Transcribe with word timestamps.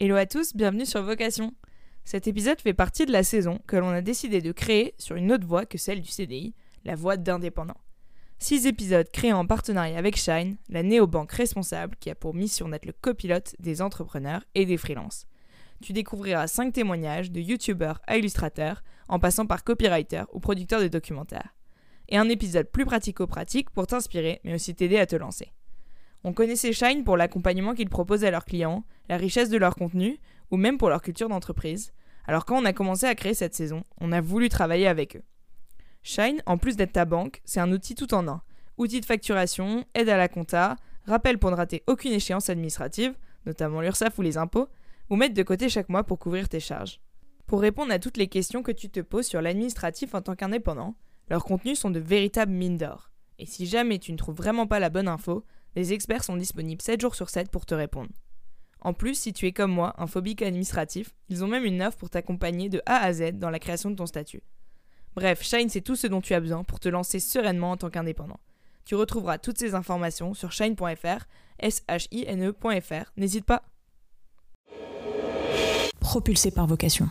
Hello 0.00 0.14
à 0.14 0.26
tous, 0.26 0.54
bienvenue 0.54 0.86
sur 0.86 1.02
Vocation. 1.02 1.52
Cet 2.04 2.28
épisode 2.28 2.60
fait 2.60 2.72
partie 2.72 3.04
de 3.04 3.10
la 3.10 3.24
saison 3.24 3.58
que 3.66 3.74
l'on 3.74 3.88
a 3.88 4.00
décidé 4.00 4.40
de 4.40 4.52
créer 4.52 4.94
sur 4.96 5.16
une 5.16 5.32
autre 5.32 5.44
voie 5.44 5.66
que 5.66 5.76
celle 5.76 6.02
du 6.02 6.08
CDI, 6.08 6.54
la 6.84 6.94
voie 6.94 7.16
d'indépendant. 7.16 7.74
Six 8.38 8.66
épisodes 8.66 9.10
créés 9.10 9.32
en 9.32 9.44
partenariat 9.44 9.98
avec 9.98 10.16
Shine, 10.16 10.56
la 10.68 10.84
néobanque 10.84 11.32
responsable 11.32 11.96
qui 11.98 12.10
a 12.10 12.14
pour 12.14 12.32
mission 12.32 12.68
d'être 12.68 12.86
le 12.86 12.92
copilote 12.92 13.56
des 13.58 13.82
entrepreneurs 13.82 14.44
et 14.54 14.66
des 14.66 14.76
freelances. 14.76 15.26
Tu 15.82 15.92
découvriras 15.92 16.46
cinq 16.46 16.74
témoignages 16.74 17.32
de 17.32 17.40
youtubeurs 17.40 18.00
à 18.06 18.18
illustrateurs, 18.18 18.84
en 19.08 19.18
passant 19.18 19.46
par 19.46 19.64
copywriters 19.64 20.28
ou 20.32 20.38
producteurs 20.38 20.80
de 20.80 20.86
documentaires. 20.86 21.56
Et 22.08 22.18
un 22.18 22.28
épisode 22.28 22.70
plus 22.70 22.84
pratico-pratique 22.84 23.70
pour 23.70 23.88
t'inspirer, 23.88 24.40
mais 24.44 24.54
aussi 24.54 24.76
t'aider 24.76 24.98
à 25.00 25.06
te 25.06 25.16
lancer. 25.16 25.50
On 26.24 26.32
connaissait 26.32 26.72
Shine 26.72 27.04
pour 27.04 27.16
l'accompagnement 27.16 27.74
qu'ils 27.74 27.88
proposent 27.88 28.24
à 28.24 28.30
leurs 28.30 28.44
clients, 28.44 28.84
la 29.08 29.16
richesse 29.16 29.50
de 29.50 29.58
leur 29.58 29.76
contenu, 29.76 30.18
ou 30.50 30.56
même 30.56 30.78
pour 30.78 30.88
leur 30.88 31.02
culture 31.02 31.28
d'entreprise. 31.28 31.92
Alors 32.26 32.44
quand 32.44 32.60
on 32.60 32.64
a 32.64 32.72
commencé 32.72 33.06
à 33.06 33.14
créer 33.14 33.34
cette 33.34 33.54
saison, 33.54 33.84
on 34.00 34.12
a 34.12 34.20
voulu 34.20 34.48
travailler 34.48 34.88
avec 34.88 35.16
eux. 35.16 35.22
Shine, 36.02 36.42
en 36.46 36.58
plus 36.58 36.76
d'être 36.76 36.92
ta 36.92 37.04
banque, 37.04 37.40
c'est 37.44 37.60
un 37.60 37.72
outil 37.72 37.94
tout 37.94 38.14
en 38.14 38.26
un. 38.28 38.42
Outil 38.76 39.00
de 39.00 39.06
facturation, 39.06 39.84
aide 39.94 40.08
à 40.08 40.16
la 40.16 40.28
compta, 40.28 40.76
rappel 41.04 41.38
pour 41.38 41.50
ne 41.50 41.56
rater 41.56 41.82
aucune 41.86 42.12
échéance 42.12 42.50
administrative, 42.50 43.14
notamment 43.46 43.80
l'URSSAF 43.80 44.18
ou 44.18 44.22
les 44.22 44.36
impôts, 44.38 44.68
ou 45.10 45.16
mettre 45.16 45.34
de 45.34 45.42
côté 45.42 45.68
chaque 45.68 45.88
mois 45.88 46.04
pour 46.04 46.18
couvrir 46.18 46.48
tes 46.48 46.60
charges. 46.60 47.00
Pour 47.46 47.60
répondre 47.60 47.92
à 47.92 47.98
toutes 47.98 48.18
les 48.18 48.28
questions 48.28 48.62
que 48.62 48.72
tu 48.72 48.90
te 48.90 49.00
poses 49.00 49.26
sur 49.26 49.40
l'administratif 49.40 50.14
en 50.14 50.20
tant 50.20 50.34
qu'indépendant, 50.34 50.96
leurs 51.30 51.44
contenus 51.44 51.78
sont 51.78 51.90
de 51.90 51.98
véritables 51.98 52.52
mines 52.52 52.76
d'or. 52.76 53.10
Et 53.38 53.46
si 53.46 53.66
jamais 53.66 53.98
tu 53.98 54.12
ne 54.12 54.18
trouves 54.18 54.36
vraiment 54.36 54.66
pas 54.66 54.80
la 54.80 54.90
bonne 54.90 55.08
info, 55.08 55.44
les 55.78 55.92
experts 55.92 56.24
sont 56.24 56.36
disponibles 56.36 56.82
7 56.82 57.00
jours 57.00 57.14
sur 57.14 57.30
7 57.30 57.50
pour 57.50 57.64
te 57.64 57.74
répondre. 57.74 58.10
En 58.80 58.92
plus, 58.92 59.14
si 59.14 59.32
tu 59.32 59.46
es 59.46 59.52
comme 59.52 59.70
moi, 59.70 59.94
un 59.98 60.08
phobique 60.08 60.42
administratif, 60.42 61.14
ils 61.28 61.44
ont 61.44 61.48
même 61.48 61.64
une 61.64 61.82
offre 61.82 61.96
pour 61.96 62.10
t'accompagner 62.10 62.68
de 62.68 62.82
A 62.84 62.96
à 62.96 63.12
Z 63.12 63.34
dans 63.34 63.50
la 63.50 63.60
création 63.60 63.90
de 63.90 63.94
ton 63.94 64.06
statut. 64.06 64.42
Bref, 65.14 65.42
Shine, 65.42 65.68
c'est 65.68 65.80
tout 65.80 65.94
ce 65.94 66.08
dont 66.08 66.20
tu 66.20 66.34
as 66.34 66.40
besoin 66.40 66.64
pour 66.64 66.80
te 66.80 66.88
lancer 66.88 67.20
sereinement 67.20 67.72
en 67.72 67.76
tant 67.76 67.90
qu'indépendant. 67.90 68.40
Tu 68.84 68.96
retrouveras 68.96 69.38
toutes 69.38 69.58
ces 69.58 69.74
informations 69.74 70.34
sur 70.34 70.50
shine.fr, 70.50 71.26
s-h-i-n-e.fr. 71.60 73.12
N'hésite 73.16 73.44
pas. 73.44 73.62
Propulsé 76.00 76.50
par 76.50 76.66
vocation. 76.66 77.08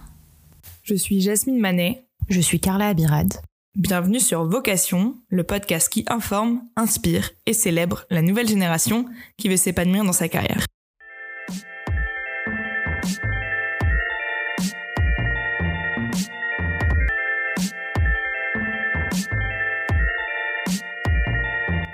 Je 0.83 0.95
suis 0.95 1.21
Jasmine 1.21 1.59
Manet. 1.59 2.05
Je 2.29 2.41
suis 2.41 2.59
Carla 2.59 2.89
Abirad. 2.89 3.33
Bienvenue 3.77 4.19
sur 4.19 4.43
Vocation, 4.43 5.17
le 5.29 5.43
podcast 5.43 5.87
qui 5.87 6.03
informe, 6.07 6.61
inspire 6.75 7.29
et 7.45 7.53
célèbre 7.53 8.05
la 8.09 8.23
nouvelle 8.23 8.47
génération 8.47 9.05
qui 9.37 9.49
veut 9.49 9.55
s'épanouir 9.55 10.03
dans 10.03 10.13
sa 10.13 10.27
carrière. 10.27 10.65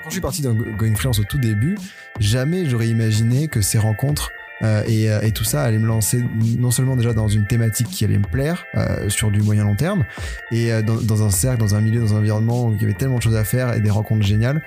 Quand 0.03 0.06
je 0.06 0.12
suis 0.12 0.22
parti 0.22 0.42
dans 0.42 0.53
Going 0.53 0.95
Freelance 0.95 1.20
au 1.20 1.25
tout 1.25 1.38
début, 1.38 1.78
jamais 2.18 2.66
j'aurais 2.66 2.88
imaginé 2.88 3.50
que 3.50 3.59
ces 3.59 3.78
rencontres 3.78 4.31
euh, 4.64 4.83
et, 4.88 5.09
euh, 5.09 5.22
et, 5.22 5.31
tout 5.31 5.44
ça 5.44 5.64
allait 5.64 5.78
me 5.78 5.88
lancer 5.88 6.23
non 6.58 6.72
seulement 6.72 6.95
déjà 6.95 7.14
dans 7.14 7.28
une 7.28 7.45
thématique 7.47 7.88
qui 7.88 8.06
allait 8.06 8.17
me 8.17 8.28
plaire 8.28 8.64
euh, 8.75 9.09
sur 9.09 9.31
du 9.31 9.42
moyen 9.42 9.64
long 9.66 9.75
terme 9.75 10.06
et 10.52 10.69
dans, 10.83 10.95
dans, 10.95 11.23
un 11.23 11.30
cercle, 11.30 11.59
dans 11.59 11.75
un 11.75 11.81
milieu, 11.81 12.00
dans 12.00 12.14
un 12.14 12.19
environnement 12.19 12.67
où 12.67 12.73
il 12.73 12.81
y 12.81 12.86
avait 12.86 12.94
tellement 12.94 13.17
de 13.17 13.22
choses 13.22 13.36
à 13.36 13.44
faire 13.44 13.73
et 13.73 13.81
des 13.81 13.89
rencontres 13.89 14.25
géniales 14.25 14.64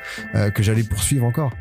que 0.54 0.62
j'allais 0.62 0.82
poursuivre 0.82 1.24
encore. 1.24 1.52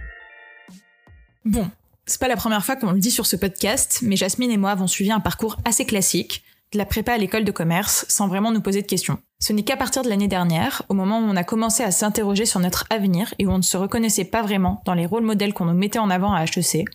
Bon, 1.45 1.69
c'est 2.06 2.19
pas 2.19 2.28
la 2.28 2.36
première 2.36 2.63
fois 2.66 2.75
qu'on 2.75 2.91
le 2.91 3.00
dit 3.00 3.11
sur 3.11 3.25
ce 3.25 3.36
podcast, 3.36 4.00
mais 4.02 4.16
Jasmine 4.16 4.52
et 4.52 4.58
moi 4.58 4.72
avons 4.72 4.88
suivi 4.88 5.11
un 5.11 5.19
parcours 5.19 5.58
assez 5.66 5.86
classique, 5.86 6.44
de 6.72 6.78
la 6.78 6.86
prépa 6.86 7.13
à 7.13 7.17
l'école 7.17 7.45
de 7.45 7.52
commerce, 7.52 8.06
sans 8.09 8.28
vraiment 8.28 8.52
nous 8.52 8.61
poser 8.61 8.81
de 8.81 8.88
questions. 8.88 9.19
Ce 9.39 9.53
n'est 9.53 9.63
qu'à 9.63 9.78
partir 9.78 10.02
de 10.02 10.09
l'année 10.09 10.28
dernière, 10.28 10.81
au 10.89 10.94
moment 10.94 11.19
où 11.19 11.23
on 11.23 11.35
a 11.35 11.44
commencé 11.44 11.84
à 11.84 11.91
s'interroger 11.91 12.46
sur 12.46 12.59
notre 12.59 12.85
avenir 12.90 13.34
et 13.40 13.46
où 13.46 13.52
on 13.52 13.57
ne 13.57 13.63
se 13.63 13.78
reconnaissait 13.78 14.25
pas 14.25 14.41
vraiment 14.41 14.81
dans 14.85 14.94
les 14.94 15.06
rôles 15.06 15.23
modèles 15.23 15.53
qu'on 15.53 15.66
nous 15.66 15.73
mettait 15.73 16.00
en 16.00 16.09
avant 16.09 16.34
à 16.34 16.44
HEC, 16.44 16.85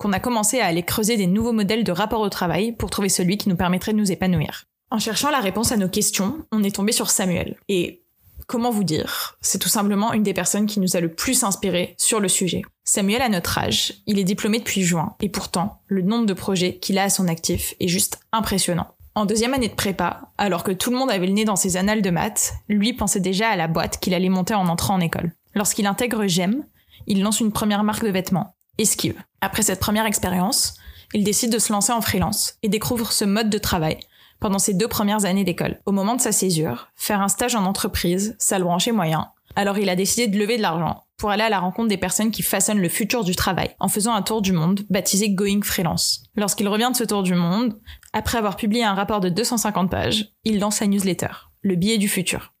qu'on 0.00 0.12
a 0.14 0.18
commencé 0.18 0.60
à 0.60 0.66
aller 0.66 0.82
creuser 0.82 1.18
des 1.18 1.26
nouveaux 1.26 1.52
modèles 1.52 1.84
de 1.84 1.92
rapport 1.92 2.22
au 2.22 2.30
travail 2.30 2.72
pour 2.72 2.88
trouver 2.88 3.10
celui 3.10 3.36
qui 3.36 3.50
nous 3.50 3.56
permettrait 3.56 3.92
de 3.92 3.98
nous 3.98 4.10
épanouir. 4.10 4.64
En 4.90 4.98
cherchant 4.98 5.30
la 5.30 5.40
réponse 5.40 5.72
à 5.72 5.76
nos 5.76 5.90
questions, 5.90 6.38
on 6.50 6.64
est 6.64 6.74
tombé 6.74 6.90
sur 6.90 7.10
Samuel. 7.10 7.58
Et 7.68 8.02
comment 8.46 8.70
vous 8.70 8.82
dire? 8.82 9.36
C'est 9.42 9.58
tout 9.58 9.68
simplement 9.68 10.14
une 10.14 10.22
des 10.22 10.32
personnes 10.32 10.66
qui 10.66 10.80
nous 10.80 10.96
a 10.96 11.00
le 11.00 11.12
plus 11.12 11.44
inspiré 11.44 11.94
sur 11.98 12.18
le 12.18 12.28
sujet. 12.28 12.62
Samuel 12.82 13.20
a 13.20 13.28
notre 13.28 13.58
âge, 13.58 13.92
il 14.06 14.18
est 14.18 14.24
diplômé 14.24 14.58
depuis 14.58 14.82
juin, 14.82 15.14
et 15.20 15.28
pourtant, 15.28 15.82
le 15.86 16.00
nombre 16.00 16.26
de 16.26 16.32
projets 16.32 16.78
qu'il 16.78 16.98
a 16.98 17.04
à 17.04 17.10
son 17.10 17.28
actif 17.28 17.74
est 17.78 17.86
juste 17.86 18.20
impressionnant. 18.32 18.94
En 19.14 19.26
deuxième 19.26 19.52
année 19.52 19.68
de 19.68 19.74
prépa, 19.74 20.32
alors 20.38 20.64
que 20.64 20.72
tout 20.72 20.90
le 20.90 20.96
monde 20.96 21.10
avait 21.10 21.26
le 21.26 21.34
nez 21.34 21.44
dans 21.44 21.56
ses 21.56 21.76
annales 21.76 22.00
de 22.00 22.10
maths, 22.10 22.54
lui 22.70 22.94
pensait 22.94 23.20
déjà 23.20 23.50
à 23.50 23.56
la 23.56 23.68
boîte 23.68 24.00
qu'il 24.00 24.14
allait 24.14 24.30
monter 24.30 24.54
en 24.54 24.66
entrant 24.66 24.94
en 24.94 25.00
école. 25.00 25.32
Lorsqu'il 25.54 25.86
intègre 25.86 26.26
GEM, 26.26 26.64
il 27.06 27.22
lance 27.22 27.40
une 27.40 27.52
première 27.52 27.84
marque 27.84 28.04
de 28.04 28.10
vêtements, 28.10 28.54
Esquive. 28.78 29.20
Après 29.40 29.62
cette 29.62 29.80
première 29.80 30.06
expérience, 30.06 30.74
il 31.12 31.24
décide 31.24 31.52
de 31.52 31.58
se 31.58 31.72
lancer 31.72 31.92
en 31.92 32.00
freelance 32.00 32.54
et 32.62 32.68
découvre 32.68 33.12
ce 33.12 33.24
mode 33.24 33.50
de 33.50 33.58
travail 33.58 33.98
pendant 34.40 34.58
ses 34.58 34.74
deux 34.74 34.88
premières 34.88 35.24
années 35.24 35.44
d'école. 35.44 35.78
Au 35.86 35.92
moment 35.92 36.16
de 36.16 36.20
sa 36.20 36.32
césure, 36.32 36.88
faire 36.96 37.20
un 37.20 37.28
stage 37.28 37.54
en 37.54 37.64
entreprise, 37.64 38.36
ça 38.38 38.58
le 38.58 38.64
branchait 38.64 38.92
moyen. 38.92 39.28
Alors 39.56 39.78
il 39.78 39.88
a 39.88 39.96
décidé 39.96 40.28
de 40.28 40.38
lever 40.38 40.56
de 40.56 40.62
l'argent 40.62 41.04
pour 41.16 41.30
aller 41.30 41.42
à 41.42 41.50
la 41.50 41.58
rencontre 41.58 41.88
des 41.88 41.98
personnes 41.98 42.30
qui 42.30 42.42
façonnent 42.42 42.80
le 42.80 42.88
futur 42.88 43.24
du 43.24 43.36
travail 43.36 43.74
en 43.78 43.88
faisant 43.88 44.14
un 44.14 44.22
tour 44.22 44.40
du 44.40 44.52
monde 44.52 44.80
baptisé 44.88 45.30
Going 45.30 45.60
Freelance. 45.62 46.22
Lorsqu'il 46.34 46.68
revient 46.68 46.88
de 46.90 46.96
ce 46.96 47.04
tour 47.04 47.22
du 47.22 47.34
monde, 47.34 47.78
après 48.12 48.38
avoir 48.38 48.56
publié 48.56 48.84
un 48.84 48.94
rapport 48.94 49.20
de 49.20 49.28
250 49.28 49.90
pages, 49.90 50.32
il 50.44 50.58
lance 50.58 50.76
sa 50.76 50.86
newsletter, 50.86 51.50
Le 51.62 51.74
billet 51.74 51.98
du 51.98 52.08
futur. 52.08 52.54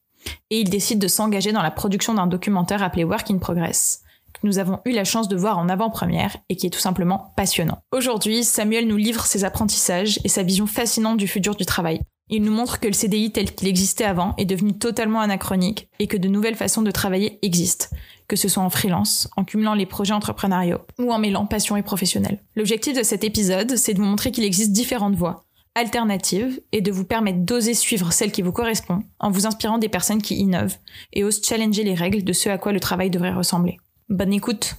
Et 0.50 0.60
il 0.60 0.68
décide 0.68 0.98
de 0.98 1.08
s'engager 1.08 1.52
dans 1.52 1.62
la 1.62 1.70
production 1.70 2.12
d'un 2.12 2.26
documentaire 2.26 2.82
appelé 2.82 3.04
Work 3.04 3.30
in 3.30 3.38
Progress, 3.38 4.02
nous 4.42 4.58
avons 4.58 4.80
eu 4.84 4.90
la 4.90 5.04
chance 5.04 5.28
de 5.28 5.36
voir 5.36 5.58
en 5.58 5.68
avant-première 5.68 6.36
et 6.48 6.56
qui 6.56 6.66
est 6.66 6.70
tout 6.70 6.80
simplement 6.80 7.32
passionnant. 7.36 7.78
Aujourd'hui, 7.92 8.44
Samuel 8.44 8.86
nous 8.86 8.96
livre 8.96 9.26
ses 9.26 9.44
apprentissages 9.44 10.18
et 10.24 10.28
sa 10.28 10.42
vision 10.42 10.66
fascinante 10.66 11.18
du 11.18 11.28
futur 11.28 11.54
du 11.54 11.66
travail. 11.66 12.00
Il 12.32 12.42
nous 12.42 12.52
montre 12.52 12.78
que 12.78 12.86
le 12.86 12.94
CDI 12.94 13.32
tel 13.32 13.52
qu'il 13.52 13.66
existait 13.66 14.04
avant 14.04 14.34
est 14.36 14.44
devenu 14.44 14.78
totalement 14.78 15.20
anachronique 15.20 15.88
et 15.98 16.06
que 16.06 16.16
de 16.16 16.28
nouvelles 16.28 16.54
façons 16.54 16.82
de 16.82 16.92
travailler 16.92 17.40
existent, 17.42 17.86
que 18.28 18.36
ce 18.36 18.48
soit 18.48 18.62
en 18.62 18.70
freelance, 18.70 19.28
en 19.36 19.42
cumulant 19.42 19.74
les 19.74 19.84
projets 19.84 20.14
entrepreneuriaux 20.14 20.78
ou 21.00 21.12
en 21.12 21.18
mêlant 21.18 21.46
passion 21.46 21.76
et 21.76 21.82
professionnel. 21.82 22.38
L'objectif 22.54 22.96
de 22.96 23.02
cet 23.02 23.24
épisode, 23.24 23.76
c'est 23.76 23.94
de 23.94 23.98
vous 23.98 24.04
montrer 24.04 24.30
qu'il 24.30 24.44
existe 24.44 24.70
différentes 24.70 25.16
voies, 25.16 25.44
alternatives, 25.74 26.60
et 26.70 26.82
de 26.82 26.92
vous 26.92 27.04
permettre 27.04 27.40
d'oser 27.40 27.74
suivre 27.74 28.12
celle 28.12 28.30
qui 28.30 28.42
vous 28.42 28.52
correspond 28.52 29.02
en 29.18 29.32
vous 29.32 29.46
inspirant 29.46 29.78
des 29.78 29.88
personnes 29.88 30.22
qui 30.22 30.36
innovent 30.36 30.76
et 31.12 31.24
osent 31.24 31.42
challenger 31.44 31.82
les 31.82 31.94
règles 31.94 32.22
de 32.22 32.32
ce 32.32 32.48
à 32.48 32.58
quoi 32.58 32.70
le 32.70 32.80
travail 32.80 33.10
devrait 33.10 33.34
ressembler. 33.34 33.78
Bonne 34.10 34.32
écoute. 34.32 34.76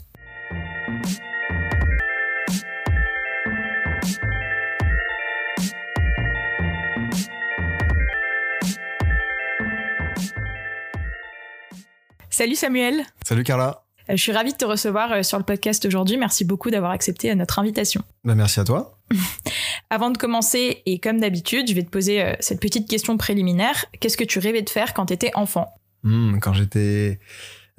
Salut 12.30 12.56
Samuel. 12.56 13.04
Salut 13.26 13.44
Carla. 13.44 13.84
Je 14.10 14.16
suis 14.16 14.32
ravie 14.32 14.52
de 14.52 14.58
te 14.58 14.66
recevoir 14.66 15.24
sur 15.24 15.38
le 15.38 15.44
podcast 15.44 15.86
aujourd'hui. 15.86 16.18
Merci 16.18 16.44
beaucoup 16.44 16.70
d'avoir 16.72 16.92
accepté 16.92 17.34
notre 17.36 17.60
invitation. 17.60 18.02
Bah, 18.24 18.36
merci 18.36 18.60
à 18.60 18.64
toi. 18.64 18.98
Avant 19.90 20.10
de 20.10 20.18
commencer, 20.18 20.82
et 20.86 21.00
comme 21.00 21.20
d'habitude, 21.20 21.68
je 21.70 21.74
vais 21.74 21.84
te 21.84 21.90
poser 21.90 22.36
cette 22.40 22.60
petite 22.60 22.90
question 22.90 23.18
préliminaire. 23.18 23.86
Qu'est-ce 24.00 24.18
que 24.18 24.24
tu 24.24 24.40
rêvais 24.40 24.62
de 24.62 24.70
faire 24.70 24.94
quand 24.94 25.08
tu 25.08 25.14
étais 25.14 25.32
enfant? 25.36 25.74
Mmh, 26.04 26.40
Quand 26.40 26.54
j'étais 26.54 27.20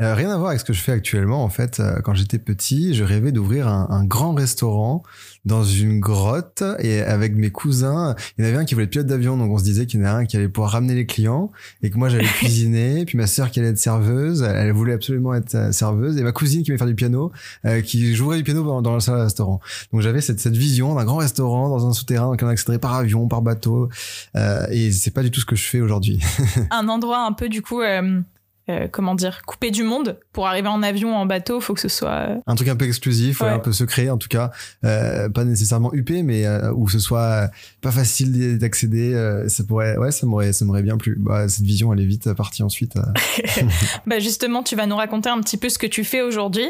euh, 0.01 0.15
rien 0.15 0.31
à 0.31 0.37
voir 0.37 0.49
avec 0.49 0.61
ce 0.61 0.65
que 0.65 0.73
je 0.73 0.81
fais 0.81 0.93
actuellement. 0.93 1.45
En 1.45 1.49
fait, 1.49 1.81
euh, 1.81 2.01
quand 2.01 2.15
j'étais 2.15 2.39
petit, 2.39 2.95
je 2.95 3.05
rêvais 3.05 3.33
d'ouvrir 3.33 3.69
un, 3.69 3.87
un, 3.91 4.05
grand 4.05 4.35
restaurant 4.35 5.03
dans 5.45 5.65
une 5.65 6.01
grotte 6.01 6.63
et 6.79 7.03
avec 7.03 7.35
mes 7.35 7.51
cousins. 7.51 8.15
Il 8.37 8.45
y 8.45 8.47
en 8.47 8.51
avait 8.51 8.59
un 8.59 8.65
qui 8.65 8.75
voulait 8.75 8.85
être 8.85 8.91
pilote 8.91 9.07
d'avion, 9.07 9.37
donc 9.37 9.51
on 9.51 9.59
se 9.59 9.65
disait 9.65 9.87
qu'il 9.87 10.01
y 10.01 10.03
en 10.03 10.07
a 10.07 10.13
un 10.13 10.25
qui 10.25 10.37
allait 10.37 10.49
pouvoir 10.49 10.73
ramener 10.73 10.95
les 10.95 11.07
clients 11.07 11.51
et 11.83 11.91
que 11.91 11.99
moi 11.99 12.09
j'allais 12.09 12.25
cuisiner. 12.39 13.05
Puis 13.05 13.19
ma 13.19 13.27
sœur 13.27 13.51
qui 13.51 13.61
allait 13.61 13.71
être 13.71 13.79
serveuse, 13.79 14.43
elle 14.43 14.73
voulait 14.73 14.93
absolument 14.93 15.35
être 15.35 15.55
euh, 15.55 15.73
serveuse 15.73 16.17
et 16.17 16.23
ma 16.23 16.33
cousine 16.33 16.63
qui 16.63 16.71
voulait 16.71 16.79
faire 16.79 16.87
du 16.87 16.95
piano, 16.95 17.33
euh, 17.67 17.81
qui 17.81 18.15
jouerait 18.15 18.39
du 18.39 18.45
piano 18.45 18.63
dans, 18.63 18.83
dans 18.83 18.95
le 18.95 19.01
salle 19.01 19.21
restaurant. 19.21 19.61
Donc 19.93 20.03
j'avais 20.03 20.21
cette, 20.21 20.41
cette 20.41 20.57
vision 20.57 20.95
d'un 20.95 21.05
grand 21.05 21.17
restaurant 21.17 21.69
dans 21.69 21.87
un 21.87 21.93
souterrain, 21.93 22.31
donc 22.31 22.41
on 22.43 22.49
accéderait 22.49 22.79
par 22.79 22.95
avion, 22.95 23.27
par 23.29 23.43
bateau. 23.43 23.89
Et 24.71 24.91
c'est 24.93 25.11
pas 25.11 25.23
du 25.23 25.31
tout 25.31 25.41
ce 25.41 25.47
que 25.47 25.57
je 25.57 25.65
fais 25.65 25.81
aujourd'hui. 25.81 26.21
un 26.71 26.89
endroit 26.89 27.25
un 27.27 27.33
peu 27.33 27.49
du 27.49 27.63
coup. 27.63 27.81
Euh 28.73 28.89
comment 28.91 29.15
dire, 29.15 29.43
coupé 29.47 29.71
du 29.71 29.83
monde. 29.83 30.19
Pour 30.33 30.47
arriver 30.47 30.69
en 30.69 30.83
avion, 30.83 31.17
en 31.17 31.27
bateau, 31.27 31.61
faut 31.61 31.75
que 31.75 31.81
ce 31.81 31.89
soit 31.89 32.11
euh, 32.11 32.37
un 32.47 32.55
truc 32.55 32.69
un 32.69 32.77
peu 32.77 32.87
exclusif, 32.87 33.41
ouais. 33.41 33.49
un 33.49 33.59
peu 33.59 33.73
secret 33.73 34.11
en 34.11 34.19
tout 34.19 34.29
cas, 34.29 34.51
euh, 34.85 35.29
pas 35.29 35.45
nécessairement 35.45 35.93
huppé, 35.93 36.23
mais 36.23 36.47
euh, 36.47 36.73
où 36.73 36.89
ce 36.89 36.99
soit 36.99 37.51
pas 37.81 37.91
facile 37.91 38.59
d'accéder. 38.59 39.13
Ça 39.49 39.65
pourrait, 39.65 39.97
ouais, 39.97 40.13
ça 40.13 40.27
m'aurait, 40.27 40.53
ça 40.53 40.65
m'aurait 40.65 40.83
bien 40.83 40.97
plu. 40.97 41.17
Bah, 41.19 41.49
cette 41.49 41.65
vision, 41.65 41.93
elle 41.93 42.01
est 42.01 42.07
vite 42.07 42.33
partie 42.35 42.63
ensuite. 42.63 42.95
bah 44.07 44.19
justement, 44.19 44.63
tu 44.63 44.77
vas 44.77 44.87
nous 44.87 44.97
raconter 44.97 45.29
un 45.29 45.41
petit 45.41 45.57
peu 45.57 45.69
ce 45.69 45.79
que 45.79 45.87
tu 45.87 46.05
fais 46.05 46.23
aujourd'hui. 46.23 46.69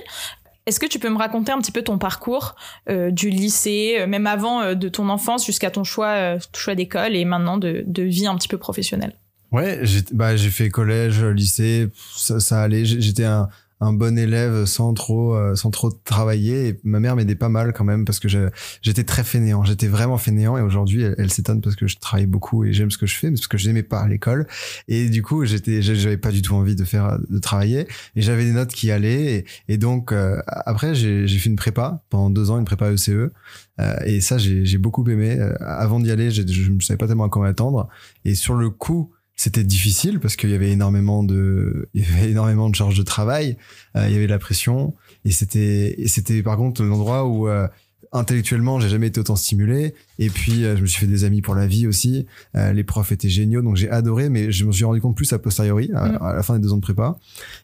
Est-ce 0.66 0.78
que 0.78 0.86
tu 0.86 1.00
peux 1.00 1.08
me 1.08 1.18
raconter 1.18 1.50
un 1.50 1.58
petit 1.58 1.72
peu 1.72 1.82
ton 1.82 1.98
parcours 1.98 2.54
euh, 2.88 3.10
du 3.10 3.30
lycée, 3.30 3.96
euh, 3.98 4.06
même 4.06 4.28
avant 4.28 4.60
euh, 4.60 4.74
de 4.74 4.88
ton 4.88 5.08
enfance 5.08 5.44
jusqu'à 5.44 5.70
ton 5.70 5.82
choix, 5.82 6.38
choix 6.54 6.74
d'école 6.76 7.16
et 7.16 7.24
maintenant 7.24 7.58
de, 7.58 7.82
de, 7.86 8.02
vie 8.02 8.26
un 8.26 8.36
petit 8.36 8.48
peu 8.48 8.58
professionnelle? 8.58 9.14
Ouais, 9.52 9.80
j'ai 9.82 10.02
bah, 10.12 10.36
fait 10.36 10.70
collège, 10.70 11.22
lycée, 11.22 11.88
ça, 12.16 12.40
ça 12.40 12.62
allait. 12.62 12.84
J'étais 12.84 13.24
un, 13.24 13.48
un 13.82 13.92
bon 13.92 14.16
élève 14.16 14.64
sans 14.64 14.94
trop 14.94 15.34
euh, 15.34 15.56
sans 15.56 15.70
trop 15.70 15.90
travailler 15.90 16.68
et 16.68 16.80
ma 16.84 17.00
mère 17.00 17.16
m'aidait 17.16 17.34
pas 17.34 17.48
mal 17.48 17.72
quand 17.72 17.82
même 17.82 18.04
parce 18.04 18.20
que 18.20 18.28
j'étais 18.28 19.02
très 19.02 19.24
fainéant. 19.24 19.64
J'étais 19.64 19.88
vraiment 19.88 20.18
fainéant 20.18 20.56
et 20.56 20.62
aujourd'hui 20.62 21.02
elle, 21.02 21.32
s'étonne 21.32 21.60
parce 21.60 21.74
que 21.74 21.88
je 21.88 21.98
travaille 21.98 22.26
beaucoup 22.26 22.64
et 22.64 22.72
j'aime 22.72 22.92
ce 22.92 22.98
que 22.98 23.06
je 23.06 23.16
fais 23.16 23.28
mais 23.28 23.34
parce 23.34 23.48
que 23.48 23.58
je 23.58 23.66
n'aimais 23.66 23.82
pas 23.82 24.06
l'école. 24.06 24.46
Et 24.86 25.08
du 25.08 25.22
coup 25.22 25.44
j'étais 25.44 25.82
j'avais 25.82 26.16
pas 26.16 26.30
du 26.30 26.42
tout 26.42 26.54
envie 26.54 26.76
de 26.76 26.84
faire 26.84 27.18
de 27.28 27.38
travailler 27.38 27.88
et 28.14 28.22
j'avais 28.22 28.44
des 28.44 28.52
notes 28.52 28.72
qui 28.72 28.92
allaient 28.92 29.44
et, 29.68 29.78
donc 29.78 30.12
euh, 30.12 30.40
après 30.46 30.94
j'ai 30.94 31.26
fait 31.26 31.50
une 31.50 31.56
prépa 31.56 32.04
pendant 32.08 32.30
deux 32.30 32.50
ans 32.50 32.58
une 32.58 32.64
prépa 32.64 32.92
ECE 32.92 33.08
euh, 33.08 33.30
et 34.04 34.20
ça 34.20 34.38
j'ai 34.38 34.78
beaucoup 34.78 35.04
aimé. 35.10 35.40
Avant 35.60 35.98
d'y 35.98 36.12
aller 36.12 36.30
je 36.30 36.70
ne 36.70 36.80
savais 36.80 36.98
pas 36.98 37.08
tellement 37.08 37.24
à 37.24 37.28
quoi 37.28 37.42
m'attendre. 37.42 37.88
Et 38.24 38.36
sur 38.36 38.54
le 38.54 38.70
coup 38.70 39.10
c'était 39.42 39.64
difficile 39.64 40.20
parce 40.20 40.36
qu'il 40.36 40.50
y 40.50 40.54
avait 40.54 40.70
énormément 40.70 41.24
de 41.24 41.88
il 41.94 42.02
y 42.02 42.12
avait 42.12 42.30
énormément 42.30 42.70
de 42.70 42.76
charges 42.76 42.96
de 42.96 43.02
travail 43.02 43.56
euh, 43.96 44.06
il 44.06 44.12
y 44.12 44.16
avait 44.16 44.26
de 44.26 44.30
la 44.30 44.38
pression. 44.38 44.94
Et 45.24 45.32
c'était 45.32 45.96
c'était 46.06 46.44
par 46.44 46.56
contre 46.56 46.84
l'endroit 46.84 47.26
où 47.26 47.48
euh, 47.48 47.66
intellectuellement 48.12 48.78
j'ai 48.78 48.88
jamais 48.88 49.08
été 49.08 49.18
autant 49.18 49.34
stimulé. 49.34 49.94
Et 50.20 50.30
puis 50.30 50.64
euh, 50.64 50.76
je 50.76 50.82
me 50.82 50.86
suis 50.86 51.00
fait 51.00 51.08
des 51.08 51.24
amis 51.24 51.42
pour 51.42 51.56
la 51.56 51.66
vie 51.66 51.88
aussi. 51.88 52.24
Les 52.54 52.84
profs 52.84 53.10
étaient 53.10 53.28
géniaux 53.28 53.62
donc 53.62 53.74
j'ai 53.74 53.90
adoré 53.90 54.28
mais 54.28 54.52
je 54.52 54.64
me 54.64 54.70
suis 54.70 54.84
rendu 54.84 55.00
compte 55.00 55.16
plus 55.16 55.32
a 55.32 55.40
posteriori 55.40 55.90
à, 55.92 56.08
mm. 56.08 56.36
la 56.36 56.42
fin 56.44 56.54
des 56.54 56.60
deux 56.60 56.72
ans 56.72 56.76
de 56.76 56.82
prépa. 56.82 57.16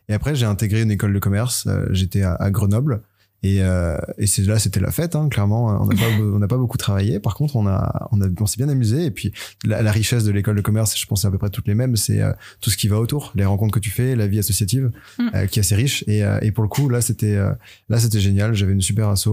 Et 0.09 0.15
après 0.15 0.35
j'ai 0.35 0.47
intégré 0.47 0.83
une 0.83 0.91
école 0.91 1.13
de 1.13 1.21
commerce 1.21 1.69
j'étais 1.91 2.23
à, 2.23 2.51
Grenoble 2.51 3.03
et, 3.45 3.63
euh, 3.63 3.97
et 4.19 4.27
c'est 4.27 4.43
là, 4.43 4.59
c'était 4.59 4.81
la 4.81 4.91
fête, 4.91 5.15
hein, 5.15 5.29
clairement. 5.29 5.67
On 5.81 5.87
n'a 5.87 5.95
pas, 5.95 6.11
on 6.21 6.41
pas 6.41 6.57
beaucoup 6.57 6.77
travaillé. 6.77 7.21
Par 7.21 7.37
contre, 7.37 7.55
on 7.55 7.69
a, 7.69 8.09
on 8.11 8.21
a, 8.21 8.27
on 8.41 8.47
s'est 8.47 8.57
bien 8.57 8.69
amusé. 8.69 9.05
Et 9.05 9.11
puis, 9.13 9.33
la, 9.65 9.81
la 9.81 9.93
richesse 9.93 10.25
de 10.25 10.33
l'école 10.33 10.57
de 10.57 10.61
commerce, 10.61 10.99
je 10.99 11.07
pense, 11.07 11.23
c'est 11.23 11.29
à 11.29 11.31
peu 11.31 11.39
près 11.39 11.51
toutes 11.51 11.69
les 11.69 11.77
mêmes. 11.77 11.95
C'est 11.97 12.21
euh, 12.21 12.33
tout 12.61 12.71
ce 12.71 12.77
qui 12.77 12.89
va 12.89 12.99
autour, 12.99 13.33
les 13.37 13.45
rencontres 13.45 13.73
que 13.73 13.81
tu 13.81 13.91
fais, 13.91 14.17
la 14.17 14.27
vie 14.27 14.41
associative, 14.41 14.91
mm. 15.19 15.29
euh, 15.35 15.47
qui 15.47 15.61
est 15.61 15.63
assez 15.63 15.77
riche. 15.77 16.03
Et, 16.09 16.25
euh, 16.25 16.39
et 16.43 16.51
pour 16.51 16.65
le 16.65 16.69
coup, 16.69 16.89
là, 16.89 17.01
c'était, 17.01 17.37
là, 17.89 17.99
c'était 17.99 18.19
génial. 18.19 18.55
J'avais 18.55 18.73
une 18.73 18.81
super 18.81 19.09
asso 19.09 19.29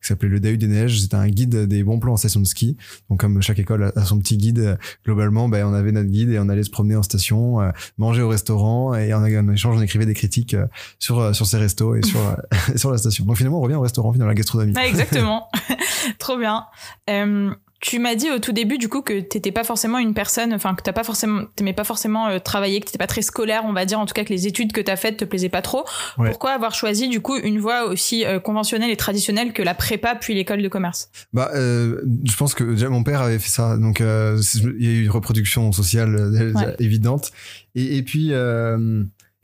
qui 0.00 0.08
s'appelait 0.08 0.30
le 0.30 0.40
Dahu 0.40 0.56
des 0.56 0.68
Neiges. 0.68 1.00
C'était 1.00 1.16
un 1.16 1.28
guide 1.28 1.66
des 1.66 1.84
bons 1.84 2.00
plans 2.00 2.14
en 2.14 2.16
station 2.16 2.40
de 2.40 2.46
ski. 2.46 2.78
Donc, 3.10 3.20
comme 3.20 3.42
chaque 3.42 3.58
école 3.58 3.92
a 3.94 4.04
son 4.04 4.18
petit 4.18 4.38
guide, 4.38 4.78
globalement, 5.04 5.50
ben, 5.50 5.66
on 5.66 5.74
avait 5.74 5.92
notre 5.92 6.08
guide 6.08 6.30
et 6.30 6.38
on 6.38 6.48
allait 6.48 6.62
se 6.62 6.70
promener 6.70 6.96
en 6.96 7.02
station, 7.02 7.58
manger 7.98 8.22
au 8.22 8.28
restaurant 8.28 8.94
et 8.94 9.12
en, 9.12 9.22
en 9.22 9.52
échange, 9.52 9.76
on 9.76 9.82
écrivait 9.82 10.06
des 10.06 10.14
critiques 10.14 10.56
sur 10.98 11.34
sur 11.34 11.46
ces 11.46 11.58
restos 11.58 11.96
et 11.96 12.02
sur 12.02 12.36
sur 12.76 12.90
la 12.90 12.98
station. 12.98 13.24
Donc 13.24 13.41
finalement, 13.42 13.58
on 13.58 13.62
revient 13.62 13.74
au 13.74 13.80
restaurant, 13.80 14.12
dans 14.12 14.26
la 14.26 14.34
gastronomie. 14.34 14.74
exactement. 14.78 15.48
Trop 16.18 16.36
bien. 16.36 16.66
Euh, 17.10 17.50
tu 17.80 17.98
m'as 17.98 18.14
dit 18.14 18.30
au 18.30 18.38
tout 18.38 18.52
début 18.52 18.78
du 18.78 18.88
coup 18.88 19.02
que 19.02 19.18
t'étais 19.18 19.50
pas 19.50 19.64
forcément 19.64 19.98
une 19.98 20.14
personne, 20.14 20.54
enfin 20.54 20.76
que 20.76 20.82
t'as 20.82 20.92
pas 20.92 21.02
forcément, 21.02 21.42
t'aimais 21.56 21.72
pas 21.72 21.82
forcément 21.82 22.28
euh, 22.28 22.38
travailler, 22.38 22.78
que 22.78 22.86
t'étais 22.86 22.98
pas 22.98 23.08
très 23.08 23.22
scolaire, 23.22 23.62
on 23.66 23.72
va 23.72 23.84
dire, 23.84 23.98
en 23.98 24.06
tout 24.06 24.14
cas 24.14 24.22
que 24.22 24.28
les 24.28 24.46
études 24.46 24.72
que 24.72 24.80
t'as 24.80 24.94
faites 24.94 25.16
te 25.16 25.24
plaisaient 25.24 25.48
pas 25.48 25.62
trop. 25.62 25.84
Pourquoi 26.14 26.52
avoir 26.52 26.74
choisi 26.76 27.08
du 27.08 27.20
coup 27.20 27.36
une 27.36 27.58
voie 27.58 27.86
aussi 27.86 28.24
euh, 28.24 28.38
conventionnelle 28.38 28.90
et 28.90 28.96
traditionnelle 28.96 29.52
que 29.52 29.62
la 29.62 29.74
prépa 29.74 30.14
puis 30.14 30.34
l'école 30.34 30.62
de 30.62 30.68
commerce? 30.68 31.10
Bah, 31.32 31.50
je 31.54 32.36
pense 32.36 32.54
que 32.54 32.62
déjà 32.62 32.88
mon 32.88 33.02
père 33.02 33.20
avait 33.20 33.40
fait 33.40 33.50
ça, 33.50 33.76
donc 33.76 33.98
il 33.98 34.84
y 34.84 34.88
a 34.88 34.92
eu 34.92 35.02
une 35.02 35.10
reproduction 35.10 35.72
sociale 35.72 36.74
évidente. 36.78 37.32
Et, 37.74 37.96
et 37.96 38.02
puis 38.04 38.32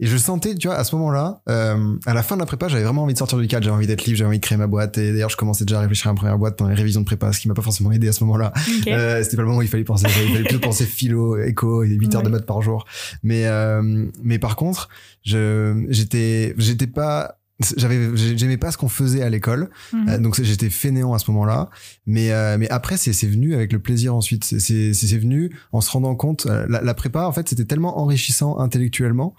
et 0.01 0.07
je 0.07 0.17
sentais, 0.17 0.55
tu 0.55 0.69
vois, 0.69 0.77
à 0.77 0.85
ce 0.85 0.95
moment-là, 0.95 1.41
euh, 1.49 1.97
à 2.07 2.15
la 2.15 2.23
fin 2.23 2.37
de 2.37 2.41
la 2.41 2.47
prépa, 2.47 2.69
j'avais 2.69 2.85
vraiment 2.85 3.03
envie 3.03 3.15
de 3.15 3.19
sortir 3.19 3.37
du 3.39 3.49
cadre, 3.49 3.65
j'avais 3.65 3.77
envie 3.77 3.89
d'être 3.89 4.05
libre, 4.05 4.17
j'avais 4.17 4.29
envie 4.29 4.39
de 4.39 4.45
créer 4.45 4.57
ma 4.57 4.69
boîte. 4.69 4.97
Et 4.97 5.13
d'ailleurs, 5.13 5.31
je 5.31 5.37
commençais 5.37 5.65
déjà 5.65 5.79
à 5.79 5.81
réfléchir 5.81 6.09
à 6.09 6.13
ma 6.13 6.17
première 6.17 6.39
boîte 6.39 6.57
pendant 6.57 6.71
les 6.71 6.77
révisions 6.77 7.01
de 7.01 7.07
prépa, 7.07 7.33
ce 7.33 7.41
qui 7.41 7.49
m'a 7.49 7.55
pas 7.55 7.63
forcément 7.63 7.91
aidé 7.91 8.09
à 8.09 8.13
ce 8.13 8.23
moment-là. 8.25 8.53
Euh, 8.87 9.23
c'était 9.23 9.37
pas 9.37 9.43
le 9.43 9.49
moment 9.49 9.59
où 9.59 9.63
il 9.63 9.69
fallait 9.69 9.85
penser, 9.85 10.07
il 10.07 10.33
fallait 10.33 10.45
plutôt 10.45 10.61
penser 10.61 10.85
philo, 10.85 11.37
éco, 11.43 11.83
et 11.83 11.89
8 11.89 12.15
heures 12.15 12.23
de 12.23 12.29
maths 12.29 12.47
par 12.47 12.63
jour. 12.63 12.85
Mais, 13.23 13.47
euh, 13.47 14.07
mais 14.23 14.39
par 14.39 14.57
contre, 14.57 14.89
je, 15.25 15.85
j'étais, 15.89 16.55
j'étais 16.57 16.87
pas 16.87 17.38
j'avais 17.77 18.17
j'aimais 18.17 18.57
pas 18.57 18.71
ce 18.71 18.79
qu'on 18.79 18.89
faisait 18.89 19.23
à 19.23 19.29
l'école. 19.29 19.71
Mhm. 19.93 20.09
euh, 20.09 20.19
donc 20.19 20.41
j'étais 20.41 20.71
fainéant 20.71 21.13
à 21.13 21.19
ce 21.19 21.31
moment-là. 21.31 21.71
Mais 22.07 22.31
euh, 22.31 22.57
mais 22.59 22.69
après 22.71 22.97
c'est 22.97 23.13
c'est 23.13 23.27
venu 23.27 23.55
avec 23.55 23.73
le 23.73 23.81
plaisir 23.81 24.15
ensuite. 24.15 24.45
C'est 24.45 24.61
c'est 24.61 24.95
c'est 24.95 25.19
venu 25.19 25.51
en 25.73 25.81
se 25.81 25.91
rendant 25.91 26.15
compte 26.15 26.47
euh, 26.47 26.67
la, 26.69 26.81
la, 26.83 26.95
prépa 26.95 27.25
en 27.27 27.33
fait 27.33 27.49
c'était 27.49 27.65
tellement 27.65 27.99
enrichissant 27.99 28.59
intellectuellement 28.59 29.35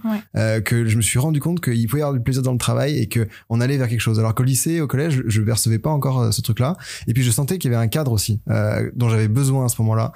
que 0.65 0.85
je 0.85 0.97
me 0.97 1.01
suis 1.01 1.19
rendu 1.19 1.39
compte 1.39 1.61
qu'il 1.61 1.87
pouvait 1.87 1.99
y 1.99 2.03
avoir 2.03 2.13
du 2.13 2.21
plaisir 2.21 2.41
dans 2.41 2.51
le 2.51 2.57
travail 2.57 2.97
et 2.97 3.07
que 3.07 3.27
on 3.49 3.61
allait 3.61 3.77
vers 3.77 3.87
quelque 3.87 3.99
chose. 3.99 4.19
Alors 4.19 4.35
qu'au 4.35 4.43
lycée 4.43 4.81
au 4.81 4.87
collège 4.87 5.21
je, 5.25 5.29
je 5.29 5.41
percevais 5.41 5.79
pas 5.79 5.89
encore 5.89 6.33
ce 6.33 6.41
truc 6.41 6.59
là 6.59 6.75
et 7.07 7.13
puis 7.13 7.23
je 7.23 7.31
sentais 7.31 7.57
qu'il 7.57 7.71
y 7.71 7.73
avait 7.73 7.83
un 7.83 7.87
cadre 7.87 8.11
aussi 8.11 8.41
dont 8.95 9.09
j'avais 9.09 9.27
besoin 9.27 9.65
à 9.65 9.69
ce 9.69 9.81
moment-là. 9.81 10.11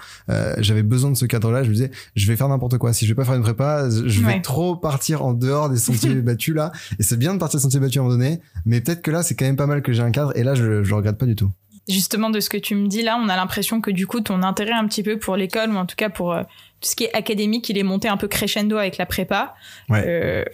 J'avais 0.59 0.83
besoin 0.83 1.11
de 1.11 1.17
ce 1.17 1.25
cadre 1.25 1.51
là 1.51 1.63
je 1.63 1.69
me 1.69 1.73
disais 1.73 1.91
je 2.15 2.27
vais 2.27 2.35
faire 2.35 2.49
n'importe 2.49 2.77
quoi. 2.77 2.93
Si 2.93 3.05
je 3.05 3.11
vais 3.11 3.15
pas 3.15 3.25
faire 3.25 3.35
une 3.35 3.41
prépa 3.43 3.89
je 3.89 4.21
vais 4.21 4.41
trop 4.41 4.75
partir 4.75 5.23
en 5.23 5.33
dehors 5.33 5.69
des 5.69 5.77
sentiers 5.77 6.15
battus 6.21 6.55
là. 6.55 6.71
Et 6.99 7.03
c'est 7.03 7.17
bien 7.17 7.33
de 7.33 7.39
partir 7.39 7.59
des 7.59 7.63
sentiers 7.63 7.79
battus 7.79 7.92
à 7.99 8.01
un 8.01 8.05
moment 8.05 8.17
donné, 8.17 8.39
mais 8.65 8.81
peut-être 8.81 9.01
que 9.01 9.11
là, 9.11 9.23
c'est 9.23 9.35
quand 9.35 9.45
même 9.45 9.55
pas 9.55 9.67
mal 9.67 9.81
que 9.81 9.93
j'ai 9.93 10.03
un 10.03 10.11
cadre, 10.11 10.35
et 10.35 10.43
là, 10.43 10.55
je, 10.55 10.83
je 10.83 10.93
regrette 10.93 11.17
pas 11.17 11.25
du 11.25 11.35
tout. 11.35 11.51
Justement, 11.89 12.29
de 12.29 12.39
ce 12.39 12.49
que 12.49 12.57
tu 12.57 12.75
me 12.75 12.87
dis 12.87 13.01
là, 13.01 13.19
on 13.21 13.27
a 13.27 13.35
l'impression 13.35 13.81
que 13.81 13.91
du 13.91 14.07
coup, 14.07 14.21
ton 14.21 14.41
intérêt 14.41 14.71
un 14.71 14.87
petit 14.87 15.03
peu 15.03 15.19
pour 15.19 15.35
l'école, 15.35 15.69
ou 15.71 15.75
en 15.75 15.85
tout 15.85 15.97
cas 15.97 16.09
pour 16.09 16.33
euh, 16.33 16.43
tout 16.79 16.89
ce 16.89 16.95
qui 16.95 17.03
est 17.03 17.13
académique, 17.13 17.67
il 17.69 17.77
est 17.77 17.83
monté 17.83 18.07
un 18.07 18.15
peu 18.17 18.29
crescendo 18.29 18.77
avec 18.77 18.97
la 18.97 19.05
prépa. 19.05 19.53
Euh, 19.91 20.45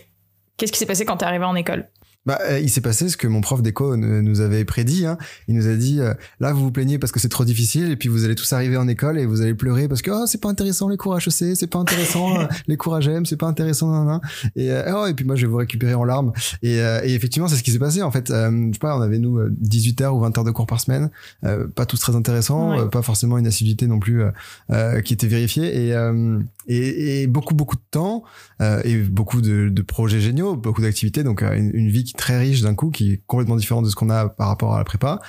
qu'est-ce 0.57 0.71
qui 0.71 0.79
s'est 0.79 0.87
passé 0.87 1.05
quand 1.05 1.17
tu 1.17 1.25
es 1.25 1.27
arrivé 1.27 1.45
en 1.45 1.55
école? 1.55 1.87
Bah, 2.25 2.37
euh, 2.49 2.59
il 2.59 2.69
s'est 2.69 2.81
passé 2.81 3.07
ce 3.07 3.15
que 3.15 3.27
mon 3.27 3.39
prof 3.39 3.61
d'éco 3.61 3.95
nous 3.95 4.41
avait 4.41 4.65
prédit. 4.65 5.05
Hein. 5.05 5.17
Il 5.47 5.55
nous 5.55 5.67
a 5.67 5.75
dit 5.75 6.01
euh, 6.01 6.13
là 6.39 6.51
vous 6.51 6.63
vous 6.63 6.71
plaignez 6.71 6.99
parce 6.99 7.13
que 7.13 7.19
c'est 7.19 7.29
trop 7.29 7.45
difficile 7.45 7.91
et 7.91 7.95
puis 7.95 8.09
vous 8.09 8.25
allez 8.25 8.35
tous 8.35 8.51
arriver 8.51 8.75
en 8.75 8.87
école 8.89 9.17
et 9.17 9.25
vous 9.25 9.41
allez 9.41 9.53
pleurer 9.53 9.87
parce 9.87 10.01
que 10.01 10.11
oh, 10.11 10.25
c'est 10.27 10.41
pas 10.41 10.49
intéressant 10.49 10.89
les 10.89 10.97
cours 10.97 11.17
HEC, 11.17 11.55
c'est 11.55 11.67
pas 11.67 11.79
intéressant 11.79 12.39
euh, 12.41 12.45
les 12.67 12.75
cours 12.75 12.93
AGM, 12.95 13.25
c'est 13.25 13.37
pas 13.37 13.47
intéressant 13.47 14.05
nan, 14.05 14.19
et 14.55 14.69
oh, 14.93 15.05
et 15.07 15.13
puis 15.13 15.25
moi 15.25 15.37
je 15.37 15.45
vais 15.45 15.51
vous 15.51 15.57
récupérer 15.57 15.93
en 15.93 16.03
larmes 16.03 16.33
et, 16.61 16.75
et 16.75 17.13
effectivement 17.13 17.47
c'est 17.47 17.55
ce 17.55 17.63
qui 17.63 17.71
s'est 17.71 17.79
passé 17.79 18.01
en 18.01 18.11
fait. 18.11 18.27
je 18.27 18.69
sais 18.73 18.79
pas, 18.79 18.97
on 18.97 19.01
avait 19.01 19.19
nous 19.19 19.39
18 19.49 20.01
heures 20.01 20.15
ou 20.15 20.19
20 20.19 20.37
heures 20.37 20.43
de 20.43 20.51
cours 20.51 20.67
par 20.67 20.81
semaine, 20.81 21.09
pas 21.75 21.85
tous 21.85 21.99
très 21.99 22.15
intéressants, 22.15 22.87
pas 22.89 23.01
forcément 23.01 23.37
une 23.37 23.47
assiduité 23.47 23.87
non 23.87 23.99
plus 23.99 24.23
qui 25.05 25.13
était 25.13 25.27
vérifiée 25.27 25.87
et, 25.87 25.95
et, 26.67 27.21
et 27.23 27.27
beaucoup 27.27 27.55
beaucoup 27.55 27.77
de 27.77 27.81
temps 27.91 28.23
et 28.83 28.97
beaucoup 28.97 29.41
de, 29.41 29.69
de 29.69 29.81
projets 29.81 30.19
géniaux, 30.19 30.55
beaucoup 30.55 30.81
d'activités 30.81 31.23
donc 31.23 31.41
une, 31.43 31.71
une 31.73 31.89
vie 31.89 32.08
très 32.13 32.37
riche 32.39 32.61
d'un 32.61 32.75
coup, 32.75 32.89
qui 32.89 33.13
est 33.13 33.21
complètement 33.27 33.55
différent 33.55 33.81
de 33.81 33.89
ce 33.89 33.95
qu'on 33.95 34.09
a 34.09 34.29
par 34.29 34.47
rapport 34.47 34.75
à 34.75 34.77
la 34.77 34.85
prépa 34.85 35.19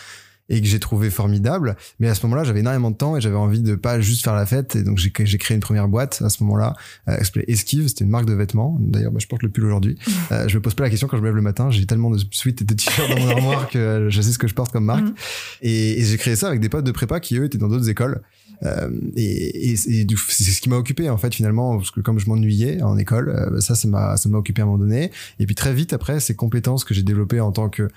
et 0.50 0.60
que 0.60 0.66
j'ai 0.66 0.80
trouvé 0.80 1.08
formidable. 1.10 1.76
Mais 2.00 2.08
à 2.08 2.14
ce 2.14 2.26
moment-là, 2.26 2.44
j'avais 2.44 2.60
énormément 2.60 2.90
de 2.90 2.96
temps 2.96 3.16
et 3.16 3.20
j'avais 3.20 3.36
envie 3.36 3.62
de 3.62 3.76
pas 3.76 4.00
juste 4.00 4.24
faire 4.24 4.34
la 4.34 4.44
fête. 4.44 4.76
Et 4.76 4.82
donc, 4.82 4.98
j'ai 4.98 5.10
créé 5.38 5.54
une 5.54 5.60
première 5.60 5.88
boîte 5.88 6.20
à 6.22 6.28
ce 6.28 6.42
moment-là, 6.42 6.74
euh, 7.08 7.16
Esquive. 7.46 7.86
C'était 7.88 8.04
une 8.04 8.10
marque 8.10 8.26
de 8.26 8.34
vêtements. 8.34 8.76
D'ailleurs, 8.80 9.12
bah, 9.12 9.20
je 9.20 9.28
porte 9.28 9.42
le 9.42 9.48
pull 9.48 9.64
aujourd'hui. 9.64 9.96
Euh, 10.32 10.46
je 10.46 10.58
me 10.58 10.62
pose 10.62 10.74
pas 10.74 10.84
la 10.84 10.90
question 10.90 11.08
quand 11.08 11.16
je 11.16 11.22
me 11.22 11.26
lève 11.26 11.34
le 11.34 11.42
matin. 11.42 11.70
J'ai 11.70 11.86
tellement 11.86 12.10
de 12.10 12.18
suites 12.30 12.62
et 12.62 12.64
de 12.64 12.74
t-shirts 12.74 13.10
dans 13.10 13.18
mon 13.18 13.30
armoire 13.30 13.68
que 13.68 14.06
je 14.10 14.20
sais 14.20 14.30
ce 14.30 14.38
que 14.38 14.46
je 14.46 14.54
porte 14.54 14.70
comme 14.70 14.84
marque. 14.84 15.00
Mm. 15.10 15.14
Et, 15.62 16.00
et 16.00 16.04
j'ai 16.04 16.16
créé 16.18 16.36
ça 16.36 16.48
avec 16.48 16.60
des 16.60 16.68
potes 16.68 16.84
de 16.84 16.92
prépa 16.92 17.20
qui, 17.20 17.36
eux, 17.38 17.44
étaient 17.44 17.58
dans 17.58 17.68
d'autres 17.68 17.88
écoles. 17.88 18.22
Euh, 18.62 18.90
et, 19.16 19.76
c'est 19.76 20.04
ce 20.04 20.60
qui 20.60 20.68
m'a 20.68 20.76
occupé 20.76 21.08
en 21.08 21.16
fait 21.16 21.34
finalement 21.34 21.76
parce 21.76 21.90
que 21.90 22.00
comme 22.00 22.18
je 22.18 22.28
m'ennuyais 22.28 22.82
en 22.82 22.98
école, 22.98 23.30
euh, 23.30 23.60
ça 23.60 23.74
ça 23.74 23.88
m'a 23.88 24.16
ça 24.16 24.28
m'a 24.28 24.38
occupé 24.38 24.60
à 24.60 24.64
un 24.64 24.66
moment 24.66 24.78
donné. 24.78 25.10
Et 25.38 25.46
puis 25.46 25.54
très 25.54 25.72
vite 25.72 25.92
après 25.92 26.20
ces 26.20 26.36
compétences 26.36 26.84
que 26.84 26.94
j'ai 26.94 27.02
développées 27.02 27.40
en 27.40 27.52
tant 27.52 27.68
que 27.68 27.88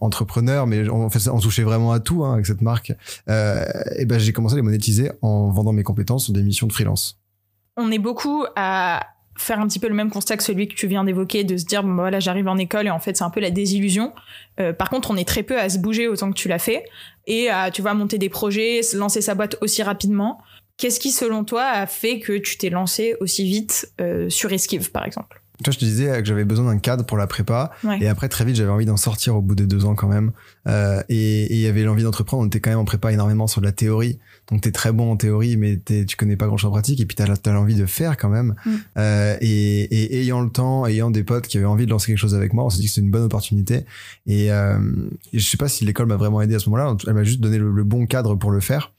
entrepreneur, 0.00 0.66
mais 0.66 0.88
en 0.88 1.08
fait 1.10 1.28
on 1.28 1.38
touchait 1.38 1.62
vraiment 1.62 1.92
à 1.92 2.00
tout 2.00 2.24
hein, 2.24 2.34
avec 2.34 2.46
cette 2.46 2.62
marque. 2.62 2.92
Euh, 3.28 3.64
et 3.96 4.04
ben 4.04 4.18
j'ai 4.18 4.32
commencé 4.32 4.54
à 4.54 4.56
les 4.56 4.62
monétiser 4.62 5.10
en 5.22 5.50
vendant 5.50 5.72
mes 5.72 5.82
compétences 5.82 6.24
sur 6.24 6.32
des 6.32 6.42
missions 6.42 6.66
de 6.66 6.72
freelance. 6.72 7.20
On 7.76 7.90
est 7.90 7.98
beaucoup 7.98 8.44
à 8.56 9.06
faire 9.38 9.58
un 9.58 9.66
petit 9.66 9.78
peu 9.78 9.88
le 9.88 9.94
même 9.94 10.10
constat 10.10 10.36
que 10.36 10.42
celui 10.42 10.68
que 10.68 10.74
tu 10.74 10.86
viens 10.86 11.02
d'évoquer, 11.02 11.44
de 11.44 11.56
se 11.56 11.64
dire 11.64 11.82
bon 11.82 11.94
bah, 11.94 12.02
voilà 12.02 12.20
j'arrive 12.20 12.46
en 12.46 12.58
école 12.58 12.86
et 12.86 12.90
en 12.90 12.98
fait 12.98 13.16
c'est 13.16 13.24
un 13.24 13.30
peu 13.30 13.40
la 13.40 13.50
désillusion. 13.50 14.12
Par 14.78 14.90
contre 14.90 15.10
on 15.10 15.16
est 15.16 15.26
très 15.26 15.42
peu 15.42 15.58
à 15.58 15.70
se 15.70 15.78
bouger 15.78 16.06
autant 16.06 16.28
que 16.30 16.36
tu 16.36 16.48
l'as 16.48 16.58
fait 16.58 16.84
et 17.30 17.48
à 17.48 17.70
tu 17.70 17.80
vois 17.80 17.94
monter 17.94 18.18
des 18.18 18.28
projets, 18.28 18.80
lancer 18.94 19.22
sa 19.22 19.34
boîte 19.34 19.56
aussi 19.62 19.82
rapidement. 19.82 20.42
Qu'est-ce 20.76 20.98
qui 20.98 21.12
selon 21.12 21.44
toi 21.44 21.62
a 21.64 21.86
fait 21.86 22.18
que 22.18 22.36
tu 22.36 22.58
t'es 22.58 22.70
lancé 22.70 23.14
aussi 23.20 23.44
vite 23.44 23.92
euh, 24.00 24.28
sur 24.28 24.52
Esquive 24.52 24.90
par 24.90 25.06
exemple? 25.06 25.40
Toi, 25.62 25.72
je 25.72 25.78
te 25.78 25.84
disais 25.84 26.20
que 26.22 26.24
j'avais 26.26 26.44
besoin 26.44 26.72
d'un 26.72 26.78
cadre 26.78 27.04
pour 27.04 27.16
la 27.16 27.26
prépa. 27.26 27.70
Et 28.00 28.08
après, 28.08 28.28
très 28.28 28.44
vite, 28.44 28.56
j'avais 28.56 28.70
envie 28.70 28.86
d'en 28.86 28.96
sortir 28.96 29.36
au 29.36 29.42
bout 29.42 29.54
des 29.54 29.66
deux 29.66 29.84
ans 29.84 29.94
quand 29.94 30.08
même. 30.08 30.32
Euh, 30.68 31.02
et 31.08 31.52
il 31.52 31.60
y 31.60 31.66
avait 31.66 31.82
l'envie 31.82 32.02
d'entreprendre. 32.02 32.42
On 32.42 32.46
était 32.46 32.60
quand 32.60 32.70
même 32.70 32.78
en 32.78 32.84
prépa 32.84 33.12
énormément 33.12 33.46
sur 33.46 33.60
de 33.60 33.66
la 33.66 33.72
théorie. 33.72 34.18
Donc, 34.50 34.62
t'es 34.62 34.72
très 34.72 34.92
bon 34.92 35.12
en 35.12 35.16
théorie, 35.16 35.56
mais 35.56 35.78
tu 35.78 36.16
connais 36.16 36.36
pas 36.36 36.46
grand-chose 36.46 36.68
en 36.68 36.72
pratique. 36.72 37.00
Et 37.00 37.06
puis, 37.06 37.14
t'as 37.14 37.26
as, 37.26 37.52
l'envie 37.52 37.74
de 37.74 37.86
faire 37.86 38.16
quand 38.16 38.28
même. 38.30 38.54
Mm. 38.64 38.70
Euh, 38.98 39.36
et, 39.40 39.82
et, 39.82 40.20
ayant 40.22 40.40
le 40.40 40.50
temps, 40.50 40.86
ayant 40.86 41.10
des 41.10 41.24
potes 41.24 41.46
qui 41.46 41.58
avaient 41.58 41.66
envie 41.66 41.86
de 41.86 41.90
lancer 41.90 42.08
quelque 42.08 42.18
chose 42.18 42.34
avec 42.34 42.52
moi, 42.52 42.64
on 42.64 42.70
s'est 42.70 42.78
dit 42.78 42.86
que 42.86 42.90
c'était 42.90 43.04
une 43.04 43.10
bonne 43.10 43.24
opportunité. 43.24 43.84
Et, 44.26 44.50
euh, 44.52 44.78
je 45.32 45.44
sais 45.44 45.58
pas 45.58 45.68
si 45.68 45.84
l'école 45.84 46.06
m'a 46.06 46.16
vraiment 46.16 46.40
aidé 46.40 46.54
à 46.54 46.58
ce 46.58 46.70
moment-là. 46.70 46.96
Elle 47.06 47.14
m'a 47.14 47.24
juste 47.24 47.40
donné 47.40 47.58
le, 47.58 47.70
le 47.70 47.84
bon 47.84 48.06
cadre 48.06 48.34
pour 48.34 48.50
le 48.50 48.60
faire. 48.60 48.92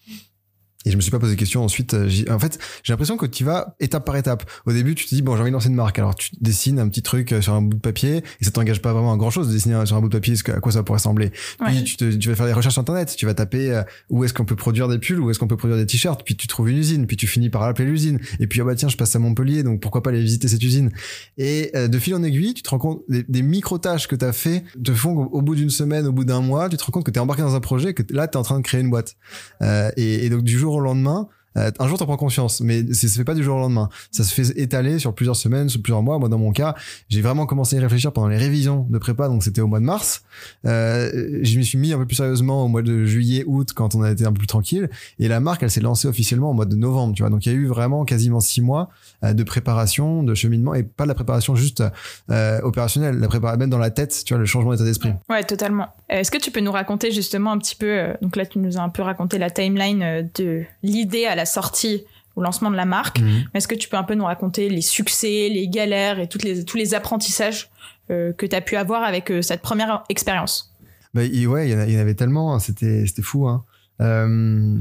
Et 0.86 0.92
je 0.92 0.96
me 0.96 1.02
suis 1.02 1.12
pas 1.12 1.20
posé 1.20 1.36
de 1.36 1.40
questions 1.40 1.64
ensuite. 1.64 1.94
euh, 1.94 2.10
En 2.30 2.40
fait, 2.40 2.58
j'ai 2.84 2.92
l'impression 2.94 3.16
que 3.18 3.26
tu 3.28 3.44
vas 3.44 3.76
étape 3.80 4.06
par 4.06 4.16
étape. 4.16 4.50
Au 4.66 4.72
début, 4.74 4.96
tu 4.96 5.06
te 5.06 5.14
dis 5.14 5.22
bon, 5.22 5.36
j'ai 5.36 5.42
envie 5.42 5.52
de 5.52 5.54
lancer 5.54 5.68
une 5.70 5.76
marque. 5.76 6.00
Alors 6.00 6.16
tu 6.16 6.32
dessines 6.42 6.80
un 6.80 6.88
petit 6.90 7.04
truc 7.04 7.32
euh, 7.34 7.42
sur 7.42 7.54
un 7.54 7.62
bout 7.62 7.76
de 7.76 7.82
papier 7.82 8.24
et 8.40 8.44
ça 8.46 8.52
t'engage 8.52 8.82
pas 8.82 8.92
vraiment 8.94 9.14
à 9.14 9.18
grand 9.18 9.30
chose 9.30 9.48
de 9.48 9.54
dessiner 9.54 9.86
sur 9.86 9.96
un 9.96 10.02
bout 10.02 10.10
de 10.10 10.18
papier 10.18 10.36
à 10.48 10.60
quoi 10.60 10.72
ça 10.72 10.82
pourrait 10.84 10.98
ressembler. 10.98 11.32
Puis 11.66 11.84
tu, 11.84 11.98
te, 11.98 12.12
tu 12.16 12.30
vas 12.30 12.36
faire 12.36 12.48
des 12.48 12.54
recherches 12.54 12.78
internet. 12.78 13.14
Tu 13.16 13.26
vas 13.26 13.34
taper 13.34 13.72
euh, 13.72 13.84
où 14.10 14.24
est-ce 14.24 14.34
qu'on 14.34 14.46
peut 14.46 14.56
produire 14.56 14.88
des 14.88 14.98
pulls, 14.98 15.20
où 15.20 15.30
est-ce 15.30 15.38
qu'on 15.40 15.48
peut 15.48 15.58
produire 15.58 15.78
des 15.78 15.86
t-shirts. 15.86 16.24
Puis 16.26 16.36
tu 16.36 16.48
trouves 16.48 16.70
une 16.70 16.78
usine. 16.78 17.06
Puis 17.06 17.18
tu 17.18 17.28
finis 17.28 17.50
par 17.50 17.62
appeler 17.64 17.88
l'usine. 17.88 18.20
Et 18.40 18.48
puis 18.48 18.60
ah 18.62 18.64
bah 18.64 18.74
tiens, 18.76 18.90
je 18.90 18.98
passe 18.98 19.16
à 19.16 19.20
Montpellier, 19.20 19.62
donc 19.64 19.82
pourquoi 19.82 20.02
pas 20.02 20.10
aller 20.10 20.22
visiter 20.22 20.48
cette 20.48 20.64
usine? 20.64 20.92
Et 21.38 21.70
euh, 21.76 21.88
de 21.88 22.00
fil 22.00 22.16
en 22.16 22.24
aiguille, 22.24 22.54
tu 22.56 22.64
te 22.64 22.70
rends 22.70 22.80
compte 22.80 23.02
des, 23.08 23.24
des 23.28 23.42
micro 23.44 23.78
tâches 23.78 24.08
que 24.08 24.16
t'as 24.16 24.34
fait 24.34 24.64
te 24.84 24.94
font 24.94 25.12
au 25.16 25.42
bout 25.42 25.56
d'une 25.56 25.70
semaine, 25.70 26.08
au 26.08 26.12
bout 26.12 26.26
d'un 26.26 26.42
mois, 26.42 26.70
tu 26.70 26.78
te 26.78 26.84
rends 26.84 26.92
compte 26.92 27.06
que 27.06 27.12
t'es 27.12 27.20
embarqué 27.20 27.44
dans 27.44 27.56
un 27.56 27.60
projet, 27.60 27.94
que 27.94 28.02
là 28.12 28.28
t'es 28.28 28.38
en 28.38 28.44
train 28.44 28.58
de 28.58 28.64
créer 28.64 28.82
une 28.82 28.90
boîte. 28.90 29.16
Euh, 29.62 29.92
et, 29.98 30.26
et 30.26 30.30
donc 30.30 30.44
du 30.44 30.58
jour 30.58 30.71
au 30.74 30.80
lendemain. 30.80 31.28
Euh, 31.58 31.72
un 31.80 31.88
jour, 31.88 31.98
t'en 31.98 32.06
prends 32.06 32.18
conscience, 32.18 32.62
mais 32.62 32.94
ça 32.94 33.08
se 33.08 33.18
fait 33.18 33.24
pas 33.24 33.36
du 33.36 33.44
jour 33.44 33.58
au 33.58 33.60
lendemain. 33.60 33.90
Ça 34.12 34.24
se 34.24 34.34
fait 34.34 34.58
étaler 34.60 35.00
sur 35.00 35.14
plusieurs 35.14 35.36
semaines, 35.36 35.70
sur 35.70 35.82
plusieurs 35.82 36.02
mois. 36.02 36.20
Moi, 36.20 36.30
dans 36.30 36.38
mon 36.38 36.52
cas, 36.52 36.76
j'ai 37.10 37.22
vraiment 37.22 37.46
commencé 37.46 37.76
à 37.76 37.80
y 37.80 37.82
réfléchir 37.82 38.12
pendant 38.12 38.28
les 38.28 38.38
révisions 38.38 38.88
de 38.90 38.98
prépa, 38.98 39.28
donc 39.28 39.44
c'était 39.44 39.62
au 39.62 39.68
mois 39.68 39.80
de 39.80 39.86
mars. 39.86 40.24
Euh, 40.66 41.40
je 41.42 41.58
m'y 41.58 41.66
suis 41.66 41.78
mis 41.78 41.94
un 41.94 41.98
peu 41.98 42.06
plus 42.06 42.16
sérieusement 42.16 42.64
au 42.66 42.68
mois 42.68 42.82
de 42.82 43.06
juillet, 43.06 43.44
août, 43.48 43.72
quand 43.74 43.96
on 43.96 44.04
a 44.04 44.12
été 44.12 44.26
un 44.26 44.32
peu 44.32 44.40
plus 44.40 44.48
tranquille. 44.48 44.90
Et 45.20 45.28
la 45.28 45.40
marque, 45.40 45.64
elle 45.64 45.72
s'est 45.72 45.82
lancée 45.82 46.08
officiellement 46.08 46.52
au 46.52 46.54
mois 46.54 46.66
de 46.66 46.76
novembre, 46.76 47.14
tu 47.16 47.24
vois. 47.24 47.30
Donc 47.30 47.46
il 47.46 47.52
y 47.52 47.56
a 47.56 47.58
eu 47.58 47.68
vraiment 47.68 48.06
quasiment 48.06 48.40
six 48.40 48.62
mois 48.62 48.90
euh, 49.24 49.34
de 49.34 49.44
préparation, 49.44 50.24
de 50.24 50.34
cheminement, 50.34 50.74
et 50.74 50.84
pas 50.84 51.04
de 51.04 51.10
la 51.10 51.16
préparation 51.16 51.56
juste 51.56 51.84
euh, 52.30 52.62
opérationnelle, 52.62 53.20
la 53.20 53.28
préparation 53.28 53.60
même 53.60 53.70
dans 53.70 53.78
la 53.78 53.92
tête, 53.92 54.24
tu 54.26 54.34
vois, 54.34 54.40
le 54.40 54.46
changement 54.46 54.72
d'état 54.72 54.84
d'esprit. 54.84 55.14
Ouais, 55.30 55.44
totalement. 55.44 55.90
Est-ce 56.10 56.32
que 56.32 56.38
tu 56.38 56.52
peux 56.52 56.62
nous 56.62 56.72
raconter 56.72 57.12
justement 57.12 57.52
un 57.52 57.58
petit 57.58 57.76
peu, 57.76 57.88
euh, 57.88 58.14
donc 58.22 58.36
là 58.36 58.46
tu 58.46 58.60
nous 58.60 58.78
as 58.78 58.82
un 58.82 58.90
peu 58.90 59.02
raconté 59.02 59.38
la 59.38 59.50
timeline 59.50 60.30
de 60.36 60.64
l'idée 60.84 61.26
à 61.26 61.36
la 61.36 61.41
sortie, 61.46 62.04
au 62.38 62.42
lancement 62.42 62.72
de 62.72 62.78
la 62.78 62.86
marque, 62.86 63.20
mais 63.20 63.58
est-ce 63.58 63.68
que 63.68 63.76
tu 63.76 63.90
peux 63.90 63.98
un 63.98 64.04
peu 64.04 64.16
nous 64.16 64.24
raconter 64.24 64.70
les 64.70 64.82
succès, 64.82 65.50
les 65.50 65.68
galères 65.68 66.18
et 66.20 66.28
toutes 66.30 66.44
les, 66.44 66.64
tous 66.64 66.78
les 66.78 66.94
apprentissages 66.94 67.70
euh, 68.10 68.32
que 68.32 68.46
tu 68.46 68.56
as 68.56 68.62
pu 68.62 68.78
avoir 68.78 69.04
avec 69.04 69.30
euh, 69.32 69.42
cette 69.42 69.62
première 69.62 70.04
expérience? 70.08 70.74
Bah, 71.14 71.24
il- 71.26 71.46
ouais, 71.48 71.68
il 71.70 71.72
y, 71.74 71.76
en 71.76 71.86
y 71.86 71.98
avait 71.98 72.14
tellement, 72.16 72.56
hein, 72.56 72.60
c'était 72.60 73.06
fou. 73.22 73.48
Hein. 73.50 73.66
Euh, 74.00 74.78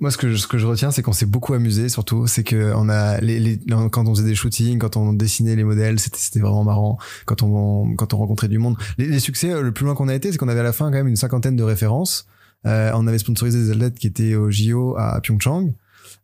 moi, 0.00 0.10
ce 0.10 0.16
que 0.16 0.30
je, 0.30 0.36
ce 0.36 0.46
que 0.46 0.56
je 0.56 0.66
retiens, 0.66 0.90
c'est 0.90 1.02
qu'on 1.02 1.12
s'est 1.12 1.26
beaucoup 1.26 1.52
amusé. 1.52 1.88
Surtout, 1.90 2.26
c'est 2.26 2.44
que 2.44 2.72
on 2.76 2.88
a 2.88 3.20
les, 3.20 3.38
les- 3.38 3.58
quand 3.90 4.06
on 4.08 4.14
faisait 4.14 4.26
des 4.26 4.34
shootings, 4.34 4.78
quand 4.78 4.96
on 4.96 5.12
dessinait 5.12 5.56
les 5.56 5.64
modèles, 5.64 5.98
c'était 5.98 6.40
vraiment 6.40 6.64
marrant. 6.64 6.98
Quand 7.26 7.42
on 7.42 7.94
quand 7.96 8.14
on 8.14 8.18
rencontrait 8.18 8.48
du 8.48 8.58
monde, 8.58 8.76
les, 8.98 9.06
les 9.06 9.18
succès, 9.20 9.60
le 9.60 9.72
plus 9.72 9.84
loin 9.84 9.94
qu'on 9.94 10.08
a 10.08 10.14
été, 10.14 10.30
c'est 10.32 10.38
qu'on 10.38 10.48
avait 10.48 10.60
à 10.60 10.64
la 10.64 10.72
fin 10.72 10.86
quand 10.86 10.96
même 10.96 11.08
une 11.08 11.16
cinquantaine 11.16 11.56
de 11.56 11.62
références. 11.62 12.26
Euh, 12.66 12.92
on 12.94 13.06
avait 13.06 13.18
sponsorisé 13.18 13.58
des 13.58 13.70
athlètes 13.70 13.98
qui 13.98 14.06
étaient 14.06 14.34
au 14.34 14.50
JO 14.50 14.96
à 14.96 15.20
Pyeongchang. 15.20 15.74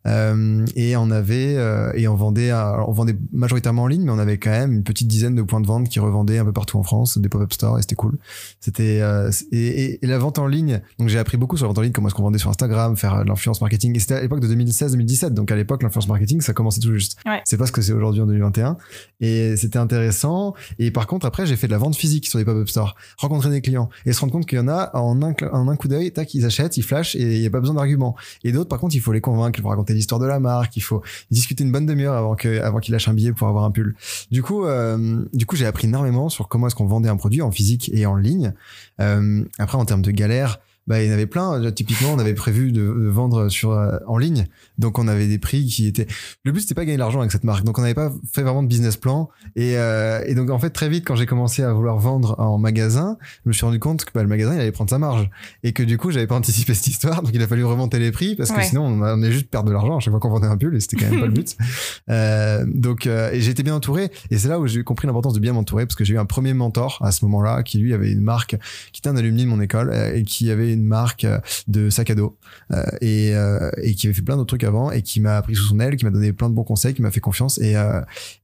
Euh, 0.07 0.65
et 0.75 0.95
on 0.95 1.11
avait 1.11 1.55
euh, 1.57 1.91
et 1.95 2.07
on 2.07 2.15
vendait 2.15 2.49
à- 2.51 2.83
on 2.87 2.91
vendait 2.91 3.17
majoritairement 3.33 3.83
en 3.83 3.87
ligne 3.87 4.03
mais 4.03 4.11
on 4.11 4.19
avait 4.19 4.37
quand 4.37 4.49
même 4.49 4.71
une 4.71 4.83
petite 4.83 5.07
dizaine 5.07 5.35
de 5.35 5.41
points 5.41 5.59
de 5.61 5.67
vente 5.67 5.89
qui 5.89 5.99
revendaient 5.99 6.37
un 6.37 6.45
peu 6.45 6.53
partout 6.53 6.77
en 6.77 6.83
France 6.83 7.17
des 7.17 7.27
pop-up 7.29 7.51
stores 7.53 7.77
et 7.77 7.81
c'était 7.81 7.95
cool. 7.95 8.17
C'était 8.59 8.99
euh, 9.01 9.31
et, 9.51 9.57
et- 9.67 10.05
et 10.05 10.07
la 10.07 10.17
vente 10.17 10.39
en 10.39 10.47
ligne 10.47 10.81
donc 10.99 11.09
j'ai 11.09 11.19
appris 11.19 11.37
beaucoup 11.37 11.57
sur 11.57 11.65
la 11.65 11.69
vente 11.69 11.79
en 11.79 11.81
ligne 11.81 11.91
comment 11.91 12.07
est-ce 12.07 12.15
qu'on 12.15 12.23
vendait 12.23 12.39
sur 12.39 12.49
Instagram 12.49 12.95
faire 12.95 13.23
de 13.23 13.27
l'influence 13.29 13.61
marketing 13.61 13.95
et 13.95 13.99
c'était 13.99 14.15
à 14.15 14.21
l'époque 14.21 14.39
de 14.39 14.47
2016-2017 14.47 15.29
donc 15.31 15.51
à 15.51 15.55
l'époque 15.55 15.83
l'influence 15.83 16.07
marketing 16.07 16.41
ça 16.41 16.53
commençait 16.53 16.79
tout 16.79 16.93
juste. 16.93 17.17
Ouais. 17.25 17.41
c'est 17.45 17.57
pas 17.57 17.65
ce 17.65 17.71
que 17.71 17.81
c'est 17.81 17.93
aujourd'hui 17.93 18.21
en 18.21 18.25
2021 18.27 18.77
et 19.19 19.55
c'était 19.57 19.79
intéressant 19.79 20.53
et 20.79 20.91
par 20.91 21.07
contre 21.07 21.25
après 21.25 21.45
j'ai 21.45 21.55
fait 21.55 21.67
de 21.67 21.71
la 21.73 21.77
vente 21.77 21.95
physique 21.95 22.27
sur 22.27 22.39
des 22.39 22.45
pop-up 22.45 22.69
stores 22.69 22.95
rencontrer 23.17 23.49
des 23.49 23.61
clients 23.61 23.89
et 24.05 24.13
se 24.13 24.19
rendre 24.21 24.31
compte 24.33 24.45
qu'il 24.45 24.57
y 24.57 24.61
en 24.61 24.67
a 24.67 24.91
en 24.95 25.21
un, 25.21 25.33
en 25.51 25.67
un 25.67 25.75
coup 25.75 25.87
d'œil 25.87 26.11
tac 26.11 26.33
ils 26.33 26.45
achètent 26.45 26.77
ils 26.77 26.83
flashent 26.83 27.15
et 27.15 27.35
il 27.37 27.41
y 27.41 27.45
a 27.45 27.49
pas 27.49 27.59
besoin 27.59 27.75
d'arguments. 27.75 28.15
Et 28.43 28.51
d'autres 28.51 28.69
par 28.69 28.79
contre 28.79 28.95
il 28.95 28.99
faut 29.01 29.11
les 29.11 29.21
convaincre 29.21 29.59
l'histoire 29.87 30.19
de 30.19 30.25
la 30.25 30.39
marque 30.39 30.75
il 30.77 30.81
faut 30.81 31.01
discuter 31.31 31.63
une 31.63 31.71
bonne 31.71 31.85
demi-heure 31.85 32.15
avant 32.15 32.35
que 32.35 32.61
avant 32.61 32.79
qu'ils 32.79 32.93
lâchent 32.93 33.07
un 33.07 33.13
billet 33.13 33.31
pour 33.31 33.47
avoir 33.47 33.63
un 33.63 33.71
pull. 33.71 33.95
Du 34.31 34.43
coup 34.43 34.65
euh, 34.65 35.23
du 35.33 35.45
coup 35.45 35.55
j'ai 35.55 35.65
appris 35.65 35.87
énormément 35.87 36.29
sur 36.29 36.47
comment 36.47 36.67
est-ce 36.67 36.75
qu'on 36.75 36.87
vendait 36.87 37.09
un 37.09 37.17
produit 37.17 37.41
en 37.41 37.51
physique 37.51 37.89
et 37.93 38.05
en 38.05 38.15
ligne. 38.15 38.53
Euh, 38.99 39.43
après 39.57 39.77
en 39.77 39.85
termes 39.85 40.01
de 40.01 40.11
galères 40.11 40.59
bah, 40.89 41.01
il 41.01 41.07
y 41.07 41.09
en 41.09 41.13
avait 41.13 41.25
plein. 41.27 41.71
Typiquement, 41.71 42.09
on 42.13 42.19
avait 42.19 42.33
prévu 42.33 42.71
de, 42.73 42.81
de 42.81 43.07
vendre 43.07 43.47
sur 43.47 43.71
euh, 43.71 43.97
en 44.07 44.17
ligne, 44.17 44.47
donc 44.77 44.99
on 44.99 45.07
avait 45.07 45.27
des 45.27 45.39
prix 45.39 45.65
qui 45.65 45.87
étaient. 45.87 46.07
Le 46.43 46.51
but 46.51 46.59
c'était 46.61 46.75
pas 46.75 46.83
gagner 46.83 46.95
de 46.97 46.99
l'argent 46.99 47.19
avec 47.19 47.31
cette 47.31 47.43
marque, 47.45 47.63
donc 47.63 47.77
on 47.77 47.81
n'avait 47.81 47.93
pas 47.93 48.11
fait 48.33 48.41
vraiment 48.41 48.63
de 48.63 48.67
business 48.67 48.97
plan. 48.97 49.29
Et, 49.55 49.77
euh, 49.77 50.21
et 50.25 50.35
donc 50.35 50.49
en 50.49 50.59
fait 50.59 50.71
très 50.71 50.89
vite, 50.89 51.05
quand 51.07 51.15
j'ai 51.15 51.25
commencé 51.25 51.63
à 51.63 51.71
vouloir 51.71 51.97
vendre 51.99 52.35
en 52.39 52.57
magasin, 52.57 53.17
je 53.45 53.49
me 53.49 53.53
suis 53.53 53.65
rendu 53.65 53.79
compte 53.79 54.03
que 54.03 54.11
bah, 54.13 54.23
le 54.23 54.27
magasin 54.29 54.53
il 54.55 54.59
allait 54.59 54.71
prendre 54.71 54.89
sa 54.89 54.97
marge 54.99 55.29
et 55.63 55.71
que 55.73 55.83
du 55.83 55.97
coup 55.97 56.11
j'avais 56.11 56.27
pas 56.27 56.35
anticipé 56.35 56.73
cette 56.73 56.87
histoire, 56.87 57.21
donc 57.21 57.31
il 57.33 57.41
a 57.41 57.47
fallu 57.47 57.63
remonter 57.63 57.99
les 57.99 58.11
prix 58.11 58.35
parce 58.35 58.49
que 58.49 58.57
Ouais. 58.57 58.63
sinon 58.63 58.85
on 58.85 59.01
allait 59.03 59.31
juste 59.31 59.49
perdre 59.49 59.69
de 59.69 59.73
l'argent 59.73 59.97
à 59.97 59.99
chaque 59.99 60.11
fois 60.11 60.19
qu'on 60.19 60.29
vendait 60.31 60.47
un 60.47 60.57
pull 60.57 60.75
et 60.75 60.79
c'était 60.79 60.97
quand 60.97 61.11
même 61.11 61.19
pas 61.19 61.27
le 61.27 61.31
but. 61.33 61.55
Euh, 62.09 62.65
donc 62.67 63.05
et 63.05 63.39
j'étais 63.41 63.61
bien 63.61 63.75
entouré 63.75 64.09
et 64.31 64.37
c'est 64.37 64.47
là 64.47 64.59
où 64.59 64.65
j'ai 64.67 64.83
compris 64.83 65.05
l'importance 65.05 65.33
de 65.33 65.39
bien 65.39 65.53
m'entourer 65.53 65.85
parce 65.85 65.95
que 65.95 66.03
j'ai 66.03 66.15
eu 66.15 66.17
un 66.17 66.25
premier 66.25 66.53
mentor 66.53 66.97
à 67.03 67.11
ce 67.11 67.23
moment-là 67.25 67.61
qui 67.61 67.77
lui 67.77 67.93
avait 67.93 68.11
une 68.11 68.21
marque 68.21 68.55
qui 68.91 68.99
était 69.01 69.09
un 69.09 69.15
alumni 69.17 69.43
de 69.43 69.49
mon 69.49 69.61
école 69.61 69.93
et 70.15 70.23
qui 70.23 70.49
avait 70.49 70.73
une 70.73 70.78
marque 70.83 71.25
euh, 71.25 71.39
de 71.67 71.89
sac 71.89 72.09
à 72.09 72.15
dos. 72.15 72.37
Euh, 72.71 72.83
et, 73.01 73.35
euh, 73.35 73.69
et 73.81 73.95
qui 73.95 74.07
avait 74.07 74.13
fait 74.13 74.21
plein 74.21 74.35
d'autres 74.35 74.47
trucs 74.47 74.63
avant 74.63 74.91
et 74.91 75.01
qui 75.01 75.19
m'a 75.19 75.41
pris 75.41 75.55
sous 75.55 75.65
son 75.65 75.79
aile, 75.79 75.95
qui 75.95 76.05
m'a 76.05 76.11
donné 76.11 76.33
plein 76.33 76.49
de 76.49 76.55
bons 76.55 76.63
conseils, 76.63 76.93
qui 76.93 77.01
m'a 77.01 77.11
fait 77.11 77.19
confiance. 77.19 77.57
Et, 77.59 77.75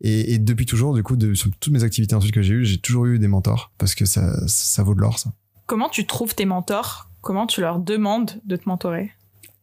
et, 0.01 0.33
et 0.33 0.39
depuis 0.39 0.65
toujours 0.65 0.93
du 0.93 1.03
coup 1.03 1.15
de, 1.15 1.33
sur 1.33 1.49
toutes 1.59 1.73
mes 1.73 1.83
activités 1.83 2.15
ensuite 2.15 2.33
que 2.33 2.41
j'ai 2.41 2.53
eues, 2.53 2.65
j'ai 2.65 2.77
toujours 2.77 3.05
eu 3.05 3.19
des 3.19 3.27
mentors 3.27 3.71
parce 3.77 3.95
que 3.95 4.05
ça, 4.05 4.47
ça 4.47 4.83
vaut 4.83 4.95
de 4.95 5.01
l'or 5.01 5.19
ça. 5.19 5.31
Comment 5.65 5.89
tu 5.89 6.05
trouves 6.05 6.35
tes 6.35 6.45
mentors? 6.45 7.09
Comment 7.21 7.47
tu 7.47 7.61
leur 7.61 7.79
demandes 7.79 8.31
de 8.45 8.55
te 8.55 8.69
mentorer? 8.69 9.11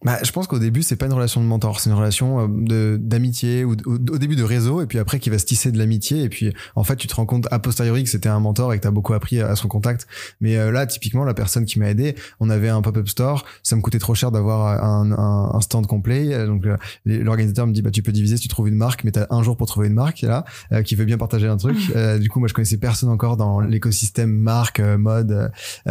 Bah, 0.04 0.18
je 0.22 0.32
pense 0.32 0.46
qu'au 0.46 0.58
début, 0.58 0.82
c'est 0.82 0.96
pas 0.96 1.06
une 1.06 1.12
relation 1.12 1.40
de 1.40 1.46
mentor, 1.46 1.80
c'est 1.80 1.90
une 1.90 1.96
relation 1.96 2.40
euh, 2.40 2.46
de 2.48 2.98
d'amitié 3.00 3.64
ou 3.64 3.76
au, 3.86 3.98
début 3.98 4.36
de 4.36 4.42
réseau, 4.42 4.82
et 4.82 4.86
puis 4.86 4.98
après 4.98 5.20
qui 5.20 5.30
va 5.30 5.38
se 5.38 5.44
tisser 5.44 5.70
de 5.70 5.78
l'amitié, 5.78 6.22
et 6.22 6.28
puis 6.28 6.52
en 6.74 6.84
fait, 6.84 6.96
tu 6.96 7.06
te 7.06 7.14
rends 7.14 7.26
compte 7.26 7.46
a 7.50 7.58
posteriori 7.58 8.02
que 8.02 8.10
c'était 8.10 8.28
un 8.28 8.40
mentor 8.40 8.72
et 8.72 8.78
que 8.78 8.82
t'as 8.82 8.90
beaucoup 8.90 9.14
appris 9.14 9.40
à, 9.40 9.48
à 9.48 9.56
son 9.56 9.68
contact. 9.68 10.06
Mais 10.40 10.56
euh, 10.56 10.72
là, 10.72 10.86
typiquement, 10.86 11.24
la 11.24 11.34
personne 11.34 11.64
qui 11.64 11.78
m'a 11.78 11.88
aidé, 11.88 12.16
on 12.40 12.50
avait 12.50 12.68
un 12.68 12.82
pop-up 12.82 13.08
store, 13.08 13.44
ça 13.62 13.76
me 13.76 13.80
coûtait 13.80 13.98
trop 13.98 14.14
cher 14.14 14.32
d'avoir 14.32 14.82
un, 14.82 15.12
un, 15.12 15.54
un 15.54 15.60
stand 15.60 15.86
complet, 15.86 16.34
euh, 16.34 16.46
donc 16.46 16.66
euh, 16.66 16.76
l'organisateur 17.04 17.66
me 17.66 17.72
dit 17.72 17.82
bah 17.82 17.90
tu 17.90 18.02
peux 18.02 18.12
diviser 18.12 18.36
si 18.36 18.42
tu 18.42 18.48
trouves 18.48 18.68
une 18.68 18.76
marque, 18.76 19.04
mais 19.04 19.12
t'as 19.12 19.26
un 19.30 19.42
jour 19.42 19.56
pour 19.56 19.66
trouver 19.66 19.86
une 19.86 19.94
marque 19.94 20.22
là 20.22 20.44
euh, 20.72 20.82
qui 20.82 20.96
veut 20.96 21.04
bien 21.04 21.18
partager 21.18 21.46
un 21.46 21.56
truc. 21.56 21.76
Du 22.22 22.28
coup, 22.28 22.40
moi, 22.40 22.48
je 22.48 22.54
connaissais 22.54 22.76
personne 22.76 23.08
encore 23.08 23.36
dans 23.36 23.60
l'écosystème 23.60 24.30
marque, 24.30 24.80
mode, 24.80 25.50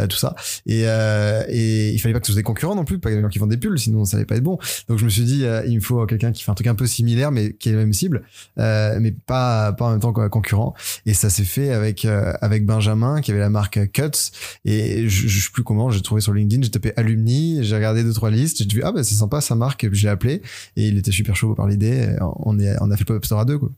tout 0.09 0.17
ça, 0.17 0.35
et, 0.65 0.81
et 0.81 1.89
il 1.91 1.99
fallait 1.99 2.13
pas 2.13 2.19
que 2.19 2.27
ce 2.27 2.33
soit 2.33 2.39
des 2.39 2.43
concurrents 2.43 2.75
non 2.75 2.85
plus, 2.85 2.99
pas 2.99 3.09
des 3.09 3.21
gens 3.21 3.27
qui 3.27 3.39
vendent 3.39 3.49
des 3.49 3.57
pulls, 3.57 3.79
sinon 3.79 4.00
ça 4.05 4.23
pas 4.25 4.35
être 4.35 4.43
bon. 4.43 4.57
Donc 4.87 4.99
je 4.99 5.05
me 5.05 5.09
suis 5.09 5.23
dit, 5.23 5.45
euh, 5.45 5.63
il 5.67 5.75
me 5.75 5.81
faut 5.81 6.05
quelqu'un 6.05 6.31
qui 6.31 6.43
fait 6.43 6.51
un 6.51 6.55
truc 6.55 6.67
un 6.67 6.75
peu 6.75 6.87
similaire, 6.87 7.31
mais 7.31 7.53
qui 7.53 7.69
est 7.69 7.73
la 7.73 7.79
même 7.79 7.93
cible, 7.93 8.23
euh, 8.59 8.97
mais 8.99 9.11
pas 9.11 9.73
pas 9.73 9.85
en 9.85 9.91
même 9.91 9.99
temps 9.99 10.13
concurrent. 10.29 10.73
Et 11.05 11.13
ça 11.13 11.29
s'est 11.29 11.43
fait 11.43 11.71
avec 11.71 12.05
euh, 12.05 12.33
avec 12.41 12.65
Benjamin, 12.65 13.21
qui 13.21 13.31
avait 13.31 13.39
la 13.39 13.49
marque 13.49 13.91
Cuts. 13.91 14.31
Et 14.65 15.07
je, 15.09 15.27
je 15.27 15.43
sais 15.43 15.51
plus 15.51 15.63
comment, 15.63 15.89
j'ai 15.89 16.01
trouvé 16.01 16.21
sur 16.21 16.33
LinkedIn, 16.33 16.63
j'ai 16.63 16.71
tapé 16.71 16.93
alumni, 16.95 17.63
j'ai 17.63 17.75
regardé 17.75 18.03
deux 18.03 18.13
trois 18.13 18.31
listes, 18.31 18.63
j'ai 18.63 18.77
vu 18.77 18.81
ah 18.83 18.91
bah 18.91 19.03
c'est 19.03 19.15
sympa 19.15 19.41
sa 19.41 19.55
marque, 19.55 19.87
j'ai 19.91 20.09
appelé 20.09 20.41
et 20.75 20.87
il 20.87 20.97
était 20.97 21.11
super 21.11 21.35
chaud 21.35 21.55
par 21.55 21.67
l'idée. 21.67 22.15
On 22.21 22.57
on 22.57 22.91
a 22.91 22.95
fait 22.95 23.01
le 23.01 23.05
pop-up 23.05 23.25
store 23.25 23.39
à 23.39 23.45
deux 23.45 23.57
quoi. 23.57 23.69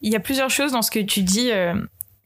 Il 0.00 0.12
y 0.12 0.16
a 0.16 0.20
plusieurs 0.20 0.50
choses 0.50 0.72
dans 0.72 0.82
ce 0.82 0.90
que 0.90 1.00
tu 1.00 1.22
dis 1.22 1.50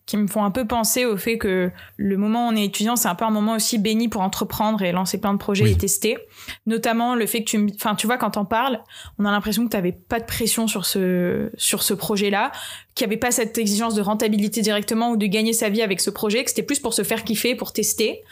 qui 0.04 0.16
me 0.16 0.26
font 0.26 0.44
un 0.44 0.50
peu 0.50 0.66
penser 0.66 1.04
au 1.04 1.16
fait 1.16 1.38
que 1.38 1.71
le 1.97 2.16
moment 2.16 2.47
où 2.47 2.52
on 2.52 2.56
est 2.56 2.64
étudiant, 2.64 2.97
c'est 2.97 3.09
un 3.09 3.14
peu 3.14 3.25
un 3.25 3.30
moment 3.30 3.54
aussi 3.54 3.78
béni 3.78 4.09
pour 4.09 4.21
entreprendre 4.23 4.82
et 4.82 4.92
lancer 4.92 5.21
plein 5.21 5.32
de 5.32 5.38
projets 5.38 5.64
Oui. 5.64 5.73
et 5.73 5.76
tester. 5.76 6.18
Notamment 6.66 7.14
le 7.14 7.26
fait 7.26 7.40
que 7.40 7.50
tu 7.50 7.59
me... 7.59 7.71
Enfin, 7.75 7.94
tu 7.94 8.06
vois, 8.06 8.18
quand 8.18 8.37
on 8.37 8.44
parle, 8.44 8.80
on 9.18 9.25
a 9.25 9.30
l'impression 9.30 9.64
que 9.64 9.71
tu 9.71 9.76
n'avais 9.76 9.92
pas 9.92 10.18
de 10.18 10.25
pression 10.25 10.66
sur 10.66 10.87
ce, 10.87 11.50
sur 11.56 11.82
ce 11.82 11.94
projet-là, 11.94 12.50
qu'il 12.94 13.06
n'y 13.06 13.12
avait 13.12 13.21
pas 13.21 13.30
cette 13.30 13.56
exigence 13.59 13.94
de 13.94 14.02
rentabilité 14.02 14.61
directement 14.61 15.11
ou 15.11 15.16
de 15.16 15.26
gagner 15.26 15.52
sa 15.52 15.68
vie 15.68 15.82
avec 15.82 16.00
ce 16.00 16.11
projet, 16.11 16.42
que 16.42 16.50
c'était 16.50 16.62
plus 16.62 16.80
pour 16.80 16.94
se 16.94 17.02
faire 17.04 17.25
kiffer, 17.25 17.54
pour 17.54 17.73
tester. 17.73 18.23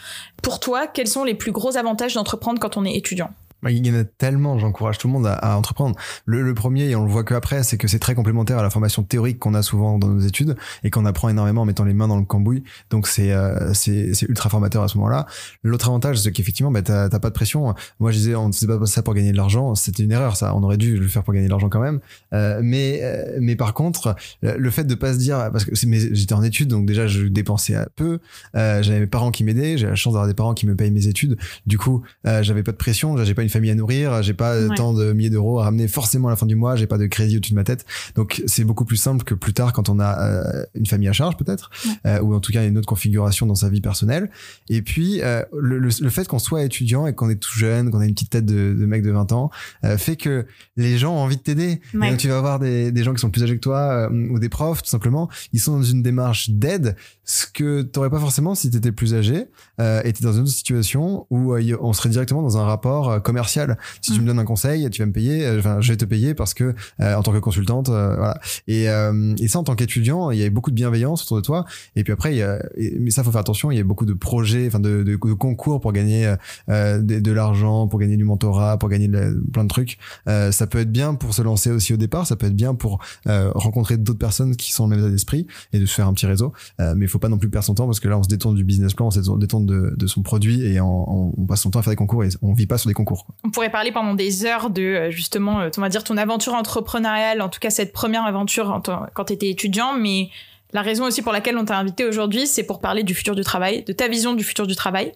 Pour 0.43 0.61
toi, 0.61 0.87
quels 0.87 1.09
sont 1.09 1.25
les 1.25 1.35
plus 1.35 1.53
gros 1.53 1.77
avantages 1.77 2.15
d'entreprendre 2.15 2.59
quand 2.61 2.77
on 2.77 2.85
est 2.85 2.95
étudiant? 2.97 3.31
Il 3.69 3.87
y 3.87 3.91
en 3.91 4.01
a 4.01 4.05
tellement, 4.05 4.59
j'encourage 4.59 4.99
tout 4.99 5.07
le 5.09 5.13
monde 5.13 5.27
à, 5.27 5.35
à 5.35 5.57
entreprendre. 5.57 5.97
Le, 6.25 6.43
le 6.43 6.55
premier, 6.55 6.89
et 6.89 6.97
on 6.97 7.05
le 7.05 7.11
voit 7.11 7.25
que 7.25 7.35
après, 7.35 7.63
c'est 7.63 7.77
que 7.77 7.89
c'est 7.89 7.99
très 7.99 8.15
complémentaire 8.15 8.59
à 8.59 8.63
la 8.63 8.71
formation 8.71 9.03
théorique 9.03 9.39
qu'on 9.39 9.55
a 9.55 9.63
souvent 9.63 9.99
dans 9.99 10.09
nos 10.09 10.21
études 10.21 10.57
et 10.85 10.91
qu'on 10.91 11.05
apprend 11.05 11.29
énormément 11.29 11.63
en 11.63 11.65
mettant 11.65 11.85
les 11.85 11.95
mains 11.95 12.09
dans 12.09 12.19
le 12.19 12.25
cambouis. 12.25 12.63
Donc 12.91 13.07
c'est 13.07 13.33
euh, 13.33 13.75
c'est 13.75 14.23
ultra 14.23 14.49
formateur 14.49 14.83
à 14.83 14.89
ce 14.89 14.97
moment-là. 14.99 15.27
L'autre 15.63 15.89
avantage, 15.89 16.19
c'est 16.19 16.33
qu'effectivement, 16.33 16.71
bah, 16.71 16.83
t'as 16.83 17.09
pas 17.09 17.29
de 17.29 17.35
pression. 17.35 17.75
Moi, 17.99 18.11
je 18.11 18.17
disais, 18.17 18.35
on 18.35 18.49
ne 18.49 18.53
faisait 18.53 18.67
pas 18.67 18.85
ça 18.87 19.03
pour 19.03 19.15
gagner 19.15 19.33
de 19.33 19.37
l'argent. 19.37 19.75
C'était 19.75 20.03
une 20.03 20.13
erreur, 20.13 20.37
ça. 20.37 20.55
On 20.55 20.63
aurait 20.63 20.77
dû 20.79 20.97
le 20.97 21.09
faire 21.09 21.23
pour 21.23 21.35
gagner 21.35 21.47
de 21.47 21.51
l'argent 21.51 21.69
quand 21.69 21.81
même. 21.81 22.01
Euh, 22.33 22.61
mais 22.63 23.01
euh, 23.03 23.39
mais 23.41 23.57
par 23.57 23.75
contre, 23.75 24.15
le 24.43 24.71
fait 24.71 24.85
de 24.85 24.95
pas 24.95 25.13
se 25.13 25.19
dire, 25.19 25.51
parce 25.53 25.65
que 25.65 25.75
j'étais 25.75 26.35
en 26.35 26.43
études, 26.43 26.69
donc 26.69 26.87
déjà 26.87 27.07
je 27.07 27.25
dépensais 27.25 27.75
un 27.75 27.87
peu. 27.97 28.19
Euh, 28.55 28.83
j'avais 28.83 29.01
mes 29.01 29.07
parents 29.07 29.31
qui 29.31 29.45
m'aidaient. 29.45 29.79
J'ai 29.79 29.87
la 29.87 29.95
chance 29.95 30.15
d'avoir 30.15 30.29
des 30.29 30.35
parents 30.35 30.55
qui 30.55 30.67
me 30.67 30.75
payent 30.75 30.91
mes 30.91 31.07
études. 31.07 31.37
Du 31.67 31.79
coup, 31.79 32.03
euh, 32.27 32.43
j'avais 32.43 32.63
pas 32.63 32.73
de 32.73 32.77
pression. 32.77 33.17
J'ai 33.25 33.35
pas 33.35 33.43
famille 33.51 33.71
à 33.71 33.75
nourrir, 33.75 34.23
j'ai 34.23 34.35
pas 34.35 34.59
Ouais. 34.61 34.75
tant 34.77 34.93
de 34.95 35.13
milliers 35.13 35.31
d'euros 35.31 35.59
à 35.61 35.65
ramener 35.65 35.89
forcément 35.89 36.29
à 36.29 36.31
la 36.31 36.37
fin 36.37 36.47
du 36.47 36.55
mois, 36.57 36.77
j'ai 36.77 36.87
pas 36.87 36.99
de 36.99 37.07
crédit 37.07 37.37
au-dessus 37.37 37.53
de 37.53 37.57
ma 37.57 37.65
tête. 37.65 37.85
Donc 38.15 38.43
c'est 38.47 38.65
beaucoup 38.65 38.85
plus 38.85 38.97
simple 38.97 39.25
que 39.25 39.35
plus 39.35 39.53
tard 39.53 39.73
quand 39.73 39.89
on 39.89 39.99
a 40.01 40.19
euh, 40.21 40.65
une 40.75 40.87
famille 40.87 41.09
à 41.09 41.13
charge 41.13 41.37
peut-être, 41.37 41.71
euh, 42.07 42.21
ou 42.21 42.35
en 42.35 42.41
tout 42.41 42.53
cas 42.53 42.67
une 42.67 42.79
autre 42.79 42.87
configuration 42.87 43.47
dans 43.47 43.55
sa 43.55 43.69
vie 43.69 43.81
personnelle. 43.81 44.31
Et 44.69 44.83
puis 44.83 45.21
euh, 45.23 45.43
le, 45.59 45.79
le, 45.79 45.89
le 46.01 46.11
fait 46.11 46.27
qu'on 46.29 46.39
soit 46.39 46.63
étudiant 46.63 47.07
et 47.07 47.15
qu'on 47.15 47.29
est 47.31 47.37
tout 47.37 47.57
jeune, 47.59 47.91
qu'on 47.91 48.01
a 48.01 48.07
une 48.07 48.15
petite 48.15 48.31
tête 48.31 48.47
de, 48.47 48.75
de 48.79 48.87
mec 48.87 49.03
de 49.03 49.11
20 49.11 49.33
ans, 49.33 49.51
euh, 49.85 49.97
fait 49.99 50.17
que 50.17 50.47
les 50.77 50.99
gens 50.99 51.15
ont 51.15 51.19
envie 51.21 51.37
de 51.37 51.43
t'aider. 51.43 51.81
Ouais. 51.95 52.17
Tu 52.17 52.29
vas 52.29 52.41
voir 52.41 52.59
des, 52.59 52.93
des 52.93 53.03
gens 53.03 53.13
qui 53.15 53.21
sont 53.21 53.31
plus 53.31 53.43
âgés 53.43 53.55
que 53.55 53.61
toi 53.61 54.09
euh, 54.11 54.29
ou 54.31 54.39
des 54.39 54.49
profs 54.49 54.83
tout 54.83 54.91
simplement, 54.91 55.29
ils 55.53 55.61
sont 55.61 55.77
dans 55.79 55.83
une 55.83 56.03
démarche 56.03 56.51
d'aide, 56.51 56.97
ce 57.25 57.47
que 57.47 57.83
t'aurais 57.83 58.11
pas 58.11 58.19
forcément 58.21 58.55
si 58.55 58.71
t'étais 58.71 58.93
plus 58.93 59.15
âgé 59.15 59.47
euh, 59.81 60.01
et 60.05 60.13
t'es 60.13 60.25
dans 60.25 60.33
une 60.33 60.43
autre 60.43 60.51
situation 60.51 61.27
où 61.31 61.55
euh, 61.55 61.77
on 61.81 61.93
serait 61.93 62.09
directement 62.09 62.43
dans 62.43 62.59
un 62.59 62.65
rapport 62.65 63.11
euh, 63.11 63.21
commercial. 63.41 63.79
Si 64.03 64.13
tu 64.13 64.19
Mm. 64.19 64.23
me 64.23 64.27
donnes 64.29 64.39
un 64.39 64.45
conseil, 64.45 64.89
tu 64.91 65.03
vas 65.03 65.07
me 65.07 65.13
payer, 65.13 65.45
euh, 65.47 65.59
enfin 65.59 65.81
je 65.81 65.93
vais 65.93 65.97
te 65.97 66.05
payer 66.05 66.35
parce 66.35 66.55
que 66.55 66.75
euh, 67.01 67.15
en 67.15 67.23
tant 67.23 67.33
que 67.33 67.39
consultante, 67.39 67.89
euh, 67.89 68.17
voilà. 68.17 68.39
Et, 68.69 68.85
et 69.43 69.49
ça 69.49 69.59
en 69.59 69.65
tant 69.65 69.75
qu'étudiant, 69.75 70.31
il 70.31 70.39
y 70.39 70.43
avait 70.43 70.51
beaucoup 70.51 70.71
de 70.71 70.77
bienveillance 70.77 71.23
autour 71.25 71.37
de 71.39 71.43
toi. 71.43 71.65
Et 71.97 72.05
puis 72.05 72.13
après, 72.13 72.35
il 72.35 72.39
y 72.39 72.43
a, 72.43 72.59
et- 72.77 72.97
mais 73.01 73.11
ça 73.11 73.25
faut 73.25 73.31
faire 73.31 73.41
attention, 73.41 73.71
il 73.71 73.77
y 73.79 73.81
a 73.81 73.85
beaucoup 73.85 74.07
de 74.07 74.13
projets, 74.15 74.67
enfin 74.67 74.81
de, 74.81 75.03
de, 75.03 75.13
de 75.17 75.17
concours 75.35 75.81
pour 75.81 75.93
gagner 75.93 76.35
de, 76.69 77.01
de 77.01 77.33
l'argent, 77.33 77.89
pour 77.89 77.99
gagner 77.99 78.17
du 78.17 78.25
mentorat, 78.25 78.79
pour 78.79 78.89
gagner 78.89 79.09
de- 79.09 79.43
plein 79.53 79.65
de 79.65 79.69
trucs. 79.69 79.99
Euh, 80.29 80.53
ça 80.53 80.67
peut 80.67 80.79
être 80.79 80.93
bien 80.93 81.15
pour 81.15 81.35
se 81.35 81.43
lancer 81.43 81.71
aussi 81.71 81.93
au 81.95 81.97
départ, 81.97 82.27
ça 82.27 82.37
peut 82.37 82.47
être 82.47 82.57
bien 82.57 82.75
pour 82.75 82.99
euh, 83.27 83.51
rencontrer 83.55 83.97
d'autres 83.97 84.19
personnes 84.19 84.57
qui 84.57 84.73
sont 84.73 84.85
dans 84.85 84.91
le 84.91 84.97
même 84.97 85.05
état 85.07 85.13
d'esprit 85.13 85.47
et 85.73 85.79
de 85.79 85.87
se 85.87 85.95
faire 85.95 86.07
un 86.07 86.13
petit 86.15 86.27
réseau. 86.27 86.53
Euh, 86.81 86.95
mais 86.97 87.07
il 87.07 87.09
faut 87.09 87.19
pas 87.19 87.29
non 87.29 87.39
plus 87.39 87.49
perdre 87.51 87.65
son 87.67 87.75
temps 87.75 87.87
parce 87.87 88.01
que 88.01 88.09
là, 88.09 88.19
on 88.19 88.23
se 88.23 88.29
détourne 88.29 88.55
du 88.55 88.65
business 88.65 88.95
plan, 88.95 89.07
on 89.07 89.11
se 89.11 89.21
détourne 89.39 89.67
de, 89.67 89.95
de 89.97 90.07
son 90.07 90.23
produit 90.23 90.63
et 90.63 90.81
on, 90.81 91.29
on, 91.29 91.35
on 91.37 91.45
passe 91.47 91.61
son 91.63 91.71
temps 91.71 91.81
à 91.81 91.83
faire 91.83 91.93
des 91.93 91.97
concours 91.97 92.25
et 92.25 92.29
on 92.43 92.53
vit 92.53 92.67
pas 92.67 92.79
sur 92.79 92.89
des 92.89 92.95
concours. 92.95 93.27
On 93.45 93.51
pourrait 93.51 93.71
parler 93.71 93.93
pendant 93.93 94.15
des 94.15 94.45
heures 94.45 94.71
de 94.71 94.83
euh, 94.83 95.11
justement, 95.11 95.61
euh, 95.61 95.71
on 95.77 95.81
va 95.81 95.89
dire 95.89 96.05
ton 96.05 96.17
aventure 96.17 96.55
entrepreneuriale, 96.55 97.43
en 97.43 97.49
tout 97.49 97.61
cas 97.61 97.71
cette 97.71 97.93
première 97.93 98.25
aventure 98.25 98.81
quand 99.15 99.25
tu 99.25 99.33
étais 99.33 99.49
étudiant, 99.49 99.95
mais 99.95 100.31
la 100.73 100.83
raison 100.83 101.05
aussi 101.05 101.23
pour 101.23 101.33
laquelle 101.33 101.59
on 101.59 101.65
t'a 101.65 101.77
invité 101.77 102.05
aujourd'hui, 102.05 102.47
c'est 102.47 102.63
pour 102.63 102.81
parler 102.81 103.03
du 103.03 103.15
futur 103.15 103.35
du 103.35 103.43
travail, 103.43 103.83
de 103.85 103.93
ta 103.93 104.09
vision 104.09 104.35
du 104.35 104.45
futur 104.45 104.67
du 104.67 104.77
travail, 104.77 105.13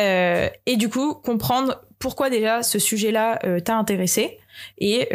Euh, 0.00 0.48
et 0.66 0.76
du 0.76 0.88
coup 0.88 1.14
comprendre 1.14 1.82
pourquoi 1.98 2.30
déjà 2.30 2.62
ce 2.62 2.78
sujet-là 2.78 3.40
t'a 3.64 3.76
intéressé 3.76 4.38
et 4.78 5.08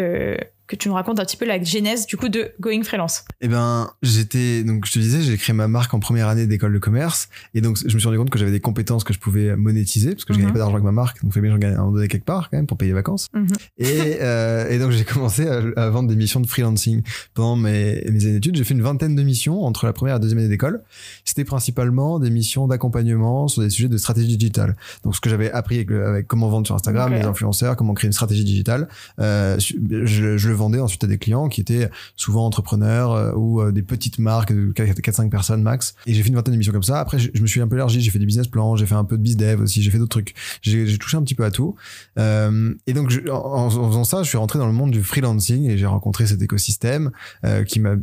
que 0.76 0.80
tu 0.84 0.88
nous 0.90 0.96
racontes 0.96 1.20
un 1.20 1.26
petit 1.26 1.38
peu 1.38 1.46
la 1.46 1.62
genèse 1.64 2.06
du 2.08 2.18
coup 2.18 2.30
de 2.30 2.52
Going 2.60 2.84
Freelance. 2.84 3.26
Eh 3.42 3.48
ben, 3.48 3.92
j'étais 4.02 4.64
donc 4.64 4.86
je 4.86 4.92
te 4.94 5.00
disais, 5.00 5.22
j'ai 5.22 5.38
créé 5.38 5.54
ma 5.56 5.68
marque 5.68 5.94
en 5.94 6.00
première 6.00 6.28
année 6.28 6.48
d'école 6.48 6.74
de 6.74 6.80
commerce 6.80 7.30
et 7.54 7.62
donc 7.62 7.78
je 7.78 7.94
me 7.94 8.00
suis 8.00 8.08
rendu 8.08 8.18
compte 8.18 8.30
que 8.30 8.40
j'avais 8.40 8.52
des 8.52 8.60
compétences 8.60 9.04
que 9.04 9.14
je 9.14 9.20
pouvais 9.20 9.56
monétiser 9.56 10.12
parce 10.12 10.26
que 10.26 10.34
je 10.34 10.40
Mhm. 10.40 10.46
gagnais 10.46 10.54
pas 10.54 10.60
d'argent 10.60 10.74
avec 10.76 10.86
ma 10.86 10.92
marque, 10.92 11.22
donc 11.24 11.32
fallait 11.34 11.44
bien 11.44 11.52
j'en 11.52 11.60
gagne 11.60 11.74
à 11.74 11.78
un 11.78 11.82
moment 11.82 11.92
donné 11.96 12.08
quelque 12.08 12.26
part 12.26 12.50
quand 12.50 12.58
même 12.58 12.66
pour 12.68 12.78
payer 12.78 12.90
les 12.92 12.96
vacances. 12.96 13.30
Mhm. 13.34 13.48
Et, 13.78 14.18
euh, 14.22 14.70
et 14.70 14.80
donc 14.80 14.92
j'ai 14.92 15.04
commencé 15.04 15.48
à, 15.48 15.62
à 15.76 15.90
vendre 15.90 16.10
des 16.10 16.16
missions 16.16 16.40
de 16.40 16.48
freelancing 16.48 17.04
pendant 17.34 17.56
mes, 17.56 18.04
mes 18.10 18.24
années 18.24 18.34
d'études. 18.34 18.56
J'ai 18.56 18.64
fait 18.64 18.74
une 18.74 18.82
vingtaine 18.82 19.16
de 19.16 19.24
missions 19.24 19.64
entre 19.64 19.86
la 19.86 19.94
première 19.94 20.16
et 20.16 20.18
la 20.18 20.20
deuxième 20.20 20.40
année 20.40 20.48
d'école. 20.50 20.82
C'était 21.24 21.46
principalement 21.46 22.20
des 22.20 22.30
missions 22.32 22.68
d'accompagnement 22.68 23.48
sur 23.48 23.62
des 23.62 23.70
sujets 23.70 23.90
de 23.90 23.98
stratégie 23.98 24.38
digitale. 24.38 24.76
Donc 25.04 25.16
ce 25.16 25.22
que 25.22 25.30
j'avais 25.30 25.52
appris 25.52 25.80
avec, 25.80 26.28
comment 26.28 26.50
vendre 26.50 26.66
sur 26.66 26.76
Instagram, 26.76 27.14
les 27.14 27.22
influenceurs, 27.22 27.76
comment 27.76 27.94
créer 27.94 28.08
une 28.08 28.14
stratégie 28.14 28.44
digitale, 28.44 28.88
euh, 29.20 29.58
je, 29.60 30.38
je 30.38 30.50
le 30.50 30.56
ensuite 30.64 31.04
à 31.04 31.08
des 31.08 31.18
clients 31.18 31.48
qui 31.48 31.62
étaient 31.62 31.90
souvent 32.16 32.46
entrepreneurs 32.46 33.12
euh, 33.12 33.34
ou 33.36 33.62
euh, 33.62 33.72
des 33.72 33.84
petites 33.84 34.20
marques 34.20 34.54
de 34.54 34.72
4-5 34.72 35.30
personnes 35.30 35.62
max. 35.62 35.96
Et 36.06 36.14
j'ai 36.14 36.24
fait 36.24 36.30
une 36.30 36.36
vingtaine 36.36 36.54
d'émissions 36.54 36.74
comme 36.74 36.84
ça. 36.84 37.00
Après, 37.00 37.20
je, 37.20 37.42
me 37.42 37.48
suis 37.48 37.62
un 37.62 37.68
peu 37.68 37.76
élargi. 37.76 38.02
J'ai 38.02 38.12
fait 38.12 38.20
des 38.20 38.26
business 38.26 38.48
plans, 38.48 38.76
j'ai 38.76 38.86
fait 38.86 38.96
un 38.96 39.04
peu 39.04 39.18
de 39.18 39.24
bizdev 39.24 39.62
aussi, 39.62 39.82
j'ai 39.82 39.92
fait 39.92 39.98
d'autres 39.98 40.10
trucs. 40.10 40.36
J'ai 40.62 40.98
touché 40.98 41.18
un 41.18 41.24
petit 41.24 41.36
peu 41.36 41.46
à 41.46 41.52
tout. 41.52 41.76
Euh, 42.20 42.74
et 42.88 42.94
donc, 42.94 43.12
en, 43.30 43.70
faisant 43.70 44.04
ça, 44.04 44.24
je 44.24 44.30
suis 44.30 44.38
rentré 44.38 44.60
dans 44.60 44.68
le 44.68 44.74
monde 44.74 44.92
du 44.92 45.04
freelancing 45.04 45.70
et 45.70 45.78
j'ai 45.78 45.86
rencontré 45.86 46.28
cet 46.28 46.42
écosystème 46.42 47.12
euh, 47.46 47.64
qui 47.64 47.80
m'a 47.80 47.96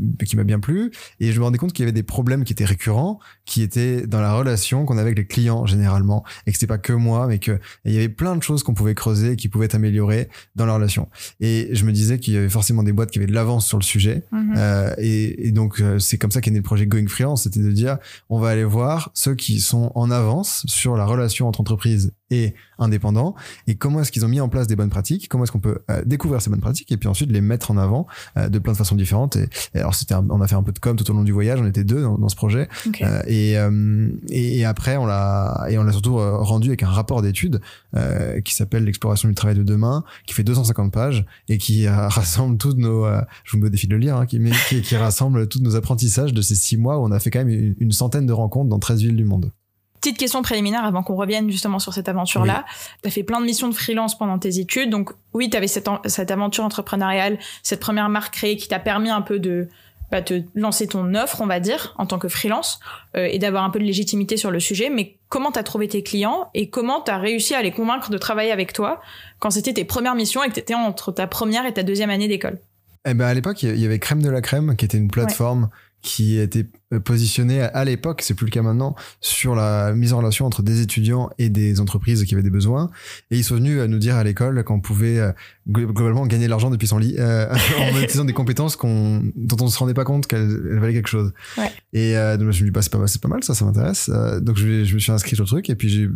bien 0.44 0.60
plu. 0.60 0.90
Et 1.20 1.32
je 1.32 1.38
me 1.38 1.44
rendais 1.44 1.58
compte 1.58 1.72
qu'il 1.72 1.82
y 1.82 1.86
avait 1.86 1.92
des 1.92 2.02
problèmes 2.02 2.44
qui 2.44 2.52
étaient 2.52 2.64
récurrents, 2.64 3.20
qui 3.44 3.62
étaient 3.62 4.06
dans 4.06 4.20
la 4.20 4.34
relation 4.34 4.84
qu'on 4.84 4.94
avait 4.94 5.10
avec 5.10 5.18
les 5.18 5.26
clients 5.26 5.66
généralement, 5.66 6.24
et 6.46 6.52
que 6.52 6.56
c'était 6.56 6.66
pas 6.66 6.78
que 6.78 6.92
moi, 6.92 7.26
mais 7.26 7.38
que 7.38 7.58
il 7.84 7.92
y 7.92 7.96
avait 7.96 8.08
plein 8.08 8.36
de 8.36 8.42
choses 8.42 8.62
qu'on 8.62 8.74
pouvait 8.74 8.94
creuser, 8.94 9.36
qui 9.36 9.48
pouvaient 9.48 9.66
être 9.66 9.74
améliorées 9.74 10.28
dans 10.56 10.66
la 10.66 10.74
relation. 10.74 11.08
Et 11.40 11.70
je 11.72 11.84
me 11.84 11.92
disais 11.92 12.18
qu'il 12.18 12.39
y 12.40 12.44
avait 12.44 12.50
forcément 12.50 12.82
des 12.82 12.92
boîtes 12.92 13.10
qui 13.10 13.18
avaient 13.18 13.26
de 13.26 13.32
l'avance 13.32 13.66
sur 13.66 13.78
le 13.78 13.82
sujet. 13.82 14.24
Mhm. 14.32 14.54
Euh, 14.56 14.94
et, 14.98 15.48
et 15.48 15.52
donc, 15.52 15.80
euh, 15.80 15.98
c'est 15.98 16.18
comme 16.18 16.30
ça 16.30 16.40
qu'est 16.40 16.50
né 16.50 16.58
le 16.58 16.62
projet 16.62 16.86
Going 16.86 17.08
Freelance. 17.08 17.44
C'était 17.44 17.60
de 17.60 17.72
dire, 17.72 17.98
on 18.28 18.38
va 18.38 18.50
aller 18.50 18.64
voir 18.64 19.10
ceux 19.14 19.34
qui 19.34 19.60
sont 19.60 19.92
en 19.94 20.10
avance 20.10 20.64
sur 20.66 20.96
la 20.96 21.04
relation 21.04 21.48
entre 21.48 21.60
entreprise 21.60 22.12
et 22.30 22.54
indépendants 22.78 23.34
et 23.66 23.74
comment 23.74 24.00
est-ce 24.00 24.12
qu'ils 24.12 24.24
ont 24.24 24.28
mis 24.28 24.40
en 24.40 24.48
place 24.48 24.66
des 24.66 24.76
bonnes 24.76 24.90
pratiques, 24.90 25.28
comment 25.28 25.44
est-ce 25.44 25.52
qu'on 25.52 25.60
peut 25.60 25.78
euh, 25.90 26.02
découvrir 26.04 26.40
ces 26.40 26.50
bonnes 26.50 26.60
pratiques 26.60 26.90
et 26.92 26.96
puis 26.96 27.08
ensuite 27.08 27.30
les 27.30 27.40
mettre 27.40 27.70
en 27.70 27.76
avant 27.76 28.06
euh, 28.36 28.48
de 28.48 28.58
plein 28.58 28.72
de 28.72 28.78
façons 28.78 28.96
différentes? 28.96 29.36
Et, 29.36 29.48
et 29.74 29.78
alors, 29.78 29.94
c'était 29.94 30.14
on 30.14 30.40
a 30.40 30.46
fait 30.48 30.54
un 30.54 30.62
peu 30.62 30.72
de 30.72 30.78
com 30.78 30.96
tout 30.96 31.08
au 31.10 31.14
long 31.14 31.24
du 31.24 31.32
voyage. 31.32 31.60
On 31.60 31.66
était 31.66 31.84
deux 31.84 32.02
dans, 32.02 32.18
dans 32.18 32.28
ce 32.28 32.36
projet. 32.36 32.68
Ok. 32.86 33.02
Euh, 33.02 33.22
et, 33.26 33.58
euh, 33.58 34.08
et, 34.28 34.58
et 34.58 34.64
après, 34.64 34.96
on 34.96 35.06
l'a 35.06 35.66
et 35.68 35.78
on 35.78 35.82
l'a 35.82 35.92
surtout 35.92 36.18
euh, 36.18 36.36
rendu 36.38 36.68
avec 36.68 36.82
un 36.82 36.88
rapport 36.88 37.22
d'études 37.22 37.60
euh, 37.96 38.40
qui 38.40 38.54
s'appelle 38.54 38.84
l'exploration 38.84 39.28
du 39.28 39.34
travail 39.34 39.56
de 39.56 39.62
demain, 39.62 40.04
qui 40.26 40.34
fait 40.34 40.44
250 40.44 40.92
pages 40.92 41.24
et 41.48 41.58
qui 41.58 41.88
rassemble 41.88 42.56
toutes 42.58 42.78
nos. 42.78 43.04
euh, 43.04 43.20
je 43.44 43.52
vous 43.52 43.58
mets 43.58 43.66
au 43.66 43.70
défi 43.70 43.86
de 43.86 43.92
le 43.94 43.98
lire, 43.98 44.16
hein, 44.16 44.26
qui, 44.26 44.38
mais 44.38 44.52
qui, 44.68 44.82
qui 44.82 44.96
rassemble 44.96 45.48
tous 45.48 45.60
nos 45.60 45.76
apprentissages 45.76 46.32
de 46.32 46.42
ces 46.42 46.54
six 46.54 46.76
mois 46.76 46.98
où 46.98 47.04
on 47.04 47.10
a 47.12 47.18
fait 47.18 47.30
quand 47.30 47.40
même 47.40 47.48
une, 47.48 47.74
une 47.78 47.92
centaine 47.92 48.26
de 48.26 48.32
rencontres 48.32 48.68
dans 48.68 48.78
13 48.78 49.02
villes 49.02 49.16
du 49.16 49.24
monde. 49.24 49.52
Petite 50.00 50.16
question 50.18 50.40
préliminaire 50.42 50.84
avant 50.84 51.02
qu'on 51.02 51.14
revienne 51.14 51.50
justement 51.50 51.78
sur 51.78 51.92
cette 51.92 52.08
aventure-là. 52.08 52.64
Tu 53.02 53.08
as 53.08 53.10
fait 53.10 53.22
plein 53.22 53.40
de 53.40 53.44
missions 53.46 53.68
de 53.68 53.74
freelance 53.74 54.16
pendant 54.16 54.38
tes 54.38 54.58
études. 54.58 54.88
Donc 54.90 55.10
oui, 55.34 55.50
tu 55.50 55.56
avais 55.56 55.66
cette, 55.66 55.88
en- 55.88 56.00
cette 56.06 56.30
aventure 56.30 56.64
entrepreneuriale, 56.64 57.38
cette 57.62 57.80
première 57.80 58.08
marque 58.08 58.32
créée 58.34 58.56
qui 58.56 58.66
t'a 58.68 58.78
permis 58.78 59.10
un 59.10 59.20
peu 59.20 59.38
de 59.38 59.68
bah, 60.10 60.22
te 60.22 60.42
lancer 60.54 60.86
ton 60.88 61.14
offre, 61.14 61.40
on 61.40 61.46
va 61.46 61.60
dire, 61.60 61.94
en 61.98 62.06
tant 62.06 62.18
que 62.18 62.28
freelance, 62.28 62.80
euh, 63.16 63.28
et 63.30 63.38
d'avoir 63.38 63.62
un 63.62 63.70
peu 63.70 63.78
de 63.78 63.84
légitimité 63.84 64.36
sur 64.36 64.50
le 64.50 64.58
sujet. 64.58 64.90
Mais 64.90 65.18
comment 65.28 65.52
tu 65.52 65.58
as 65.58 65.62
trouvé 65.62 65.86
tes 65.86 66.02
clients 66.02 66.48
et 66.54 66.68
comment 66.70 67.00
tu 67.02 67.10
as 67.12 67.18
réussi 67.18 67.54
à 67.54 67.62
les 67.62 67.70
convaincre 67.70 68.10
de 68.10 68.18
travailler 68.18 68.50
avec 68.50 68.72
toi 68.72 69.00
quand 69.38 69.50
c'était 69.50 69.74
tes 69.74 69.84
premières 69.84 70.14
missions 70.16 70.42
et 70.42 70.48
que 70.48 70.54
tu 70.54 70.60
étais 70.60 70.74
entre 70.74 71.12
ta 71.12 71.26
première 71.26 71.64
et 71.66 71.72
ta 71.74 71.82
deuxième 71.82 72.10
année 72.10 72.26
d'école? 72.26 72.58
Eh 73.06 73.14
ben 73.14 73.26
à 73.26 73.34
l'époque, 73.34 73.62
il 73.62 73.78
y 73.78 73.84
avait 73.86 73.98
Crème 73.98 74.20
de 74.22 74.30
la 74.30 74.40
Crème, 74.40 74.74
qui 74.76 74.84
était 74.84 74.98
une 74.98 75.10
plateforme 75.10 75.70
qui 76.02 76.38
était 76.40 76.66
euh, 76.92 77.00
positionnée 77.00 77.60
à- 77.62 77.84
l'époque, 77.84 78.22
c'est 78.22 78.34
plus 78.34 78.46
le 78.46 78.50
cas 78.50 78.62
maintenant, 78.62 78.94
sur 79.20 79.54
la 79.54 79.92
mise 79.94 80.12
en 80.12 80.18
relation 80.18 80.46
entre 80.46 80.62
des 80.62 80.80
étudiants 80.80 81.30
et 81.38 81.48
des 81.48 81.80
entreprises 81.80 82.24
qui 82.24 82.34
avaient 82.34 82.42
des 82.42 82.50
besoins. 82.50 82.90
Et 83.30 83.36
ils 83.38 83.44
sont 83.44 83.54
venus 83.56 83.80
à 83.80 83.86
nous 83.88 83.98
dire 83.98 84.16
à 84.16 84.24
l'école 84.24 84.62
qu'on 84.64 84.80
pouvait 84.80 85.18
euh, 85.18 85.32
glo- 85.68 85.86
globalement 85.92 86.26
gagner 86.26 86.44
de 86.46 86.50
l'argent 86.50 86.70
depuis 86.70 86.86
son 86.88 86.98
lit 86.98 87.16
euh, 87.18 87.46
en 87.78 87.92
monétisant 87.92 88.24
des 88.24 88.32
compétences 88.32 88.76
qu'on, 88.76 89.22
dont 89.36 89.56
on 89.60 89.64
ne 89.64 89.70
se 89.70 89.78
rendait 89.78 89.94
pas 89.94 90.04
compte 90.04 90.26
qu'elles 90.26 90.40
elles 90.70 90.78
valaient 90.78 90.92
quelque 90.94 91.08
chose. 91.08 91.32
Ouais. 91.58 91.70
Et 91.92 92.16
euh, 92.16 92.34
donc 92.36 92.42
je 92.42 92.46
me 92.48 92.52
suis 92.52 92.64
dit, 92.64 92.70
bah, 92.70 92.82
c'est 92.82 92.92
pas, 92.92 92.98
mal- 92.98 93.08
c'est 93.08 93.20
pas 93.22 93.28
mal, 93.28 93.42
ça, 93.44 93.54
ça 93.54 93.64
m'intéresse. 93.64 94.10
Euh, 94.12 94.40
donc 94.40 94.56
je, 94.58 94.92
me 94.94 94.98
suis 94.98 95.12
inscrit 95.12 95.34
sur 95.36 95.44
le 95.44 95.48
truc 95.48 95.70
et 95.70 95.74
puis 95.74 95.88
j'ai, 95.88 96.08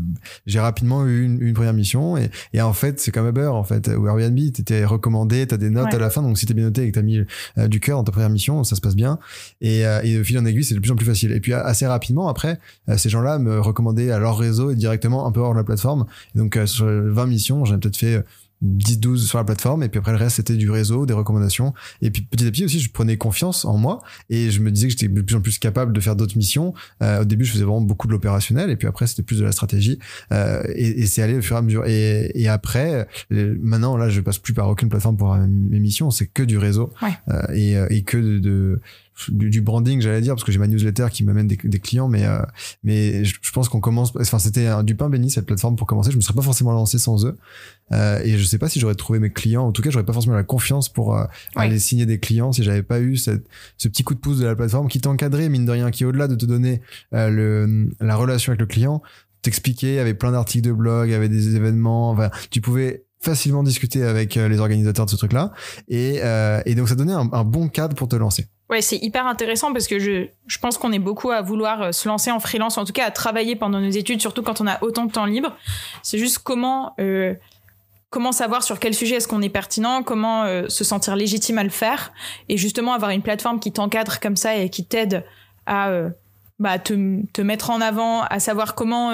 j'ai 0.46 0.60
rapidement 0.60 1.06
eu 1.06 1.22
une, 1.24 1.40
une 1.40 1.54
première 1.54 1.72
mission. 1.74 2.16
Et, 2.16 2.30
et 2.52 2.60
en 2.62 2.72
fait, 2.72 3.00
c'est 3.00 3.10
comme 3.10 3.26
Uber, 3.28 3.46
en 3.46 3.64
fait, 3.64 3.88
ou 3.88 4.06
Airbnb, 4.06 4.38
t'étais 4.52 4.84
recommandé, 4.84 5.46
t'as 5.46 5.56
des 5.56 5.70
notes 5.70 5.84
Ouais. 5.86 5.94
à 5.96 5.98
la 5.98 6.10
fin. 6.10 6.22
Donc 6.22 6.38
si 6.38 6.46
t'es 6.46 6.54
bien 6.54 6.64
noté 6.64 6.82
et 6.84 6.90
que 6.90 6.94
t'as 6.94 7.02
mis 7.02 7.18
euh, 7.58 7.68
du 7.68 7.80
cœur 7.80 7.98
dans 7.98 8.04
ta 8.04 8.12
première 8.12 8.30
mission, 8.30 8.64
ça 8.64 8.76
se 8.76 8.80
passe 8.80 8.96
bien. 8.96 9.18
Et, 9.60 9.84
euh, 9.86 10.00
et 10.02 10.16
de 10.16 10.22
fil 10.22 10.38
en 10.38 10.44
aiguille, 10.46 10.63
c'est 10.64 10.74
de 10.74 10.80
plus 10.80 10.90
en 10.90 10.96
plus 10.96 11.06
facile. 11.06 11.32
Et 11.32 11.40
puis 11.40 11.52
assez 11.52 11.86
rapidement, 11.86 12.28
après, 12.28 12.58
euh, 12.88 12.96
ces 12.96 13.08
gens-là 13.08 13.38
me 13.38 13.60
recommandaient 13.60 14.10
à 14.10 14.18
leur 14.18 14.38
réseau 14.38 14.70
et 14.70 14.74
directement 14.74 15.26
un 15.26 15.32
peu 15.32 15.40
hors 15.40 15.52
de 15.52 15.58
la 15.58 15.64
plateforme. 15.64 16.06
Et 16.34 16.38
donc 16.38 16.56
euh, 16.56 16.66
sur 16.66 16.86
20 16.86 17.26
missions, 17.26 17.64
j'en 17.64 17.76
ai 17.76 17.78
peut-être 17.78 17.96
fait 17.96 18.16
euh, 18.16 18.22
10-12 18.64 19.18
sur 19.26 19.36
la 19.38 19.44
plateforme. 19.44 19.82
Et 19.82 19.88
puis 19.90 19.98
après, 19.98 20.12
le 20.12 20.16
reste, 20.16 20.36
c'était 20.36 20.54
du 20.56 20.70
réseau, 20.70 21.04
des 21.04 21.12
recommandations. 21.12 21.74
Et 22.00 22.10
puis 22.10 22.22
petit 22.22 22.46
à 22.46 22.50
petit 22.50 22.64
aussi, 22.64 22.80
je 22.80 22.90
prenais 22.90 23.18
confiance 23.18 23.66
en 23.66 23.76
moi. 23.76 24.02
Et 24.30 24.50
je 24.50 24.60
me 24.60 24.70
disais 24.70 24.86
que 24.86 24.92
j'étais 24.92 25.08
de 25.08 25.20
plus 25.20 25.36
en 25.36 25.40
plus 25.42 25.58
capable 25.58 25.92
de 25.92 26.00
faire 26.00 26.16
d'autres 26.16 26.36
missions. 26.38 26.72
Euh, 27.02 27.22
au 27.22 27.24
début, 27.24 27.44
je 27.44 27.52
faisais 27.52 27.64
vraiment 27.64 27.82
beaucoup 27.82 28.06
de 28.06 28.12
l'opérationnel. 28.12 28.70
Et 28.70 28.76
puis 28.76 28.88
après, 28.88 29.06
c'était 29.06 29.22
plus 29.22 29.38
de 29.38 29.44
la 29.44 29.52
stratégie. 29.52 29.98
Euh, 30.32 30.62
et, 30.74 31.02
et 31.02 31.06
c'est 31.06 31.20
allé 31.20 31.36
au 31.36 31.42
fur 31.42 31.56
et 31.56 31.58
à 31.58 31.62
mesure. 31.62 31.84
Et, 31.86 32.30
et 32.34 32.48
après, 32.48 33.06
maintenant, 33.30 33.98
là, 33.98 34.08
je 34.08 34.20
passe 34.22 34.38
plus 34.38 34.54
par 34.54 34.68
aucune 34.70 34.88
plateforme 34.88 35.18
pour 35.18 35.34
mes 35.36 35.80
missions. 35.80 36.10
C'est 36.10 36.26
que 36.26 36.42
du 36.42 36.56
réseau. 36.56 36.90
Ouais. 37.02 37.10
Euh, 37.28 37.42
et, 37.54 37.96
et 37.96 38.02
que 38.02 38.16
de, 38.16 38.38
de- 38.38 38.80
du, 39.28 39.48
du 39.50 39.60
branding, 39.60 40.00
j'allais 40.00 40.20
dire, 40.20 40.34
parce 40.34 40.44
que 40.44 40.50
j'ai 40.52 40.58
ma 40.58 40.66
newsletter 40.66 41.06
qui 41.12 41.24
m'amène 41.24 41.46
des, 41.46 41.56
des 41.62 41.78
clients, 41.78 42.08
mais 42.08 42.24
euh, 42.24 42.40
mais 42.82 43.24
je, 43.24 43.36
je 43.40 43.50
pense 43.52 43.68
qu'on 43.68 43.80
commence. 43.80 44.12
Enfin, 44.18 44.38
c'était 44.38 44.66
un- 44.66 44.82
du 44.82 44.94
pain 44.96 45.08
béni 45.08 45.30
cette 45.30 45.46
plateforme 45.46 45.76
pour 45.76 45.86
commencer. 45.86 46.10
Je 46.10 46.16
me 46.16 46.20
serais 46.20 46.34
pas 46.34 46.42
forcément 46.42 46.72
lancé 46.72 46.98
sans 46.98 47.24
eux, 47.26 47.36
euh, 47.92 48.20
et 48.24 48.36
je 48.38 48.44
sais 48.44 48.58
pas 48.58 48.68
si 48.68 48.80
j'aurais 48.80 48.94
trouvé 48.96 49.18
mes 49.20 49.30
clients. 49.30 49.64
En 49.66 49.72
tout 49.72 49.82
cas, 49.82 49.90
j'aurais 49.90 50.04
pas 50.04 50.12
forcément 50.12 50.34
la 50.34 50.42
confiance 50.44 50.88
pour 50.88 51.16
euh, 51.16 51.24
Ouais. 51.56 51.62
aller 51.66 51.78
signer 51.78 52.06
des 52.06 52.18
clients 52.18 52.52
si 52.52 52.62
j'avais 52.64 52.82
pas 52.82 53.00
eu 53.00 53.16
cette, 53.16 53.46
ce 53.78 53.88
petit 53.88 54.02
coup 54.02 54.14
de 54.14 54.18
pouce 54.20 54.38
de 54.38 54.46
la 54.46 54.56
plateforme 54.56 54.88
qui 54.88 55.00
t'encadrait 55.00 55.48
mine 55.48 55.64
de 55.64 55.70
rien, 55.70 55.90
qui 55.90 56.04
au-delà 56.04 56.26
de 56.28 56.34
te 56.34 56.44
donner 56.46 56.80
euh, 57.14 57.30
le, 57.30 57.90
la 58.00 58.16
relation 58.16 58.50
avec 58.50 58.60
le 58.60 58.66
client, 58.66 59.00
t'expliquer 59.42 59.98
avec 60.00 60.18
plein 60.18 60.32
d'articles 60.32 60.66
de 60.66 60.72
blog, 60.72 61.12
avec 61.12 61.30
des 61.30 61.54
événements. 61.54 62.10
Enfin, 62.10 62.30
tu 62.50 62.60
pouvais 62.60 63.04
facilement 63.20 63.62
discuter 63.62 64.02
avec 64.02 64.36
euh, 64.36 64.48
les 64.48 64.58
organisateurs 64.58 65.06
de 65.06 65.10
ce 65.10 65.16
truc-là, 65.16 65.52
et, 65.88 66.20
euh, 66.22 66.60
et 66.66 66.74
donc 66.74 66.88
ça 66.88 66.94
donnait 66.94 67.12
un, 67.14 67.28
un 67.32 67.44
bon 67.44 67.68
cadre 67.68 67.94
pour 67.96 68.08
te 68.08 68.16
lancer. 68.16 68.46
C'est 68.82 68.98
hyper 68.98 69.26
intéressant 69.26 69.72
parce 69.72 69.86
que 69.86 69.98
je, 69.98 70.26
je 70.46 70.58
pense 70.58 70.78
qu'on 70.78 70.92
est 70.92 70.98
beaucoup 70.98 71.30
à 71.30 71.42
vouloir 71.42 71.82
euh, 71.82 71.92
se 71.92 72.08
lancer 72.08 72.30
en 72.30 72.40
freelance, 72.40 72.78
en 72.78 72.84
tout 72.84 72.92
cas 72.92 73.06
à 73.06 73.10
travailler 73.10 73.56
pendant 73.56 73.80
nos 73.80 73.90
études, 73.90 74.20
surtout 74.20 74.42
quand 74.42 74.60
on 74.60 74.66
a 74.66 74.82
autant 74.82 75.04
de 75.04 75.12
temps 75.12 75.26
libre. 75.26 75.56
C'est 76.02 76.18
juste 76.18 76.38
comment, 76.38 76.94
euh, 77.00 77.34
comment 78.10 78.32
savoir 78.32 78.62
sur 78.62 78.78
quel 78.78 78.94
sujet 78.94 79.16
est-ce 79.16 79.28
qu'on 79.28 79.42
est 79.42 79.48
pertinent, 79.48 80.02
comment 80.02 80.44
euh, 80.44 80.68
se 80.68 80.84
sentir 80.84 81.16
légitime 81.16 81.58
à 81.58 81.64
le 81.64 81.70
faire, 81.70 82.12
et 82.48 82.56
justement 82.56 82.92
avoir 82.92 83.10
une 83.10 83.22
plateforme 83.22 83.60
qui 83.60 83.72
t'encadre 83.72 84.20
comme 84.20 84.36
ça 84.36 84.56
et 84.56 84.70
qui 84.70 84.84
t'aide 84.84 85.24
à 85.66 85.90
bah, 86.58 86.78
te, 86.78 86.92
te, 87.32 87.40
mettre 87.40 87.70
en 87.70 87.80
avant, 87.80 88.22
à 88.22 88.38
savoir 88.38 88.74
comment 88.74 89.12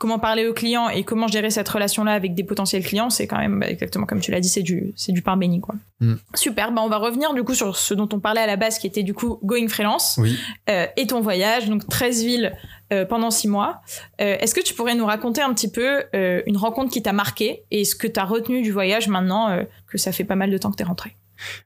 comment 0.00 0.18
parler 0.18 0.46
aux 0.46 0.54
clients 0.54 0.88
et 0.88 1.04
comment 1.04 1.28
gérer 1.28 1.50
cette 1.50 1.68
relation-là 1.68 2.12
avec 2.12 2.34
des 2.34 2.42
potentiels 2.42 2.82
clients, 2.82 3.10
c'est 3.10 3.26
quand 3.26 3.36
même 3.36 3.60
bah, 3.60 3.68
exactement 3.68 4.06
comme 4.06 4.20
tu 4.20 4.30
l'as 4.30 4.40
dit, 4.40 4.48
c'est 4.48 4.62
du 4.62 4.94
c'est 4.96 5.12
du 5.12 5.20
pain 5.20 5.36
béni 5.36 5.60
quoi. 5.60 5.74
Mm. 6.00 6.14
Super, 6.34 6.72
bah 6.72 6.80
on 6.82 6.88
va 6.88 6.96
revenir 6.96 7.34
du 7.34 7.44
coup 7.44 7.52
sur 7.54 7.76
ce 7.76 7.92
dont 7.92 8.08
on 8.14 8.18
parlait 8.18 8.40
à 8.40 8.46
la 8.46 8.56
base, 8.56 8.78
qui 8.78 8.86
était 8.86 9.02
du 9.02 9.12
coup 9.12 9.38
Going 9.44 9.68
Freelance 9.68 10.18
oui. 10.18 10.38
euh, 10.70 10.86
et 10.96 11.06
ton 11.06 11.20
voyage, 11.20 11.68
donc 11.68 11.86
13 11.86 12.24
villes 12.24 12.56
euh, 12.94 13.04
pendant 13.04 13.30
6 13.30 13.48
mois. 13.48 13.82
Euh, 14.22 14.38
Est-ce 14.40 14.54
que 14.54 14.62
tu 14.62 14.72
pourrais 14.72 14.94
nous 14.94 15.04
raconter 15.04 15.42
un 15.42 15.52
petit 15.52 15.70
peu 15.70 16.02
une 16.14 16.56
rencontre 16.56 16.90
qui 16.90 17.02
t'a 17.02 17.12
marqué 17.12 17.64
et 17.70 17.84
ce 17.84 17.94
que 17.94 18.06
tu 18.06 18.18
as 18.18 18.24
retenu 18.24 18.62
du 18.62 18.72
voyage 18.72 19.06
maintenant 19.08 19.66
que 19.86 19.98
ça 19.98 20.12
fait 20.12 20.24
pas 20.24 20.34
mal 20.34 20.50
de 20.50 20.56
temps 20.56 20.70
que 20.70 20.76
tu 20.76 20.82
es 20.82 20.86
rentré? 20.86 21.14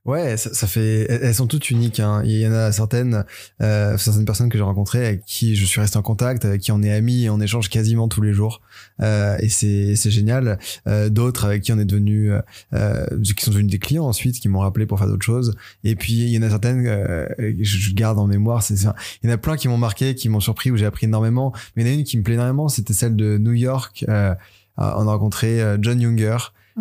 Ouais, 0.04 0.36
ça, 0.36 0.52
ça, 0.52 0.66
fait. 0.66 1.06
Elles 1.10 1.34
sont 1.34 1.46
toutes 1.46 1.70
uniques. 1.70 2.00
Hein. 2.00 2.22
Il 2.24 2.38
y 2.38 2.46
en 2.46 2.52
a 2.52 2.72
certaines, 2.72 3.24
euh, 3.62 3.96
certaines 3.98 4.24
personnes 4.24 4.48
que 4.48 4.58
j'ai 4.58 4.64
rencontrées 4.64 5.06
avec 5.06 5.24
qui 5.24 5.56
je 5.56 5.64
suis 5.64 5.80
resté 5.80 5.96
en 5.96 6.02
contact, 6.02 6.44
avec 6.44 6.60
qui 6.60 6.72
on 6.72 6.82
est 6.82 6.92
amis 6.92 7.24
et 7.24 7.30
on 7.30 7.40
échange 7.40 7.68
quasiment 7.68 8.08
tous 8.08 8.22
les 8.22 8.32
jours. 8.32 8.60
Euh, 9.02 9.36
et 9.40 9.48
c'est 9.48 9.96
c'est 9.96 10.10
génial. 10.10 10.58
Euh, 10.86 11.08
d'autres 11.08 11.44
avec 11.46 11.62
qui 11.62 11.72
on 11.72 11.78
est 11.78 11.84
devenu, 11.84 12.32
euh, 12.72 13.06
qui 13.22 13.44
sont 13.44 13.50
devenus 13.50 13.70
des 13.70 13.78
clients 13.78 14.06
ensuite, 14.06 14.38
qui 14.40 14.48
m'ont 14.48 14.60
rappelé 14.60 14.86
pour 14.86 14.98
faire 14.98 15.08
d'autres 15.08 15.24
choses. 15.24 15.54
Et 15.82 15.96
puis 15.96 16.12
il 16.12 16.28
y 16.28 16.38
en 16.38 16.42
a 16.42 16.50
certaines 16.50 16.86
euh, 16.86 17.26
que 17.38 17.64
je 17.64 17.94
garde 17.94 18.18
en 18.18 18.26
mémoire. 18.26 18.62
C'est 18.62 18.74
il 18.74 19.28
y 19.28 19.30
en 19.30 19.34
a 19.34 19.38
plein 19.38 19.56
qui 19.56 19.68
m'ont 19.68 19.78
marqué, 19.78 20.14
qui 20.14 20.28
m'ont 20.28 20.40
surpris, 20.40 20.70
où 20.70 20.76
j'ai 20.76 20.86
appris 20.86 21.06
énormément. 21.06 21.52
Mais 21.76 21.82
il 21.82 21.88
y 21.88 21.90
en 21.90 21.94
a 21.94 21.98
une 21.98 22.04
qui 22.04 22.18
me 22.18 22.22
plaît 22.22 22.34
énormément. 22.34 22.68
C'était 22.68 22.94
celle 22.94 23.16
de 23.16 23.38
New 23.38 23.52
York. 23.52 24.04
Euh, 24.08 24.34
on 24.76 25.06
a 25.06 25.12
rencontré 25.12 25.60
John 25.80 26.00
Younger 26.00 26.36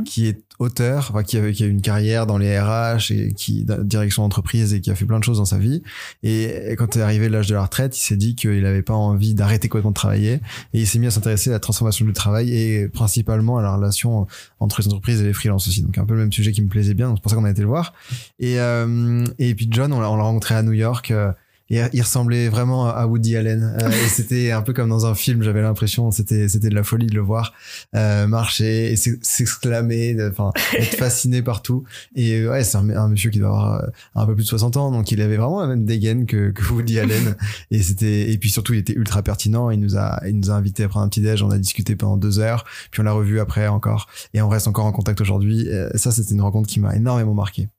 qui 0.05 0.27
est 0.27 0.41
auteur, 0.57 1.09
enfin, 1.11 1.23
qui, 1.23 1.37
a, 1.37 1.51
qui 1.51 1.63
a 1.63 1.67
une 1.67 1.81
carrière 1.81 2.25
dans 2.25 2.39
les 2.39 2.59
RH 2.59 3.11
et 3.11 3.33
qui 3.33 3.63
direction 3.83 4.23
d'entreprise 4.23 4.73
et 4.73 4.81
qui 4.81 4.89
a 4.89 4.95
fait 4.95 5.05
plein 5.05 5.19
de 5.19 5.23
choses 5.23 5.37
dans 5.37 5.45
sa 5.45 5.59
vie. 5.59 5.83
Et 6.23 6.75
quand 6.77 6.95
il 6.95 6.99
est 6.99 7.03
arrivé 7.03 7.29
l'âge 7.29 7.47
de 7.47 7.53
la 7.53 7.63
retraite, 7.63 7.95
il 7.95 8.01
s'est 8.01 8.15
dit 8.15 8.35
qu'il 8.35 8.63
n'avait 8.63 8.81
pas 8.81 8.95
envie 8.95 9.35
d'arrêter 9.35 9.69
complètement 9.69 9.91
de 9.91 9.95
travailler 9.95 10.41
et 10.73 10.81
il 10.81 10.87
s'est 10.87 10.97
mis 10.97 11.07
à 11.07 11.11
s'intéresser 11.11 11.51
à 11.51 11.53
la 11.53 11.59
transformation 11.59 12.05
du 12.05 12.13
travail 12.13 12.55
et 12.55 12.87
principalement 12.87 13.57
à 13.57 13.61
la 13.61 13.75
relation 13.75 14.25
entre 14.59 14.81
les 14.81 14.87
entreprises 14.87 15.21
et 15.21 15.25
les 15.25 15.33
freelances 15.33 15.67
aussi. 15.67 15.83
Donc 15.83 15.97
un 15.97 16.05
peu 16.05 16.13
le 16.15 16.21
même 16.21 16.33
sujet 16.33 16.51
qui 16.51 16.63
me 16.63 16.69
plaisait 16.69 16.95
bien, 16.95 17.13
c'est 17.15 17.21
pour 17.21 17.29
ça 17.29 17.37
qu'on 17.37 17.45
a 17.45 17.51
été 17.51 17.61
le 17.61 17.67
voir. 17.67 17.93
Et 18.39 18.59
euh, 18.59 19.25
et 19.37 19.53
puis 19.53 19.67
John, 19.69 19.93
on 19.93 20.01
l'a 20.01 20.07
rencontré 20.07 20.55
à 20.55 20.63
New 20.63 20.73
York. 20.73 21.11
Euh, 21.11 21.31
et 21.73 21.81
il 21.93 22.01
ressemblait 22.01 22.49
vraiment 22.49 22.87
à 22.87 23.05
Woody 23.07 23.35
Allen. 23.35 23.75
Euh, 23.81 23.89
et 24.05 24.07
c'était 24.07 24.51
un 24.51 24.61
peu 24.61 24.73
comme 24.73 24.89
dans 24.89 25.05
un 25.05 25.15
film 25.15 25.41
j'avais 25.41 25.61
l'impression 25.61 26.11
c'était 26.11 26.47
c'était 26.47 26.69
de 26.69 26.75
la 26.75 26.83
folie 26.83 27.07
de 27.07 27.15
le 27.15 27.21
voir 27.21 27.53
euh, 27.95 28.27
marcher 28.27 28.91
et 28.91 28.95
s'exclamer 28.95 30.15
enfin 30.29 30.51
être 30.77 30.95
fasciné 30.97 31.41
partout. 31.41 31.83
Et 32.15 32.45
ouais 32.47 32.63
c'est 32.63 32.77
un, 32.77 32.89
un, 32.89 33.07
monsieur 33.07 33.31
qui 33.31 33.39
doit 33.39 33.49
avoir 33.49 33.73
euh, 33.73 33.87
un 34.15 34.25
peu 34.25 34.35
plus 34.35 34.43
de 34.43 34.49
60 34.49 34.77
ans 34.77 34.91
donc 34.91 35.11
il 35.11 35.21
avait 35.21 35.37
vraiment 35.37 35.61
la 35.61 35.67
même 35.67 35.85
dégaine 35.85 36.25
que, 36.25 36.51
que 36.51 36.63
Woody 36.73 36.99
Allen. 36.99 37.35
Et 37.71 37.81
c'était 37.81 38.31
et 38.31 38.37
puis 38.37 38.51
surtout 38.51 38.73
il 38.73 38.79
était 38.79 38.93
ultra 38.93 39.23
pertinent. 39.23 39.69
Il 39.71 39.79
nous 39.79 39.97
a 39.97 40.21
il 40.27 40.37
nous 40.37 40.51
a 40.51 40.53
invité 40.53 40.87
prendre 40.87 41.05
un 41.05 41.09
petit 41.09 41.21
déj 41.21 41.41
on 41.41 41.49
a 41.49 41.57
discuté 41.57 41.95
pendant 41.95 42.17
deux 42.17 42.39
heures 42.39 42.65
puis 42.91 43.01
on 43.01 43.03
l'a 43.03 43.13
revu 43.13 43.39
après 43.39 43.67
encore. 43.67 44.07
Et 44.33 44.41
on 44.41 44.49
reste 44.49 44.67
encore 44.67 44.85
en 44.85 44.91
contact 44.91 45.21
aujourd'hui. 45.21 45.67
Ça 45.95 46.11
c'était 46.11 46.33
une 46.33 46.41
rencontre 46.41 46.67
qui 46.67 46.79
m'a 46.79 46.95
énormément 46.95 47.33
marqué. 47.33 47.69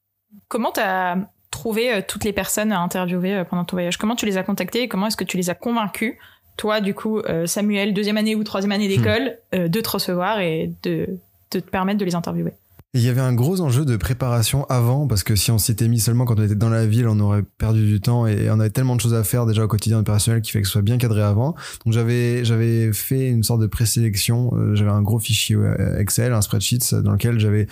Comment 0.49 0.73
t'as 0.73 1.17
trouver 1.55 1.95
euh, 1.95 2.01
toutes 2.07 2.25
les 2.25 2.33
personnes 2.33 2.73
à 2.73 2.81
interviewer 2.81 3.35
euh, 3.35 3.45
pendant 3.45 3.65
ton 3.65 3.77
voyage? 3.77 3.97
Comment 3.97 4.17
tu 4.17 4.27
les 4.27 4.37
as 4.37 4.43
contactées 4.43 4.83
et 4.83 4.89
comment 4.89 5.07
est-ce 5.07 5.17
que 5.17 5.25
tu 5.25 5.37
les 5.37 5.51
as 5.51 5.55
convaincus, 5.55 6.15
toi, 6.57 6.81
du 6.81 6.95
coup, 6.95 7.21
euh, 7.21 7.47
Samuel, 7.47 7.95
deuxième 7.95 8.17
année 8.17 8.35
ou 8.35 8.43
troisième 8.43 8.73
année 8.73 8.89
d'école, 8.89 9.39
hmm. 9.53 9.69
de 9.69 9.81
te 9.81 9.89
recevoir 9.89 10.41
et 10.41 10.73
de, 10.83 11.19
de 11.53 11.61
te 11.61 11.71
permettre 11.71 11.99
de 11.99 12.05
les 12.05 12.15
interviewer? 12.15 12.53
Il 12.95 13.01
y 13.01 13.09
avait 13.09 13.21
un 13.21 13.33
gros 13.33 13.61
enjeu 13.61 13.85
de 13.85 13.97
préparation 13.97 14.65
avant, 14.67 15.07
parce 15.09 15.25
que 15.25 15.35
si 15.35 15.51
on 15.51 15.59
s'était 15.59 15.89
mis 15.89 15.99
seulement 15.99 16.25
quand 16.25 16.39
on 16.39 16.43
était 16.45 16.55
dans 16.55 16.71
la 16.71 16.87
ville, 16.87 17.09
on 17.09 17.19
aurait 17.19 17.43
perdu 17.59 17.87
du 17.87 18.01
temps 18.01 18.27
et 18.27 18.49
on 18.51 18.61
avait 18.61 18.71
tellement 18.71 18.95
de 18.95 19.01
choses 19.01 19.15
à 19.15 19.25
faire 19.25 19.47
déjà 19.47 19.65
au 19.65 19.69
quotidien 19.69 19.99
opérationnel 19.99 20.43
qui 20.43 20.53
fait 20.53 20.61
que 20.61 20.67
ce 20.67 20.73
soit 20.73 20.83
bien 20.83 20.97
cadré 20.97 21.23
avant. 21.23 21.57
Donc 21.85 21.93
j'avais 21.93 22.45
j'avais 22.45 22.93
fait 22.93 23.29
une 23.29 23.43
sorte 23.43 23.61
de 23.61 23.67
présélection. 23.67 24.53
j'avais 24.75 24.93
un 24.93 25.03
gros 25.03 25.19
fichier 25.19 25.57
Excel, 25.99 26.33
un 26.33 26.41
spreadsheet 26.41 27.03
dans 27.03 27.13
lequel 27.13 27.41
j'avais 27.41 27.67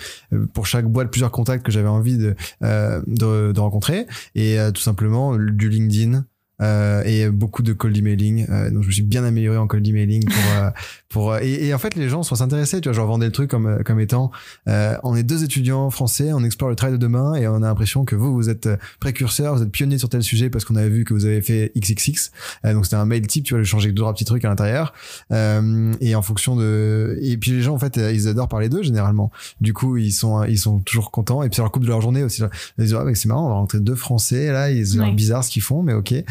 pour 0.53 0.67
chaque 0.67 0.85
boîte 0.85 1.09
plusieurs 1.09 1.31
contacts 1.31 1.65
que 1.65 1.71
j'avais 1.71 1.87
envie 1.87 2.17
de, 2.17 2.35
de, 2.61 3.51
de 3.53 3.59
rencontrer 3.59 4.05
et 4.35 4.57
tout 4.73 4.81
simplement 4.81 5.37
du 5.37 5.69
LinkedIn, 5.69 6.25
euh, 6.61 7.03
et 7.03 7.29
beaucoup 7.29 7.63
de 7.63 7.73
cold 7.73 7.97
emailing. 7.97 8.45
Euh, 8.49 8.69
donc 8.69 8.83
je 8.83 8.87
me 8.87 8.93
suis 8.93 9.03
bien 9.03 9.23
amélioré 9.23 9.57
en 9.57 9.67
cold 9.67 9.85
emailing 9.87 10.23
pour 10.23 10.43
euh, 10.55 10.69
pour 11.13 11.37
et, 11.37 11.67
et, 11.67 11.73
en 11.73 11.77
fait 11.77 11.95
les 11.95 12.09
gens 12.09 12.23
sont 12.23 12.41
intéressés. 12.41 12.81
Tu 12.81 12.89
vois, 12.89 12.93
genre 12.93 13.07
vendais 13.07 13.27
le 13.27 13.31
truc 13.31 13.49
comme 13.49 13.83
comme 13.83 13.99
étant 13.99 14.31
on 14.67 15.15
est 15.15 15.23
deux 15.23 15.43
étudiants 15.43 15.89
français, 15.89 16.33
on 16.33 16.43
explore 16.43 16.69
le 16.69 16.75
travail 16.75 16.93
de 16.93 17.01
demain 17.01 17.35
et 17.35 17.47
on 17.47 17.55
a 17.55 17.67
l'impression 17.67 18.05
que 18.05 18.15
vous 18.15 18.33
vous 18.33 18.49
êtes 18.49 18.67
précurseur, 18.99 19.55
vous 19.55 19.63
êtes 19.63 19.71
pionnier 19.71 19.97
sur 19.97 20.09
tel 20.09 20.23
sujet 20.23 20.49
parce 20.49 20.65
qu'on 20.65 20.75
avait 20.75 20.89
vu 20.89 21.05
que 21.05 21.13
vous 21.13 21.25
avez 21.25 21.41
fait 21.41 21.71
XXX. 21.77 22.31
donc 22.63 22.85
c'était 22.85 22.97
un 22.97 23.05
mail 23.05 23.25
type, 23.27 23.45
tu 23.45 23.53
vois, 23.53 23.63
je 23.63 23.67
changeais 23.67 23.91
deux 23.91 24.01
trois 24.01 24.13
petits 24.13 24.25
trucs 24.25 24.43
à 24.45 24.49
l'intérieur 24.49 24.93
et 25.31 26.15
en 26.15 26.21
fonction 26.21 26.55
de 26.55 27.17
et 27.21 27.37
puis 27.37 27.51
les 27.51 27.61
gens 27.61 27.75
en 27.75 27.79
fait 27.79 27.97
ils 27.97 28.27
adorent 28.27 28.49
parler 28.49 28.69
d'eux 28.69 28.83
généralement. 28.83 29.31
Du 29.61 29.73
coup 29.73 29.97
ils 29.97 30.11
sont 30.11 30.43
ils 30.43 30.59
sont 30.59 30.79
toujours 30.79 31.11
contents 31.11 31.43
et 31.43 31.49
puis 31.49 31.55
ça 31.55 31.61
leur 31.61 31.71
coupe 31.71 31.83
de 31.83 31.89
leur 31.89 32.01
journée 32.01 32.23
aussi. 32.23 32.41
Ils 32.77 32.85
disent 32.85 32.95
ah, 32.95 33.05
c'est 33.13 33.27
marrant, 33.27 33.45
on 33.45 33.49
va 33.49 33.55
rentrer 33.55 33.79
deux 33.79 33.95
français 33.95 34.51
là, 34.51 34.71
ils 34.71 34.99
ouais. 34.99 35.11
bizarre 35.11 35.43
ce 35.43 35.49
qu'ils 35.49 35.61
font, 35.61 35.83
mais 35.83 35.93
ok. 35.93 36.11
Et 36.11 36.25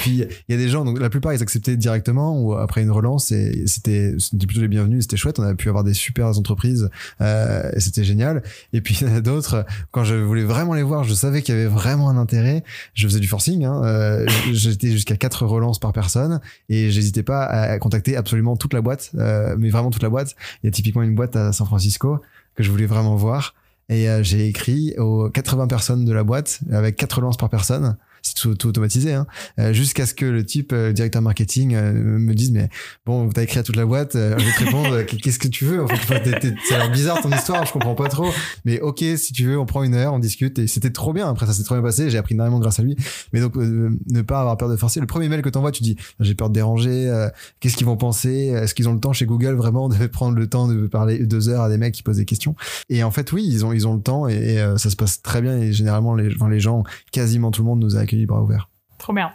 puis, 0.00 0.24
il 0.48 0.52
y 0.52 0.54
a 0.54 0.56
des 0.56 0.68
gens, 0.68 0.84
donc 0.84 0.98
la 0.98 1.10
plupart, 1.10 1.32
ils 1.32 1.42
acceptaient 1.42 1.76
directement 1.76 2.40
ou 2.40 2.54
après 2.54 2.82
une 2.82 2.90
relance 2.90 3.32
et 3.32 3.66
c'était, 3.66 4.14
c'était 4.30 4.46
plutôt 4.46 4.60
les 4.60 4.68
bienvenus, 4.68 5.02
c'était 5.02 5.16
chouette. 5.16 5.38
On 5.38 5.42
a 5.42 5.54
pu 5.54 5.68
avoir 5.68 5.84
des 5.84 5.94
super 5.94 6.26
entreprises 6.26 6.90
euh, 7.20 7.70
et 7.74 7.80
c'était 7.80 8.04
génial. 8.04 8.42
Et 8.72 8.80
puis, 8.80 8.98
il 9.00 9.08
y 9.08 9.10
en 9.10 9.14
a 9.14 9.20
d'autres, 9.20 9.64
quand 9.90 10.04
je 10.04 10.14
voulais 10.14 10.44
vraiment 10.44 10.74
les 10.74 10.82
voir, 10.82 11.04
je 11.04 11.14
savais 11.14 11.42
qu'il 11.42 11.54
y 11.54 11.58
avait 11.58 11.66
vraiment 11.66 12.10
un 12.10 12.16
intérêt. 12.16 12.64
Je 12.94 13.06
faisais 13.06 13.20
du 13.20 13.28
forcing, 13.28 13.64
hein, 13.64 13.82
euh, 13.84 14.26
j'étais 14.52 14.90
jusqu'à 14.90 15.16
quatre 15.16 15.46
relances 15.46 15.78
par 15.78 15.92
personne 15.92 16.40
et 16.68 16.90
j'hésitais 16.90 17.22
pas 17.22 17.44
à 17.44 17.78
contacter 17.78 18.16
absolument 18.16 18.56
toute 18.56 18.74
la 18.74 18.80
boîte, 18.80 19.10
euh, 19.16 19.56
mais 19.58 19.70
vraiment 19.70 19.90
toute 19.90 20.02
la 20.02 20.10
boîte. 20.10 20.34
Il 20.62 20.66
y 20.66 20.68
a 20.68 20.72
typiquement 20.72 21.02
une 21.02 21.14
boîte 21.14 21.36
à 21.36 21.52
San 21.52 21.66
Francisco 21.66 22.20
que 22.54 22.62
je 22.62 22.70
voulais 22.70 22.86
vraiment 22.86 23.16
voir. 23.16 23.54
Et 23.88 24.08
euh, 24.10 24.22
j'ai 24.22 24.46
écrit 24.46 24.94
aux 24.98 25.30
80 25.30 25.66
personnes 25.66 26.04
de 26.04 26.12
la 26.12 26.24
boîte 26.24 26.60
avec 26.70 26.96
quatre 26.96 27.14
relances 27.14 27.38
par 27.38 27.48
personne 27.48 27.96
c'est 28.22 28.34
tout, 28.34 28.66
automatisé, 28.66 29.12
hein, 29.12 29.26
euh, 29.58 29.72
jusqu'à 29.72 30.06
ce 30.06 30.14
que 30.14 30.26
le 30.26 30.44
type 30.44 30.72
euh, 30.72 30.92
directeur 30.92 31.22
marketing 31.22 31.74
euh, 31.74 31.92
me 31.92 32.34
dise 32.34 32.50
mais 32.52 32.68
bon, 33.06 33.28
t'as 33.28 33.42
écrit 33.42 33.58
à 33.58 33.62
toute 33.62 33.76
la 33.76 33.86
boîte, 33.86 34.12
je 34.14 34.44
vais 34.44 34.52
te 34.52 34.64
répondre, 34.64 35.02
qu'est-ce 35.02 35.38
que 35.38 35.48
tu 35.48 35.64
veux 35.64 35.82
En 35.82 35.88
fait, 35.88 36.24
l'air 36.70 36.90
bizarre 36.90 37.20
ton 37.20 37.30
histoire, 37.30 37.64
je 37.66 37.72
comprends 37.72 37.94
pas 37.94 38.08
trop, 38.08 38.30
mais 38.64 38.80
ok, 38.80 39.04
si 39.16 39.32
tu 39.32 39.44
veux, 39.44 39.58
on 39.58 39.66
prend 39.66 39.82
une 39.82 39.94
heure, 39.94 40.12
on 40.12 40.18
discute 40.18 40.58
et 40.58 40.66
c'était 40.66 40.90
trop 40.90 41.12
bien. 41.12 41.28
Après, 41.28 41.46
ça 41.46 41.52
s'est 41.52 41.64
trop 41.64 41.74
bien 41.74 41.82
passé, 41.82 42.10
j'ai 42.10 42.18
appris 42.18 42.34
énormément 42.34 42.58
grâce 42.58 42.80
à 42.80 42.82
lui. 42.82 42.96
Mais 43.32 43.40
donc, 43.40 43.56
ne 43.56 44.22
pas 44.22 44.40
avoir 44.40 44.56
peur 44.56 44.68
de 44.68 44.76
forcer. 44.76 45.00
Le 45.00 45.06
premier 45.06 45.28
mail 45.28 45.42
que 45.42 45.48
t'envoies, 45.48 45.72
tu 45.72 45.82
dis 45.82 45.96
j'ai 46.20 46.34
peur 46.34 46.48
de 46.48 46.54
déranger, 46.54 47.28
qu'est-ce 47.60 47.76
qu'ils 47.76 47.86
vont 47.86 47.96
penser? 47.96 48.52
Est-ce 48.54 48.74
qu'ils 48.74 48.88
ont 48.88 48.94
le 48.94 49.00
temps 49.00 49.12
chez 49.12 49.26
Google 49.26 49.54
vraiment 49.54 49.88
de 49.88 50.06
prendre 50.06 50.36
le 50.36 50.46
temps 50.46 50.68
de 50.68 50.86
parler 50.86 51.18
deux 51.26 51.48
heures 51.48 51.62
à 51.62 51.68
des 51.68 51.78
mecs 51.78 51.94
qui 51.94 52.02
posent 52.02 52.18
des 52.18 52.24
questions? 52.24 52.54
Et 52.88 53.02
en 53.02 53.10
fait, 53.10 53.32
oui, 53.32 53.46
ils 53.46 53.64
ont 53.64 53.72
ils 53.72 53.86
ont 53.86 53.94
le 53.94 54.02
temps 54.02 54.28
et, 54.28 54.58
ça 54.76 54.90
se 54.90 54.96
passe 54.96 55.22
très 55.22 55.40
bien 55.40 55.58
et 55.58 55.72
généralement 55.72 56.14
les, 56.14 56.30
les 56.50 56.60
gens, 56.60 56.84
quasiment 57.12 57.50
tout 57.50 57.62
le 57.62 57.68
monde 57.68 57.80
nous 57.80 57.96
a 57.96 58.06
accueillis 58.08 58.26
bras 58.26 58.42
ouverts. 58.42 58.68
Trop 58.98 59.12
bien. 59.12 59.32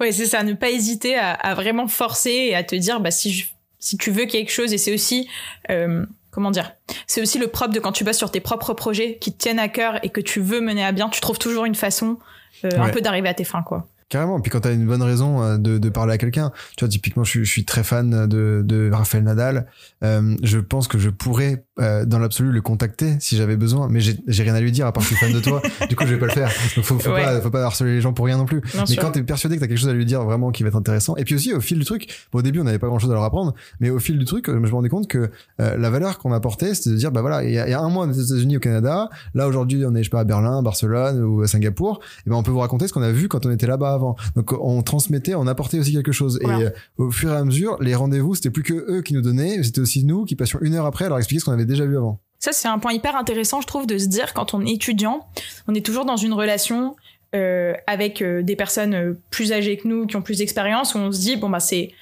Oui, 0.00 0.12
c'est 0.12 0.26
ça, 0.26 0.42
ne 0.42 0.54
pas 0.54 0.70
hésiter 0.70 1.16
à, 1.16 1.32
à, 1.32 1.54
vraiment 1.54 1.86
forcer 1.86 2.30
et 2.30 2.54
à 2.54 2.64
te 2.64 2.74
dire, 2.74 3.00
bah, 3.00 3.10
si, 3.10 3.32
je, 3.32 3.46
si 3.78 3.96
tu 3.96 4.10
veux 4.10 4.26
quelque 4.26 4.50
chose, 4.50 4.72
et 4.72 4.78
c'est 4.78 4.92
aussi, 4.92 5.28
euh, 5.70 6.04
comment 6.30 6.50
dire, 6.50 6.72
c'est 7.06 7.20
aussi 7.20 7.38
le 7.38 7.48
propre 7.48 7.74
de 7.74 7.80
quand 7.80 7.92
tu 7.92 8.04
bosses 8.04 8.18
sur 8.18 8.30
tes 8.30 8.40
propres 8.40 8.74
projets 8.74 9.18
qui 9.18 9.32
te 9.32 9.38
tiennent 9.38 9.58
à 9.58 9.68
cœur 9.68 10.02
et 10.04 10.08
que 10.08 10.20
tu 10.20 10.40
veux 10.40 10.60
mener 10.60 10.84
à 10.84 10.92
bien, 10.92 11.08
tu 11.08 11.20
trouves 11.20 11.38
toujours 11.38 11.64
une 11.64 11.74
façon 11.74 12.18
euh, 12.64 12.70
ouais. 12.70 12.78
un 12.78 12.88
peu 12.88 13.00
d'arriver 13.00 13.28
à 13.28 13.34
tes 13.34 13.44
fins, 13.44 13.62
quoi. 13.62 13.86
Carrément. 14.10 14.40
Puis 14.40 14.50
quand 14.50 14.60
t'as 14.60 14.74
une 14.74 14.86
bonne 14.86 15.04
raison 15.04 15.40
euh, 15.40 15.56
de, 15.56 15.78
de 15.78 15.88
parler 15.88 16.12
à 16.12 16.18
quelqu'un, 16.18 16.50
tu 16.76 16.84
vois, 16.84 16.88
typiquement, 16.88 17.22
je, 17.22 17.44
je, 17.44 17.50
suis 17.50 17.64
très 17.64 17.84
fan 17.84 18.26
de, 18.26 18.60
de 18.64 18.90
Raphaël 18.92 19.22
Nadal. 19.22 19.68
Euh, 20.02 20.36
je 20.42 20.58
pense 20.58 20.88
que 20.88 20.98
je 20.98 21.10
pourrais, 21.10 21.64
euh, 21.80 22.04
dans 22.04 22.18
l'absolu, 22.18 22.52
le 22.52 22.60
contacter 22.60 23.16
si 23.20 23.36
j'avais 23.36 23.56
besoin, 23.56 23.88
mais 23.88 24.00
j'ai 24.00 24.42
rien 24.42 24.54
à 24.54 24.60
lui 24.60 24.72
dire 24.72 24.86
à 24.86 24.92
part 24.92 25.02
que 25.02 25.10
je 25.10 25.14
suis 25.14 25.24
fan 25.24 25.32
de 25.32 25.40
toi. 25.40 25.62
du 25.88 25.94
coup, 25.94 26.04
je 26.06 26.14
vais 26.14 26.18
pas 26.18 26.26
le 26.26 26.32
faire. 26.32 26.50
Donc, 26.76 26.84
faut, 26.84 26.98
faut 26.98 27.10
ouais. 27.12 27.22
pas, 27.22 27.40
faut 27.40 27.50
pas 27.50 27.62
harceler 27.62 27.94
les 27.94 28.00
gens 28.00 28.12
pour 28.12 28.26
rien 28.26 28.36
non 28.36 28.46
plus. 28.46 28.60
Bien 28.60 28.80
mais 28.80 28.86
sûr. 28.86 29.02
quand 29.02 29.12
t'es 29.12 29.22
persuadé 29.22 29.56
que 29.56 29.60
t'as 29.60 29.66
quelque 29.68 29.78
chose 29.78 29.88
à 29.88 29.92
lui 29.92 30.04
dire 30.04 30.22
vraiment 30.24 30.50
qui 30.50 30.62
va 30.62 30.70
être 30.70 30.76
intéressant, 30.76 31.16
et 31.16 31.24
puis 31.24 31.34
aussi 31.34 31.52
au 31.52 31.60
fil 31.60 31.78
du 31.78 31.84
truc, 31.84 32.08
bon, 32.32 32.40
au 32.40 32.42
début, 32.42 32.60
on 32.60 32.64
n'avait 32.64 32.78
pas 32.78 32.88
grand 32.88 32.98
chose 32.98 33.10
à 33.10 33.14
leur 33.14 33.24
apprendre, 33.24 33.54
mais 33.78 33.90
au 33.90 33.98
fil 33.98 34.18
du 34.18 34.24
truc, 34.24 34.46
je 34.48 34.52
me 34.52 34.68
rendais 34.68 34.88
compte 34.88 35.06
que 35.06 35.30
euh, 35.60 35.76
la 35.76 35.90
valeur 35.90 36.18
qu'on 36.18 36.32
apportait, 36.32 36.74
c'était 36.74 36.90
de 36.90 36.96
dire, 36.96 37.12
bah 37.12 37.20
voilà, 37.20 37.44
il 37.44 37.50
y, 37.50 37.54
y 37.54 37.58
a 37.58 37.80
un 37.80 37.88
mois 37.88 38.06
aux 38.06 38.12
États-Unis, 38.12 38.56
au 38.56 38.60
Canada, 38.60 39.08
là 39.34 39.46
aujourd'hui, 39.46 39.84
on 39.86 39.94
est, 39.94 39.98
je 39.98 40.04
sais 40.04 40.10
pas, 40.10 40.20
à 40.20 40.24
Berlin, 40.24 40.62
Barcelone 40.62 41.22
ou 41.22 41.42
à 41.42 41.46
Singapour, 41.46 42.00
et 42.26 42.30
ben 42.30 42.36
on 42.36 42.42
peut 42.42 42.50
vous 42.50 42.58
raconter 42.58 42.88
ce 42.88 42.92
qu'on 42.92 43.02
a 43.02 43.12
vu 43.12 43.28
quand 43.28 43.46
on 43.46 43.50
était 43.50 43.66
là-bas 43.66 43.92
avant. 43.92 44.16
Donc 44.36 44.52
on 44.52 44.80
on 44.80 44.82
transmettait, 44.82 45.34
on 45.34 45.46
apportait 45.46 45.78
aussi 45.78 45.92
quelque 45.92 46.12
chose. 46.12 46.38
Voilà. 46.42 46.60
Et 46.60 46.64
euh, 46.66 46.70
au 46.96 47.10
fur 47.10 47.30
et 47.30 47.36
à 47.36 47.44
mesure, 47.44 47.76
les 47.80 47.94
rendez-vous, 47.94 48.34
c'était 48.34 48.50
plus 48.50 48.62
que 48.62 48.74
eux 48.74 49.02
qui 49.02 49.14
nous 49.14 49.20
donnaient, 49.20 49.62
c'était 49.62 49.80
aussi 49.80 50.04
nous 50.04 50.24
qui 50.24 50.36
passions 50.36 50.58
une 50.62 50.74
heure 50.74 50.86
après 50.86 51.04
à 51.04 51.08
leur 51.08 51.18
expliquer 51.18 51.40
ce 51.40 51.44
qu'on 51.44 51.52
avait 51.52 51.66
déjà 51.70 51.84
vu 51.86 51.96
avant. 51.96 52.18
Ça, 52.38 52.52
c'est 52.52 52.68
un 52.68 52.78
point 52.78 52.92
hyper 52.92 53.16
intéressant, 53.16 53.60
je 53.60 53.66
trouve, 53.66 53.86
de 53.86 53.98
se 53.98 54.06
dire 54.06 54.32
quand 54.34 54.54
on 54.54 54.64
est 54.64 54.70
étudiant, 54.72 55.26
on 55.68 55.74
est 55.74 55.84
toujours 55.84 56.04
dans 56.04 56.16
une 56.16 56.32
relation 56.32 56.96
euh, 57.34 57.74
avec 57.86 58.22
euh, 58.22 58.42
des 58.42 58.56
personnes 58.56 59.16
plus 59.30 59.52
âgées 59.52 59.76
que 59.76 59.86
nous, 59.86 60.06
qui 60.06 60.16
ont 60.16 60.22
plus 60.22 60.38
d'expérience, 60.38 60.94
où 60.94 60.98
on 60.98 61.12
se 61.12 61.18
dit, 61.20 61.36
bon, 61.36 61.48
bah, 61.50 61.60
c'est 61.60 61.92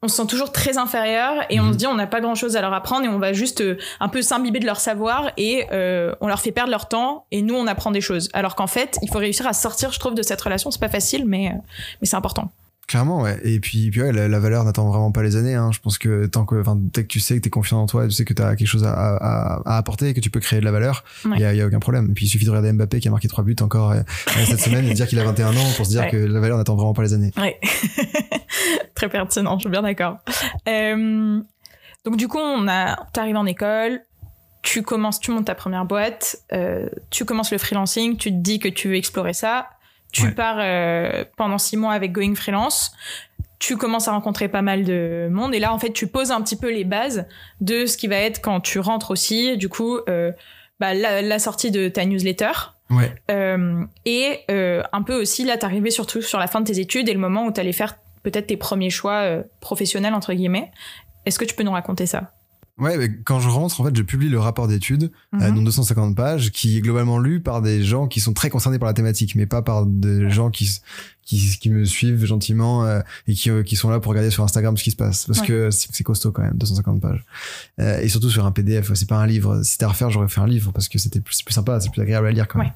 on 0.00 0.06
se 0.06 0.14
sent 0.14 0.28
toujours 0.28 0.52
très 0.52 0.78
inférieur 0.78 1.44
et 1.50 1.58
on 1.58 1.64
Mhm. 1.64 1.72
se 1.72 1.78
dit 1.78 1.86
on 1.88 1.96
n'a 1.96 2.06
pas 2.06 2.20
grand 2.20 2.36
chose 2.36 2.54
à 2.56 2.60
leur 2.60 2.72
apprendre 2.72 3.04
et 3.04 3.08
on 3.08 3.18
va 3.18 3.32
juste 3.32 3.62
euh, 3.62 3.76
un 3.98 4.08
peu 4.08 4.22
s'imbiber 4.22 4.60
de 4.60 4.64
leur 4.66 4.78
savoir 4.78 5.32
et 5.36 5.66
euh, 5.72 6.14
on 6.20 6.28
leur 6.28 6.40
fait 6.40 6.52
perdre 6.52 6.70
leur 6.70 6.86
temps 6.86 7.26
et 7.32 7.42
nous 7.42 7.56
on 7.56 7.66
apprend 7.66 7.90
des 7.90 8.00
choses. 8.00 8.28
Alors 8.32 8.54
qu'en 8.54 8.68
fait, 8.68 8.96
il 9.02 9.10
faut 9.10 9.18
réussir 9.18 9.48
à 9.48 9.52
sortir, 9.52 9.90
je 9.90 9.98
trouve, 9.98 10.14
de 10.14 10.22
cette 10.22 10.40
relation. 10.40 10.70
C'est 10.70 10.78
pas 10.80 10.88
facile, 10.88 11.24
mais, 11.26 11.48
euh, 11.48 11.58
mais 12.00 12.06
c'est 12.06 12.14
important. 12.14 12.52
Clairement, 12.88 13.20
ouais. 13.20 13.38
Et 13.44 13.60
puis, 13.60 13.90
puis 13.90 14.00
ouais, 14.00 14.12
la, 14.12 14.28
la 14.28 14.38
valeur 14.40 14.64
n'attend 14.64 14.88
vraiment 14.88 15.12
pas 15.12 15.22
les 15.22 15.36
années. 15.36 15.54
Hein. 15.54 15.70
Je 15.72 15.78
pense 15.78 15.98
que 15.98 16.24
tant 16.26 16.44
que, 16.46 16.58
enfin, 16.58 16.74
dès 16.76 17.02
que 17.02 17.08
tu 17.08 17.20
sais 17.20 17.36
que 17.36 17.40
t'es 17.42 17.50
confiant 17.50 17.80
en 17.82 17.86
toi, 17.86 18.06
tu 18.06 18.12
sais 18.12 18.24
que 18.24 18.32
t'as 18.32 18.56
quelque 18.56 18.66
chose 18.66 18.82
à, 18.84 18.92
à, 18.94 19.60
à 19.66 19.76
apporter, 19.76 20.14
que 20.14 20.20
tu 20.20 20.30
peux 20.30 20.40
créer 20.40 20.58
de 20.60 20.64
la 20.64 20.70
valeur, 20.72 21.04
il 21.26 21.30
Ouais. 21.32 21.38
y, 21.40 21.44
a, 21.44 21.52
y 21.54 21.60
a 21.60 21.66
aucun 21.66 21.80
problème. 21.80 22.08
Et 22.10 22.14
puis 22.14 22.24
il 22.24 22.28
suffit 22.30 22.46
de 22.46 22.50
regarder 22.50 22.72
Mbappé 22.72 22.98
qui 23.00 23.08
a 23.08 23.10
marqué 23.10 23.28
trois 23.28 23.44
buts 23.44 23.54
encore 23.60 23.92
euh, 23.92 24.00
cette 24.46 24.60
semaine 24.60 24.86
et 24.86 24.88
de 24.88 24.94
dire 24.94 25.06
qu'il 25.06 25.20
a 25.20 25.24
21 25.24 25.48
ans 25.54 25.70
pour 25.76 25.84
se 25.84 25.90
dire 25.90 26.00
Ouais. 26.00 26.10
que 26.10 26.16
la 26.16 26.40
valeur 26.40 26.56
n'attend 26.56 26.76
vraiment 26.76 26.94
pas 26.94 27.02
les 27.02 27.12
années. 27.12 27.30
Ouais. 27.36 27.60
Très 28.94 29.08
pertinent, 29.08 29.56
je 29.58 29.62
suis 29.64 29.70
bien 29.70 29.82
d'accord. 29.82 30.18
Euh, 30.66 31.40
donc 32.04 32.16
du 32.16 32.26
coup, 32.28 32.38
on 32.38 32.66
a, 32.68 32.96
t'arrives 33.12 33.36
en 33.36 33.46
école, 33.46 34.00
tu 34.62 34.82
commences, 34.82 35.20
tu 35.20 35.30
montes 35.30 35.46
ta 35.46 35.54
première 35.54 35.84
boîte, 35.84 36.38
euh, 36.52 36.88
tu 37.10 37.24
commences 37.24 37.52
le 37.52 37.58
freelancing, 37.58 38.16
tu 38.16 38.30
te 38.30 38.36
dis 38.36 38.58
que 38.58 38.68
tu 38.68 38.88
veux 38.88 38.96
explorer 38.96 39.34
ça, 39.34 39.66
tu 40.12 40.24
Ouais. 40.24 40.30
pars 40.32 40.56
euh, 40.58 41.24
pendant 41.36 41.58
six 41.58 41.76
mois 41.76 41.92
avec 41.92 42.12
Going 42.12 42.34
Freelance, 42.34 42.92
tu 43.58 43.76
commences 43.76 44.08
à 44.08 44.12
rencontrer 44.12 44.48
pas 44.48 44.62
mal 44.62 44.84
de 44.84 45.28
monde 45.30 45.54
et 45.54 45.58
là 45.58 45.72
en 45.72 45.78
fait 45.78 45.92
tu 45.92 46.06
poses 46.06 46.30
un 46.30 46.40
petit 46.42 46.56
peu 46.56 46.70
les 46.72 46.84
bases 46.84 47.26
de 47.60 47.86
ce 47.86 47.96
qui 47.96 48.06
va 48.06 48.16
être 48.16 48.40
quand 48.40 48.60
tu 48.60 48.78
rentres 48.78 49.10
aussi, 49.10 49.56
du 49.56 49.68
coup 49.68 49.98
euh, 50.08 50.32
bah, 50.80 50.94
la, 50.94 51.22
la 51.22 51.38
sortie 51.38 51.70
de 51.70 51.88
ta 51.88 52.04
newsletter. 52.04 52.52
Ouais. 52.90 53.14
Euh, 53.30 53.84
et 54.06 54.40
un 54.48 55.02
peu 55.02 55.20
aussi, 55.20 55.44
là, 55.44 55.58
t'arrivais 55.58 55.90
surtout 55.90 56.22
sur 56.22 56.38
la 56.38 56.46
fin 56.46 56.60
de 56.62 56.66
tes 56.72 56.78
études 56.80 57.08
et 57.08 57.12
le 57.12 57.18
moment 57.18 57.44
où 57.44 57.50
t'allais 57.50 57.72
faire 57.72 57.96
peut-être 58.22 58.46
tes 58.46 58.56
premiers 58.56 58.88
choix 58.90 59.42
professionnels, 59.60 60.14
entre 60.14 60.32
guillemets. 60.32 60.70
Est-ce 61.26 61.38
que 61.38 61.44
tu 61.44 61.54
peux 61.54 61.64
nous 61.64 61.72
raconter 61.72 62.06
ça? 62.06 62.32
Ouais, 62.78 62.96
mais 62.96 63.10
quand 63.24 63.40
je 63.40 63.48
rentre, 63.48 63.80
en 63.80 63.84
fait, 63.84 63.96
je 63.96 64.02
publie 64.02 64.28
le 64.28 64.38
rapport 64.38 64.68
d'études, 64.68 65.10
euh, 65.34 65.48
Mhm. 65.48 65.56
dont 65.56 65.62
250 65.62 66.14
pages, 66.16 66.50
qui 66.52 66.76
est 66.76 66.80
globalement 66.80 67.18
lu 67.18 67.40
par 67.40 67.60
des 67.60 67.82
gens 67.82 68.06
qui 68.06 68.20
sont 68.20 68.32
très 68.32 68.50
concernés 68.50 68.78
par 68.78 68.86
la 68.86 68.92
thématique, 68.94 69.34
mais 69.34 69.46
pas 69.46 69.62
par 69.62 69.84
des 69.84 70.30
gens 70.30 70.50
qui, 70.50 70.70
qui, 71.24 71.58
qui 71.60 71.70
me 71.70 71.84
suivent 71.84 72.24
gentiment 72.24 72.84
euh, 72.86 73.00
et 73.26 73.34
qui, 73.34 73.50
euh, 73.50 73.62
qui 73.62 73.74
sont 73.76 73.90
là 73.90 73.98
pour 74.00 74.10
regarder 74.10 74.30
sur 74.30 74.44
Instagram 74.44 74.76
ce 74.76 74.84
qui 74.84 74.92
se 74.92 74.96
passe. 74.96 75.26
Parce 75.26 75.40
Ouais. 75.40 75.46
que 75.46 75.70
c'est 75.70 76.04
costaud 76.04 76.30
quand 76.32 76.42
même, 76.42 76.54
250 76.56 77.00
pages. 77.00 77.24
Euh, 77.80 78.00
et 78.00 78.08
surtout 78.08 78.30
sur 78.30 78.46
un 78.46 78.52
PDF, 78.52 78.92
c'est 78.94 79.08
pas 79.08 79.18
un 79.18 79.26
livre. 79.26 79.62
Si 79.64 79.72
c'était 79.72 79.84
à 79.84 79.88
refaire, 79.88 80.10
j'aurais 80.10 80.28
fait 80.28 80.40
un 80.40 80.46
livre 80.46 80.70
parce 80.72 80.88
que 80.88 80.98
c'était 80.98 81.20
plus, 81.20 81.42
plus 81.42 81.52
sympa, 81.54 81.80
c'est 81.80 81.90
plus 81.90 82.02
agréable 82.02 82.28
à 82.28 82.30
lire 82.32 82.46
quand 82.48 82.60
même. 82.60 82.68
Ouais. 82.68 82.74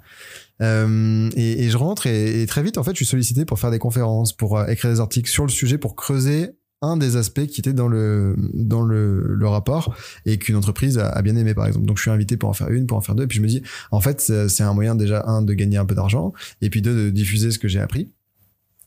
Euh, 0.60 1.30
et, 1.34 1.64
et 1.64 1.70
je 1.70 1.76
rentre 1.76 2.06
et, 2.06 2.42
et 2.42 2.46
très 2.46 2.62
vite, 2.62 2.76
en 2.78 2.82
fait, 2.84 2.90
je 2.92 2.96
suis 2.96 3.06
sollicité 3.06 3.44
pour 3.44 3.58
faire 3.58 3.70
des 3.70 3.78
conférences, 3.78 4.32
pour 4.32 4.58
euh, 4.58 4.66
écrire 4.66 4.90
des 4.90 5.00
articles 5.00 5.28
sur 5.30 5.44
le 5.44 5.50
sujet, 5.50 5.78
pour 5.78 5.96
creuser 5.96 6.50
un 6.82 6.96
des 6.96 7.16
aspects 7.16 7.46
qui 7.46 7.60
était 7.60 7.72
dans 7.72 7.88
le 7.88 8.34
dans 8.52 8.82
le, 8.82 9.34
le 9.34 9.48
rapport 9.48 9.94
et 10.26 10.38
qu'une 10.38 10.56
entreprise 10.56 10.98
a, 10.98 11.22
bien 11.22 11.36
aimé 11.36 11.54
par 11.54 11.66
exemple. 11.66 11.86
Donc 11.86 11.96
je 11.96 12.02
suis 12.02 12.10
invité 12.10 12.36
pour 12.36 12.48
en 12.48 12.52
faire 12.52 12.68
une 12.68 12.86
pour 12.86 12.98
en 12.98 13.00
faire 13.00 13.14
deux 13.14 13.24
et 13.24 13.26
puis 13.26 13.38
je 13.38 13.42
me 13.42 13.48
dis 13.48 13.62
en 13.90 14.00
fait 14.00 14.20
c'est 14.20 14.48
c'est 14.48 14.64
un 14.64 14.74
moyen 14.74 14.94
déjà 14.94 15.24
un 15.26 15.42
de 15.42 15.54
gagner 15.54 15.78
un 15.78 15.86
peu 15.86 15.94
d'argent 15.94 16.32
et 16.60 16.68
puis 16.68 16.82
deux 16.82 16.94
de 16.94 17.10
diffuser 17.10 17.50
ce 17.50 17.58
que 17.58 17.68
j'ai 17.68 17.80
appris 17.80 18.10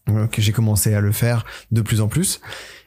euh, 0.10 0.28
que 0.28 0.42
j'ai 0.42 0.52
commencé 0.52 0.94
à 0.94 1.02
le 1.02 1.12
faire 1.12 1.46
de 1.72 1.82
plus 1.82 2.02
en 2.02 2.08
plus 2.08 2.42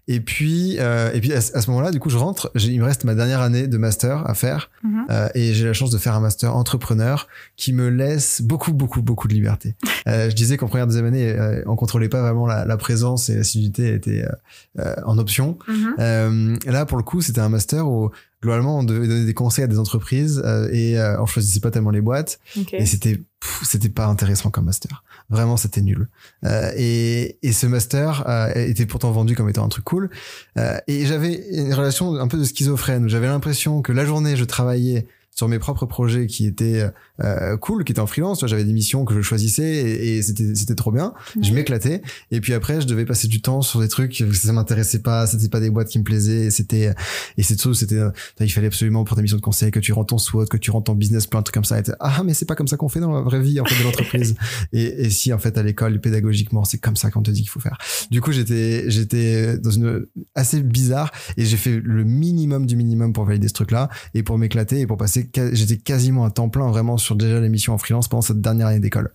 et 0.09 0.21
puis 0.21 0.77
euh, 0.81 1.12
et 1.12 1.21
puis 1.21 1.33
à, 1.33 1.40
ce- 1.40 1.71
moment-là 1.71 1.90
du 1.92 2.01
coup 2.01 2.11
je 2.11 2.16
rentre. 2.16 2.51
Il 2.57 2.81
me 2.81 2.85
reste 2.85 3.05
ma 3.05 3.14
dernière 3.14 3.40
année 3.40 3.66
de 3.68 3.79
master 3.79 4.29
à 4.29 4.35
faire. 4.35 4.71
Mhm. 4.83 5.05
euh, 5.11 5.29
et 5.35 5.55
j'ai 5.55 5.66
la 5.66 5.73
chance 5.75 5.90
de 5.90 5.99
faire 5.99 6.14
un 6.14 6.21
master 6.21 6.57
entrepreneur 6.57 7.29
qui 7.57 7.73
me 7.73 7.88
laisse 7.88 8.42
beaucoup 8.42 8.73
beaucoup 8.73 9.03
beaucoup 9.03 9.29
de 9.29 9.35
liberté. 9.35 9.75
Euh, 10.07 10.31
je 10.31 10.35
disais 10.35 10.57
qu'en 10.57 10.68
première 10.68 10.87
deuxième 10.87 11.05
année 11.05 11.29
euh, 11.29 11.62
on 11.66 11.77
contrôlait 11.77 12.09
pas 12.09 12.23
vraiment 12.23 12.47
la, 12.47 12.64
la 12.64 12.77
présence 12.79 13.29
et 13.29 13.35
l'assiduité 13.37 13.92
était 13.92 14.25
euh, 14.25 14.31
euh, 14.79 14.94
en 15.05 15.18
option. 15.18 15.59
Euh, 15.99 16.57
là, 16.66 16.87
pour 16.87 16.97
le 16.97 17.03
coup, 17.05 17.21
c'était 17.21 17.40
un 17.42 17.51
master 17.51 17.87
où 17.87 18.11
globalement 18.42 18.79
on 18.79 18.85
devait 18.85 19.09
donner 19.09 19.24
des 19.24 19.35
conseils 19.35 19.64
à 19.64 19.66
des 19.66 19.79
entreprises 19.79 20.42
euh, 20.44 20.68
et 20.72 20.98
euh, 20.98 21.20
on 21.20 21.27
choisissait 21.27 21.61
pas 21.61 21.70
tellement 21.70 21.90
les 21.90 22.01
boîtes 22.01 22.38
Ok. 22.57 22.74
et 22.74 22.87
c'était 22.87 23.20
c'était 23.62 23.88
pas 23.88 24.07
intéressant 24.07 24.51
comme 24.51 24.64
master. 24.64 25.05
Vraiment, 25.31 25.57
c'était 25.57 25.81
nul. 25.81 26.09
Euh, 26.44 26.72
et, 26.77 27.38
et 27.42 27.53
ce 27.53 27.66
master 27.66 28.24
euh, 28.29 28.53
était 28.55 28.87
pourtant 28.87 29.12
vendu 29.12 29.37
comme 29.37 29.48
étant 29.48 29.64
un 29.64 29.68
truc 29.68 29.85
cool. 29.85 30.11
Euh, 30.57 30.79
et 30.88 31.07
j'avais 31.07 31.35
une 31.53 31.72
relation 31.72 32.16
un 32.16 32.27
peu 32.29 32.38
de 32.38 32.44
schizophrène 32.44 33.05
où 33.05 33.09
j'avais 33.09 33.29
l'impression 33.29 33.81
que 33.83 33.92
la 33.92 34.05
journée 34.05 34.37
je 34.37 34.44
travaillais 34.44 35.07
sur 35.38 35.46
mes 35.46 35.61
propres 35.61 35.87
projets 35.87 36.27
qui 36.27 36.46
étaient 36.46 36.85
euh, 37.20 37.57
cool, 37.59 37.85
qui 37.85 37.92
étaient 37.92 38.01
en 38.01 38.09
freelance. 38.09 38.44
J'avais 38.44 38.64
des 38.64 38.72
missions 38.72 39.05
que 39.05 39.14
je 39.14 39.20
choisissais 39.20 39.62
et, 39.62 40.16
et 40.16 40.22
c'était 40.22 40.57
c'était 40.57 40.74
trop 40.74 40.90
bien. 40.90 41.14
Je 41.40 41.53
m'éclatais. 41.53 42.03
Et 42.33 42.40
puis 42.40 42.55
après, 42.55 42.81
je 42.81 42.88
devais 42.88 43.05
passer 43.05 43.29
du 43.29 43.40
temps 43.40 43.62
sur 43.62 43.79
des 43.79 43.87
trucs 43.87 44.18
que 44.18 44.33
ça 44.33 44.53
m'intéressait 44.53 44.98
pas. 44.98 45.29
C'était 45.29 45.48
pas 45.48 45.61
des 45.61 45.70
boîtes 45.70 45.90
qui 45.90 46.01
me 46.01 46.03
plaisaient. 46.03 46.51
C'était 46.51 46.92
et 47.37 47.44
c'est 47.44 47.55
tout. 47.55 47.72
C'était 47.72 47.98
euh, 47.98 48.11
il 48.40 48.51
fallait 48.51 48.66
absolument 48.66 49.05
pour 49.05 49.16
ta 49.16 49.22
mission 49.22 49.37
de 49.37 49.42
conseil 49.42 49.70
que 49.70 49.79
tu 49.79 49.92
rentres 49.92 50.09
ton 50.09 50.18
SWOT, 50.18 50.46
que 50.46 50.57
tu 50.57 50.72
rentres 50.72 50.87
ton 50.87 50.96
business 50.96 51.29
plan, 51.29 51.38
un 51.38 51.42
truc 51.44 51.55
comme 51.55 51.64
ça. 51.64 51.79
Et 51.79 51.83
ah 52.01 52.22
mais 52.24 52.35
c'est 52.35 52.46
pas 52.46 52.57
comme 52.57 52.66
ça 52.66 52.77
qu'on 52.77 52.88
fait 52.88 52.98
dans 52.98 53.12
la 53.12 53.20
vraie 53.20 53.40
vie 53.40 53.61
en 53.61 53.64
fait 53.64 53.79
de 53.79 53.85
l'entreprise. 53.85 54.35
et, 54.72 55.05
et 55.05 55.11
si 55.11 55.33
en 55.33 55.38
fait 55.38 55.57
à 55.57 55.62
l'école 55.62 56.01
pédagogiquement 56.01 56.64
c'est 56.64 56.79
comme 56.79 56.96
ça 56.96 57.12
qu'on 57.12 57.22
te 57.22 57.31
dit 57.31 57.42
qu'il 57.42 57.51
faut 57.51 57.61
faire. 57.61 57.79
Du 58.11 58.20
coup 58.20 58.33
j'étais 58.33 58.90
j'étais 58.90 59.57
dans 59.57 59.70
une 59.70 60.05
assez 60.35 60.61
bizarre 60.62 61.12
et 61.37 61.44
j'ai 61.44 61.57
fait 61.57 61.81
le 61.81 62.03
minimum 62.03 62.66
du 62.66 62.74
minimum 62.74 63.12
pour 63.12 63.24
valider 63.24 63.46
ce 63.46 63.55
truc 63.55 63.70
là 63.70 63.88
et 64.14 64.24
pour 64.24 64.37
m'éclater 64.37 64.81
et 64.81 64.87
pour 64.88 64.96
passer 64.96 65.28
j'étais 65.35 65.77
quasiment 65.77 66.25
à 66.25 66.31
temps 66.31 66.49
plein 66.49 66.71
vraiment 66.71 66.97
sur 66.97 67.17
déjà 67.17 67.41
les 67.41 67.49
missions 67.49 67.75
en 67.75 67.79
freelance 67.79 68.09
pendant 68.09 68.23
cette 68.23 68.41
dernière 68.41 68.69
année 68.69 68.81
d'école. 68.81 69.12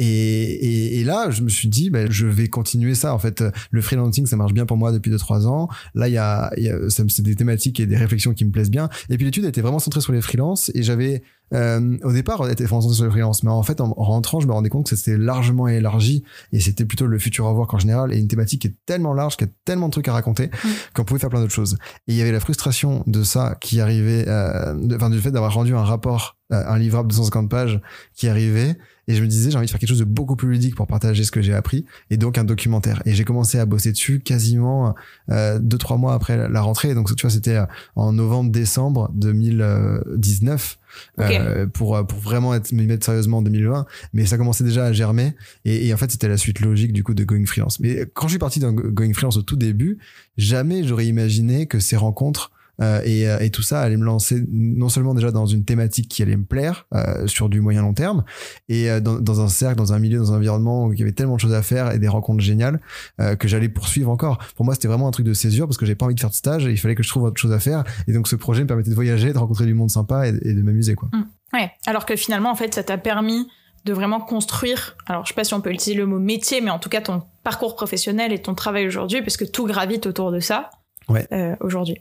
Et, 0.00 0.04
et, 0.04 1.00
et 1.00 1.04
là, 1.04 1.30
je 1.30 1.42
me 1.42 1.48
suis 1.48 1.66
dit, 1.68 1.90
ben, 1.90 2.08
je 2.10 2.26
vais 2.26 2.46
continuer 2.46 2.94
ça. 2.94 3.12
En 3.12 3.18
fait, 3.18 3.42
le 3.70 3.80
freelancing, 3.80 4.26
ça 4.26 4.36
marche 4.36 4.52
bien 4.52 4.64
pour 4.64 4.76
moi 4.76 4.92
depuis 4.92 5.10
2-3 5.10 5.46
ans. 5.46 5.68
Là, 5.94 6.06
il 6.08 6.14
y 6.14 6.18
a, 6.18 6.52
y 6.56 6.68
a 6.68 6.76
c'est 6.88 7.20
des 7.22 7.34
thématiques 7.34 7.80
et 7.80 7.86
des 7.86 7.96
réflexions 7.96 8.32
qui 8.32 8.44
me 8.44 8.52
plaisent 8.52 8.70
bien. 8.70 8.88
Et 9.10 9.16
puis 9.16 9.26
l'étude 9.26 9.44
était 9.44 9.60
vraiment 9.60 9.80
centrée 9.80 10.00
sur 10.00 10.12
les 10.12 10.20
freelances. 10.20 10.70
Et 10.74 10.84
j'avais, 10.84 11.22
euh, 11.54 11.96
au 12.02 12.12
départ, 12.12 12.42
elle 12.44 12.52
était 12.52 12.66
centrée 12.66 12.94
sur 12.94 13.04
les 13.04 13.10
freelances. 13.10 13.42
Mais 13.42 13.50
en 13.50 13.62
fait, 13.62 13.80
en, 13.80 13.94
en 13.96 14.04
rentrant, 14.04 14.40
je 14.40 14.46
me 14.46 14.52
rendais 14.52 14.68
compte 14.68 14.88
que 14.88 14.96
c'était 14.96 15.16
largement 15.16 15.68
élargi. 15.68 16.22
Et 16.52 16.60
c'était 16.60 16.84
plutôt 16.84 17.06
le 17.06 17.18
futur 17.18 17.46
à 17.46 17.52
voir 17.52 17.66
qu'en 17.66 17.78
général. 17.78 18.12
Et 18.12 18.18
une 18.18 18.28
thématique 18.28 18.62
qui 18.62 18.68
est 18.68 18.76
tellement 18.86 19.14
large, 19.14 19.36
qui 19.36 19.44
a 19.44 19.48
tellement 19.64 19.86
de 19.86 19.92
trucs 19.92 20.08
à 20.08 20.12
raconter, 20.12 20.50
qu'on 20.94 21.04
pouvait 21.04 21.20
faire 21.20 21.30
plein 21.30 21.40
d'autres 21.40 21.54
choses. 21.54 21.78
Et 22.06 22.12
il 22.12 22.16
y 22.16 22.22
avait 22.22 22.32
la 22.32 22.40
frustration 22.40 23.02
de 23.06 23.22
ça 23.22 23.56
qui 23.60 23.80
arrivait, 23.80 24.26
euh, 24.28 24.74
enfin, 24.94 25.10
du 25.10 25.18
fait 25.18 25.30
d'avoir 25.30 25.54
rendu 25.54 25.74
un 25.74 25.84
rapport, 25.84 26.36
euh, 26.52 26.62
un 26.66 26.78
livrable 26.78 27.08
de 27.08 27.14
150 27.14 27.50
pages 27.50 27.80
qui 28.14 28.28
arrivait. 28.28 28.76
Et 29.08 29.14
je 29.16 29.22
me 29.22 29.26
disais, 29.26 29.50
j'ai 29.50 29.56
envie 29.56 29.66
de 29.66 29.70
faire 29.70 29.80
quelque 29.80 29.88
chose 29.88 29.98
de 29.98 30.04
beaucoup 30.04 30.36
plus 30.36 30.48
ludique 30.52 30.76
pour 30.76 30.86
partager 30.86 31.24
ce 31.24 31.30
que 31.32 31.42
j'ai 31.42 31.54
appris, 31.54 31.84
et 32.10 32.16
donc 32.16 32.38
un 32.38 32.44
documentaire. 32.44 33.02
Et 33.06 33.14
j'ai 33.14 33.24
commencé 33.24 33.58
à 33.58 33.66
bosser 33.66 33.90
dessus 33.90 34.20
quasiment 34.20 34.94
euh, 35.30 35.58
deux 35.58 35.78
trois 35.78 35.96
mois 35.96 36.14
après 36.14 36.48
la- 36.48 36.60
rentrée. 36.60 36.94
Donc 36.94 37.14
tu 37.16 37.22
vois, 37.22 37.30
c'était 37.30 37.56
euh, 37.56 37.64
en 37.96 38.12
novembre-décembre 38.12 39.10
2019 39.14 40.78
euh, 41.20 41.66
pour 41.66 41.96
euh, 41.96 42.02
pour 42.02 42.18
vraiment 42.18 42.54
être 42.54 42.72
m'y 42.72 42.86
mettre 42.86 43.04
sérieusement 43.04 43.38
en 43.38 43.42
2020. 43.42 43.86
Mais 44.12 44.26
ça 44.26 44.36
commençait 44.38 44.64
déjà 44.64 44.84
à 44.86 44.92
germer, 44.92 45.34
et, 45.64 45.86
et 45.86 45.94
en 45.94 45.96
fait 45.96 46.10
c'était 46.10 46.28
la 46.28 46.36
suite 46.36 46.60
logique 46.60 46.92
du 46.92 47.02
coup 47.04 47.14
de 47.14 47.24
Going 47.24 47.46
Freelance. 47.46 47.80
Mais 47.80 48.04
quand 48.14 48.26
je 48.28 48.32
suis 48.32 48.38
parti 48.38 48.60
dans 48.60 48.72
Go- 48.72 48.90
Going 48.90 49.12
Freelance 49.14 49.36
au 49.36 49.42
tout 49.42 49.56
début, 49.56 49.98
jamais 50.36 50.84
j'aurais 50.84 51.06
imaginé 51.06 51.66
que 51.66 51.78
ces 51.80 51.96
rencontres 51.96 52.50
euh, 52.80 53.00
et, 53.04 53.28
euh, 53.28 53.38
et 53.40 53.50
tout 53.50 53.62
ça 53.62 53.80
allait 53.80 53.96
me 53.96 54.04
lancer 54.04 54.42
non 54.50 54.88
seulement 54.88 55.14
déjà 55.14 55.30
dans 55.32 55.46
une 55.46 55.64
thématique 55.64 56.08
qui 56.08 56.22
allait 56.22 56.36
me 56.36 56.44
plaire 56.44 56.86
euh, 56.94 57.26
sur 57.26 57.48
du 57.48 57.60
moyen 57.60 57.82
long 57.82 57.94
terme 57.94 58.24
et 58.68 59.00
dans, 59.00 59.18
dans 59.20 59.40
un 59.40 59.48
cercle, 59.48 59.76
dans 59.78 59.92
un 59.92 59.98
milieu, 59.98 60.18
dans 60.18 60.32
un 60.32 60.36
environnement 60.36 60.86
où 60.86 60.92
il 60.92 60.98
y 60.98 61.02
avait 61.02 61.12
tellement 61.12 61.36
de 61.36 61.40
choses 61.40 61.54
à 61.54 61.62
faire 61.62 61.92
et 61.92 61.98
des 61.98 62.08
rencontres 62.08 62.40
géniales 62.42 62.80
euh, 63.20 63.36
que 63.36 63.48
j'allais 63.48 63.68
poursuivre 63.68 64.10
encore. 64.10 64.38
Pour 64.56 64.64
moi, 64.64 64.74
c'était 64.74 64.88
vraiment 64.88 65.08
un 65.08 65.10
truc 65.10 65.26
de 65.26 65.32
césure 65.34 65.66
parce 65.66 65.76
que 65.76 65.86
j'avais 65.86 65.96
pas 65.96 66.06
envie 66.06 66.14
de 66.14 66.20
faire 66.20 66.30
de 66.30 66.34
stage 66.34 66.66
et 66.66 66.70
il 66.70 66.78
fallait 66.78 66.94
que 66.94 67.02
je 67.02 67.08
trouve 67.08 67.24
autre 67.24 67.40
chose 67.40 67.52
à 67.52 67.58
faire. 67.58 67.84
Et 68.06 68.12
donc 68.12 68.28
ce 68.28 68.36
projet 68.36 68.62
me 68.62 68.66
permettait 68.68 68.90
de 68.90 68.94
voyager, 68.94 69.32
de 69.32 69.38
rencontrer 69.38 69.66
du 69.66 69.74
monde 69.74 69.90
sympa 69.90 70.26
et, 70.28 70.34
et 70.42 70.54
de 70.54 70.62
m'amuser 70.62 70.94
quoi. 70.94 71.08
Ouais. 71.52 71.70
Alors 71.86 72.06
que 72.06 72.14
finalement, 72.16 72.50
en 72.50 72.54
fait, 72.54 72.74
ça 72.74 72.82
t'a 72.84 72.98
permis 72.98 73.48
de 73.84 73.92
vraiment 73.92 74.20
construire, 74.20 74.96
alors 75.06 75.24
je 75.24 75.28
sais 75.28 75.34
pas 75.34 75.44
si 75.44 75.54
on 75.54 75.60
peut 75.62 75.70
utiliser 75.72 75.98
le 75.98 76.04
mot 76.04 76.18
métier, 76.18 76.60
mais 76.60 76.68
en 76.70 76.78
tout 76.78 76.88
cas 76.90 77.00
ton 77.00 77.22
parcours 77.42 77.74
professionnel 77.74 78.32
et 78.32 78.38
ton 78.42 78.54
travail 78.54 78.86
aujourd'hui, 78.86 79.22
parce 79.22 79.36
que 79.38 79.44
tout 79.44 79.66
gravite 79.66 80.04
autour 80.06 80.30
de 80.30 80.40
ça 80.40 80.70
Ouais. 81.08 81.26
euh, 81.32 81.56
aujourd'hui. 81.60 81.96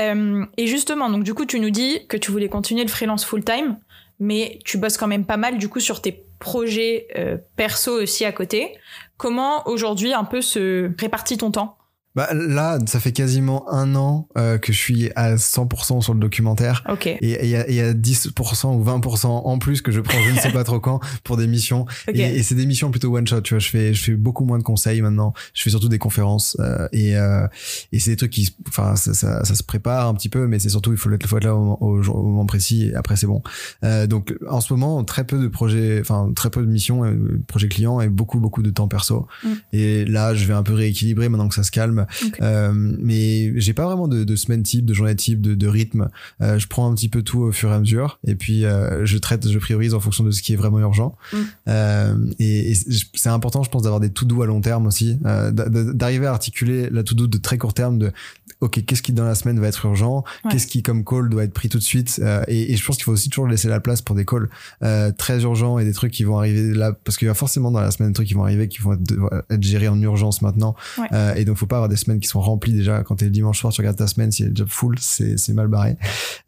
Euh, 0.00 0.44
et 0.56 0.66
justement, 0.66 1.08
donc 1.10 1.24
du 1.24 1.34
coup, 1.34 1.46
tu 1.46 1.60
nous 1.60 1.70
dis 1.70 2.06
que 2.08 2.16
tu 2.16 2.30
voulais 2.30 2.48
continuer 2.48 2.82
le 2.82 2.88
freelance 2.88 3.24
full-time, 3.24 3.78
mais 4.20 4.58
tu 4.64 4.78
bosses 4.78 4.96
quand 4.96 5.06
même 5.06 5.24
pas 5.24 5.36
mal 5.36 5.58
du 5.58 5.68
coup 5.68 5.80
sur 5.80 6.02
tes 6.02 6.24
projets 6.38 7.08
euh, 7.16 7.38
perso 7.56 8.02
aussi 8.02 8.24
à 8.24 8.32
côté. 8.32 8.76
Comment 9.16 9.66
aujourd'hui 9.68 10.12
un 10.12 10.24
peu 10.24 10.42
se 10.42 10.90
répartit 10.98 11.38
ton 11.38 11.50
temps? 11.50 11.75
Bah, 12.16 12.28
là, 12.32 12.78
ça 12.86 12.98
fait 12.98 13.12
quasiment 13.12 13.70
un 13.70 13.94
an 13.94 14.26
euh, 14.38 14.56
que 14.58 14.72
je 14.72 14.78
suis 14.78 15.10
à 15.16 15.36
100% 15.36 16.00
sur 16.00 16.14
le 16.14 16.18
documentaire. 16.20 16.82
Ok. 16.90 17.06
Et 17.06 17.18
il 17.22 17.48
y, 17.50 17.54
a- 17.56 17.70
y 17.70 17.80
a 17.80 17.92
10% 17.92 18.74
ou 18.74 18.82
20% 18.84 19.26
en 19.26 19.58
plus 19.58 19.82
que 19.82 19.92
je 19.92 20.00
prends 20.00 20.18
je 20.22 20.30
ne 20.32 20.38
sais 20.38 20.50
pas 20.52 20.64
trop 20.64 20.80
quand 20.80 21.00
pour 21.24 21.36
des 21.36 21.46
missions. 21.46 21.82
Ok. 22.08 22.14
Et, 22.16 22.38
et 22.38 22.42
c'est 22.42 22.54
des 22.54 22.64
missions 22.66 22.90
plutôt 22.90 23.14
one 23.14 23.26
shot, 23.26 23.42
tu 23.42 23.52
vois. 23.54 23.58
Je 23.58 23.68
fais, 23.68 23.92
je 23.94 24.02
fais 24.02 24.14
beaucoup 24.14 24.44
moins 24.46 24.58
de 24.58 24.62
conseils 24.62 25.02
maintenant. 25.02 25.34
Je 25.52 25.62
fais 25.62 25.68
surtout 25.70 25.90
des 25.90 25.98
conférences 25.98 26.56
euh, 26.60 26.88
et 26.92 27.16
euh, 27.16 27.46
et 27.92 27.98
c'est 28.00 28.12
des 28.12 28.16
trucs 28.16 28.32
qui, 28.32 28.54
enfin, 28.68 28.96
ça, 28.96 29.12
ça, 29.12 29.44
ça 29.44 29.54
se 29.54 29.62
prépare 29.62 30.08
un 30.08 30.14
petit 30.14 30.30
peu, 30.30 30.46
mais 30.46 30.58
c'est 30.58 30.70
surtout 30.70 30.92
il 30.92 30.98
faut 30.98 31.10
être, 31.12 31.26
faut 31.26 31.36
être 31.36 31.44
là 31.44 31.54
au 31.54 32.22
moment 32.22 32.46
précis. 32.46 32.86
Et 32.88 32.94
après 32.94 33.16
c'est 33.16 33.26
bon. 33.26 33.42
Euh, 33.84 34.06
donc 34.06 34.34
en 34.48 34.62
ce 34.62 34.72
moment 34.72 35.04
très 35.04 35.24
peu 35.24 35.38
de 35.38 35.48
projets, 35.48 35.98
enfin 36.00 36.32
très 36.34 36.48
peu 36.48 36.62
de 36.62 36.66
missions, 36.70 37.04
euh, 37.04 37.42
projets 37.46 37.68
clients 37.68 38.00
et 38.00 38.08
beaucoup 38.08 38.40
beaucoup 38.40 38.62
de 38.62 38.70
temps 38.70 38.88
perso. 38.88 39.26
Mm. 39.44 39.48
Et 39.74 40.04
là 40.06 40.34
je 40.34 40.46
vais 40.46 40.54
un 40.54 40.62
peu 40.62 40.72
rééquilibrer 40.72 41.28
maintenant 41.28 41.48
que 41.48 41.54
ça 41.54 41.62
se 41.62 41.70
calme. 41.70 42.05
Euh, 42.42 42.72
mais 42.74 43.58
j'ai 43.60 43.72
pas 43.72 43.84
vraiment 43.84 44.08
de, 44.08 44.24
de 44.24 44.36
semaine 44.36 44.62
type, 44.62 44.84
de 44.86 44.94
journée 44.94 45.16
type, 45.16 45.40
de, 45.40 45.54
de 45.54 45.66
rythme. 45.68 46.08
Euh, 46.40 46.58
je 46.58 46.66
prends 46.66 46.90
un 46.90 46.94
petit 46.94 47.08
peu 47.08 47.22
tout 47.22 47.40
au 47.40 47.52
fur 47.52 47.70
et 47.70 47.74
à 47.74 47.78
mesure, 47.80 48.18
et 48.26 48.34
puis 48.34 48.64
euh, 48.64 49.04
je 49.06 49.18
traite, 49.18 49.48
je 49.48 49.58
priorise 49.58 49.94
en 49.94 50.00
fonction 50.00 50.24
de 50.24 50.30
ce 50.30 50.42
qui 50.42 50.52
est 50.52 50.56
vraiment 50.56 50.80
urgent. 50.80 51.16
Mm. 51.32 51.36
Euh, 51.68 52.14
et, 52.38 52.72
et 52.72 52.74
c'est 53.14 53.28
important, 53.28 53.62
je 53.62 53.70
pense, 53.70 53.82
d'avoir 53.82 54.00
des 54.00 54.10
tout 54.10 54.24
doux 54.24 54.42
à 54.42 54.46
long 54.46 54.60
terme 54.60 54.86
aussi, 54.86 55.18
euh, 55.26 55.50
d'a- 55.50 55.68
d'a- 55.68 55.92
d'arriver 55.92 56.26
à 56.26 56.30
articuler 56.32 56.88
la 56.90 57.02
tout 57.02 57.14
doux 57.14 57.26
de 57.26 57.38
très 57.38 57.58
court 57.58 57.74
terme 57.74 57.98
de 57.98 58.12
ok, 58.60 58.84
qu'est-ce 58.86 59.02
qui 59.02 59.12
dans 59.12 59.24
la 59.24 59.34
semaine 59.34 59.60
va 59.60 59.68
être 59.68 59.84
urgent, 59.86 60.24
Ouais. 60.44 60.50
qu'est-ce 60.52 60.66
qui 60.66 60.82
comme 60.82 61.04
call 61.04 61.28
doit 61.28 61.44
être 61.44 61.52
pris 61.52 61.68
tout 61.68 61.78
de 61.78 61.82
suite, 61.82 62.20
euh, 62.22 62.42
et, 62.48 62.72
et 62.72 62.76
je 62.76 62.84
pense 62.86 62.96
qu'il 62.96 63.04
faut 63.04 63.12
aussi 63.12 63.28
toujours 63.28 63.46
laisser 63.48 63.68
la 63.68 63.80
place 63.80 64.00
pour 64.02 64.16
des 64.16 64.24
calls 64.24 64.48
euh, 64.82 65.12
très 65.12 65.42
urgents 65.42 65.78
et 65.78 65.84
des 65.84 65.92
trucs 65.92 66.12
qui 66.12 66.24
vont 66.24 66.38
arriver 66.38 66.72
là, 66.74 66.92
parce 67.04 67.16
qu'il 67.18 67.26
y 67.26 67.30
a 67.30 67.34
forcément 67.34 67.70
dans 67.70 67.80
la 67.80 67.90
semaine 67.90 68.10
des 68.10 68.14
trucs 68.14 68.28
qui 68.28 68.34
vont 68.34 68.44
arriver 68.44 68.68
qui 68.68 68.78
vont 68.80 68.94
être, 68.94 69.44
être 69.50 69.62
gérés 69.62 69.88
en 69.88 70.00
urgence 70.00 70.42
maintenant, 70.42 70.74
Ouais. 70.98 71.08
euh, 71.12 71.34
et 71.34 71.44
donc 71.44 71.56
faut 71.56 71.66
pas 71.66 71.76
avoir 71.76 71.88
des 71.88 71.96
semaines 71.96 72.20
qui 72.20 72.28
sont 72.28 72.40
remplies 72.40 72.72
déjà 72.72 73.02
quand 73.02 73.16
t'es 73.16 73.26
le 73.26 73.30
dimanche 73.30 73.60
soir, 73.60 73.72
tu 73.72 73.80
regardes 73.80 73.96
ta 73.98 74.06
semaine, 74.06 74.32
si 74.32 74.42
elle 74.42 74.48
est 74.48 74.52
déjà 74.52 74.66
full, 74.66 74.96
c'est 75.00 75.36
c'est 75.38 75.52
mal 75.52 75.68
barré. 75.68 75.96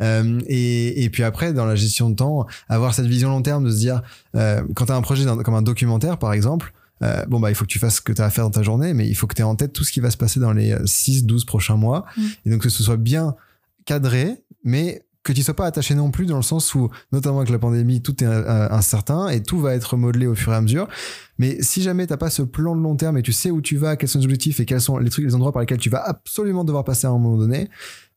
Euh, 0.02 0.40
et, 0.46 1.04
et 1.04 1.10
puis 1.10 1.22
après, 1.22 1.52
dans 1.52 1.64
la 1.66 1.74
gestion 1.74 2.10
de 2.10 2.14
temps, 2.16 2.46
avoir 2.68 2.94
cette 2.94 3.06
vision 3.06 3.28
long 3.30 3.42
terme 3.42 3.64
de 3.64 3.70
se 3.70 3.76
dire, 3.78 4.02
euh, 4.34 4.62
quand 4.74 4.86
tu 4.86 4.92
as 4.92 4.96
un 4.96 5.02
projet 5.02 5.24
dans- 5.24 5.36
comme 5.38 5.54
un 5.54 5.62
documentaire, 5.62 6.18
par 6.18 6.32
exemple, 6.32 6.72
euh, 7.02 7.24
bon, 7.26 7.40
bah, 7.40 7.50
il 7.50 7.54
faut 7.54 7.64
que 7.64 7.70
tu 7.70 7.78
fasses 7.78 7.96
ce 7.96 8.00
que 8.00 8.12
tu 8.12 8.22
as 8.22 8.24
à 8.24 8.30
faire 8.30 8.44
dans 8.44 8.50
ta 8.50 8.62
journée, 8.62 8.94
mais 8.94 9.08
il 9.08 9.14
faut 9.14 9.26
que 9.26 9.34
tu 9.34 9.42
aies 9.42 9.44
en 9.44 9.56
tête 9.56 9.72
tout 9.72 9.84
ce 9.84 9.92
qui 9.92 10.00
va 10.00 10.10
se 10.10 10.16
passer 10.16 10.40
dans 10.40 10.52
les 10.52 10.74
6-12 10.74 11.44
prochains 11.44 11.76
mois. 11.76 12.04
Mm. 12.16 12.22
Et 12.46 12.50
donc 12.50 12.62
que 12.62 12.68
ce 12.68 12.82
soit 12.82 12.96
bien 12.96 13.34
cadré, 13.84 14.42
mais 14.64 15.04
que 15.28 15.32
tu 15.32 15.42
sois 15.42 15.54
pas 15.54 15.66
attaché 15.66 15.94
non 15.94 16.10
plus 16.10 16.26
dans 16.26 16.36
le 16.36 16.42
sens 16.42 16.74
où, 16.74 16.88
notamment 17.12 17.38
avec 17.38 17.50
la 17.50 17.58
pandémie, 17.58 18.00
tout 18.00 18.22
est 18.24 18.26
euh, 18.26 18.68
incertain 18.70 19.28
et 19.28 19.42
tout 19.42 19.60
va 19.60 19.74
être 19.74 19.96
modelé 19.96 20.26
au 20.26 20.34
fur 20.34 20.52
et 20.52 20.56
à 20.56 20.60
mesure. 20.60 20.88
Mais 21.38 21.58
si 21.60 21.82
jamais 21.82 22.06
t'as 22.06 22.16
pas 22.16 22.30
ce 22.30 22.42
plan 22.42 22.74
de 22.74 22.80
long 22.80 22.96
terme 22.96 23.18
et 23.18 23.22
tu 23.22 23.32
sais 23.32 23.50
où 23.50 23.60
tu 23.60 23.76
vas, 23.76 23.96
quels 23.96 24.08
sont 24.08 24.18
les 24.18 24.24
objectifs 24.24 24.58
et 24.60 24.64
quels 24.64 24.80
sont 24.80 24.96
les 24.96 25.10
trucs, 25.10 25.26
les 25.26 25.34
endroits 25.34 25.52
par 25.52 25.60
lesquels 25.60 25.78
tu 25.78 25.90
vas 25.90 26.02
absolument 26.02 26.64
devoir 26.64 26.84
passer 26.84 27.06
à 27.06 27.10
un 27.10 27.18
moment 27.18 27.36
donné, 27.36 27.68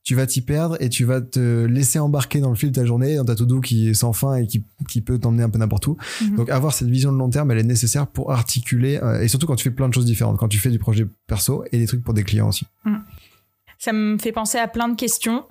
tu 0.03 0.15
vas 0.15 0.25
t'y 0.25 0.41
perdre 0.41 0.77
et 0.79 0.89
tu 0.89 1.05
vas 1.05 1.21
te 1.21 1.65
laisser 1.65 1.99
embarquer 1.99 2.39
dans 2.39 2.49
le 2.49 2.55
fil 2.55 2.71
de 2.71 2.75
ta 2.75 2.85
journée, 2.85 3.17
dans 3.17 3.25
ta 3.25 3.35
to-do 3.35 3.61
qui 3.61 3.89
est 3.89 3.93
sans 3.93 4.13
fin 4.13 4.35
et 4.35 4.47
qui, 4.47 4.63
qui 4.87 5.01
peut 5.01 5.19
t'emmener 5.19 5.43
un 5.43 5.49
peu 5.49 5.59
n'importe 5.59 5.87
où. 5.87 5.97
Mhm. 6.21 6.37
Donc 6.37 6.49
avoir 6.49 6.73
cette 6.73 6.89
vision 6.89 7.11
de 7.11 7.17
long 7.17 7.29
terme, 7.29 7.51
elle 7.51 7.59
est 7.59 7.63
nécessaire 7.63 8.07
pour 8.07 8.31
articuler, 8.31 8.99
euh, 9.01 9.21
et 9.21 9.27
surtout 9.27 9.45
quand 9.45 9.55
tu 9.55 9.63
fais 9.63 9.75
plein 9.75 9.89
de 9.89 9.93
choses 9.93 10.05
différentes, 10.05 10.37
quand 10.37 10.47
tu 10.47 10.57
fais 10.57 10.69
du 10.71 10.79
projet 10.79 11.05
perso 11.27 11.63
et 11.71 11.77
des 11.77 11.85
trucs 11.85 12.03
pour 12.03 12.13
des 12.13 12.23
clients 12.23 12.47
aussi. 12.47 12.65
Ça 13.77 13.93
me 13.93 14.17
fait 14.17 14.31
penser 14.31 14.57
à 14.57 14.67
plein 14.67 14.89
de 14.89 14.95
questions. 14.95 15.43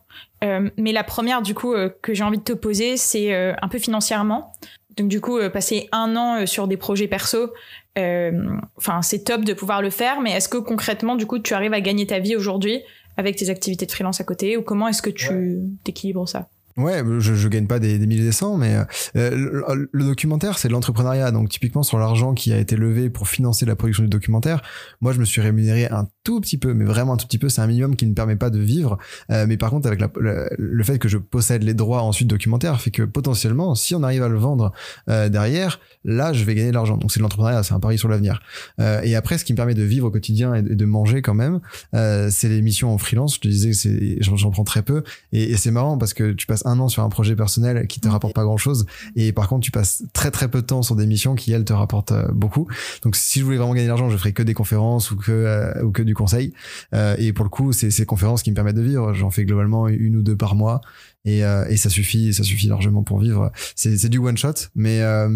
Euh, 0.44 0.70
mais 0.76 0.92
la 0.92 1.02
première, 1.02 1.42
du 1.42 1.54
coup, 1.54 1.74
euh, 1.74 1.88
que 2.00 2.14
j'ai 2.14 2.22
envie 2.22 2.38
de 2.38 2.44
te 2.44 2.52
poser, 2.52 2.96
c'est 2.96 3.34
un 3.34 3.68
peu 3.68 3.78
financièrement. 3.78 4.52
Donc, 4.96 5.08
du 5.08 5.20
coup, 5.20 5.38
passer 5.52 5.88
un 5.90 6.14
an 6.16 6.46
sur 6.46 6.68
des 6.68 6.76
projets 6.76 7.08
perso, 7.08 7.52
enfin, 7.96 9.02
c'est 9.02 9.24
top 9.24 9.44
de 9.44 9.52
pouvoir 9.52 9.82
le 9.82 9.90
faire. 9.90 10.20
Mais 10.20 10.30
est-ce 10.32 10.48
que 10.48 10.58
concrètement, 10.58 11.16
du 11.16 11.26
coup, 11.26 11.40
tu 11.40 11.54
arrives 11.54 11.72
à 11.72 11.80
gagner 11.80 12.06
ta 12.06 12.20
vie 12.20 12.36
aujourd'hui 12.36 12.82
avec 13.16 13.36
tes 13.36 13.50
activités 13.50 13.86
de 13.86 13.92
freelance 13.92 14.20
à 14.20 14.24
côté 14.24 14.56
Ou 14.56 14.62
comment 14.62 14.88
est-ce 14.88 15.02
que 15.02 15.10
tu 15.10 15.60
t'équilibres 15.84 16.28
ça? 16.28 16.48
Ouais, 16.76 17.02
je, 17.18 17.34
je 17.34 17.48
gagne 17.48 17.66
pas 17.66 17.78
des, 17.78 17.98
des 17.98 18.06
milliers 18.06 18.24
des 18.24 18.32
cents, 18.32 18.56
mais 18.56 18.76
euh, 19.16 19.30
le, 19.30 19.88
le 19.90 20.04
documentaire, 20.04 20.58
c'est 20.58 20.68
de 20.68 20.72
l'entrepreneuriat. 20.72 21.30
Donc, 21.32 21.48
typiquement, 21.48 21.82
sur 21.82 21.98
l'argent 21.98 22.34
qui 22.34 22.52
a 22.52 22.58
été 22.58 22.76
levé 22.76 23.10
pour 23.10 23.28
financer 23.28 23.66
la 23.66 23.76
production 23.76 24.02
du 24.02 24.08
documentaire, 24.08 24.62
moi, 25.00 25.12
je 25.12 25.18
me 25.18 25.24
suis 25.24 25.40
rémunéré 25.40 25.86
un 25.86 26.06
tout 26.24 26.40
petit 26.40 26.58
peu, 26.58 26.74
mais 26.74 26.84
vraiment 26.84 27.14
un 27.14 27.16
tout 27.16 27.26
petit 27.26 27.38
peu. 27.38 27.48
C'est 27.48 27.60
un 27.60 27.66
minimum 27.66 27.96
qui 27.96 28.06
ne 28.06 28.14
permet 28.14 28.36
pas 28.36 28.50
de 28.50 28.58
vivre. 28.58 28.98
Euh, 29.30 29.46
mais 29.48 29.56
par 29.56 29.70
contre, 29.70 29.86
avec 29.86 30.00
la, 30.00 30.10
le, 30.16 30.84
fait 30.84 30.98
que 30.98 31.08
je 31.08 31.18
possède 31.18 31.62
les 31.62 31.74
droits 31.74 32.02
ensuite 32.02 32.28
documentaire, 32.28 32.80
fait 32.80 32.90
que 32.90 33.02
potentiellement, 33.02 33.74
si 33.74 33.94
on 33.94 34.02
arrive 34.02 34.22
à 34.22 34.28
le 34.28 34.38
vendre 34.38 34.72
euh, 35.08 35.28
derrière, 35.28 35.80
là, 36.04 36.32
je 36.32 36.44
vais 36.44 36.54
gagner 36.54 36.70
de 36.70 36.74
l'argent. 36.74 36.96
Donc, 36.96 37.12
c'est 37.12 37.18
de 37.18 37.22
l'entrepreneuriat, 37.22 37.62
c'est 37.62 37.74
un 37.74 37.80
pari 37.80 37.98
sur 37.98 38.08
l'avenir. 38.08 38.40
Euh, 38.80 39.00
et 39.02 39.16
après, 39.16 39.38
ce 39.38 39.44
qui 39.44 39.52
me 39.52 39.56
permet 39.56 39.74
de 39.74 39.82
vivre 39.82 40.06
au 40.06 40.10
quotidien 40.10 40.54
et 40.54 40.62
de, 40.62 40.84
manger 40.84 41.22
quand 41.22 41.34
même, 41.34 41.60
euh, 41.94 42.28
c'est 42.30 42.48
les 42.48 42.62
missions 42.62 42.92
en 42.92 42.98
freelance. 42.98 43.36
Je 43.36 43.40
te 43.40 43.48
disais, 43.48 44.18
j'en 44.20 44.50
prends 44.50 44.64
très 44.64 44.82
peu. 44.82 45.02
Et, 45.32 45.50
et 45.50 45.56
c'est 45.56 45.70
marrant 45.70 45.98
parce 45.98 46.14
que 46.14 46.32
tu 46.32 46.46
passes 46.46 46.59
un 46.66 46.78
an 46.80 46.88
sur 46.88 47.02
un 47.02 47.08
projet 47.08 47.36
personnel 47.36 47.86
qui 47.86 48.00
te 48.00 48.08
rapporte 48.08 48.34
pas 48.34 48.44
grand 48.44 48.56
chose. 48.56 48.86
Et 49.16 49.32
par 49.32 49.48
contre, 49.48 49.64
tu 49.64 49.70
passes 49.70 50.04
très 50.12 50.30
très 50.30 50.48
peu 50.48 50.62
de 50.62 50.66
temps 50.66 50.82
sur 50.82 50.96
des 50.96 51.06
missions 51.06 51.34
qui, 51.34 51.52
elles, 51.52 51.64
te 51.64 51.72
rapportent 51.72 52.12
euh, 52.12 52.28
beaucoup. 52.32 52.66
Donc, 53.02 53.16
si 53.16 53.40
je 53.40 53.44
voulais 53.44 53.56
vraiment 53.56 53.74
gagner 53.74 53.86
de 53.86 53.90
l'argent, 53.90 54.10
je 54.10 54.16
ferais 54.16 54.32
que 54.32 54.42
des 54.42 54.54
conférences 54.54 55.10
ou 55.10 55.16
que, 55.16 55.30
euh, 55.30 55.82
ou 55.82 55.90
que 55.90 56.02
du 56.02 56.14
conseil. 56.14 56.52
Euh, 56.94 57.16
et 57.18 57.32
pour 57.32 57.44
le 57.44 57.50
coup, 57.50 57.72
c'est 57.72 57.90
ces 57.90 58.06
conférences 58.06 58.42
qui 58.42 58.50
me 58.50 58.56
permettent 58.56 58.76
de 58.76 58.82
vivre. 58.82 59.12
J'en 59.14 59.30
fais 59.30 59.44
globalement 59.44 59.88
une 59.88 60.16
ou 60.16 60.22
deux 60.22 60.36
par 60.36 60.54
mois. 60.54 60.80
Et, 61.24 61.44
euh, 61.44 61.66
et 61.68 61.76
ça 61.76 61.90
suffit, 61.90 62.32
ça 62.32 62.42
suffit 62.42 62.66
largement 62.66 63.02
pour 63.02 63.20
vivre. 63.20 63.50
C'est 63.76 64.08
du 64.08 64.18
one 64.18 64.36
shot, 64.36 64.54
mais 64.74 65.02
euh, 65.02 65.28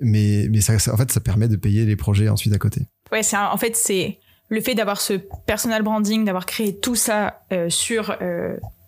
mais 0.00 0.48
mais 0.50 0.60
ça, 0.60 0.78
ça, 0.78 0.92
en 0.92 0.96
fait, 0.96 1.12
ça 1.12 1.20
permet 1.20 1.48
de 1.48 1.56
payer 1.56 1.84
les 1.84 1.96
projets 1.96 2.28
ensuite 2.28 2.52
à 2.52 2.58
côté. 2.58 2.82
Ouais, 3.12 3.22
c'est 3.22 3.36
en 3.36 3.56
fait 3.56 3.76
c'est 3.76 4.18
le 4.48 4.60
fait 4.60 4.74
d'avoir 4.74 5.00
ce 5.00 5.14
personal 5.46 5.82
branding, 5.82 6.24
d'avoir 6.24 6.46
créé 6.46 6.76
tout 6.76 6.96
ça 6.96 7.42
euh, 7.52 7.70
sur 7.70 8.16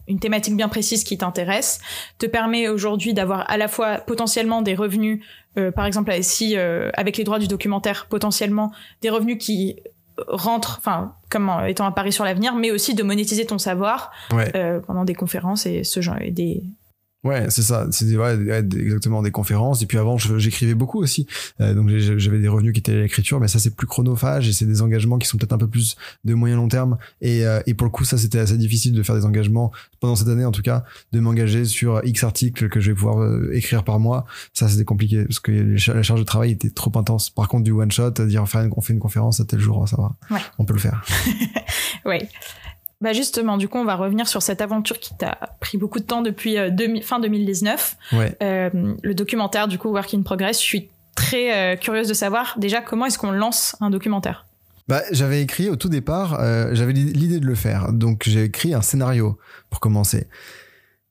une 0.09 0.19
thématique 0.19 0.57
bien 0.57 0.69
précise 0.69 1.05
qui 1.05 1.19
t'intéresse, 1.19 1.81
te 2.19 2.27
permet 2.27 2.69
aujourd'hui 2.69 3.14
d'avoir 3.14 3.51
à 3.51 3.57
la 3.57 3.69
fois 3.69 3.99
potentiellement 3.99 4.62
des 4.62 4.75
revenus, 4.75 5.25
euh, 5.59 5.71
par 5.71 5.87
exemple 5.87 6.12
si 6.23 6.57
euh, 6.57 6.90
avec 6.95 7.16
les 7.16 7.25
droits 7.25 7.38
du 7.38 7.49
documentaire 7.49 8.07
potentiellement 8.09 8.73
des 9.03 9.11
revenus 9.11 9.38
qui 9.38 9.77
rentrent, 10.29 10.77
enfin 10.79 11.14
comme 11.31 11.51
étant 11.66 11.87
un 11.87 11.92
pari 11.92 12.12
sur 12.12 12.25
l'avenir, 12.25 12.55
mais 12.55 12.71
aussi 12.71 12.95
de 12.95 13.03
monétiser 13.03 13.47
ton 13.47 13.59
savoir 13.59 14.12
ouais. 14.33 14.51
euh, 14.57 14.81
pendant 14.81 15.05
des 15.05 15.14
conférences 15.14 15.66
et 15.66 15.85
ce 15.85 16.01
genre 16.01 16.16
et 16.21 16.31
des 16.31 16.62
Ouais, 17.27 17.47
c'est 17.51 17.62
ça. 17.62 17.89
C'est 17.91 18.17
ouais, 18.17 18.59
exactement 18.59 19.21
des 19.21 19.33
conférences. 19.33 19.83
Et 19.83 19.87
puis 19.87 19.99
avant, 19.99 20.17
j'écrivais 20.17 20.75
beaucoup 20.75 21.03
aussi. 21.03 21.27
Euh, 21.61 21.75
donc 21.75 21.91
j'avais 21.91 22.39
des 22.39 22.47
revenus 22.47 22.73
qui 22.73 22.79
étaient 22.79 22.93
à 22.93 23.03
l'écriture, 23.03 23.41
mais 23.41 23.49
ça 23.49 23.59
c'est 23.59 23.75
plus 23.75 23.89
chronophage 23.89 24.49
et 24.49 24.53
c'est 24.53 24.65
des 24.65 24.81
engagements 24.81 25.19
qui 25.19 25.27
sont 25.27 25.37
peut-être 25.37 25.53
un 25.53 25.59
peu 25.59 25.67
plus 25.67 25.97
de 26.25 26.35
moyen 26.35 26.55
long 26.55 26.69
terme. 26.69 26.99
Et, 27.21 27.45
euh, 27.45 27.61
et 27.67 27.75
pour 27.75 27.85
le 27.85 27.91
coup, 27.91 28.05
ça 28.05 28.17
c'était 28.17 28.39
assez 28.39 28.57
difficile 28.57 28.93
de 28.93 29.03
faire 29.03 29.17
des 29.17 29.25
engagements 29.25 29.73
pendant 29.99 30.15
cette 30.15 30.29
année 30.29 30.45
en 30.45 30.53
tout 30.53 30.62
cas, 30.62 30.85
de 31.12 31.19
m'engager 31.19 31.65
sur 31.65 32.01
X 32.05 32.23
articles 32.23 32.69
que 32.69 32.79
je 32.79 32.93
vais 32.93 32.95
pouvoir 32.95 33.23
euh, 33.23 33.51
écrire 33.53 33.83
par 33.83 33.99
mois. 33.99 34.25
Ça 34.55 34.69
c'était 34.69 34.85
compliqué 34.85 35.25
parce 35.25 35.41
que 35.41 35.51
la 35.51 36.03
charge 36.03 36.21
de 36.21 36.25
travail 36.25 36.53
était 36.53 36.71
trop 36.71 36.93
intense. 36.97 37.31
Par 37.31 37.49
contre, 37.49 37.65
du 37.65 37.73
one 37.73 37.91
shot, 37.91 38.12
dire 38.12 38.45
on 38.77 38.81
fait 38.81 38.93
une 38.93 39.01
conférence 39.01 39.41
à 39.41 39.45
tel 39.45 39.59
jour, 39.59 39.89
ça 39.89 39.97
va. 39.97 40.15
Ouais. 40.31 40.41
On 40.59 40.65
peut 40.65 40.75
le 40.75 40.81
faire. 40.81 41.05
ouais. 42.05 42.29
Bah 43.07 43.12
justement, 43.12 43.57
du 43.57 43.69
coup, 43.69 43.79
on 43.79 43.85
va 43.85 43.95
revenir 43.95 44.27
sur 44.27 44.42
cette 44.42 44.61
aventure 44.61 44.99
qui 44.99 45.14
t'a 45.16 45.38
pris 45.61 45.79
beaucoup 45.79 46.01
de 46.01 46.05
temps 46.05 46.23
depuis 46.23 46.59
euh, 46.59 46.71
demi, 46.71 47.03
fin 47.03 47.21
2019. 47.21 47.97
Ouais. 48.14 48.37
Euh, 48.42 48.69
le 49.01 49.14
documentaire, 49.14 49.69
du 49.69 49.79
coup, 49.79 49.90
Work 49.90 50.12
in 50.12 50.23
Progress. 50.23 50.61
Je 50.61 50.64
suis 50.64 50.88
très 51.14 51.55
euh, 51.55 51.77
curieuse 51.77 52.09
de 52.09 52.14
savoir 52.14 52.57
déjà 52.59 52.81
comment 52.81 53.07
est-ce 53.07 53.16
qu'on 53.16 53.31
lance 53.31 53.77
un 53.81 53.90
documentaire? 53.90 54.45
Bah, 54.88 55.03
j'avais 55.12 55.40
écrit 55.40 55.71
au 55.71 55.77
tout 55.77 55.88
départ, 55.88 56.40
j'avais 56.73 56.92
l'idée 56.92 57.38
de 57.38 57.47
le 57.47 57.55
faire, 57.55 57.92
donc 57.92 58.23
j'ai 58.27 58.42
écrit 58.42 58.75
un 58.75 58.83
scénario 58.83 59.38
pour 59.71 59.79
commencer. 59.79 60.27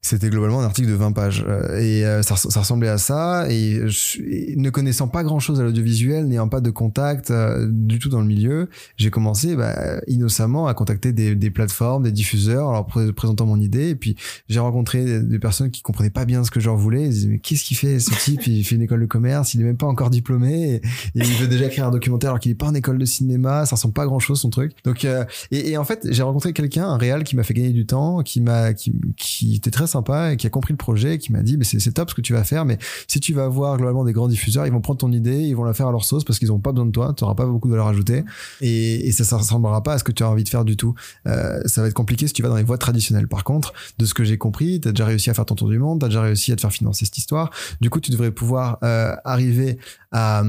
C'était 0.06 0.30
globalement 0.30 0.62
un 0.62 0.66
article 0.66 0.88
de 0.88 0.94
20 0.94 1.14
pages. 1.14 1.44
Et 1.80 2.06
euh, 2.06 2.22
ça, 2.22 2.36
ça, 2.36 2.60
ressemblait 2.60 2.90
à 2.90 3.00
ça. 3.00 3.48
Et, 3.50 3.90
je, 3.90 4.22
et 4.22 4.56
ne 4.56 4.70
connaissant 4.70 5.08
pas 5.08 5.24
grand 5.24 5.40
chose 5.40 5.60
à 5.60 5.64
l'audiovisuel, 5.64 6.28
n'ayant 6.28 6.48
pas 6.48 6.62
de 6.62 6.70
contact 6.70 7.32
euh, 7.32 7.68
du 7.68 7.98
tout 7.98 8.10
dans 8.10 8.20
le 8.20 8.28
milieu, 8.28 8.70
j'ai 8.98 9.10
commencé 9.10 9.56
bah, 9.56 10.00
innocemment 10.06 10.68
à 10.68 10.76
contacter 10.76 11.12
des, 11.12 11.34
des, 11.34 11.50
plateformes, 11.50 12.04
des 12.04 12.12
diffuseurs, 12.12 12.68
en 12.68 12.74
leur 12.74 12.86
pré 12.86 13.12
présentant 13.14 13.48
mon 13.48 13.60
idée. 13.60 13.90
Et 13.90 13.96
puis 13.96 14.16
j'ai 14.48 14.60
rencontré 14.60 15.22
des, 15.24 15.40
personnes 15.40 15.72
qui 15.72 15.82
comprenaient 15.82 16.12
pas 16.12 16.26
bien 16.26 16.44
ce 16.44 16.52
que 16.52 16.60
je 16.60 16.68
leur 16.68 16.78
voulais. 16.78 17.06
Ils 17.06 17.10
disaient 17.10 17.28
mais 17.28 17.40
qu'est-ce 17.40 17.64
qu'il 17.64 17.76
fait 17.76 18.00
ce 18.00 18.12
type? 18.24 18.46
Il 18.46 18.64
fait 18.64 18.76
une 18.76 18.84
école 18.84 19.02
de 19.02 19.08
commerce, 19.08 19.56
il 19.56 19.62
est 19.62 19.64
même 19.66 19.76
pas 19.76 19.88
encore 19.88 20.12
diplômé. 20.12 20.76
Et, 20.76 20.82
il 21.16 21.24
veut 21.24 21.48
déjà 21.48 21.66
écrire 21.66 21.88
un 21.88 21.92
documentaire 21.92 22.30
alors 22.30 22.40
qu'il 22.40 22.52
est 22.52 22.56
pas 22.56 22.68
en 22.68 22.76
école 22.76 23.00
de 23.00 23.06
cinéma, 23.06 23.66
ça 23.66 23.76
ressemble 23.76 23.96
pas 23.96 24.04
à 24.04 24.06
grand 24.06 24.20
chose 24.20 24.40
son 24.40 24.52
truc. 24.52 24.74
Donc 24.84 25.04
euh, 25.04 25.26
et, 25.50 25.72
et, 25.72 25.78
en 25.78 25.84
fait 25.84 26.08
j'ai 26.12 26.22
rencontré 26.22 26.54
quelqu'un, 26.54 26.86
un 26.86 26.98
réal 26.98 27.24
qui 27.24 27.36
m'a 27.36 27.42
fait 27.42 27.56
gagner 27.56 27.74
du 27.74 27.88
temps, 27.88 28.22
qui 28.22 28.40
m'a 28.40 28.76
qui, 28.76 28.94
qui 29.18 29.56
était 29.56 29.72
très 29.72 29.88
et 30.32 30.38
qui 30.38 30.48
a 30.48 30.50
compris 30.50 30.74
le 30.74 30.78
projet, 30.78 31.18
qui 31.18 31.32
m'a 31.32 31.42
dit, 31.42 31.58
mais 31.58 31.64
c'est 31.64 31.92
top 31.92 32.10
ce 32.10 32.16
que 32.16 32.22
tu 32.22 32.34
vas 32.34 32.44
faire, 32.44 32.66
mais 32.66 32.78
si 33.08 33.20
tu 33.20 33.34
vas 33.34 33.48
voir 33.48 33.78
globalement 33.78 34.04
des 34.04 34.14
grands 34.14 34.28
diffuseurs, 34.28 34.66
ils 34.66 34.72
vont 34.72 34.82
prendre 34.82 35.00
ton 35.00 35.12
idée, 35.12 35.40
ils 35.44 35.56
vont 35.56 35.64
la 35.64 35.74
faire 35.74 35.88
à 35.88 35.92
leur 35.92 36.04
sauce 36.04 36.24
parce 36.24 36.40
qu'ils 36.40 36.50
n'ont 36.50 36.60
pas 36.60 36.72
besoin 36.72 36.86
de 36.86 36.92
toi, 36.92 37.14
tu 37.16 37.24
n'auras 37.24 37.36
pas 37.36 37.46
beaucoup 37.46 37.68
de 37.68 37.74
valeur 37.74 37.88
ajoutée 37.88 38.24
et, 38.62 39.08
et 39.08 39.12
ça 39.12 39.36
ne 39.36 39.42
ressemblera 39.42 39.84
pas 39.84 39.94
à 39.94 39.98
ce 40.00 40.04
que 40.04 40.12
tu 40.12 40.24
as 40.24 40.30
envie 40.30 40.44
de 40.44 40.50
faire 40.50 40.66
du 40.66 40.78
tout. 40.78 40.96
Euh, 41.28 41.60
ça 41.66 41.82
va 41.82 41.88
être 41.88 41.94
compliqué 41.94 42.28
si 42.28 42.34
tu 42.34 42.42
vas 42.42 42.50
dans 42.50 42.56
les 42.56 42.64
voies 42.64 42.78
traditionnelles. 42.78 43.28
Par 43.28 43.44
contre, 43.44 43.74
de 43.98 44.06
ce 44.06 44.14
que 44.14 44.24
j'ai 44.24 44.38
compris, 44.38 44.80
tu 44.80 44.88
as 44.88 44.92
déjà 44.92 45.06
réussi 45.06 45.30
à 45.30 45.34
faire 45.34 45.46
ton 45.46 45.56
tour 45.56 45.70
du 45.70 45.80
monde, 45.80 46.00
tu 46.00 46.06
as 46.06 46.10
déjà 46.10 46.22
réussi 46.22 46.52
à 46.52 46.56
te 46.56 46.62
faire 46.62 46.72
financer 46.72 47.06
cette 47.06 47.18
histoire. 47.18 47.52
Du 47.82 47.90
coup, 47.90 48.00
tu 48.00 48.12
devrais 48.12 48.32
pouvoir 48.32 48.78
euh, 48.84 49.16
arriver 49.24 49.78
à, 50.12 50.44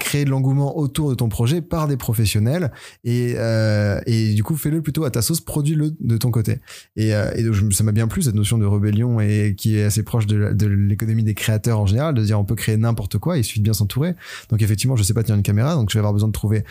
créer 0.00 0.24
de 0.24 0.30
l'engouement 0.30 0.76
autour 0.76 1.10
de 1.10 1.14
ton 1.14 1.28
projet 1.28 1.62
par 1.62 1.86
des 1.86 1.96
professionnels 1.96 2.72
et, 3.04 3.34
euh, 3.36 4.00
et 4.06 4.34
du 4.34 4.42
coup, 4.42 4.56
fais-le 4.56 4.82
plutôt 4.82 5.04
à 5.04 5.10
ta 5.10 5.22
sauce, 5.22 5.40
produis-le 5.40 5.94
de 6.00 6.16
ton 6.16 6.32
côté. 6.32 6.60
Et, 6.96 7.10
et 7.10 7.44
ça 7.70 7.84
m'a 7.84 7.92
bien 7.92 8.08
plu 8.08 8.22
cette 8.22 8.34
notion 8.34 8.51
de 8.58 8.66
rebelle 8.66 8.92
et 9.20 9.54
qui 9.54 9.76
est 9.78 9.84
assez 9.84 10.02
proche 10.02 10.26
de, 10.26 10.66
l'économie 10.66 11.22
des 11.22 11.34
créateurs 11.34 11.80
en 11.80 11.86
général, 11.86 12.14
de 12.14 12.22
dire 12.22 12.38
on 12.38 12.44
peut 12.44 12.54
créer 12.54 12.76
n'importe 12.76 13.18
quoi, 13.18 13.38
il 13.38 13.44
suffit 13.44 13.60
de 13.60 13.64
bien 13.64 13.72
s'entourer. 13.72 14.14
Donc 14.50 14.62
effectivement, 14.62 14.96
je 14.96 15.02
sais 15.02 15.14
pas 15.14 15.22
tenir 15.22 15.36
une 15.36 15.42
caméra, 15.42 15.74
donc 15.74 15.90
je 15.90 15.94
vais 15.94 16.00
avoir 16.00 16.12
besoin 16.12 16.28
de 16.28 16.32
trouver 16.32 16.64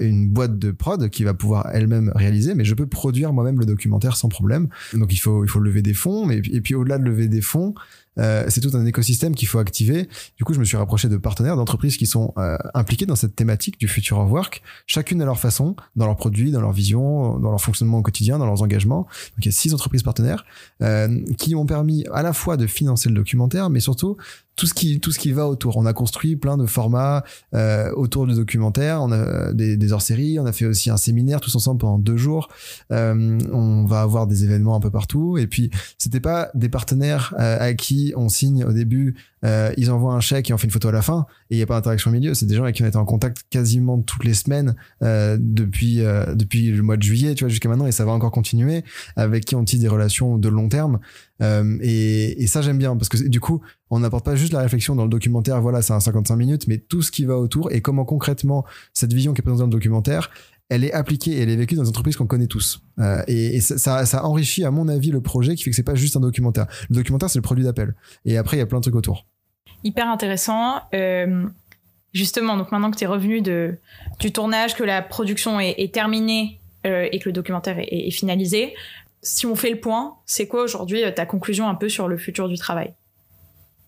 une 0.00 0.28
boîte 0.28 0.58
de 0.58 0.70
prod 0.70 1.08
qui 1.10 1.24
va 1.24 1.34
pouvoir 1.34 1.70
elle-même 1.72 2.12
réaliser, 2.14 2.54
mais 2.54 2.64
je 2.64 2.74
peux 2.74 2.86
produire 2.86 3.32
moi-même 3.32 3.58
le 3.58 3.66
documentaire 3.66 4.16
sans 4.16 4.28
problème. 4.28 4.68
Donc 4.94 5.12
il 5.12 5.18
faut 5.18 5.44
il 5.44 5.48
faut 5.48 5.60
lever 5.60 5.82
des 5.82 5.94
fonds, 5.94 6.26
mais 6.26 6.38
et 6.50 6.60
puis 6.60 6.74
au-delà 6.74 6.98
de 6.98 7.04
lever 7.04 7.28
des 7.28 7.42
fonds, 7.42 7.74
euh, 8.18 8.44
c'est 8.48 8.60
tout 8.60 8.76
un 8.76 8.84
écosystème 8.86 9.34
qu'il 9.34 9.48
faut 9.48 9.58
activer. 9.58 10.08
Du 10.36 10.44
coup, 10.44 10.54
je 10.54 10.58
me 10.58 10.64
suis 10.64 10.76
rapproché 10.76 11.08
de 11.08 11.16
partenaires, 11.16 11.56
d'entreprises 11.56 11.96
qui 11.96 12.06
sont 12.06 12.32
euh, 12.38 12.56
impliquées 12.74 13.06
dans 13.06 13.16
cette 13.16 13.36
thématique 13.36 13.78
du 13.78 13.88
future 13.88 14.18
of 14.18 14.30
work, 14.30 14.62
chacune 14.86 15.22
à 15.22 15.24
leur 15.24 15.38
façon, 15.38 15.76
dans 15.96 16.06
leurs 16.06 16.16
produits, 16.16 16.50
dans 16.50 16.60
leur 16.60 16.72
vision, 16.72 17.38
dans 17.38 17.50
leur 17.50 17.60
fonctionnement 17.60 17.98
au 17.98 18.02
quotidien, 18.02 18.38
dans 18.38 18.46
leurs 18.46 18.62
engagements. 18.62 19.02
Donc, 19.02 19.44
il 19.44 19.46
y 19.46 19.48
a 19.48 19.52
six 19.52 19.74
entreprises 19.74 20.02
partenaires 20.02 20.44
euh, 20.82 21.24
qui 21.36 21.54
ont 21.54 21.66
permis 21.66 22.04
à 22.12 22.22
la 22.22 22.32
fois 22.32 22.56
de 22.56 22.66
financer 22.66 23.08
le 23.08 23.14
documentaire, 23.14 23.70
mais 23.70 23.80
surtout 23.80 24.16
tout 24.58 24.66
ce 24.66 24.74
qui 24.74 24.98
tout 25.00 25.12
ce 25.12 25.18
qui 25.18 25.32
va 25.32 25.48
autour. 25.48 25.76
On 25.76 25.86
a 25.86 25.92
construit 25.92 26.36
plein 26.36 26.58
de 26.58 26.66
formats 26.66 27.22
euh, 27.54 27.90
autour 27.92 28.26
du 28.26 28.34
documentaire. 28.34 29.00
On 29.00 29.12
a 29.12 29.52
des, 29.52 29.76
des 29.76 29.92
hors-séries. 29.92 30.38
On 30.40 30.46
a 30.46 30.52
fait 30.52 30.66
aussi 30.66 30.90
un 30.90 30.96
séminaire 30.96 31.40
tous 31.40 31.54
ensemble 31.54 31.80
pendant 31.80 31.98
deux 31.98 32.16
jours. 32.16 32.48
Euh, 32.92 33.38
on 33.52 33.84
va 33.86 34.02
avoir 34.02 34.26
des 34.26 34.44
événements 34.44 34.74
un 34.74 34.80
peu 34.80 34.90
partout. 34.90 35.38
Et 35.38 35.46
puis 35.46 35.70
c'était 35.96 36.20
pas 36.20 36.50
des 36.54 36.68
partenaires 36.68 37.34
euh, 37.38 37.56
à 37.60 37.72
qui 37.74 38.12
on 38.16 38.28
signe 38.28 38.64
au 38.64 38.72
début. 38.72 39.14
Euh, 39.44 39.72
ils 39.76 39.90
envoient 39.90 40.14
un 40.14 40.20
chèque 40.20 40.50
et 40.50 40.52
on 40.52 40.58
fait 40.58 40.66
une 40.66 40.72
photo 40.72 40.88
à 40.88 40.92
la 40.92 41.02
fin. 41.02 41.26
Et 41.50 41.54
il 41.54 41.56
n'y 41.58 41.62
a 41.62 41.66
pas 41.66 41.74
d'interaction 41.74 42.10
au 42.10 42.14
milieu. 42.14 42.34
C'est 42.34 42.46
des 42.46 42.54
gens 42.54 42.64
avec 42.64 42.76
qui 42.76 42.82
on 42.82 42.86
été 42.86 42.96
en 42.96 43.04
contact 43.04 43.44
quasiment 43.50 44.00
toutes 44.00 44.24
les 44.24 44.34
semaines 44.34 44.74
euh, 45.02 45.36
depuis 45.40 46.02
euh, 46.02 46.34
depuis 46.34 46.70
le 46.70 46.82
mois 46.82 46.96
de 46.96 47.02
juillet, 47.02 47.34
tu 47.34 47.44
vois, 47.44 47.48
jusqu'à 47.48 47.68
maintenant. 47.68 47.86
Et 47.86 47.92
ça 47.92 48.04
va 48.04 48.12
encore 48.12 48.32
continuer. 48.32 48.84
Avec 49.16 49.44
qui 49.44 49.54
on 49.54 49.64
tisse 49.64 49.80
des 49.80 49.88
relations 49.88 50.38
de 50.38 50.48
long 50.48 50.68
terme. 50.68 50.98
Euh, 51.40 51.78
et, 51.80 52.42
et, 52.42 52.46
ça 52.48 52.62
j'aime 52.62 52.78
bien 52.78 52.96
parce 52.96 53.08
que 53.08 53.28
du 53.28 53.38
coup 53.38 53.62
on 53.90 54.00
n'apporte 54.00 54.24
pas 54.24 54.36
juste 54.36 54.52
la 54.52 54.60
réflexion 54.60 54.94
dans 54.94 55.04
le 55.04 55.08
documentaire 55.08 55.60
voilà 55.60 55.82
c'est 55.82 55.92
un 55.92 56.00
55 56.00 56.36
minutes 56.36 56.66
mais 56.66 56.78
tout 56.78 57.02
ce 57.02 57.10
qui 57.10 57.24
va 57.24 57.36
autour 57.36 57.72
et 57.72 57.80
comment 57.80 58.04
concrètement 58.04 58.64
cette 58.92 59.12
vision 59.12 59.34
qui 59.34 59.40
est 59.40 59.42
présentée 59.42 59.60
dans 59.60 59.66
le 59.66 59.72
documentaire 59.72 60.30
elle 60.70 60.84
est 60.84 60.92
appliquée 60.92 61.32
et 61.32 61.42
elle 61.42 61.48
est 61.48 61.56
vécue 61.56 61.74
dans 61.76 61.82
des 61.82 61.88
entreprises 61.88 62.16
qu'on 62.16 62.26
connaît 62.26 62.46
tous. 62.46 62.82
Euh, 62.98 63.22
et, 63.26 63.58
ça, 63.62 64.04
enrichit 64.22 64.64
à 64.64 64.70
mon 64.70 64.86
avis 64.88 65.10
le 65.10 65.22
projet 65.22 65.54
qui 65.54 65.64
fait 65.64 65.70
que 65.70 65.76
c'est 65.76 65.82
pas 65.82 65.94
juste 65.94 66.14
un 66.16 66.20
documentaire. 66.20 66.66
Le 66.90 66.96
documentaire 66.96 67.30
c'est 67.30 67.38
le 67.38 67.42
produit 67.42 67.64
d'appel. 67.64 67.94
Et 68.24 68.36
après 68.36 68.58
il 68.58 68.60
y 68.60 68.62
a 68.62 68.66
plein 68.66 68.78
de 68.78 68.82
trucs 68.82 68.94
autour. 68.94 69.24
Hyper 69.82 70.08
intéressant. 70.08 70.82
Euh, 70.92 71.46
justement 72.12 72.56
donc 72.56 72.70
maintenant 72.70 72.90
que 72.90 72.98
tu 72.98 73.04
es 73.04 73.06
revenu 73.06 73.40
de 73.40 73.78
du 74.18 74.32
tournage 74.32 74.74
que 74.74 74.84
la 74.84 75.00
production 75.02 75.58
est, 75.60 75.92
terminée 75.92 76.60
euh, 76.86 77.08
et 77.10 77.18
que 77.18 77.28
le 77.28 77.32
documentaire 77.32 77.78
est, 77.78 77.88
est 77.90 78.10
finalisé 78.10 78.74
si 79.22 79.46
on 79.46 79.56
fait 79.56 79.70
le 79.70 79.80
point, 79.80 80.16
c'est 80.26 80.46
quoi 80.46 80.62
aujourd'hui 80.62 81.02
ta 81.14 81.26
conclusion 81.26 81.68
un 81.68 81.74
peu 81.74 81.88
sur 81.88 82.08
le 82.08 82.16
futur 82.16 82.48
du 82.48 82.56
travail? 82.56 82.94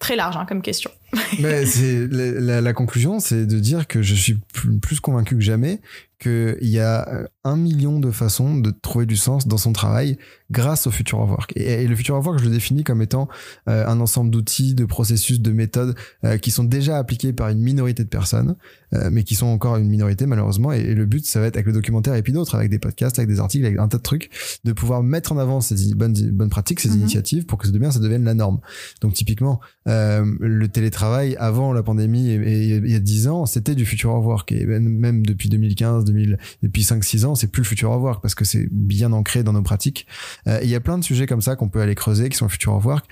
Très 0.01 0.17
large 0.17 0.37
hein, 0.37 0.47
comme 0.49 0.63
question. 0.63 0.91
Mais 1.39 1.67
c'est 1.67 2.09
la, 2.11 2.61
la, 2.61 2.73
conclusion, 2.73 3.21
c'est 3.21 3.47
de 3.47 3.59
dire 3.61 3.87
que 3.87 4.03
je 4.03 4.15
suis 4.15 4.39
plus, 4.61 4.79
plus 4.79 5.01
convaincu 5.01 5.37
que 5.37 5.41
jamais 5.43 5.81
qu'il 6.21 6.59
y 6.69 6.79
a 6.79 7.27
un 7.45 7.57
million 7.57 7.99
de 7.99 8.11
façons 8.11 8.59
de 8.59 8.71
trouver 8.71 9.07
du 9.07 9.17
sens 9.17 9.49
dans 9.49 9.57
son 9.57 9.73
travail 9.73 10.19
grâce 10.51 10.87
au 10.87 10.91
Future 10.91 11.21
of 11.21 11.31
Work. 11.31 11.53
Et, 11.57 11.85
et 11.85 11.89
le 11.89 11.97
Future 11.97 12.17
of 12.17 12.27
Work, 12.27 12.41
je 12.41 12.45
le 12.45 12.51
définis 12.51 12.85
comme 12.85 13.01
étant 13.01 13.29
euh, 13.69 13.87
un 13.87 14.01
ensemble 14.01 14.31
d'outils, 14.31 14.75
de 14.75 14.85
processus, 14.85 15.41
de 15.41 15.51
méthodes 15.51 15.95
euh, 16.25 16.37
qui 16.37 16.51
sont 16.51 16.65
déjà 16.65 16.99
appliqués 16.99 17.33
par 17.33 17.49
une 17.49 17.61
minorité 17.61 18.05
de 18.05 18.09
personnes, 18.09 18.57
euh, 18.93 19.09
mais 19.11 19.25
qui 19.25 19.35
sont 19.35 19.47
encore 19.47 19.77
une 19.77 19.89
minorité 19.89 20.27
malheureusement. 20.27 20.73
Et, 20.73 20.81
et, 20.81 20.95
le 20.95 21.07
but, 21.07 21.25
ça 21.25 21.41
va 21.41 21.47
être 21.47 21.57
avec 21.57 21.67
le 21.67 21.73
documentaire 21.73 22.15
et 22.15 22.23
puis 22.23 22.35
d'autres, 22.35 22.55
avec 22.55 22.69
des 22.71 22.79
podcasts, 22.79 23.19
avec 23.19 23.31
des 23.31 23.41
articles, 23.41 23.65
avec 23.65 23.79
un 23.79 23.89
tas 23.89 23.97
de 23.97 24.03
trucs, 24.03 24.31
de 24.65 24.73
pouvoir 24.73 25.03
mettre 25.03 25.33
en 25.33 25.39
avant 25.39 25.63
ces 25.63 25.95
bonnes, 25.95 26.15
bonnes 26.33 26.51
pratiques, 26.51 26.81
ces 26.81 26.91
mm 26.91 26.93
-hmm. 26.93 27.01
initiatives, 27.01 27.47
pour 27.47 27.59
que 27.59 27.67
ça 27.67 27.73
devienne, 27.73 27.93
ça 27.93 28.01
devienne 28.01 28.25
la 28.25 28.35
norme. 28.35 28.61
Donc 29.01 29.15
typiquement, 29.15 29.61
euh, 29.89 30.25
le 30.41 30.69
télétravail 30.69 31.37
avant 31.39 31.73
la 31.73 31.83
pandémie, 31.83 32.35
il 32.35 32.91
y 32.91 32.95
a 32.95 33.01
10 33.01 33.29
ans, 33.29 33.47
c'était 33.47 33.75
du 33.75 33.87
Future 33.87 34.13
of 34.15 34.25
Work. 34.27 34.50
Et 34.53 34.67
même 34.67 35.27
depuis 35.27 35.49
2015, 35.49 36.05
2000, 36.05 36.39
depuis 36.63 36.83
5-6 36.83 37.25
ans, 37.25 37.35
c'est 37.35 37.49
plus 37.49 37.63
le 37.63 37.67
Future 37.67 37.91
of 37.91 38.03
Work 38.03 38.23
parce 38.23 38.35
que 38.35 38.45
c'est 38.45 38.69
bien 38.71 39.13
ancré 39.13 39.43
dans 39.43 39.53
nos 39.53 39.63
pratiques. 39.63 40.07
Euh, 40.47 40.61
il 40.63 40.69
y 40.69 40.75
a 40.75 40.81
plein 40.81 40.99
de 40.99 41.05
sujets 41.05 41.27
comme 41.27 41.41
ça 41.41 41.57
qu'on 41.57 41.69
peut 41.69 41.81
aller 41.81 41.95
creuser, 41.95 42.29
qui 42.29 42.37
sont 42.37 42.47
le 42.47 42.51
Future 42.51 42.75
of 42.75 42.85
Work. 42.85 43.07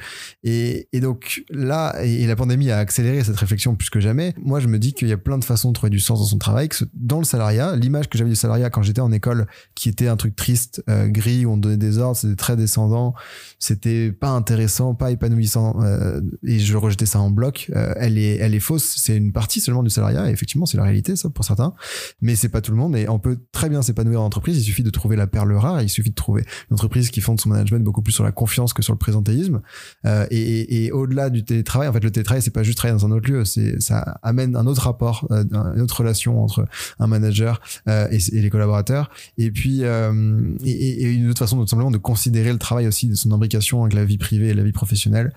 Et, 0.45 0.89
donc 1.01 1.45
là, 1.51 1.95
et, 2.03 2.27
la 2.27 2.37
pandémie 2.37 2.71
a 2.71 2.79
accéléré 2.79 3.23
cette 3.25 3.37
réflexion 3.37 3.75
plus 3.75 3.91
que 3.91 4.01
jamais. 4.01 4.35
Moi, 4.43 4.61
je 4.61 4.69
me 4.69 4.79
dis 4.79 4.93
qu'il 4.93 5.09
y 5.09 5.13
a 5.13 5.17
plein 5.17 5.39
de 5.39 5.45
façons 5.45 5.69
de 5.69 5.75
trouver 5.75 5.91
du 5.91 6.01
sens 6.01 6.19
dans 6.19 6.27
son 6.27 6.39
travail. 6.39 6.69
Dans 6.95 7.19
le 7.19 7.25
salariat, 7.25 7.77
l'image 7.77 8.09
que 8.09 8.19
j'avais 8.19 8.31
du 8.31 8.37
salariat 8.37 8.71
quand 8.71 8.83
j'étais 8.83 9.01
en 9.01 9.13
école, 9.13 9.47
qui 9.75 9.89
était 9.89 10.09
un 10.09 10.17
truc 10.17 10.37
triste, 10.37 10.83
euh, 10.89 11.09
gris, 11.09 11.47
où 11.47 11.53
on 11.53 11.57
donnait 11.57 11.77
des 11.77 11.99
ordres, 11.99 12.17
c'était 12.17 12.37
très 12.37 12.57
descendant, 12.57 13.15
c'était 13.59 14.13
pas 14.13 14.31
intéressant, 14.31 14.95
pas 14.95 15.11
épanouissant, 15.11 15.83
euh, 15.83 16.21
et 16.45 16.59
je 16.59 16.77
rejetais 16.77 17.07
ça 17.07 17.21
en 17.21 17.31
bloc. 17.31 17.71
Elle 17.97 18.19
est, 18.19 18.37
elle 18.37 18.55
est 18.55 18.61
fausse. 18.61 18.95
C'est 18.97 19.17
une 19.17 19.33
partie 19.33 19.61
seulement 19.61 19.83
du 19.83 19.91
salariat. 19.91 20.29
Et 20.29 20.33
effectivement, 20.33 20.67
c'est 20.67 20.77
la 20.77 20.85
réalité, 20.85 21.17
ça, 21.17 21.28
pour 21.31 21.45
certains. 21.45 21.75
Mais 22.21 22.37
c'est 22.37 22.49
pas 22.49 22.61
tout 22.61 22.73
le 22.73 22.77
monde. 22.77 22.97
Et 22.97 23.09
on 23.09 23.19
peut 23.19 23.39
très 23.53 23.69
bien 23.69 23.83
s'épanouir 23.83 24.21
en 24.23 24.27
entreprise. 24.27 24.59
Il 24.59 24.65
suffit 24.65 24.83
de 24.83 24.91
trouver 24.91 25.17
la 25.17 25.27
perle 25.27 25.53
rare. 25.55 25.83
Il 25.83 25.89
suffit 25.89 26.11
de 26.11 26.15
trouver 26.15 26.45
une 26.71 26.75
entreprise 26.75 27.11
qui 27.11 27.21
fonde 27.21 27.41
son 27.41 27.49
management 27.49 27.83
beaucoup 27.85 28.03
plus 28.03 28.13
sur 28.13 28.25
la 28.25 28.33
confiance 28.33 28.73
que 28.73 28.83
sur 28.83 28.93
le 28.93 28.99
présentéisme. 28.99 29.61
Euh, 30.07 30.27
et, 30.31 30.91
au-delà 30.93 31.31
du 31.31 31.45
télétravail, 31.45 31.89
en 31.89 31.93
fait, 31.93 32.03
le 32.03 32.11
télétravail, 32.11 32.43
c'est 32.43 32.51
pas 32.51 32.63
juste 32.63 32.79
travailler 32.79 32.99
dans 32.99 33.07
un 33.07 33.11
autre 33.11 33.31
lieu. 33.31 33.45
C'est, 33.45 33.81
ça 33.81 34.19
amène 34.23 34.57
un 34.57 34.67
autre 34.67 34.83
rapport, 34.83 35.27
euh, 35.31 35.45
une 35.75 35.83
autre 35.83 35.99
relation 35.99 36.43
entre 36.43 36.67
un 36.99 37.07
manager 37.07 37.61
euh, 37.89 38.09
et, 38.11 38.41
les 38.41 38.51
collaborateurs. 38.51 39.11
Et 39.37 39.51
puis, 39.51 39.83
et, 39.83 41.13
une 41.13 41.31
autre 41.31 41.39
façon, 41.39 41.59
tout 41.61 41.67
simplement, 41.67 41.91
de 41.91 41.99
considérer 41.99 42.53
le 42.53 42.59
travail 42.59 42.87
aussi, 42.87 43.09
de 43.09 43.15
son 43.15 43.33
imbrication 43.33 43.83
avec 43.83 43.95
la 43.95 44.05
vie 44.05 44.19
privée 44.19 44.49
et 44.49 44.55
la 44.55 44.63
vie 44.63 44.73
professionnelle. 44.73 45.33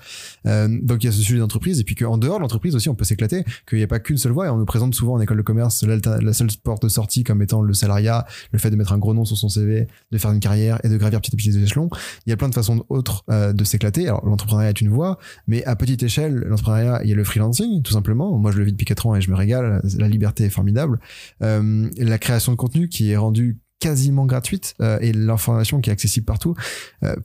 Donc, 0.46 1.04
il 1.04 1.08
y 1.08 1.10
a 1.10 1.12
ce 1.12 1.22
sujet 1.22 1.40
d'entreprise. 1.40 1.80
Et 1.80 1.84
puis 1.84 1.96
qu'en 1.96 2.18
dehors 2.18 2.38
de 2.38 2.42
l'entreprise 2.42 2.76
aussi, 2.76 2.90
on 2.90 2.96
peut 2.96 3.06
s'éclater, 3.06 3.44
qu'il 3.68 3.78
n'y 3.78 3.84
a 3.84 3.88
pas 3.88 4.00
qu'une 4.00 4.18
seule 4.18 4.32
voie. 4.32 4.48
Et 4.48 4.50
on 4.50 4.58
nous 4.58 4.66
présente 4.66 4.96
souvent 4.96 5.14
en 5.14 5.22
école 5.22 5.38
de 5.38 5.42
commerce 5.42 5.81
la 5.88 6.34
seule 6.34 6.50
porte 6.64 6.84
de 6.84 6.90
sortie 6.90 7.24
comme 7.24 7.42
étant 7.42 7.62
le 7.62 7.74
salariat, 7.74 8.26
le 8.52 8.60
fait 8.60 8.70
de 8.70 8.76
mettre 8.76 8.94
un 8.94 8.98
gros 8.98 9.14
nom 9.14 9.26
sur 9.26 9.38
son 9.38 9.50
CV, 9.50 9.88
de 10.12 10.18
faire 10.18 10.32
une 10.32 10.40
carrière 10.40 10.80
et 10.84 10.90
de 10.90 10.98
gravir 10.98 11.22
petit 11.22 11.32
à 11.34 11.38
petit 11.38 11.52
les 11.52 11.64
échelons. 11.64 11.90
Il 12.26 12.30
y 12.30 12.34
a 12.34 12.38
plein 12.38 12.50
de 12.50 12.54
façons 12.54 12.86
autres 12.90 13.24
euh, 13.30 13.54
de 13.54 13.64
s'éclater. 13.64 14.08
Alors 14.08 14.26
l'entrepreneuriat 14.26 14.70
est 14.70 14.82
une 14.82 14.90
voie, 14.90 15.18
mais 15.48 15.64
à 15.66 15.76
petite 15.76 16.04
échelle, 16.04 16.36
l'entrepreneuriat, 16.48 17.02
il 17.04 17.10
y 17.10 17.14
a 17.14 17.16
le 17.16 17.24
freelancing, 17.24 17.82
tout 17.82 17.94
simplement. 17.94 18.38
Moi, 18.38 18.52
je 18.52 18.58
le 18.58 18.64
vis 18.64 18.72
depuis 18.72 18.86
4 18.86 19.08
ans 19.08 19.16
et 19.16 19.22
je 19.22 19.30
me 19.32 19.36
régale. 19.36 19.82
La 19.98 20.08
liberté 20.08 20.46
est 20.46 20.50
formidable. 20.50 21.00
Euh, 21.44 21.90
la 21.98 22.18
création 22.18 22.52
de 22.52 22.58
contenu 22.58 22.90
qui 22.90 23.12
est 23.12 23.18
rendue 23.18 23.60
quasiment 23.80 24.28
gratuite 24.28 24.76
euh, 24.80 25.00
et 25.02 25.12
l'information 25.12 25.82
qui 25.82 25.90
est 25.90 25.94
accessible 25.94 26.26
partout. 26.26 26.56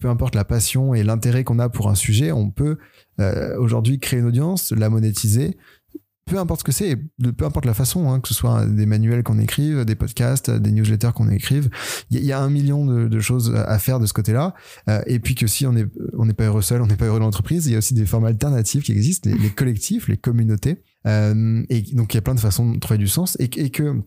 Peu 0.01 0.09
importe 0.09 0.35
la 0.35 0.45
passion 0.45 0.95
et 0.95 1.03
l'intérêt 1.03 1.45
qu'on 1.45 1.59
a 1.59 1.69
pour 1.69 1.91
un 1.91 1.95
sujet, 1.95 2.33
on 2.33 2.51
peut 2.51 2.79
aujourd'hui 3.59 3.99
créer 3.99 4.21
une 4.21 4.27
audience, 4.27 4.73
la 4.73 4.91
monétiser, 4.91 5.57
peu 6.27 6.39
importe 6.39 6.61
ce 6.61 6.65
que 6.65 6.73
c'est, 6.73 6.97
peu 7.37 7.45
importe 7.45 7.67
la 7.67 7.75
façon, 7.75 8.11
hein, 8.11 8.21
que 8.21 8.27
ce 8.29 8.35
soit 8.35 8.67
des 8.67 8.85
manuels 8.85 9.23
qu'on 9.23 9.39
écrive, 9.39 9.85
des 9.85 9.95
podcasts, 9.95 10.51
des 10.51 10.73
newsletters 10.73 11.13
qu'on 11.15 11.31
écrive, 11.31 11.71
il 12.11 12.25
y, 12.25 12.33
a 12.33 12.41
un 12.41 12.51
million 12.51 12.85
de, 12.85 13.21
choses 13.21 13.55
à 13.55 13.79
faire 13.79 14.01
de 14.01 14.07
ce 14.07 14.13
côté-là. 14.13 14.55
Euh, 14.89 15.01
et 15.07 15.21
puis 15.21 15.37
que 15.37 15.47
si 15.47 15.67
on 15.67 15.73
n'est 15.73 15.87
on 16.19 16.27
pas 16.29 16.45
heureux 16.45 16.63
seul, 16.63 16.83
on 16.83 16.87
n'est 16.87 16.97
pas 16.97 17.07
heureux 17.07 17.21
dans 17.21 17.27
l'entreprise, 17.27 17.67
il 17.67 17.73
y 17.73 17.75
a 17.77 17.79
aussi 17.79 17.95
des 17.95 18.07
formes 18.07 18.25
alternatives 18.27 18.83
qui 18.83 18.93
existent, 18.93 19.31
les, 19.31 19.51
collectifs, 19.51 20.09
les 20.09 20.17
communautés. 20.17 20.83
Euh, 21.07 21.63
et 21.69 21.83
donc 21.93 22.13
il 22.13 22.17
y 22.17 22.19
a 22.19 22.23
plein 22.23 22.35
de 22.35 22.41
façons 22.41 22.73
de 22.73 22.79
trouver 22.81 22.99
du 22.99 23.07
sens 23.07 23.37
et 23.39 23.49
que 23.49 24.03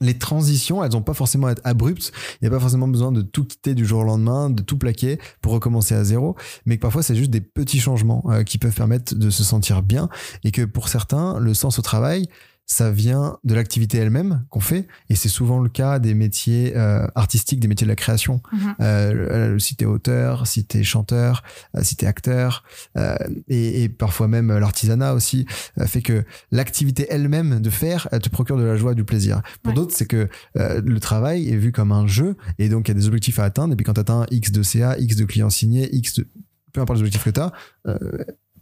les 0.00 0.18
transitions, 0.18 0.84
elles 0.84 0.92
n'ont 0.92 1.02
pas 1.02 1.14
forcément 1.14 1.46
à 1.46 1.52
être 1.52 1.62
abruptes. 1.64 2.12
Il 2.34 2.38
n'y 2.44 2.48
a 2.48 2.50
pas 2.50 2.60
forcément 2.60 2.88
besoin 2.88 3.12
de 3.12 3.22
tout 3.22 3.44
quitter 3.44 3.74
du 3.74 3.86
jour 3.86 4.00
au 4.00 4.04
lendemain, 4.04 4.50
de 4.50 4.62
tout 4.62 4.78
plaquer 4.78 5.18
pour 5.40 5.52
recommencer 5.52 5.94
à 5.94 6.04
zéro. 6.04 6.36
Mais 6.66 6.76
que 6.76 6.82
parfois, 6.82 7.02
c'est 7.02 7.16
juste 7.16 7.30
des 7.30 7.40
petits 7.40 7.80
changements 7.80 8.24
euh, 8.28 8.42
qui 8.42 8.58
peuvent 8.58 8.74
permettre 8.74 9.14
de 9.14 9.30
se 9.30 9.44
sentir 9.44 9.82
bien. 9.82 10.08
Et 10.44 10.50
que 10.50 10.62
pour 10.62 10.88
certains, 10.88 11.38
le 11.38 11.54
sens 11.54 11.78
au 11.78 11.82
travail, 11.82 12.28
ça 12.66 12.90
vient 12.90 13.38
de 13.44 13.54
l'activité 13.54 13.98
elle-même 13.98 14.44
qu'on 14.50 14.58
fait 14.60 14.88
et 15.08 15.14
c'est 15.14 15.28
souvent 15.28 15.60
le 15.60 15.68
cas 15.68 16.00
des 16.00 16.14
métiers 16.14 16.76
euh, 16.76 17.06
artistiques 17.14 17.60
des 17.60 17.68
métiers 17.68 17.84
de 17.84 17.90
la 17.90 17.96
création 17.96 18.42
mm 18.52 18.58
-hmm. 18.58 18.74
euh, 18.80 19.58
si 19.60 19.76
t'es 19.76 19.84
auteur 19.84 20.46
si 20.48 20.64
t'es 20.64 20.82
chanteur 20.82 21.42
euh, 21.76 21.82
si 21.84 21.94
t'es 21.96 22.06
acteur 22.06 22.64
euh, 22.96 23.16
et, 23.48 23.84
et, 23.84 23.88
parfois 23.88 24.26
même 24.26 24.48
l'artisanat 24.58 25.14
aussi 25.14 25.46
euh, 25.78 25.86
fait 25.86 26.02
que 26.02 26.24
l'activité 26.50 27.06
elle-même 27.08 27.60
de 27.60 27.70
faire 27.70 28.08
elle 28.10 28.20
te 28.20 28.30
procure 28.30 28.56
de 28.58 28.64
la 28.64 28.76
joie 28.76 28.94
du 28.94 29.04
plaisir 29.04 29.42
pour 29.62 29.70
ouais. 29.70 29.76
d'autres 29.76 29.94
c'est 29.96 30.06
que 30.14 30.28
euh, 30.58 30.82
le 30.84 30.98
travail 31.00 31.48
est 31.52 31.56
vu 31.64 31.70
comme 31.70 31.92
un 31.92 32.06
jeu 32.08 32.36
et 32.58 32.68
donc 32.68 32.88
il 32.88 32.90
y 32.90 32.94
a 32.96 32.98
des 33.00 33.06
objectifs 33.06 33.38
à 33.38 33.44
atteindre 33.44 33.72
et 33.72 33.76
puis 33.76 33.84
quand 33.86 33.94
tu 33.94 34.00
atteins 34.00 34.26
x 34.30 34.50
de 34.50 34.62
CA 34.70 34.98
x 34.98 35.14
de 35.16 35.24
clients 35.24 35.50
signés 35.50 35.88
x 35.94 36.14
de 36.14 36.26
peu 36.72 36.80
importe 36.80 36.98
les 36.98 37.02
objectifs 37.04 37.24
que 37.24 37.30
tu 37.30 37.40
as 37.40 37.52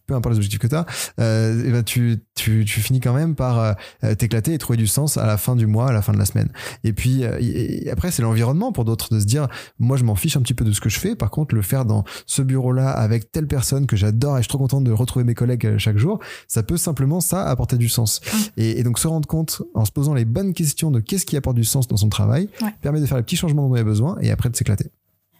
peu 0.06 0.14
importe 0.14 0.34
les 0.34 0.38
objectifs 0.38 0.58
que 0.58 0.66
tu 0.66 0.74
as, 0.74 0.86
euh, 1.20 1.64
et 1.64 1.70
ben 1.70 1.82
tu, 1.82 2.18
tu, 2.34 2.64
tu 2.64 2.80
finis 2.80 3.00
quand 3.00 3.14
même 3.14 3.34
par 3.34 3.58
euh, 3.58 4.14
t'éclater 4.14 4.54
et 4.54 4.58
trouver 4.58 4.76
du 4.76 4.86
sens 4.86 5.16
à 5.16 5.26
la 5.26 5.36
fin 5.36 5.56
du 5.56 5.66
mois, 5.66 5.88
à 5.88 5.92
la 5.92 6.02
fin 6.02 6.12
de 6.12 6.18
la 6.18 6.24
semaine. 6.24 6.50
Et 6.82 6.92
puis 6.92 7.24
euh, 7.24 7.38
et 7.40 7.90
après, 7.90 8.10
c'est 8.10 8.22
l'environnement 8.22 8.72
pour 8.72 8.84
d'autres 8.84 9.14
de 9.14 9.20
se 9.20 9.24
dire, 9.24 9.48
moi 9.78 9.96
je 9.96 10.04
m'en 10.04 10.14
fiche 10.14 10.36
un 10.36 10.42
petit 10.42 10.54
peu 10.54 10.64
de 10.64 10.72
ce 10.72 10.80
que 10.80 10.88
je 10.88 10.98
fais, 10.98 11.14
par 11.14 11.30
contre 11.30 11.54
le 11.54 11.62
faire 11.62 11.84
dans 11.84 12.04
ce 12.26 12.42
bureau-là 12.42 12.90
avec 12.90 13.32
telle 13.32 13.46
personne 13.46 13.86
que 13.86 13.96
j'adore 13.96 14.36
et 14.36 14.38
je 14.38 14.42
suis 14.42 14.48
trop 14.48 14.58
content 14.58 14.80
de 14.80 14.92
retrouver 14.92 15.24
mes 15.24 15.34
collègues 15.34 15.78
chaque 15.78 15.98
jour, 15.98 16.20
ça 16.48 16.62
peut 16.62 16.76
simplement 16.76 17.20
ça 17.20 17.44
apporter 17.44 17.76
du 17.76 17.88
sens. 17.88 18.20
Mmh. 18.20 18.38
Et, 18.56 18.80
et, 18.80 18.82
donc 18.82 18.98
se 18.98 19.08
rendre 19.08 19.26
compte 19.26 19.62
en 19.74 19.84
se 19.84 19.92
posant 19.92 20.14
les 20.14 20.24
bonnes 20.24 20.52
questions 20.52 20.90
de 20.90 21.00
qu'est-ce 21.00 21.26
qui 21.26 21.36
apporte 21.36 21.56
du 21.56 21.64
sens 21.64 21.88
dans 21.88 21.96
son 21.96 22.08
travail, 22.08 22.48
ouais. 22.60 22.74
permet 22.80 23.00
de 23.00 23.06
faire 23.06 23.16
les 23.16 23.22
petits 23.22 23.36
changements 23.36 23.68
dont 23.68 23.74
on 23.74 23.78
a 23.78 23.82
besoin 23.82 24.16
et 24.20 24.30
après 24.30 24.50
de 24.50 24.56
s'éclater. 24.56 24.90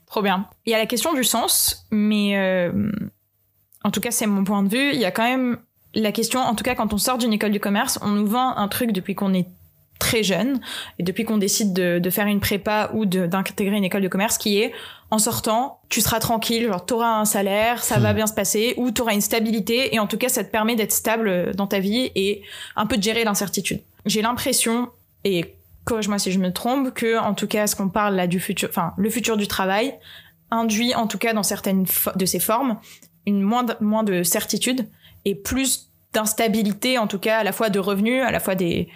Trop 0.06 0.22
bien. 0.22 0.46
Il 0.66 0.70
y 0.70 0.74
a 0.74 0.78
la 0.78 0.86
question 0.86 1.12
du 1.12 1.24
sens, 1.24 1.86
mais 1.90 2.36
euh, 2.36 2.92
en 3.84 3.90
tout 3.90 4.00
cas 4.00 4.10
c'est 4.10 4.26
mon 4.26 4.44
point 4.44 4.62
de 4.62 4.68
vue, 4.68 4.90
il 4.92 4.98
y 4.98 5.04
a 5.04 5.10
quand 5.10 5.24
même 5.24 5.58
la 5.94 6.10
question, 6.10 6.40
en 6.40 6.54
tout 6.54 6.64
cas 6.64 6.74
quand 6.74 6.92
on 6.92 6.98
sort 6.98 7.18
d'une 7.18 7.32
école 7.32 7.52
du 7.52 7.60
commerce, 7.60 7.98
on 8.02 8.08
nous 8.08 8.26
vend 8.26 8.56
un 8.56 8.68
truc 8.68 8.92
depuis 8.92 9.14
qu'on 9.14 9.32
est 9.32 9.46
très 9.98 10.22
jeune 10.22 10.60
et 10.98 11.02
depuis 11.02 11.24
qu'on 11.24 11.38
décide 11.38 11.72
de, 11.72 11.98
de, 11.98 12.10
faire 12.10 12.26
une 12.26 12.40
prépa 12.40 12.90
ou 12.94 13.06
d'intégrer 13.06 13.76
une 13.76 13.84
école 13.84 14.02
de 14.02 14.08
commerce 14.08 14.38
qui 14.38 14.58
est 14.58 14.72
en 15.10 15.18
sortant 15.18 15.80
tu 15.88 16.00
seras 16.00 16.18
tranquille 16.18 16.66
genre 16.66 16.84
t'auras 16.84 17.20
un 17.20 17.24
salaire 17.24 17.82
ça 17.82 17.98
va 17.98 18.12
hmm. 18.12 18.16
bien 18.16 18.26
se 18.26 18.34
passer 18.34 18.74
ou 18.76 18.90
t'auras 18.90 19.14
une 19.14 19.20
stabilité 19.20 19.94
et 19.94 20.00
en 20.00 20.06
tout 20.06 20.18
cas 20.18 20.28
ça 20.28 20.42
te 20.42 20.50
permet 20.50 20.74
d'être 20.74 20.92
stable 20.92 21.54
dans 21.54 21.66
ta 21.66 21.78
vie 21.78 22.10
et 22.16 22.42
un 22.76 22.86
peu 22.86 22.96
de 22.96 23.02
gérer 23.02 23.24
l'incertitude 23.24 23.80
j'ai 24.04 24.20
l'impression 24.20 24.90
et 25.22 25.54
corrige-moi 25.84 26.18
si 26.18 26.32
je 26.32 26.38
me 26.38 26.52
trompe 26.52 26.92
que 26.92 27.18
en 27.18 27.34
tout 27.34 27.46
cas 27.46 27.66
ce 27.66 27.76
qu'on 27.76 27.88
parle 27.88 28.16
là 28.16 28.26
du 28.26 28.40
futur 28.40 28.68
enfin 28.68 28.94
le 28.96 29.08
futur 29.10 29.36
du 29.36 29.46
travail 29.46 29.94
induit 30.50 30.94
en 30.94 31.06
tout 31.06 31.18
cas 31.18 31.32
dans 31.32 31.42
certaines 31.42 31.86
de 32.16 32.26
ses 32.26 32.40
formes 32.40 32.78
une 33.26 33.40
moins 33.42 33.64
de, 33.64 33.74
moins 33.80 34.02
de 34.02 34.22
certitude 34.22 34.88
et 35.24 35.34
plus 35.34 35.90
d'instabilité 36.12 36.98
en 36.98 37.06
tout 37.06 37.18
cas 37.18 37.38
à 37.38 37.44
la 37.44 37.52
fois 37.52 37.70
de 37.70 37.78
revenus 37.78 38.22
à 38.22 38.30
la 38.30 38.40
fois 38.40 38.54
des 38.54 38.88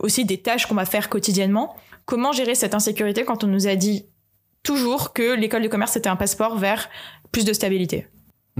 aussi 0.00 0.24
des 0.24 0.38
tâches 0.38 0.66
qu'on 0.66 0.74
va 0.74 0.84
faire 0.84 1.08
quotidiennement. 1.08 1.76
Comment 2.04 2.32
gérer 2.32 2.54
cette 2.54 2.74
insécurité 2.74 3.24
quand 3.24 3.44
on 3.44 3.46
nous 3.46 3.68
a 3.68 3.76
dit 3.76 4.06
toujours 4.62 5.12
que 5.12 5.34
l'école 5.34 5.62
de 5.62 5.68
commerce 5.68 5.96
était 5.96 6.08
un 6.08 6.16
passeport 6.16 6.58
vers 6.58 6.88
plus 7.30 7.44
de 7.44 7.52
stabilité? 7.52 8.08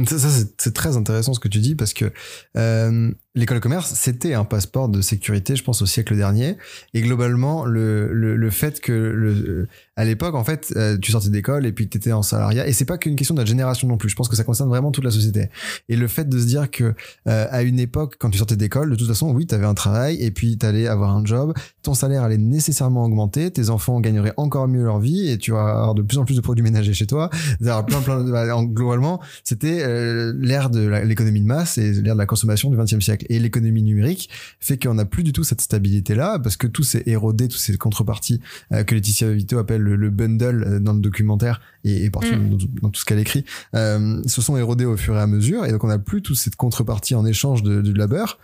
Ça, 0.07 0.29
c'est 0.59 0.73
très 0.73 0.97
intéressant 0.97 1.35
ce 1.35 1.41
que 1.41 1.49
tu 1.49 1.59
dis 1.59 1.75
parce 1.75 1.93
que 1.93 2.13
euh, 2.57 3.11
l'école 3.35 3.59
de 3.59 3.62
commerce, 3.62 3.93
c'était 3.95 4.35
un 4.35 4.45
passeport 4.45 4.89
de 4.89 5.01
sécurité, 5.01 5.57
je 5.57 5.64
pense, 5.64 5.80
au 5.80 5.87
siècle 5.87 6.14
dernier. 6.16 6.57
Et 6.93 7.01
globalement, 7.01 7.64
le, 7.64 8.12
le, 8.12 8.37
le 8.37 8.51
fait 8.51 8.80
que 8.80 8.93
le, 8.93 9.68
à 9.97 10.05
l'époque, 10.05 10.35
en 10.35 10.45
fait, 10.45 10.72
euh, 10.76 10.99
tu 10.99 11.12
sortais 11.12 11.30
d'école 11.30 11.64
et 11.64 11.72
puis 11.72 11.89
tu 11.89 11.97
étais 11.97 12.12
en 12.12 12.22
salariat. 12.22 12.66
Et 12.66 12.72
c'est 12.72 12.85
pas 12.85 12.99
qu'une 12.99 13.16
question 13.16 13.35
de 13.35 13.41
la 13.41 13.47
génération 13.47 13.89
non 13.89 13.97
plus. 13.97 14.11
Je 14.11 14.16
pense 14.16 14.28
que 14.28 14.37
ça 14.37 14.45
concerne 14.45 14.68
vraiment 14.68 14.91
toute 14.91 15.05
la 15.05 15.11
société. 15.11 15.49
Et 15.89 15.97
le 15.97 16.09
fait 16.09 16.28
de 16.28 16.39
se 16.39 16.45
dire 16.45 16.70
que 16.70 16.95
euh, 17.26 17.47
à 17.51 17.62
une 17.62 17.78
époque, 17.78 18.16
quand 18.18 18.28
tu 18.28 18.37
sortais 18.37 18.57
d'école, 18.57 18.91
de 18.91 18.97
toute 18.97 19.09
façon, 19.09 19.33
oui, 19.33 19.47
tu 19.47 19.55
avais 19.55 19.66
un 19.66 19.74
travail 19.74 20.22
et 20.22 20.30
puis 20.30 20.59
tu 20.59 20.66
allais 20.66 20.87
avoir 20.87 21.16
un 21.16 21.24
job. 21.24 21.55
Ton 21.83 21.95
salaire 21.95 22.22
allait 22.24 22.37
nécessairement 22.37 23.05
augmenter. 23.05 23.51
Tes 23.51 23.70
enfants 23.70 24.01
gagneraient 24.01 24.35
encore 24.37 24.68
mieux 24.68 24.85
leur 24.85 24.99
vie 24.99 25.30
et 25.30 25.39
tu 25.39 25.53
vas 25.53 25.70
avoir 25.70 25.95
de 25.95 26.03
plus 26.03 26.18
en 26.18 26.24
plus 26.26 26.37
de 26.37 26.43
produits 26.43 26.62
ménagers 26.62 26.93
chez 26.93 27.07
toi. 27.07 27.30
Plein, 27.61 27.83
plein, 27.83 28.24
bah, 28.24 28.47
globalement, 28.64 29.20
c'était 29.43 29.83
euh, 29.83 30.35
l'ère 30.39 30.68
de 30.68 30.87
l'économie 31.05 31.41
de 31.41 31.47
masse 31.47 31.78
et 31.78 31.93
l'ère 31.93 32.14
de 32.14 32.18
la 32.18 32.26
consommation 32.26 32.70
du 32.70 32.76
XXe 32.76 33.01
siècle. 33.01 33.22
Et 33.29 33.39
l'économie 33.39 33.83
numérique 33.83 34.29
fait 34.61 34.79
qu'on 34.79 34.95
n'a 34.95 35.05
plus 35.05 35.23
du 35.23 35.33
tout 35.33 35.45
cette 35.45 35.61
stabilité-là 35.61 36.39
parce 36.39 36.57
que 36.57 36.66
tout 36.66 36.83
s'est 36.83 37.03
érodé, 37.07 37.49
toutes 37.49 37.61
ces 37.61 37.77
contreparties 37.77 38.41
que 38.70 38.95
Laetitia 38.95 39.31
Vito 39.33 39.59
appelle 39.59 39.83
le, 39.83 40.11
bundle 40.11 40.64
euh, 40.66 40.81
dans 40.81 40.93
le 40.93 41.01
documentaire 41.01 41.61
et, 41.85 42.11
partout 42.11 42.35
mm. 42.35 42.59
dans, 42.83 42.91
tout 42.91 43.01
ce 43.01 43.05
qu'elle 43.05 43.18
écrit, 43.18 43.45
euh, 43.75 44.23
se 44.27 44.43
sont 44.43 44.57
érodés 44.57 44.85
au 44.85 44.97
fur 44.97 45.16
et 45.16 45.20
à 45.20 45.27
mesure. 45.27 45.64
Et 45.64 45.73
donc, 45.73 45.85
on 45.85 45.89
n'a 45.89 45.99
plus 45.99 46.23
toute 46.23 46.37
cette 46.37 46.57
contrepartie 46.57 47.14
en 47.14 47.27
échange 47.27 47.62
de, 47.62 47.81
de 47.81 47.93
labeur. 47.93 48.39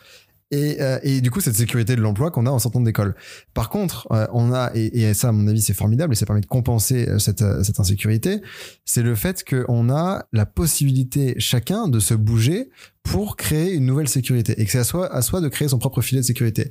Et, 0.51 0.81
euh, 0.81 0.99
et, 1.03 1.21
du 1.21 1.31
coup, 1.31 1.41
cette 1.41 1.57
sécurité 1.57 1.95
de 1.95 2.01
l'emploi 2.01 2.31
qu'on 2.31 2.47
a 2.47 2.51
en 2.51 2.59
sortant 2.59 2.81
d'école. 2.81 3.15
Par 3.53 3.69
contre, 3.69 4.09
on 4.33 4.53
a, 4.53 4.71
et, 4.75 5.03
et, 5.03 5.15
ça, 5.15 5.29
à 5.29 5.33
mon 5.33 5.47
avis, 5.47 5.61
c'est 5.61 5.75
formidable 5.75 6.15
et 6.15 6.17
ça 6.17 6.25
permet 6.25 6.41
de 6.41 6.47
compenser 6.47 7.07
cette, 7.19 7.45
cette 7.63 7.81
insécurité, 7.81 8.41
c'est 8.85 9.03
le 9.03 9.15
fait 9.15 9.45
qu'on 9.45 9.91
a 9.91 10.25
la 10.33 10.47
possibilité 10.47 11.35
chacun 11.39 11.89
de 11.89 12.01
se 12.01 12.15
bouger 12.15 12.71
pour 13.03 13.37
créer 13.37 13.73
une 13.73 13.87
nouvelle 13.87 14.09
sécurité 14.09 14.61
et 14.61 14.65
que 14.65 14.71
c'est 14.71 14.79
à 14.79 14.85
soi, 14.85 15.13
à 15.13 15.23
soi 15.23 15.41
de 15.41 15.49
créer 15.49 15.69
son 15.69 15.79
propre 15.79 16.03
filet 16.03 16.21
de 16.21 16.27
sécurité 16.27 16.71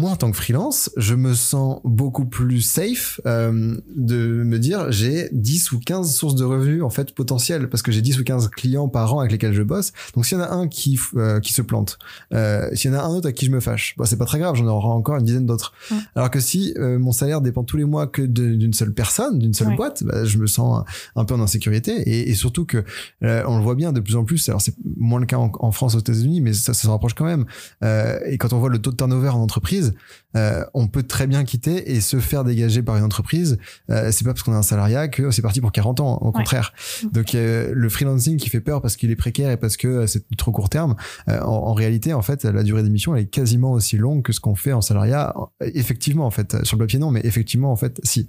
moi 0.00 0.10
en 0.10 0.16
tant 0.16 0.30
que 0.30 0.36
freelance, 0.36 0.90
je 0.96 1.14
me 1.14 1.34
sens 1.34 1.80
beaucoup 1.84 2.24
plus 2.24 2.62
safe 2.62 3.20
euh, 3.26 3.76
de 3.94 4.42
me 4.44 4.58
dire 4.58 4.90
j'ai 4.90 5.28
10 5.32 5.72
ou 5.72 5.78
15 5.78 6.12
sources 6.12 6.34
de 6.34 6.44
revenus 6.44 6.82
en 6.82 6.90
fait 6.90 7.14
potentielles 7.14 7.68
parce 7.68 7.82
que 7.82 7.92
j'ai 7.92 8.00
10 8.00 8.18
ou 8.18 8.24
15 8.24 8.48
clients 8.48 8.88
par 8.88 9.14
an 9.14 9.20
avec 9.20 9.30
lesquels 9.30 9.52
je 9.52 9.62
bosse. 9.62 9.92
Donc 10.14 10.24
s'il 10.24 10.38
y 10.38 10.40
en 10.40 10.44
a 10.44 10.50
un 10.50 10.68
qui 10.68 10.98
euh, 11.16 11.38
qui 11.40 11.52
se 11.52 11.60
plante, 11.60 11.98
euh, 12.32 12.68
s'il 12.72 12.90
y 12.90 12.94
en 12.94 12.98
a 12.98 13.02
un 13.02 13.10
autre 13.10 13.28
à 13.28 13.32
qui 13.32 13.44
je 13.44 13.50
me 13.50 13.60
fâche, 13.60 13.94
bah, 13.98 14.06
c'est 14.06 14.16
pas 14.16 14.24
très 14.24 14.38
grave, 14.38 14.56
j'en 14.56 14.66
aurai 14.66 14.88
encore 14.88 15.16
une 15.16 15.24
dizaine 15.24 15.46
d'autres. 15.46 15.74
Alors 16.16 16.30
que 16.30 16.40
si 16.40 16.74
mon 16.78 17.12
salaire 17.12 17.42
dépend 17.42 17.62
tous 17.62 17.76
les 17.76 17.84
mois 17.84 18.06
que 18.06 18.22
d'une 18.22 18.72
seule 18.72 18.94
personne, 18.94 19.38
d'une 19.38 19.54
seule 19.54 19.76
boîte, 19.76 20.02
bah, 20.02 20.24
je 20.24 20.38
me 20.38 20.46
sens 20.46 20.84
un, 21.14 21.24
peu 21.26 21.34
en 21.34 21.40
insécurité 21.40 21.92
et, 21.92 22.30
et 22.30 22.34
surtout 22.34 22.64
que 22.64 22.84
on 23.22 23.58
le 23.58 23.62
voit 23.62 23.74
bien 23.74 23.92
de 23.92 24.00
plus 24.00 24.16
en 24.16 24.24
plus. 24.24 24.48
Alors 24.48 24.62
c'est 24.62 24.74
moins 24.96 25.20
le 25.20 25.26
cas 25.26 25.36
en, 25.36 25.52
en 25.60 25.72
France 25.72 25.94
aux 25.94 26.00
États-Unis, 26.00 26.40
mais 26.40 26.54
ça, 26.54 26.72
ça 26.72 26.82
se 26.82 26.88
rapproche 26.88 27.14
quand 27.14 27.26
même. 27.26 27.44
et 27.82 28.38
quand 28.38 28.54
on 28.54 28.58
voit 28.58 28.70
le 28.70 28.78
taux 28.78 28.90
de 28.90 28.96
turnover 28.96 29.28
en 29.28 29.40
entreprise 29.40 29.89
euh, 30.36 30.64
on 30.74 30.86
peut 30.86 31.02
très 31.02 31.26
bien 31.26 31.44
quitter 31.44 31.92
et 31.92 32.00
se 32.00 32.20
faire 32.20 32.44
dégager 32.44 32.82
par 32.82 32.96
une 32.96 33.04
entreprise. 33.04 33.58
Euh, 33.90 34.10
c'est 34.12 34.24
pas 34.24 34.32
parce 34.32 34.42
qu'on 34.42 34.52
a 34.52 34.58
un 34.58 34.62
salariat 34.62 35.08
que 35.08 35.30
c'est 35.30 35.42
parti 35.42 35.60
pour 35.60 35.72
40 35.72 36.00
ans, 36.00 36.18
au 36.20 36.32
contraire. 36.32 36.72
Donc 37.12 37.34
euh, 37.34 37.72
le 37.74 37.88
freelancing 37.88 38.36
qui 38.36 38.48
fait 38.48 38.60
peur 38.60 38.80
parce 38.80 38.96
qu'il 38.96 39.10
est 39.10 39.16
précaire 39.16 39.50
et 39.50 39.56
parce 39.56 39.76
que 39.76 40.06
c'est 40.06 40.24
trop 40.36 40.52
court 40.52 40.68
terme, 40.68 40.96
en, 41.28 41.72
réalité, 41.74 42.12
en 42.12 42.22
fait, 42.22 42.44
la 42.44 42.62
durée 42.62 42.82
d'émission 42.82 43.14
elle 43.14 43.22
est 43.22 43.26
quasiment 43.26 43.72
aussi 43.72 43.96
longue 43.96 44.22
que 44.22 44.32
ce 44.32 44.40
qu'on 44.40 44.54
fait 44.54 44.72
en 44.72 44.80
salariat. 44.80 45.34
Effectivement, 45.60 46.26
en 46.26 46.30
fait, 46.30 46.64
sur 46.64 46.76
le 46.76 46.84
papier 46.84 46.98
non, 46.98 47.10
mais 47.10 47.20
effectivement, 47.24 47.72
en 47.72 47.76
fait, 47.76 48.00
si. 48.04 48.26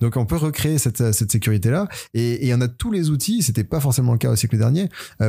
Donc 0.00 0.16
on 0.16 0.26
peut 0.26 0.36
recréer 0.36 0.78
cette, 0.78 1.12
cette 1.12 1.32
sécurité 1.32 1.70
là 1.70 1.88
et, 2.14 2.46
et 2.46 2.54
on 2.54 2.60
a 2.60 2.68
tous 2.68 2.90
les 2.90 3.10
outils. 3.10 3.42
C'était 3.42 3.64
pas 3.64 3.80
forcément 3.80 4.12
le 4.12 4.18
cas 4.18 4.30
au 4.30 4.36
siècle 4.36 4.58
dernier 4.58 4.88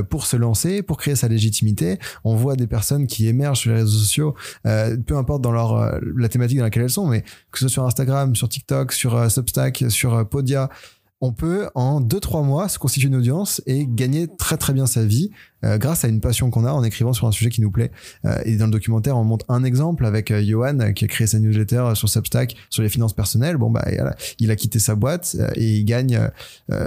pour 0.09 0.25
se 0.25 0.36
lancer, 0.36 0.82
pour 0.82 0.97
créer 0.97 1.15
sa 1.15 1.27
légitimité. 1.27 1.99
On 2.23 2.36
voit 2.36 2.55
des 2.55 2.67
personnes 2.67 3.07
qui 3.07 3.27
émergent 3.27 3.59
sur 3.59 3.71
les 3.71 3.77
réseaux 3.77 3.97
sociaux, 3.99 4.36
peu 4.63 5.17
importe 5.17 5.41
dans 5.41 5.51
leur 5.51 5.68
euh, 5.78 5.99
la 6.15 6.30
thématique 6.30 6.57
dans 6.57 6.63
laquelle 6.63 6.84
elles 6.84 6.89
sont, 6.89 7.07
mais 7.07 7.22
que 7.51 7.59
ce 7.59 7.67
soit 7.67 7.70
sur 7.70 7.86
Instagram, 7.86 8.36
sur 8.36 8.49
TikTok, 8.49 8.91
sur 8.91 9.15
euh, 9.15 9.30
Substack, 9.30 9.86
sur 9.89 10.13
euh, 10.13 10.24
Podia, 10.24 10.70
on 11.22 11.34
peut 11.34 11.70
en 11.76 12.01
2-3 12.01 12.45
mois 12.45 12.70
se 12.70 12.80
constituer 12.80 13.07
une 13.07 13.15
audience 13.15 13.61
et 13.65 13.86
gagner 13.88 14.28
très 14.38 14.57
très 14.57 14.74
bien 14.74 14.86
sa 14.86 15.03
vie 15.03 15.32
euh, 15.65 15.78
grâce 15.78 16.05
à 16.05 16.07
une 16.07 16.22
passion 16.22 16.49
qu'on 16.49 16.63
a 16.63 16.72
en 16.72 16.84
écrivant 16.84 17.11
sur 17.11 17.28
un 17.28 17.34
sujet 17.34 17.49
qui 17.49 17.59
nous 17.59 17.72
plaît. 17.72 17.91
Euh, 18.26 18.39
et 18.45 18.55
dans 18.55 18.65
le 18.65 18.72
documentaire, 18.72 19.17
on 19.17 19.26
montre 19.26 19.45
un 19.49 19.65
exemple 19.65 20.05
avec 20.05 20.32
euh, 20.32 20.41
Johan 20.41 20.93
qui 20.93 21.03
a 21.03 21.07
créé 21.07 21.28
sa 21.28 21.39
newsletter 21.39 21.91
sur 21.95 22.07
Substack 22.07 22.55
sur 22.70 22.84
les 22.84 22.89
finances 22.89 23.13
personnelles. 23.13 23.57
Bon 23.57 23.70
bah 23.70 23.86
il 24.39 24.51
a 24.51 24.55
quitté 24.55 24.80
sa 24.80 24.95
boîte 24.95 25.36
et 25.55 25.78
il 25.78 25.86
gagne 25.86 26.30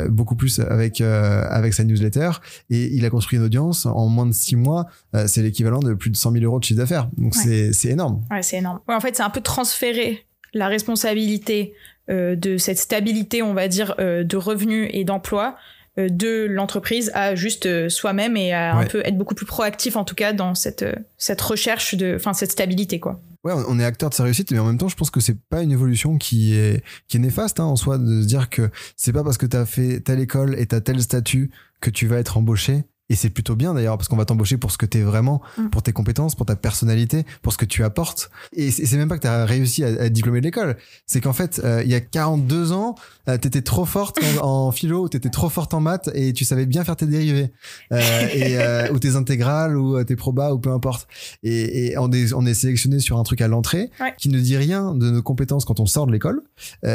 beaucoup 0.08 0.36
plus 0.36 0.60
avec 0.60 1.00
avec 1.00 1.74
sa 1.74 1.84
newsletter 1.84 2.30
et 2.70 2.94
il 2.94 3.04
a 3.04 3.10
construit 3.10 3.38
une 3.38 3.44
audience 3.44 3.86
en 3.86 4.08
moins 4.08 4.26
de 4.26 4.32
6 4.32 4.56
mois. 4.56 4.86
c'est 5.26 5.42
l'équivalent 5.42 5.80
de 5.80 5.94
plus 5.94 6.10
de 6.10 6.16
100 6.16 6.32
000 6.32 6.44
euros 6.44 6.58
de 6.58 6.64
chiffre 6.64 6.78
d'affaires. 6.78 7.08
Donc 7.16 7.34
c'est 7.34 7.72
c'est 7.72 7.88
énorme. 7.88 8.22
Ouais, 8.30 8.42
c'est 8.42 8.58
énorme. 8.58 8.80
Ouais, 8.88 8.94
en 8.94 9.00
fait, 9.00 9.16
c'est 9.16 9.22
un 9.22 9.30
peu 9.30 9.40
transférer 9.40 10.26
la 10.54 10.68
responsabilité 10.68 11.72
euh, 11.72 11.91
de 12.08 12.56
cette 12.58 12.78
stabilité, 12.78 13.42
on 13.42 13.54
va 13.54 13.68
dire, 13.68 13.94
euh, 13.98 14.24
de 14.24 14.36
revenus 14.36 14.88
et 14.92 15.04
d'emploi 15.04 15.56
euh, 15.98 16.08
de 16.08 16.46
l'entreprise 16.48 17.10
à 17.14 17.34
juste 17.34 17.88
soi-même 17.88 18.36
et 18.36 18.52
à 18.52 18.74
un 18.76 18.86
peu 18.86 19.02
être 19.04 19.18
beaucoup 19.18 19.34
plus 19.34 19.46
proactif 19.46 19.96
en 19.96 20.04
tout 20.04 20.14
cas 20.14 20.32
dans 20.32 20.54
cette 20.54 20.86
cette 21.18 21.40
recherche 21.40 21.94
de 21.94 22.14
enfin 22.16 22.32
cette 22.32 22.52
stabilité 22.52 22.98
quoi. 22.98 23.20
Ouais, 23.44 23.52
on 23.68 23.78
est 23.80 23.84
acteur 23.84 24.08
de 24.08 24.14
sa 24.14 24.22
réussite, 24.22 24.52
mais 24.52 24.60
en 24.60 24.66
même 24.66 24.78
temps, 24.78 24.86
je 24.86 24.94
pense 24.94 25.10
que 25.10 25.18
c'est 25.18 25.36
pas 25.48 25.62
une 25.62 25.72
évolution 25.72 26.16
qui 26.16 26.54
est 26.54 26.82
qui 27.08 27.16
est 27.16 27.20
néfaste 27.20 27.58
hein, 27.60 27.64
en 27.64 27.76
soi 27.76 27.98
de 27.98 28.22
se 28.22 28.26
dire 28.26 28.50
que 28.50 28.70
c'est 28.96 29.12
pas 29.12 29.24
parce 29.24 29.36
que 29.36 29.46
tu 29.46 29.56
as 29.56 29.66
fait 29.66 30.00
telle 30.00 30.20
école 30.20 30.58
et 30.58 30.66
t'as 30.66 30.80
tel 30.80 31.02
statut 31.02 31.50
que 31.80 31.90
tu 31.90 32.06
vas 32.06 32.18
être 32.18 32.36
embauché. 32.36 32.84
Et 33.08 33.14
c'est 33.14 33.30
plutôt 33.30 33.56
bien 33.56 33.74
d'ailleurs 33.74 33.98
parce 33.98 34.08
qu'on 34.08 34.16
va 34.16 34.24
t'embaucher 34.24 34.56
pour 34.56 34.70
ce 34.70 34.78
que 34.78 34.86
tu 34.86 34.98
es 34.98 35.02
vraiment, 35.02 35.42
mm. 35.58 35.68
pour 35.68 35.82
tes 35.82 35.92
compétences, 35.92 36.34
pour 36.34 36.46
ta 36.46 36.56
personnalité, 36.56 37.26
pour 37.42 37.52
ce 37.52 37.58
que 37.58 37.64
tu 37.64 37.84
apportes. 37.84 38.30
Et 38.52 38.70
c'est 38.70 38.96
même 38.96 39.08
pas 39.08 39.16
que 39.16 39.22
tu 39.22 39.28
as 39.28 39.44
réussi 39.44 39.84
à, 39.84 39.88
à 39.88 39.90
être 40.04 40.12
diplômé 40.12 40.40
de 40.40 40.46
l'école. 40.46 40.76
C'est 41.06 41.20
qu'en 41.20 41.32
fait, 41.32 41.60
euh, 41.62 41.82
il 41.84 41.90
y 41.90 41.94
a 41.94 42.00
42 42.00 42.72
ans, 42.72 42.94
euh, 43.28 43.36
tu 43.36 43.48
étais 43.48 43.60
trop 43.60 43.84
forte 43.84 44.18
en, 44.40 44.46
en 44.68 44.72
philo, 44.72 45.08
tu 45.08 45.16
étais 45.16 45.28
trop 45.28 45.48
forte 45.48 45.74
en 45.74 45.80
maths 45.80 46.10
et 46.14 46.32
tu 46.32 46.44
savais 46.44 46.64
bien 46.64 46.84
faire 46.84 46.96
tes 46.96 47.06
dérivés. 47.06 47.52
Euh, 47.92 48.28
et, 48.32 48.56
euh, 48.58 48.90
ou 48.92 48.98
tes 48.98 49.16
intégrales 49.16 49.76
ou 49.76 50.02
tes 50.04 50.16
probas 50.16 50.52
ou 50.52 50.58
peu 50.58 50.70
importe. 50.70 51.06
Et, 51.42 51.88
et 51.88 51.98
on, 51.98 52.10
est, 52.12 52.32
on 52.32 52.46
est 52.46 52.54
sélectionné 52.54 53.00
sur 53.00 53.18
un 53.18 53.24
truc 53.24 53.40
à 53.40 53.48
l'entrée 53.48 53.90
qui 54.16 54.28
ne 54.28 54.40
dit 54.40 54.56
rien 54.56 54.94
de 54.94 55.10
nos 55.10 55.22
compétences 55.22 55.64
quand 55.64 55.80
on 55.80 55.86
sort 55.86 56.06
de 56.06 56.12
l'école 56.12 56.42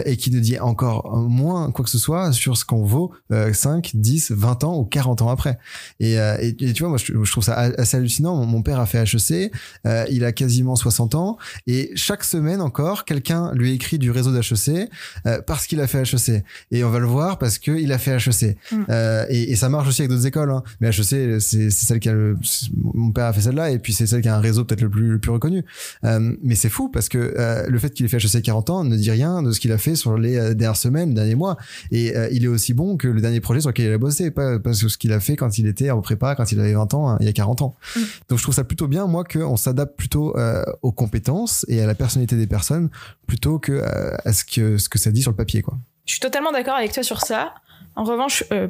et 0.06 0.18
qui 0.18 0.32
ne 0.32 0.40
dit 0.40 0.60
encore 0.60 1.16
moins 1.16 1.72
quoi 1.72 1.84
que 1.84 1.92
ce 1.92 2.00
soit 2.00 2.32
sur 2.32 2.58
ce 2.58 2.66
qu'on 2.66 2.84
vaut 2.84 3.12
5, 3.30 3.92
10, 3.94 4.32
20 4.32 4.64
ans 4.64 4.78
ou 4.78 4.86
40 4.86 5.22
ans 5.22 5.30
après. 5.30 5.58
Euh, 6.07 6.07
et, 6.14 6.48
et, 6.48 6.74
tu 6.74 6.84
vois, 6.84 6.90
moi, 6.90 6.98
je, 6.98 7.14
je, 7.24 7.32
trouve 7.32 7.44
ça 7.44 7.56
assez 7.56 7.98
hallucinant. 7.98 8.46
Mon, 8.46 8.62
père 8.62 8.80
a 8.80 8.86
fait 8.86 9.04
HEC, 9.04 9.52
euh, 9.86 10.06
il 10.10 10.26
a 10.26 10.32
quasiment 10.32 10.76
60 10.76 11.16
ans, 11.16 11.38
et 11.68 11.92
chaque 11.96 12.24
semaine 12.24 12.62
encore, 12.62 13.06
quelqu'un 13.06 13.52
lui 13.54 13.74
écrit 13.74 13.98
du 13.98 14.12
réseau 14.12 14.32
d'HEC 14.32 14.90
euh, 15.26 15.42
parce 15.46 15.68
qu'il 15.68 15.80
a 15.82 15.88
fait 15.88 16.02
HEC. 16.02 16.44
Et 16.72 16.84
on 16.84 16.90
va 16.90 17.00
le 17.00 17.06
voir 17.06 17.38
parce 17.38 17.58
qu'il 17.58 17.92
a 17.92 17.98
fait 17.98 18.16
HEC. 18.16 18.58
Mm. 18.72 18.76
Euh, 18.90 19.26
et, 19.30 19.52
et, 19.52 19.56
ça 19.56 19.70
marche 19.70 19.88
aussi 19.88 20.02
avec 20.02 20.12
d'autres 20.12 20.28
écoles. 20.28 20.52
Hein. 20.52 20.64
Mais 20.80 20.90
HEC, 20.90 21.40
c'est 21.42 21.70
celle 21.70 22.00
qui 22.00 22.10
a 22.10 22.14
le... 22.14 22.38
Mon 22.76 23.12
père 23.12 23.26
a 23.26 23.34
fait 23.34 23.42
celle-là, 23.42 23.72
et 23.72 23.80
puis 23.80 23.94
c'est 23.94 24.08
celle 24.08 24.22
qui 24.22 24.30
a 24.30 24.36
un 24.36 24.40
réseau 24.40 24.66
peut-être 24.66 24.82
le 24.82 24.90
plus, 24.90 25.12
le 25.12 25.20
plus 25.20 25.32
reconnu. 25.32 25.64
Euh, 26.04 26.36
mais 26.44 26.56
c'est 26.56 26.70
fou 26.70 26.90
parce 26.90 27.10
que 27.10 27.66
le 27.68 27.80
fait 27.80 27.92
qu'il 27.92 28.06
ait 28.06 28.10
fait 28.10 28.24
HEC 28.24 28.42
40 28.42 28.70
ans 28.70 28.84
ne 28.84 28.96
dit 28.96 29.12
rien 29.12 29.42
de 29.42 29.52
ce 29.52 29.60
qu'il 29.60 29.72
a 29.72 29.78
fait 29.78 29.96
sur 29.96 30.18
les 30.18 30.56
dernières 30.56 30.76
semaines, 30.76 31.14
derniers 31.14 31.36
mois. 31.36 31.58
Et 31.92 32.14
il 32.32 32.44
est 32.44 32.48
aussi 32.48 32.74
bon 32.74 32.98
que 32.98 33.08
le 33.08 33.22
dernier 33.22 33.40
projet 33.40 33.62
sur 33.62 33.70
lequel 33.70 33.88
il 33.88 33.94
a 33.94 33.98
bossé, 33.98 34.32
pas, 34.32 34.60
pas 34.60 34.74
sur 34.74 34.90
ce 34.90 34.98
qu'il 34.98 35.14
a 35.14 35.20
fait 35.20 35.36
quand 35.36 35.58
il 35.58 35.68
était 35.68 35.87
en 35.96 36.02
prépa 36.02 36.36
quand 36.36 36.52
il 36.52 36.60
avait 36.60 36.74
20 36.74 36.94
ans, 36.94 37.10
hein, 37.10 37.18
il 37.20 37.26
y 37.26 37.30
a 37.30 37.34
40 37.34 37.62
ans. 37.62 37.76
Mm. 37.96 38.00
Donc 38.30 38.38
je 38.38 38.44
trouve 38.44 38.56
ça 38.56 38.64
plutôt 38.64 38.88
bien, 38.88 39.08
moi, 39.08 39.24
qu'on 39.24 39.58
s'adapte 39.58 39.98
plutôt 39.98 40.36
euh, 40.38 40.64
aux 40.82 40.92
compétences 40.92 41.66
et 41.68 41.82
à 41.82 41.88
la 41.88 41.96
personnalité 41.96 42.36
des 42.36 42.48
personnes 42.48 42.90
plutôt 43.28 43.60
que 43.60 43.72
euh, 43.72 44.16
à 44.26 44.34
ce 44.34 44.44
que, 44.44 44.78
ce 44.78 44.90
que 44.90 45.00
ça 45.00 45.12
dit 45.12 45.22
sur 45.22 45.32
le 45.32 45.38
papier. 45.38 45.62
Quoi. 45.62 45.78
Je 46.06 46.14
suis 46.14 46.20
totalement 46.20 46.52
d'accord 46.52 46.76
avec 46.76 46.92
toi 46.92 47.04
sur 47.04 47.22
ça. 47.22 47.54
En 47.96 48.04
revanche, 48.04 48.44
euh, 48.52 48.68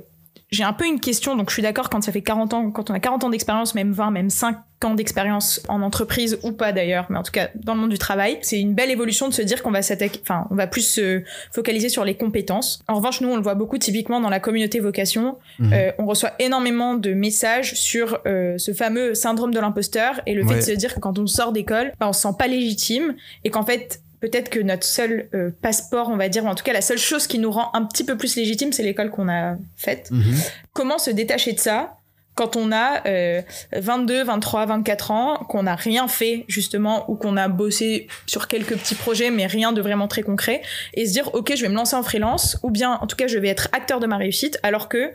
j'ai 0.49 0.63
un 0.63 0.73
peu 0.73 0.85
une 0.85 0.99
question, 0.99 1.35
donc 1.35 1.49
je 1.49 1.53
suis 1.53 1.61
d'accord 1.61 1.89
quand 1.89 2.01
ça 2.01 2.11
fait 2.11 2.21
40 2.21 2.53
ans, 2.53 2.71
quand 2.71 2.89
on 2.89 2.93
a 2.93 2.99
40 2.99 3.25
ans 3.25 3.29
d'expérience, 3.29 3.75
même 3.75 3.91
20, 3.91 4.11
même 4.11 4.29
5 4.29 4.57
ans 4.85 4.93
d'expérience 4.93 5.61
en 5.67 5.81
entreprise 5.81 6.39
ou 6.43 6.51
pas 6.53 6.71
d'ailleurs, 6.71 7.07
mais 7.09 7.17
en 7.17 7.23
tout 7.23 7.31
cas 7.31 7.49
dans 7.55 7.73
le 7.73 7.81
monde 7.81 7.89
du 7.89 7.97
travail, 7.97 8.37
c'est 8.43 8.59
une 8.59 8.73
belle 8.73 8.91
évolution 8.91 9.27
de 9.27 9.33
se 9.33 9.41
dire 9.41 9.61
qu'on 9.61 9.71
va 9.71 9.81
s'attaquer, 9.81 10.21
enfin, 10.21 10.47
on 10.49 10.55
va 10.55 10.67
plus 10.67 10.87
se 10.87 11.23
focaliser 11.51 11.89
sur 11.89 12.05
les 12.05 12.15
compétences. 12.15 12.81
En 12.87 12.95
revanche, 12.95 13.19
nous, 13.19 13.29
on 13.29 13.35
le 13.35 13.41
voit 13.41 13.55
beaucoup 13.55 13.77
typiquement 13.77 14.21
dans 14.21 14.29
la 14.29 14.39
communauté 14.39 14.79
vocation. 14.79 15.37
Mhm. 15.59 15.73
Euh, 15.73 15.91
on 15.97 16.05
reçoit 16.05 16.31
énormément 16.39 16.93
de 16.93 17.13
messages 17.13 17.73
sur 17.73 18.19
euh, 18.25 18.57
ce 18.57 18.73
fameux 18.73 19.15
syndrome 19.15 19.53
de 19.53 19.59
l'imposteur 19.59 20.21
et 20.25 20.33
le 20.33 20.47
fait 20.47 20.55
de 20.55 20.61
se 20.61 20.71
dire 20.71 20.95
que 20.95 20.99
quand 20.99 21.19
on 21.19 21.27
sort 21.27 21.51
d'école, 21.51 21.91
bah, 21.99 22.07
on 22.07 22.13
se 22.13 22.21
sent 22.21 22.35
pas 22.37 22.47
légitime 22.47 23.15
et 23.43 23.49
qu'en 23.49 23.63
fait, 23.63 24.01
peut-être 24.29 24.49
que 24.49 24.59
notre 24.59 24.83
seul 24.83 25.29
euh, 25.33 25.51
passeport, 25.61 26.09
on 26.09 26.17
va 26.17 26.29
dire, 26.29 26.43
ou 26.43 26.47
en 26.47 26.55
tout 26.55 26.63
cas 26.63 26.73
la 26.73 26.81
seule 26.81 26.97
chose 26.97 27.27
qui 27.27 27.39
nous 27.39 27.51
rend 27.51 27.71
un 27.73 27.85
petit 27.85 28.03
peu 28.03 28.17
plus 28.17 28.35
légitime, 28.35 28.73
c'est 28.73 28.83
l'école 28.83 29.09
qu'on 29.09 29.29
a 29.29 29.55
faite. 29.75 30.09
Mhm. 30.11 30.35
Comment 30.73 30.97
se 30.97 31.11
détacher 31.11 31.53
de 31.53 31.59
ça 31.59 31.93
quand 32.35 32.55
on 32.55 32.71
a 32.71 33.07
euh, 33.07 33.41
22, 33.73 34.23
23, 34.23 34.67
24 34.67 35.11
ans, 35.11 35.37
qu'on 35.49 35.63
n'a 35.63 35.75
rien 35.75 36.07
fait 36.07 36.45
justement, 36.47 37.09
ou 37.09 37.15
qu'on 37.15 37.35
a 37.35 37.47
bossé 37.47 38.07
sur 38.27 38.47
quelques 38.47 38.77
petits 38.77 38.93
projets, 38.93 39.31
mais 39.31 39.47
rien 39.47 39.71
de 39.71 39.81
vraiment 39.81 40.07
très 40.07 40.21
concret, 40.21 40.61
et 40.93 41.07
se 41.07 41.13
dire, 41.13 41.33
ok, 41.33 41.53
je 41.55 41.63
vais 41.63 41.69
me 41.69 41.73
lancer 41.73 41.95
en 41.95 42.03
freelance, 42.03 42.59
ou 42.61 42.69
bien, 42.69 42.99
en 43.01 43.07
tout 43.07 43.15
cas, 43.15 43.25
je 43.25 43.39
vais 43.39 43.47
être 43.47 43.69
acteur 43.71 43.99
de 43.99 44.05
ma 44.05 44.17
réussite, 44.17 44.59
alors 44.61 44.87
que 44.87 45.11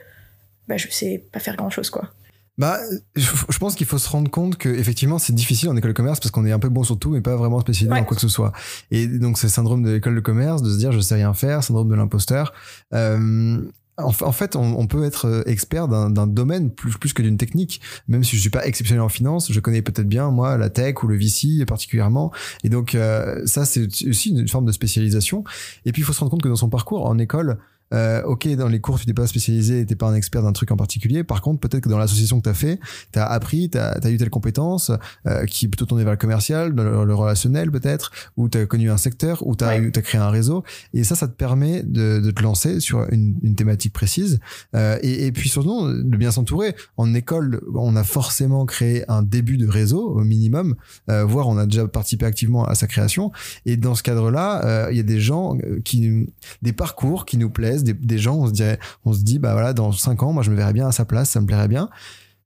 bah, 0.66 0.76
je 0.76 0.88
sais 0.90 1.22
pas 1.30 1.38
faire 1.38 1.54
grand-chose, 1.54 1.90
quoi. 1.90 2.10
Bah, 2.58 2.78
je 3.16 3.58
pense 3.58 3.74
qu'il 3.74 3.86
faut 3.86 3.96
se 3.98 4.08
rendre 4.10 4.30
compte 4.30 4.56
que 4.58 4.68
effectivement 4.68 5.18
c'est 5.18 5.32
difficile 5.34 5.70
en 5.70 5.76
école 5.76 5.92
de 5.92 5.96
commerce 5.96 6.20
parce 6.20 6.30
qu'on 6.30 6.44
est 6.44 6.52
un 6.52 6.58
peu 6.58 6.68
bon 6.68 6.84
sur 6.84 6.98
tout 6.98 7.10
mais 7.10 7.22
pas 7.22 7.34
vraiment 7.36 7.60
spécialisé 7.60 7.90
Ouais. 7.92 8.00
dans 8.00 8.04
quoi 8.04 8.14
que 8.14 8.20
ce 8.20 8.28
soit. 8.28 8.52
Et 8.90 9.06
donc 9.06 9.38
c'est 9.38 9.46
le 9.46 9.52
syndrome 9.52 9.82
de 9.82 9.90
l'école 9.90 10.14
de 10.14 10.20
commerce 10.20 10.60
de 10.60 10.70
se 10.70 10.76
dire 10.76 10.92
je 10.92 11.00
sais 11.00 11.14
rien 11.14 11.32
faire, 11.32 11.64
syndrome 11.64 11.88
de 11.88 11.94
l'imposteur. 11.94 12.52
Euh, 12.92 13.62
en, 13.98 14.10
fa- 14.10 14.26
en 14.26 14.32
fait, 14.32 14.56
on, 14.56 14.78
on 14.78 14.86
peut 14.86 15.04
être 15.04 15.26
euh, 15.26 15.42
expert 15.46 15.86
d'un 15.88 16.08
d'un 16.10 16.26
domaine 16.26 16.70
plus, 16.70 16.92
plus 16.98 17.12
que 17.12 17.22
d'une 17.22 17.36
technique. 17.36 17.80
Même 18.08 18.22
si 18.24 18.36
je 18.36 18.40
suis 18.40 18.50
pas 18.50 18.66
exceptionnel 18.66 19.02
en 19.02 19.08
finance, 19.10 19.50
je 19.52 19.60
connais 19.60 19.80
peut-être 19.82 20.08
bien 20.08 20.30
moi 20.30 20.56
la 20.58 20.68
tech 20.70 21.02
ou 21.02 21.08
le 21.08 21.16
VC 21.16 21.64
particulièrement. 21.66 22.32
Et 22.64 22.68
donc 22.68 22.94
euh, 22.94 23.40
ça 23.46 23.64
c'est 23.64 23.86
aussi 24.08 24.30
une 24.30 24.48
forme 24.48 24.66
de 24.66 24.72
spécialisation. 24.72 25.44
Et 25.86 25.92
puis 25.92 26.02
il 26.02 26.04
faut 26.04 26.12
se 26.12 26.20
rendre 26.20 26.30
compte 26.30 26.42
que 26.42 26.48
dans 26.48 26.56
son 26.56 26.68
parcours 26.70 27.06
en 27.06 27.18
école, 27.18 27.58
euh, 27.92 28.22
ok, 28.24 28.48
dans 28.56 28.68
les 28.68 28.80
cours, 28.80 28.98
tu 28.98 29.06
n'es 29.06 29.14
pas 29.14 29.26
spécialisé, 29.26 29.84
t'es 29.86 29.96
pas 29.96 30.06
un 30.08 30.14
expert 30.14 30.42
d'un 30.42 30.52
truc 30.52 30.70
en 30.70 30.76
particulier. 30.76 31.24
Par 31.24 31.40
contre, 31.42 31.60
peut-être 31.60 31.84
que 31.84 31.88
dans 31.88 31.98
l'association 31.98 32.38
que 32.38 32.44
tu 32.44 32.50
as 32.50 32.54
fait, 32.54 32.80
tu 33.12 33.18
as 33.18 33.26
appris, 33.26 33.70
tu 33.70 33.78
as, 33.78 33.98
eu 34.10 34.16
telle 34.16 34.30
compétence 34.30 34.90
euh, 35.26 35.44
qui 35.46 35.66
est 35.66 35.68
plutôt 35.68 35.86
tournée 35.86 36.04
vers 36.04 36.12
le 36.12 36.18
commercial, 36.18 36.74
dans 36.74 36.84
le, 36.84 37.04
le 37.04 37.14
relationnel 37.14 37.70
peut-être, 37.70 38.10
ou 38.36 38.48
tu 38.48 38.58
as 38.58 38.66
connu 38.66 38.90
un 38.90 38.96
secteur, 38.96 39.46
ou 39.46 39.56
tu 39.56 39.64
as, 39.64 39.68
Ouais. 39.78 39.90
créé 40.02 40.20
un 40.20 40.30
réseau. 40.30 40.64
Et 40.94 41.04
ça, 41.04 41.14
ça 41.14 41.28
te 41.28 41.34
permet 41.34 41.82
de, 41.82 42.20
de 42.20 42.30
te 42.30 42.42
lancer 42.42 42.80
sur 42.80 43.06
une, 43.12 43.36
une 43.42 43.54
thématique 43.54 43.92
précise. 43.92 44.40
Euh, 44.74 44.98
et, 45.02 45.26
et 45.26 45.32
puis 45.32 45.48
surtout, 45.48 45.88
de 45.88 46.16
bien 46.16 46.30
s'entourer. 46.30 46.74
En 46.96 47.14
école, 47.14 47.60
on 47.74 47.96
a 47.96 48.04
forcément 48.04 48.66
créé 48.66 49.04
un 49.08 49.22
début 49.22 49.56
de 49.56 49.66
réseau 49.68 50.10
au 50.10 50.20
minimum, 50.24 50.74
euh, 51.10 51.24
voire 51.24 51.48
on 51.48 51.58
a 51.58 51.66
déjà 51.66 51.86
participé 51.88 52.26
activement 52.26 52.64
à 52.64 52.74
sa 52.74 52.86
création. 52.86 53.32
Et 53.66 53.76
dans 53.76 53.94
ce 53.94 54.02
cadre-là, 54.02 54.64
euh, 54.64 54.88
il 54.90 54.96
y 54.96 55.00
a 55.00 55.04
des 55.04 55.20
gens 55.20 55.56
euh, 55.64 55.80
qui, 55.84 56.26
des 56.62 56.72
parcours 56.72 57.24
qui 57.24 57.36
nous 57.38 57.50
plaisent, 57.50 57.81
des, 57.82 58.18
gens, 58.18 58.36
on 58.36 58.46
se 58.46 58.52
dirait, 58.52 58.78
on 59.04 59.12
se 59.12 59.22
dit, 59.22 59.38
bah 59.38 59.52
voilà, 59.52 59.72
dans 59.72 59.92
cinq 59.92 60.22
ans, 60.22 60.32
moi, 60.32 60.42
je 60.42 60.50
me 60.50 60.56
verrais 60.56 60.72
bien 60.72 60.88
à 60.88 60.92
sa 60.92 61.04
place, 61.04 61.30
ça 61.30 61.40
me 61.40 61.46
plairait 61.46 61.68
bien. 61.68 61.88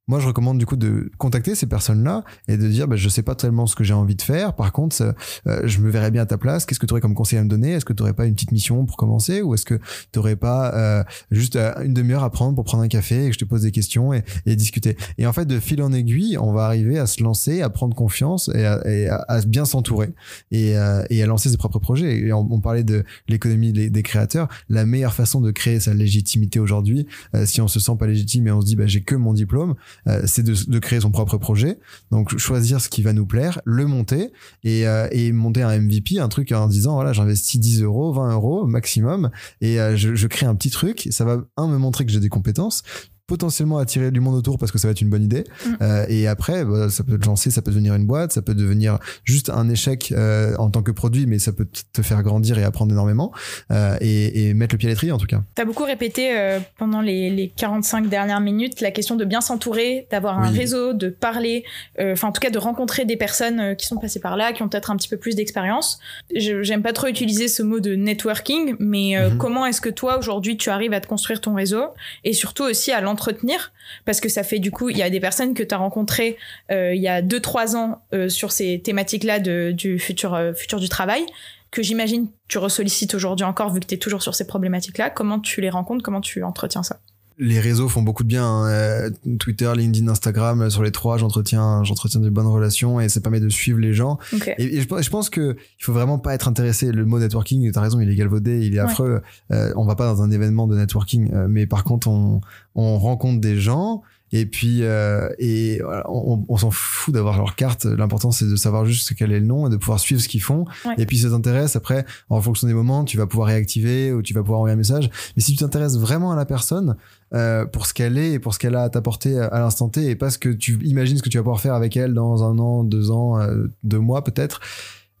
Moi, 0.07 0.19
je 0.19 0.27
recommande 0.27 0.57
du 0.57 0.65
coup 0.65 0.77
de 0.77 1.11
contacter 1.17 1.53
ces 1.55 1.67
personnes-là 1.67 2.23
et 2.47 2.55
de 2.55 2.67
dire, 2.67 2.87
bah, 2.87 2.95
je 2.95 3.09
sais 3.09 3.23
pas 3.23 3.35
tellement 3.35 3.67
ce 3.67 3.75
que 3.75 3.83
j'ai 3.83 3.93
envie 3.93 4.15
de 4.15 4.21
faire. 4.21 4.53
Par 4.53 4.71
contre, 4.71 5.01
euh, 5.47 5.61
je 5.65 5.79
me 5.79 5.89
verrais 5.89 6.11
bien 6.11 6.21
à 6.21 6.25
ta 6.25 6.37
place. 6.37 6.65
Qu'est-ce 6.65 6.79
que 6.79 6.85
tu 6.85 6.93
aurais 6.93 7.01
comme 7.01 7.13
conseil 7.15 7.39
à 7.39 7.43
me 7.43 7.49
donner? 7.49 7.71
Est-ce 7.71 7.85
que 7.85 7.93
tu 7.93 8.03
aurais 8.03 8.13
pas 8.13 8.25
une 8.25 8.33
petite 8.33 8.51
mission 8.51 8.85
pour 8.85 8.95
commencer? 8.95 9.41
Ou 9.41 9.53
est-ce 9.53 9.65
que 9.65 9.79
tu 10.13 10.19
aurais 10.19 10.37
pas 10.37 10.73
euh, 10.73 11.03
juste 11.31 11.57
euh, 11.57 11.73
une 11.83 11.93
demi-heure 11.93 12.23
à 12.23 12.29
prendre 12.29 12.55
pour 12.55 12.63
prendre 12.63 12.83
un 12.83 12.87
café 12.87 13.25
et 13.25 13.27
que 13.27 13.33
je 13.33 13.39
te 13.39 13.45
pose 13.45 13.63
des 13.63 13.71
questions 13.71 14.13
et, 14.13 14.23
et 14.45 14.55
discuter? 14.55 14.95
Et 15.17 15.27
en 15.27 15.33
fait, 15.33 15.45
de 15.45 15.59
fil 15.59 15.81
en 15.81 15.91
aiguille, 15.91 16.37
on 16.37 16.53
va 16.53 16.65
arriver 16.65 16.97
à 16.97 17.05
se 17.05 17.21
lancer, 17.21 17.61
à 17.61 17.69
prendre 17.69 17.95
confiance 17.95 18.49
et 18.53 18.65
à, 19.09 19.41
bien 19.45 19.65
s'entourer 19.65 20.13
et, 20.51 20.77
euh, 20.77 21.03
à 21.09 21.25
lancer 21.25 21.49
ses 21.49 21.57
propres 21.57 21.79
projets. 21.79 22.17
Et 22.17 22.33
on, 22.33 22.61
parlait 22.61 22.83
de 22.83 23.03
l'économie 23.27 23.73
des, 23.73 23.89
des 23.89 24.03
créateurs. 24.03 24.47
La 24.69 24.85
meilleure 24.85 25.13
façon 25.13 25.41
de 25.41 25.51
créer 25.51 25.79
sa 25.79 25.93
légitimité 25.93 26.59
aujourd'hui, 26.59 27.07
euh, 27.35 27.45
si 27.45 27.61
on 27.61 27.67
se 27.67 27.79
sent 27.79 27.93
pas 27.99 28.07
légitime 28.07 28.47
et 28.47 28.51
on 28.51 28.61
se 28.61 28.65
dit 28.65 28.75
bah, 28.75 28.87
j'ai 28.87 29.01
que 29.01 29.15
mon 29.15 29.33
diplôme, 29.33 29.75
euh, 30.07 30.21
c'est 30.25 30.43
de, 30.43 30.79
créer 30.79 31.01
son 31.01 31.11
propre 31.11 31.37
projet. 31.37 31.79
Donc 32.11 32.37
choisir 32.37 32.81
ce 32.81 32.89
qui 32.89 33.01
va 33.01 33.13
nous 33.13 33.25
plaire, 33.25 33.61
le 33.65 33.85
monter 33.85 34.31
et, 34.63 34.87
euh, 34.87 35.07
monter 35.33 35.63
un 35.63 35.79
MVP, 35.79 36.19
un 36.19 36.29
truc 36.29 36.51
en 36.51 36.67
disant 36.67 36.93
voilà 36.93 37.13
j'investis 37.13 37.59
10 37.59 37.83
euros, 37.83 38.13
20 38.13 38.33
euros 38.33 38.65
maximum 38.65 39.29
et 39.61 39.79
euh, 39.79 39.95
je, 39.95 40.15
je 40.15 40.27
crée 40.27 40.45
un 40.45 40.55
petit 40.55 40.69
truc. 40.69 41.07
Ça 41.11 41.25
va 41.25 41.43
un 41.57 41.67
me 41.67 41.77
montrer 41.77 42.05
que 42.05 42.11
j'ai 42.11 42.19
des 42.19 42.29
compétences 42.29 42.83
potentiellement 43.27 43.77
attirer 43.77 44.09
du 44.11 44.19
monde 44.21 44.35
autour 44.35 44.57
parce 44.57 44.71
que 44.71 44.77
ça 44.77 44.87
va 44.87 44.93
être 44.93 45.01
une 45.01 45.09
bonne 45.09 45.23
idée 45.23 45.43
Mm. 45.65 45.75
Euh, 45.81 46.05
et 46.07 46.27
après 46.27 46.63
bah, 46.65 46.89
ça 46.89 47.03
peut 47.03 47.17
te 47.17 47.25
lancer 47.25 47.51
ça 47.51 47.61
peut 47.61 47.71
devenir 47.71 47.93
une 47.95 48.05
boîte 48.05 48.31
ça 48.31 48.41
peut 48.41 48.53
devenir 48.55 48.99
juste 49.23 49.49
un 49.49 49.69
échec 49.69 50.11
euh, 50.15 50.55
en 50.57 50.69
tant 50.69 50.81
que 50.81 50.91
produit 50.91 51.25
mais 51.25 51.39
ça 51.39 51.51
peut 51.51 51.67
te 51.93 52.01
faire 52.01 52.21
grandir 52.23 52.57
et 52.59 52.63
apprendre 52.63 52.91
énormément 52.91 53.31
euh, 53.71 53.97
et, 54.01 54.49
et 54.49 54.53
mettre 54.53 54.75
le 54.75 54.77
pied 54.77 54.87
à 54.87 54.91
l'étrier 54.91 55.11
en 55.11 55.17
tout 55.17 55.25
cas 55.25 55.41
T'as 55.55 55.65
beaucoup 55.65 55.83
répété 55.83 56.57
pendant 56.77 57.01
les, 57.01 57.29
les 57.29 57.49
45 57.49 58.07
dernières 58.07 58.39
minutes 58.39 58.81
la 58.81 58.91
question 58.91 59.15
de 59.15 59.25
bien 59.25 59.41
s'entourer, 59.41 60.07
d'avoir 60.11 60.39
un 60.39 60.49
réseau, 60.49 60.93
de 60.93 61.09
parler, 61.09 61.63
enfin 61.99 62.29
en 62.29 62.31
tout 62.31 62.39
cas 62.41 62.49
de 62.49 62.57
rencontrer 62.59 63.05
des 63.05 63.17
personnes 63.17 63.75
qui 63.75 63.85
sont 63.87 63.97
passées 63.97 64.19
par 64.19 64.37
là, 64.37 64.53
qui 64.53 64.61
ont 64.63 64.69
peut-être 64.69 64.91
un 64.91 64.95
petit 64.95 65.09
peu 65.09 65.17
plus 65.17 65.35
d'expérience. 65.35 65.99
J'aime 66.35 66.81
pas 66.83 66.93
trop 66.93 67.07
utiliser 67.07 67.47
ce 67.47 67.63
mot 67.63 67.79
de 67.79 67.95
networking, 67.95 68.75
mais 68.79 69.15
Mhm. 69.17 69.37
comment 69.37 69.65
est-ce 69.65 69.81
que 69.81 69.89
toi 69.89 70.17
aujourd'hui 70.17 70.57
tu 70.57 70.69
arrives 70.69 70.93
à 70.93 71.01
te 71.01 71.07
construire 71.07 71.41
ton 71.41 71.53
réseau? 71.55 71.83
Et 72.23 72.33
surtout 72.33 72.63
aussi 72.63 72.91
à 72.91 73.01
l'entretenir 73.17 73.71
parce 74.05 74.19
que 74.21 74.29
ça 74.29 74.43
fait 74.43 74.59
du 74.59 74.69
coup 74.71 74.89
il 74.89 74.97
y 74.97 75.01
a 75.01 75.09
des 75.09 75.19
personnes 75.19 75.53
que 75.55 75.63
tu 75.63 75.73
as 75.73 75.77
rencontrées 75.77 76.37
euh, 76.71 76.93
il 76.93 77.01
y 77.01 77.07
a 77.07 77.21
2-3 77.21 77.75
ans 77.75 78.01
euh, 78.13 78.29
sur 78.29 78.51
ces 78.51 78.79
thématiques-là 78.81 79.39
de- 79.39 79.71
du 79.75 79.97
futur, 79.99 80.35
euh, 80.35 80.53
futur 80.53 80.79
du 80.79 80.87
travail 80.89 81.23
que 81.71 81.81
j'imagine 81.81 82.29
tu 82.47 82.59
ressollicites 82.59 83.13
aujourd'hui 83.15 83.45
encore 83.45 83.73
vu 83.73 83.79
que 83.79 83.87
tu 83.87 83.95
es 83.95 83.97
toujours 83.97 84.21
sur 84.23 84.33
ces 84.35 84.47
problématiques-là. 84.47 85.09
Comment 85.09 85.39
tu 85.39 85.59
les 85.61 85.69
rencontres? 85.69 86.03
Comment 86.03 86.21
tu 86.21 86.43
entretiens 86.43 86.83
ça? 86.83 86.99
Les 87.39 87.59
réseaux 87.59 87.87
font 87.87 88.01
beaucoup 88.01 88.23
de 88.23 88.27
bien 88.27 88.45
hein. 88.45 88.67
Euh, 88.67 89.09
Twitter 89.39 89.71
LinkedIn 89.75 90.07
Instagram 90.07 90.61
euh, 90.61 90.69
sur 90.71 90.81
les 90.81 90.91
trois 90.91 91.17
j'entretiens 91.17 91.83
j'entretiens 91.83 92.19
de 92.19 92.29
bonnes 92.29 92.47
relations 92.47 92.99
et 92.99 93.09
ça 93.09 93.21
permet 93.21 93.39
de 93.39 93.49
suivre 93.49 93.79
les 93.79 93.93
gens 93.93 94.17
Ok. 94.33 94.47
Et, 94.57 94.77
et 94.77 94.81
je, 94.81 94.87
pense- 94.87 95.03
je 95.03 95.09
pense 95.09 95.29
que 95.29 95.55
il 95.79 95.83
faut 95.83 95.93
vraiment 95.93 96.17
pas 96.17 96.33
être 96.33 96.47
intéressé. 96.47 96.91
Le 96.91 97.05
mot 97.05 97.19
networking, 97.19 97.71
t'as 97.71 97.81
raison, 97.81 97.99
il 97.99 98.09
est 98.09 98.15
galvaudé, 98.15 98.65
il 98.65 98.73
est 98.75 98.79
Ouais. 98.79 98.85
affreux. 98.85 99.21
Euh, 99.51 99.71
on 99.75 99.85
va 99.85 99.95
pas 99.95 100.05
dans 100.11 100.21
un 100.23 100.31
événement 100.31 100.65
de 100.67 100.75
networking, 100.77 101.31
euh, 101.33 101.47
mais 101.49 101.67
par 101.67 101.83
contre, 101.83 102.07
on, 102.07 102.41
on 102.75 102.97
rencontre 102.97 103.39
des 103.39 103.59
gens. 103.59 104.01
Et 104.31 104.45
puis, 104.45 104.79
euh, 104.81 105.29
et 105.39 105.79
voilà, 105.81 106.03
on, 106.09 106.43
on 106.47 106.57
s'en 106.57 106.71
fout 106.71 107.13
d'avoir 107.13 107.37
leur 107.37 107.55
carte. 107.55 107.85
L'important, 107.85 108.31
c'est 108.31 108.45
de 108.45 108.55
savoir 108.55 108.85
juste 108.85 109.13
quel 109.15 109.31
est 109.31 109.39
le 109.39 109.45
nom 109.45 109.67
et 109.67 109.69
de 109.69 109.77
pouvoir 109.77 109.99
suivre 109.99 110.21
ce 110.21 110.27
qu'ils 110.27 110.41
font. 110.41 110.65
Ouais. 110.85 110.95
Et 110.97 111.05
puis, 111.05 111.17
si 111.17 111.23
ça 111.23 111.29
t'intéresse, 111.29 111.75
après, 111.75 112.05
en 112.29 112.41
fonction 112.41 112.67
des 112.67 112.73
moments, 112.73 113.05
tu 113.05 113.17
vas 113.17 113.27
pouvoir 113.27 113.47
réactiver 113.47 114.11
ou 114.11 114.21
tu 114.21 114.33
vas 114.33 114.41
pouvoir 114.41 114.59
envoyer 114.59 114.73
un 114.73 114.77
message. 114.77 115.09
Mais 115.35 115.41
si 115.41 115.53
tu 115.53 115.57
t'intéresses 115.59 115.97
vraiment 115.97 116.31
à 116.31 116.35
la 116.35 116.45
personne, 116.45 116.95
euh, 117.33 117.65
pour 117.65 117.85
ce 117.85 117.93
qu'elle 117.93 118.17
est 118.17 118.33
et 118.33 118.39
pour 118.39 118.53
ce 118.53 118.59
qu'elle 118.59 118.75
a 118.75 118.83
à 118.83 118.89
t'apporter 118.89 119.37
à 119.37 119.59
l'instant 119.59 119.89
T 119.89 120.09
et 120.09 120.15
pas 120.15 120.29
ce 120.29 120.37
que 120.37 120.47
tu 120.47 120.79
imagines 120.83 121.17
ce 121.17 121.23
que 121.23 121.27
tu 121.27 121.37
vas 121.37 121.43
pouvoir 121.43 121.59
faire 121.59 121.73
avec 121.73 121.97
elle 121.97 122.13
dans 122.13 122.43
un 122.43 122.57
an, 122.57 122.85
deux 122.85 123.11
ans, 123.11 123.39
euh, 123.39 123.67
deux 123.83 123.99
mois 123.99 124.23
peut-être. 124.23 124.61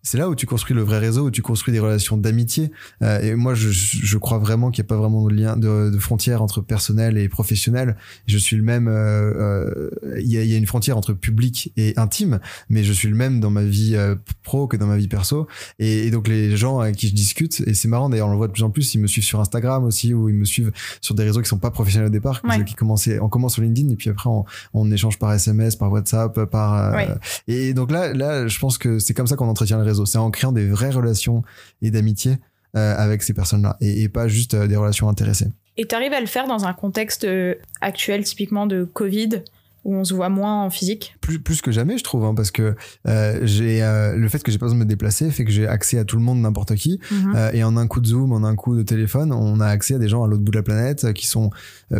C'est 0.07 0.17
là 0.17 0.29
où 0.29 0.35
tu 0.35 0.45
construis 0.45 0.73
le 0.75 0.83
vrai 0.83 0.99
réseau, 0.99 1.25
où 1.27 1.31
tu 1.31 1.41
construis 1.41 1.73
des 1.73 1.79
relations 1.81 2.15
d'amitié. 2.15 2.71
Euh, 3.01 3.19
et 3.21 3.35
moi, 3.35 3.53
je, 3.55 3.69
je 3.69 4.17
crois 4.17 4.37
vraiment 4.37 4.71
qu'il 4.71 4.81
n'y 4.83 4.87
a 4.87 4.89
pas 4.89 4.95
vraiment 4.95 5.25
de 5.27 5.33
lien, 5.33 5.57
de, 5.57 5.89
de 5.89 5.97
frontière 5.99 6.41
entre 6.41 6.61
personnel 6.61 7.17
et 7.17 7.27
professionnel. 7.27 7.97
Je 8.25 8.37
suis 8.37 8.55
le 8.55 8.63
même. 8.63 8.87
euh, 8.87 8.93
euh, 8.93 9.89
Il 10.21 10.31
y, 10.31 10.37
a, 10.37 10.43
il 10.43 10.49
y 10.49 10.53
a 10.53 10.57
une 10.57 10.65
frontière 10.65 10.95
entre 10.97 11.11
public 11.13 11.73
et 11.75 11.93
intime, 11.97 12.39
mais 12.69 12.83
je 12.85 12.93
suis 12.93 13.09
le 13.09 13.15
même 13.15 13.41
dans 13.41 13.49
ma 13.49 13.63
vie 13.63 13.95
euh, 13.95 14.15
pro 14.43 14.67
que 14.67 14.77
dans 14.77 14.87
ma 14.87 14.95
vie 14.97 15.07
perso. 15.09 15.47
Et, 15.79 16.07
et 16.07 16.11
donc 16.11 16.27
les 16.29 16.55
gens 16.55 16.79
avec 16.79 16.95
qui 16.95 17.09
je 17.09 17.13
discute, 17.13 17.61
et 17.67 17.73
c'est 17.73 17.87
marrant 17.89 18.07
d'ailleurs, 18.09 18.27
on 18.29 18.31
le 18.31 18.37
voit 18.37 18.47
de 18.47 18.53
plus 18.53 18.63
en 18.63 18.69
plus, 18.69 18.93
ils 18.95 18.99
me 19.01 19.07
suivent 19.07 19.25
sur 19.25 19.41
Instagram 19.41 19.83
aussi, 19.83 20.13
ou 20.13 20.29
ils 20.29 20.35
me 20.35 20.45
suivent 20.45 20.71
sur 21.01 21.15
des 21.15 21.23
réseaux 21.23 21.41
qui 21.41 21.49
sont 21.49 21.57
pas 21.59 21.71
professionnels 21.71 22.07
au 22.07 22.11
départ, 22.11 22.41
Ouais. 22.45 22.63
qui 22.63 22.75
commençaient, 22.75 23.19
on 23.19 23.27
commence 23.29 23.53
sur 23.55 23.61
LinkedIn 23.63 23.89
et 23.89 23.95
puis 23.97 24.09
après 24.09 24.29
on, 24.29 24.45
on 24.73 24.89
échange 24.91 25.19
par 25.19 25.33
SMS, 25.33 25.75
par 25.75 25.91
WhatsApp, 25.91 26.45
par. 26.45 26.75
euh, 26.75 26.91
Ouais. 26.95 27.07
Et 27.47 27.73
donc 27.73 27.91
là, 27.91 28.13
là, 28.13 28.47
je 28.47 28.57
pense 28.59 28.77
que 28.77 28.99
c'est 28.99 29.13
comme 29.13 29.27
ça 29.27 29.35
qu'on 29.35 29.49
entretient 29.49 29.77
le 29.77 29.83
réseau. 29.83 29.96
C'est 30.05 30.17
en 30.17 30.31
créant 30.31 30.51
des 30.51 30.67
vraies 30.67 30.91
relations 30.91 31.43
et 31.81 31.91
d'amitié 31.91 32.37
euh, 32.75 32.95
avec 32.97 33.23
ces 33.23 33.33
personnes-là, 33.33 33.77
et, 33.81 34.09
pas 34.09 34.27
juste 34.27 34.53
euh, 34.53 34.67
des 34.67 34.75
relations 34.75 35.07
intéressées. 35.09 35.47
Et 35.77 35.87
tu 35.87 35.95
arrives 35.95 36.13
à 36.13 36.19
le 36.19 36.25
faire 36.25 36.47
dans 36.47 36.65
un 36.65 36.73
contexte 36.73 37.23
euh, 37.23 37.55
actuel, 37.81 38.23
typiquement 38.23 38.67
de 38.67 38.83
Covid, 38.83 39.43
où 39.87 39.95
on 39.95 40.03
se 40.03 40.13
voit 40.13 40.29
moins 40.29 40.63
en 40.65 40.69
physique 40.69 41.15
Plus, 41.21 41.39
plus 41.39 41.61
que 41.61 41.71
jamais, 41.71 41.97
je 41.97 42.03
trouve, 42.03 42.25
hein, 42.25 42.35
parce 42.35 42.51
que 42.51 42.75
euh, 43.07 43.39
j'ai 43.43 43.81
euh, 43.81 44.15
le 44.15 44.27
fait 44.27 44.43
que 44.43 44.51
j'ai 44.51 44.57
pas 44.57 44.65
besoin 44.65 44.77
de 44.79 44.83
me 44.83 44.89
déplacer 44.89 45.31
fait 45.31 45.45
que 45.45 45.51
j'ai 45.51 45.65
accès 45.65 45.97
à 45.97 46.03
tout 46.03 46.17
le 46.17 46.21
monde, 46.23 46.39
n'importe 46.41 46.75
qui. 46.75 46.99
Mhm. 47.09 47.33
Euh, 47.35 47.51
et 47.53 47.63
en 47.63 47.77
un 47.77 47.87
coup 47.87 48.01
de 48.01 48.07
zoom, 48.07 48.33
en 48.33 48.43
un 48.43 48.55
coup 48.55 48.75
de 48.75 48.83
téléphone, 48.83 49.31
on 49.31 49.59
a 49.61 49.65
accès 49.67 49.95
à 49.95 49.97
des 49.97 50.09
gens 50.09 50.23
à 50.23 50.27
l'autre 50.27 50.43
bout 50.43 50.51
de 50.51 50.57
la 50.57 50.63
planète 50.63 51.13
qui 51.13 51.25
sont 51.25 51.49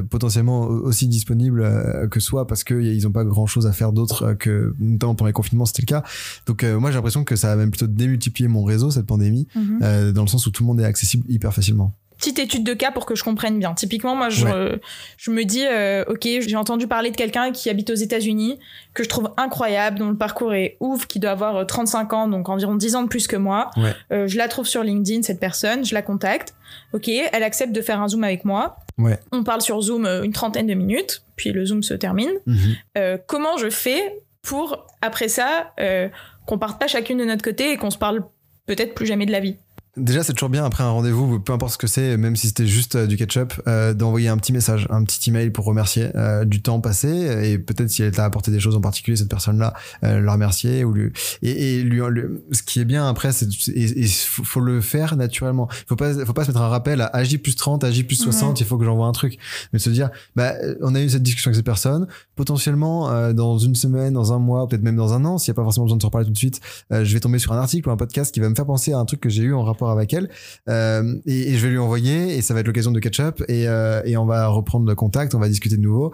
potentiellement 0.09 0.61
au- 0.63 0.81
aussi 0.87 1.07
disponibles 1.07 2.07
que 2.11 2.19
soi 2.19 2.45
parce 2.45 2.63
qu'ils 2.63 3.07
ont 3.07 3.11
pas 3.11 3.23
grand 3.23 3.45
chose 3.45 3.65
à 3.67 3.71
faire 3.71 3.93
d'autre 3.93 4.33
que, 4.33 4.73
notamment 4.79 5.15
pendant 5.15 5.27
les 5.27 5.33
confinements, 5.33 5.65
c'était 5.65 5.81
le 5.83 5.87
cas. 5.87 6.03
Donc 6.45 6.63
moi 6.63 6.91
j'ai 6.91 6.95
l'impression 6.97 7.23
que 7.23 7.35
ça 7.35 7.51
a 7.51 7.55
même 7.55 7.71
plutôt 7.71 7.87
démultiplié 7.87 8.47
mon 8.47 8.63
réseau, 8.63 8.91
cette 8.91 9.05
pandémie, 9.05 9.47
Mhm. 9.55 10.11
dans 10.11 10.21
le 10.23 10.27
sens 10.27 10.45
où 10.45 10.51
tout 10.51 10.63
le 10.63 10.67
monde 10.67 10.81
est 10.81 10.85
accessible 10.85 11.23
hyper 11.29 11.53
facilement. 11.53 11.93
Petite 12.17 12.39
étude 12.39 12.63
de 12.63 12.73
cas 12.73 12.91
pour 12.91 13.05
que 13.05 13.15
je 13.15 13.23
comprenne 13.23 13.59
bien. 13.59 13.73
Typiquement, 13.73 14.15
moi, 14.15 14.29
je, 14.29 14.45
Ouais. 14.45 14.79
je 15.17 15.31
me 15.31 15.43
dis, 15.45 15.65
euh, 15.65 16.03
ok, 16.07 16.23
j'ai 16.23 16.55
entendu 16.55 16.87
parler 16.87 17.11
de 17.11 17.15
quelqu'un 17.15 17.51
qui 17.51 17.69
habite 17.69 17.89
aux 17.89 17.95
États-Unis, 17.95 18.59
que 18.93 19.03
je 19.03 19.09
trouve 19.09 19.31
incroyable, 19.37 19.99
dont 19.99 20.09
le 20.09 20.17
parcours 20.17 20.53
est 20.53 20.77
ouf, 20.79 21.05
qui 21.07 21.19
doit 21.19 21.31
avoir 21.31 21.55
euh, 21.57 21.65
35 21.65 22.13
ans, 22.13 22.27
donc 22.27 22.49
environ 22.49 22.75
10 22.75 22.95
ans 22.95 23.03
de 23.03 23.07
plus 23.07 23.27
que 23.27 23.35
moi. 23.35 23.69
Ouais. 23.77 23.93
Euh, 24.11 24.27
je 24.27 24.37
la 24.37 24.47
trouve 24.47 24.65
sur 24.67 24.83
LinkedIn, 24.83 25.21
cette 25.21 25.39
personne, 25.39 25.85
je 25.85 25.93
la 25.93 26.01
contacte. 26.01 26.53
Ok, 26.93 27.07
elle 27.07 27.43
accepte 27.43 27.71
de 27.73 27.81
faire 27.81 28.01
un 28.01 28.07
Zoom 28.07 28.23
avec 28.23 28.43
moi. 28.45 28.77
Ouais. 28.97 29.19
On 29.31 29.43
parle 29.43 29.61
sur 29.61 29.79
Zoom 29.81 30.05
euh, 30.05 30.23
une 30.23 30.33
trentaine 30.33 30.65
de 30.67 30.73
minutes, 30.73 31.23
puis 31.35 31.51
le 31.51 31.65
Zoom 31.65 31.83
se 31.83 31.93
termine. 31.93 32.31
Mhm. 32.45 32.57
Euh, 32.97 33.17
comment 33.27 33.57
je 33.57 33.69
fais 33.69 34.17
pour, 34.41 34.87
après 35.01 35.27
ça, 35.27 35.73
euh, 35.79 36.09
qu'on 36.47 36.57
parte 36.57 36.79
pas 36.79 36.87
chacune 36.87 37.17
de 37.17 37.25
notre 37.25 37.43
côté 37.43 37.71
et 37.71 37.77
qu'on 37.77 37.91
se 37.91 37.97
parle 37.97 38.23
peut-être 38.65 38.95
plus 38.95 39.05
jamais 39.05 39.25
de 39.25 39.31
la 39.31 39.39
vie? 39.39 39.57
Déjà, 39.97 40.23
c'est 40.23 40.33
toujours 40.33 40.49
bien 40.49 40.63
après 40.63 40.83
un 40.83 40.89
rendez-vous, 40.91 41.39
peu 41.39 41.53
importe 41.53 41.73
ce 41.73 41.77
que 41.77 41.87
c'est, 41.87 42.17
même 42.17 42.35
si 42.35 42.47
c'était 42.47 42.67
juste 42.67 42.95
euh, 42.95 43.07
du 43.07 43.17
ketchup, 43.17 43.53
euh, 43.67 43.93
d'envoyer 43.93 44.27
un 44.29 44.37
petit 44.37 44.53
message, 44.53 44.87
un 44.91 45.03
petit 45.03 45.29
email 45.29 45.49
pour 45.49 45.65
remercier 45.65 46.09
euh, 46.15 46.45
du 46.45 46.61
temps 46.61 46.79
passé 46.81 47.09
et 47.51 47.57
peut-être 47.57 47.89
si 47.89 48.03
elle 48.03 48.11
t'a 48.11 48.23
apporté 48.23 48.51
des 48.51 48.59
choses 48.59 48.75
en 48.75 48.81
particulier, 48.81 49.17
cette 49.17 49.29
personne-là, 49.29 49.73
euh, 50.03 50.21
la 50.21 50.31
remercier 50.33 50.83
ou 50.83 50.93
lui. 50.93 51.11
Et, 51.41 51.79
et 51.79 51.83
lui, 51.83 51.99
lui- 52.11 52.23
ce 52.51 52.61
qui 52.61 52.79
est 52.79 52.85
bien 52.85 53.07
après, 53.07 53.31
c'est 53.31 53.47
et, 53.69 54.03
et 54.03 54.07
faut, 54.07 54.59
le 54.59 54.81
faire 54.81 55.15
naturellement. 55.17 55.67
Faut 55.87 55.95
pas, 55.95 56.13
faut 56.25 56.33
pas 56.33 56.43
se 56.43 56.49
mettre 56.51 56.61
un 56.61 56.67
rappel 56.69 57.01
à 57.01 57.07
AJ 57.07 57.37
plus 57.39 57.55
30, 57.55 57.83
AJ 57.83 58.03
plus 58.05 58.15
60, 58.17 58.59
il 58.61 58.65
faut 58.67 58.77
que 58.77 58.85
j'envoie 58.85 59.07
un 59.07 59.11
truc. 59.13 59.37
Mais 59.73 59.79
se 59.79 59.89
dire, 59.89 60.09
bah, 60.35 60.53
on 60.81 60.93
a 60.93 61.01
eu 61.01 61.09
cette 61.09 61.23
discussion 61.23 61.49
avec 61.49 61.55
cette 61.55 61.65
personne, 61.65 62.07
potentiellement 62.35 63.09
euh, 63.09 63.33
dans 63.33 63.57
une 63.57 63.73
semaine, 63.75 64.13
dans 64.13 64.31
un 64.31 64.39
mois, 64.39 64.67
peut-être 64.67 64.83
même 64.83 64.95
dans 64.95 65.13
un 65.13 65.25
an, 65.25 65.37
s'il 65.39 65.51
n'y 65.51 65.55
a 65.55 65.57
pas 65.57 65.63
forcément 65.63 65.85
besoin 65.85 65.97
de 65.97 66.01
se 66.03 66.07
reparler 66.07 66.27
tout 66.27 66.33
de 66.33 66.37
suite, 66.37 66.61
euh, 66.93 67.03
je 67.03 67.13
vais 67.13 67.19
tomber 67.19 67.39
sur 67.39 67.51
un 67.53 67.57
article 67.57 67.89
ou 67.89 67.91
un 67.91 67.97
podcast 67.97 68.33
qui 68.33 68.39
va 68.39 68.49
me 68.49 68.55
faire 68.55 68.65
penser 68.65 68.93
à 68.93 68.99
un 68.99 69.05
truc 69.05 69.21
que 69.21 69.29
j'ai 69.29 69.43
eu 69.43 69.53
en 69.53 69.63
rapport 69.63 69.86
avec 69.91 70.13
elle 70.13 70.29
euh, 70.69 71.15
et, 71.25 71.51
et 71.53 71.57
je 71.57 71.65
vais 71.65 71.71
lui 71.71 71.77
envoyer 71.79 72.37
et 72.37 72.41
ça 72.41 72.53
va 72.53 72.59
être 72.61 72.67
l'occasion 72.67 72.91
de 72.91 72.99
catch 72.99 73.19
up 73.19 73.41
et, 73.47 73.67
euh, 73.67 74.01
et 74.05 74.17
on 74.17 74.25
va 74.25 74.47
reprendre 74.47 74.87
le 74.87 74.95
contact, 74.95 75.35
on 75.35 75.39
va 75.39 75.47
discuter 75.49 75.77
de 75.77 75.81
nouveau. 75.81 76.11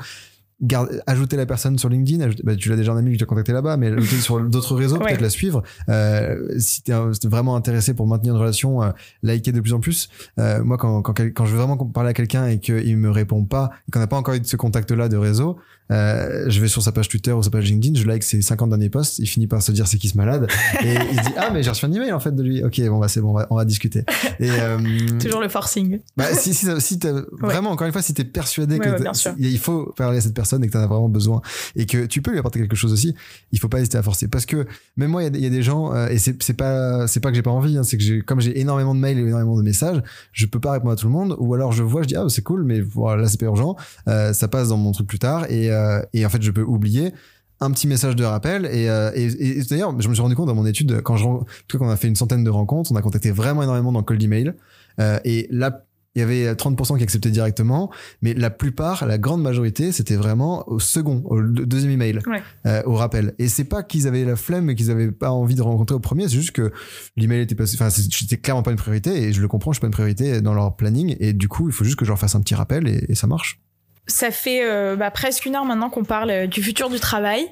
Garde, 0.62 1.02
ajouter 1.08 1.36
la 1.36 1.46
personne 1.46 1.78
sur 1.78 1.90
LinkedIn, 1.90 2.24
ajouter- 2.24 2.44
bah, 2.44 2.56
tu 2.56 2.70
l'as 2.70 2.78
déjà 2.78 2.94
en 2.94 2.96
ami, 2.98 3.12
tu 3.14 3.18
l'as 3.18 3.26
contacté 3.26 3.52
là-bas, 3.52 3.76
mais 3.76 4.00
sur 4.22 4.40
d'autres 4.50 4.76
réseaux, 4.76 4.98
Ouais. 4.98 5.08
peut-être 5.08 5.20
la 5.22 5.30
suivre. 5.30 5.62
Euh, 5.90 6.38
si 6.58 6.82
t'es 6.84 6.94
un- 6.94 7.12
si 7.12 7.20
t'es 7.20 7.28
vraiment 7.28 7.58
intéressé 7.58 7.94
pour 7.94 8.08
maintenir 8.08 8.34
une 8.36 8.40
relation, 8.40 8.82
euh, 8.82 8.92
liker 9.24 9.52
de 9.52 9.60
plus 9.60 9.74
en 9.74 9.82
plus. 9.82 10.08
Euh, 10.40 10.64
moi, 10.64 10.78
quand, 10.78 11.02
quand, 11.02 11.12
quel- 11.14 11.34
quand 11.34 11.46
je 11.46 11.52
veux 11.52 11.58
vraiment 11.58 11.76
parler 11.76 12.12
à 12.12 12.14
quelqu'un 12.14 12.48
et 12.48 12.60
qu'il 12.60 12.96
me 12.98 13.10
répond 13.10 13.44
pas, 13.44 13.72
et 13.88 13.92
qu'on 13.92 14.00
n'a 14.00 14.08
pas 14.08 14.16
encore 14.16 14.36
eu 14.36 14.40
de 14.40 14.46
ce 14.46 14.56
contact-là 14.56 15.10
de 15.10 15.18
réseau, 15.18 15.58
euh, 15.92 16.46
je 16.50 16.60
vais 16.62 16.68
sur 16.68 16.82
sa 16.82 16.92
page 16.92 17.08
Twitter 17.10 17.32
ou 17.32 17.44
sa 17.44 17.50
page 17.50 17.66
LinkedIn, 17.70 18.00
je 18.00 18.08
like 18.08 18.24
ses 18.24 18.42
50 18.42 18.70
derniers 18.70 18.90
posts, 18.90 19.20
il 19.20 19.28
finit 19.28 19.48
par 19.48 19.62
se 19.62 19.72
dire 19.72 19.88
c'est 19.88 19.98
qui 19.98 20.10
ce 20.10 20.18
malade, 20.18 20.48
et 20.84 20.94
il 21.12 21.22
dit 21.22 21.34
ah 21.38 21.50
mais 21.52 21.62
j'ai 21.64 21.70
reçu 21.70 21.86
un 21.86 21.92
email 21.92 22.12
en 22.14 22.20
fait 22.20 22.34
de 22.36 22.42
lui, 22.44 22.64
ok 22.64 22.82
bon 22.88 23.00
bah 23.00 23.08
c'est 23.08 23.22
bon, 23.22 23.32
on 23.32 23.34
va, 23.34 23.48
on 23.50 23.56
va 23.56 23.66
discuter. 23.66 24.04
Et 24.40 24.50
euh, 24.50 24.78
Toujours 25.20 25.42
le 25.42 25.50
forcing. 25.50 26.00
bah, 26.18 26.34
si, 26.34 26.54
si, 26.54 26.68
si 26.80 27.00
t'as- 27.00 27.24
vraiment, 27.42 27.72
encore 27.72 27.86
une 27.88 27.94
fois, 27.94 28.02
si 28.02 28.14
t'es 28.14 28.24
persuadé 28.24 28.76
Ouais, 28.76 28.80
que 28.80 29.04
ouais, 29.04 29.36
il 29.40 29.60
faut 29.60 29.94
parler 29.98 30.18
à 30.18 30.22
cette 30.22 30.34
personne 30.34 30.64
et 30.64 30.68
que 30.68 30.74
t'en 30.74 30.80
as 30.80 30.88
vraiment 30.88 31.10
besoin 31.10 31.42
et 31.76 31.86
que 31.86 32.06
tu 32.06 32.22
peux 32.22 32.32
lui 32.32 32.40
apporter 32.40 32.60
quelque 32.60 32.76
chose 32.76 32.94
aussi, 32.94 33.14
il 33.52 33.60
faut 33.60 33.70
pas 33.70 33.80
hésiter 33.80 33.98
à 33.98 34.04
forcer. 34.04 34.28
Parce 34.28 34.46
que 34.46 34.66
même 34.98 35.12
moi, 35.12 35.22
il 35.22 35.26
y 35.26 35.28
a 35.28 35.30
des- 35.30 35.40
il 35.40 35.44
y, 35.44 35.48
a 35.48 35.50
des 35.50 35.62
gens, 35.64 35.94
euh, 35.94 36.08
et 36.08 36.18
c'est 36.18 36.42
c'est 36.42 36.54
pas, 36.54 37.08
c'est 37.08 37.20
pas 37.20 37.30
que 37.30 37.36
j'ai 37.36 37.42
pas 37.42 37.52
envie, 37.52 37.78
hein, 37.78 37.84
c'est 37.84 37.98
que 37.98 38.04
j'ai, 38.04 38.22
comme 38.22 38.40
j'ai 38.42 38.60
énormément 38.60 38.96
de 38.96 39.00
mails 39.00 39.18
et 39.20 39.22
énormément 39.22 39.56
de 39.58 39.62
messages, 39.64 40.02
je 40.32 40.46
peux 40.46 40.60
pas 40.60 40.72
répondre 40.72 40.92
à 40.92 40.96
tout 40.96 41.08
le 41.08 41.12
monde, 41.14 41.36
ou 41.40 41.54
alors 41.54 41.72
je 41.72 41.84
vois, 41.84 42.02
je 42.04 42.08
dis, 42.08 42.16
ah, 42.16 42.26
c'est 42.30 42.42
cool, 42.42 42.64
mais 42.64 42.82
voilà, 42.82 43.22
là, 43.24 43.28
c'est 43.28 43.40
pas 43.40 43.46
urgent, 43.48 43.76
euh, 44.08 44.34
ça 44.34 44.48
passe 44.48 44.70
dans 44.70 44.78
mon 44.78 44.92
truc 44.92 45.08
plus 45.08 45.20
tard, 45.20 45.46
et, 45.52 45.70
euh, 45.74 46.02
et 46.14 46.26
en 46.26 46.30
fait, 46.30 46.42
je 46.42 46.52
peux 46.52 46.62
oublier 46.64 47.12
un 47.60 47.72
petit 47.72 47.88
message 47.88 48.16
de 48.16 48.24
rappel 48.24 48.66
et, 48.66 48.90
euh, 48.90 49.12
et, 49.16 49.26
et- 49.26 49.60
et 49.60 49.64
d'ailleurs 49.64 49.94
je 50.02 50.10
me 50.10 50.14
suis 50.14 50.22
rendu 50.22 50.36
compte 50.36 50.48
dans 50.48 50.56
mon 50.56 50.66
étude 50.66 51.02
quand 51.02 51.16
je 51.16 51.24
tout 51.24 51.78
cas, 51.78 51.78
qu'on 51.78 51.90
a 51.90 51.96
fait 51.96 52.08
une 52.10 52.16
centaine 52.16 52.44
de 52.44 52.50
rencontres 52.50 52.92
on 52.92 52.96
a 52.98 53.02
contacté 53.02 53.32
vraiment 53.32 53.64
énormément 53.64 53.94
dans 53.94 54.00
le 54.00 54.04
cold 54.06 54.22
email 54.22 54.54
euh, 55.00 55.18
et 55.24 55.48
là 55.50 55.86
il 56.16 56.20
y 56.20 56.22
avait 56.22 56.54
30% 56.54 56.98
qui 56.98 57.04
acceptaient 57.04 57.32
directement, 57.32 57.90
mais 58.22 58.36
la 58.36 58.52
plupart, 58.52 59.04
la 59.08 59.18
grande 59.18 59.42
majorité, 59.42 59.92
c'était 59.92 60.16
vraiment 60.16 60.64
au 60.70 60.78
second, 60.80 61.24
au 61.26 61.42
deux- 61.42 61.66
deuxième 61.66 61.90
email, 61.92 62.20
Ouais. 62.28 62.44
euh, 62.68 62.84
au 62.86 62.94
rappel. 62.94 63.34
Et 63.40 63.48
c'est 63.48 63.64
pas 63.64 63.82
qu'ils 63.82 64.08
avaient 64.08 64.24
la 64.24 64.36
flemme 64.36 64.70
et 64.70 64.76
qu'ils 64.76 64.92
avaient 64.92 65.12
pas 65.12 65.32
envie 65.32 65.56
de 65.56 65.64
rencontrer 65.64 65.96
au 65.96 66.00
premier, 66.00 66.26
c'est 66.30 66.36
juste 66.36 66.52
que 66.52 66.72
l'email 67.18 67.42
était 67.42 67.56
passé, 67.56 67.78
enfin, 67.80 67.90
c'était 67.90 68.38
clairement 68.38 68.62
pas 68.62 68.70
une 68.70 68.78
priorité 68.78 69.24
et 69.24 69.34
je 69.34 69.42
le 69.42 69.48
comprends, 69.48 69.72
je 69.72 69.78
suis 69.78 69.82
pas 69.82 69.88
une 69.88 69.92
priorité 69.94 70.40
dans 70.42 70.54
leur 70.54 70.76
planning 70.76 71.16
et 71.20 71.34
du 71.34 71.48
coup, 71.48 71.68
il 71.68 71.74
faut 71.74 71.84
juste 71.84 71.96
que 71.98 72.06
je 72.06 72.12
leur 72.12 72.20
fasse 72.20 72.36
un 72.36 72.42
petit 72.42 72.54
rappel 72.54 72.88
et, 72.88 73.06
et 73.10 73.16
ça 73.16 73.26
marche. 73.26 73.60
Ça 74.08 74.32
fait 74.32 74.64
euh, 74.64 74.96
bah, 74.96 75.12
presque 75.12 75.46
une 75.46 75.56
heure 75.56 75.66
maintenant 75.66 75.90
qu'on 75.90 76.04
parle 76.04 76.30
euh, 76.30 76.48
du 76.48 76.62
futur 76.62 76.90
du 76.90 77.00
travail 77.00 77.48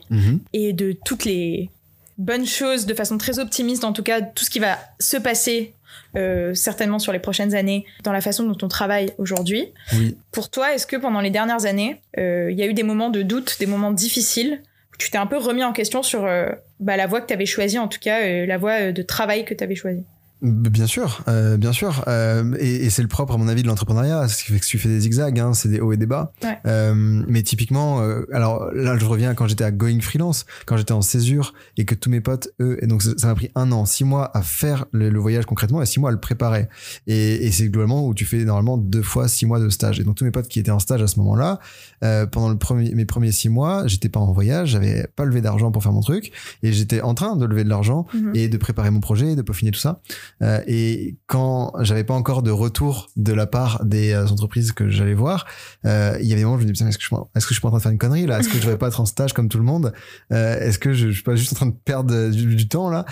et 0.54 0.74
de 0.74 0.96
toutes 1.06 1.26
les 1.26 1.70
bonnes 2.18 2.46
choses 2.46 2.86
de 2.86 2.94
façon 2.94 3.18
très 3.18 3.40
optimiste, 3.40 3.84
en 3.84 3.94
tout 3.94 4.04
cas 4.04 4.22
tout 4.22 4.44
ce 4.44 4.50
qui 4.50 4.60
va 4.60 4.78
se 5.00 5.18
passer 5.18 5.74
euh, 6.18 6.54
certainement 6.54 7.00
sur 7.00 7.14
les 7.14 7.20
prochaines 7.20 7.56
années 7.56 7.86
dans 8.04 8.12
la 8.12 8.20
façon 8.20 8.44
dont 8.44 8.58
on 8.62 8.68
travaille 8.68 9.12
aujourd'hui. 9.18 9.68
Oui. 9.94 10.18
Pour 10.32 10.50
toi, 10.50 10.74
est-ce 10.74 10.86
que 10.86 10.98
pendant 10.98 11.22
les 11.22 11.30
dernières 11.30 11.66
années, 11.66 12.02
euh, 12.18 12.50
il 12.52 12.58
y 12.58 12.64
a 12.64 12.66
eu 12.66 12.74
des 12.74 12.84
moments 12.84 13.10
de 13.10 13.22
doute, 13.22 13.58
des 13.60 13.66
moments 13.66 13.92
difficiles 13.92 14.62
où 14.94 14.98
tu 14.98 15.10
t'es 15.10 15.18
un 15.18 15.26
peu 15.26 15.38
remis 15.38 15.64
en 15.64 15.72
question 15.72 16.04
sur 16.04 16.26
euh, 16.26 16.50
bah, 16.82 16.98
la 16.98 17.08
voie 17.08 17.22
que 17.22 17.28
tu 17.28 17.34
avais 17.34 17.46
choisie, 17.46 17.80
en 17.80 17.88
tout 17.88 18.00
cas 18.00 18.46
la 18.46 18.58
voie 18.58 18.92
de 18.92 19.02
travail 19.02 19.46
que 19.46 19.54
tu 19.54 19.64
avais 19.64 19.76
choisie? 19.76 20.04
Bien 20.42 20.88
sûr, 20.88 21.24
euh, 21.28 21.56
bien 21.58 21.72
sûr. 21.72 22.04
Euh, 22.08 22.56
et 22.60 22.86
et 22.86 22.90
c'est 22.90 23.04
le 23.04 23.08
propre, 23.08 23.36
à 23.36 23.38
mon 23.38 23.48
avis, 23.48 23.62
de 23.62 23.68
l'entrepreneuriat. 23.68 24.28
Ce 24.28 24.44
qui 24.44 24.52
fait 24.52 24.60
que 24.60 24.66
tu 24.66 24.80
fais 24.80 24.90
des 24.90 25.02
zigzags, 25.02 25.40
hein, 25.40 25.54
c'est 25.54 25.70
des 25.70 25.80
hauts 25.80 25.94
et 25.94 25.98
des 25.98 26.08
bas. 26.08 26.34
Ouais. 26.44 26.58
Euh, 26.66 26.94
mais 27.28 27.44
typiquement, 27.44 28.02
euh, 28.02 28.26
alors 28.34 28.72
là, 28.74 28.98
je 28.98 29.06
reviens 29.06 29.36
quand 29.36 29.48
j'étais 29.48 29.64
à 29.64 29.72
Going 29.72 30.02
Freelance, 30.02 30.46
quand 30.66 30.78
j'étais 30.78 30.94
en 30.94 31.02
césure 31.04 31.54
et 31.78 31.86
que 31.86 31.94
tous 31.94 32.10
mes 32.10 32.22
potes, 32.22 32.50
eux, 32.60 32.78
et 32.82 32.88
donc 32.88 33.04
ça 33.04 33.28
m'a 33.28 33.36
pris 33.36 33.52
un 33.54 33.72
an, 33.72 33.86
six 33.86 34.04
mois 34.04 34.36
à 34.36 34.42
faire 34.42 34.86
le, 34.92 35.10
le 35.10 35.20
voyage 35.20 35.46
concrètement 35.46 35.82
et 35.82 35.86
six 35.86 36.00
mois 36.00 36.10
à 36.10 36.14
le 36.14 36.20
préparer. 36.20 36.68
Et, 37.06 37.46
et 37.46 37.52
c'est 37.52 37.70
globalement 37.70 38.08
où 38.08 38.14
tu 38.16 38.26
fais 38.26 38.44
normalement 38.44 38.78
deux 38.78 39.04
fois 39.04 39.28
six 39.28 39.46
mois 39.46 39.60
de 39.60 39.70
stage. 39.70 40.00
Et 40.00 40.04
donc 40.04 40.16
tous 40.16 40.24
mes 40.26 40.32
potes 40.32 40.48
qui 40.48 40.60
étaient 40.60 40.72
en 40.72 40.80
stage 40.80 41.02
à 41.04 41.08
ce 41.08 41.20
moment-là, 41.20 41.60
euh, 42.04 42.26
pendant 42.26 42.50
le 42.50 42.58
premier, 42.58 42.96
mes 42.96 43.06
premiers 43.06 43.32
six 43.32 43.50
mois, 43.50 43.86
j'étais 43.86 44.10
pas 44.10 44.20
en 44.20 44.32
voyage, 44.32 44.70
j'avais 44.70 45.08
pas 45.16 45.26
levé 45.26 45.42
d'argent 45.42 45.72
pour 45.72 45.84
faire 45.84 45.92
mon 45.92 46.02
truc 46.02 46.32
et 46.64 46.74
j'étais 46.74 47.02
en 47.02 47.14
train 47.14 47.36
de 47.36 47.46
lever 47.46 47.64
de 47.64 47.70
l'argent 47.70 48.08
Mhm. 48.14 48.32
et 48.34 48.50
de 48.50 48.58
préparer 48.58 48.90
mon 48.90 49.00
projet, 49.02 49.36
de 49.36 49.42
peaufiner 49.44 49.72
tout 49.72 49.80
ça. 49.80 50.02
Euh, 50.42 50.62
et 50.68 51.18
quand 51.28 51.74
j'avais 51.82 52.04
pas 52.04 52.14
encore 52.14 52.44
de 52.44 52.52
retour 52.52 53.10
de 53.16 53.34
la 53.34 53.48
part 53.48 53.84
des 53.86 54.12
euh, 54.12 54.26
entreprises 54.28 54.72
que 54.72 54.90
j'allais 54.90 55.14
voir, 55.14 55.46
euh, 55.86 56.18
il 56.22 56.28
y 56.28 56.32
avait 56.32 56.42
des 56.42 56.46
moments 56.46 56.58
où 56.58 56.62
je 56.62 56.66
me 56.66 56.72
disais, 56.72 56.88
est-ce 56.88 56.98
que 56.98 57.04
je 57.04 57.16
est-ce 57.36 57.46
que 57.46 57.50
je 57.50 57.54
suis 57.56 57.62
pas 57.62 57.68
en 57.68 57.72
train 57.72 57.78
de 57.78 57.84
faire 57.84 57.92
une 57.92 57.98
connerie 57.98 58.26
là? 58.26 58.40
Est-ce 58.40 58.50
que 58.50 58.56
je 58.56 58.62
devrais 58.62 58.78
pas 58.78 58.88
être 58.88 59.00
en 59.00 59.06
stage 59.06 59.34
comme 59.34 59.50
tout 59.50 59.58
le 59.58 59.64
monde? 59.64 59.94
Est-ce 60.30 60.80
que 60.80 60.94
je, 60.94 61.08
je 61.08 61.14
suis 61.14 61.24
pas 61.24 61.36
juste 61.36 61.54
en 61.54 61.56
train 61.56 61.66
de 61.68 61.76
perdre 61.86 62.30
du, 62.30 62.68
temps 62.68 62.90
là? 62.90 63.06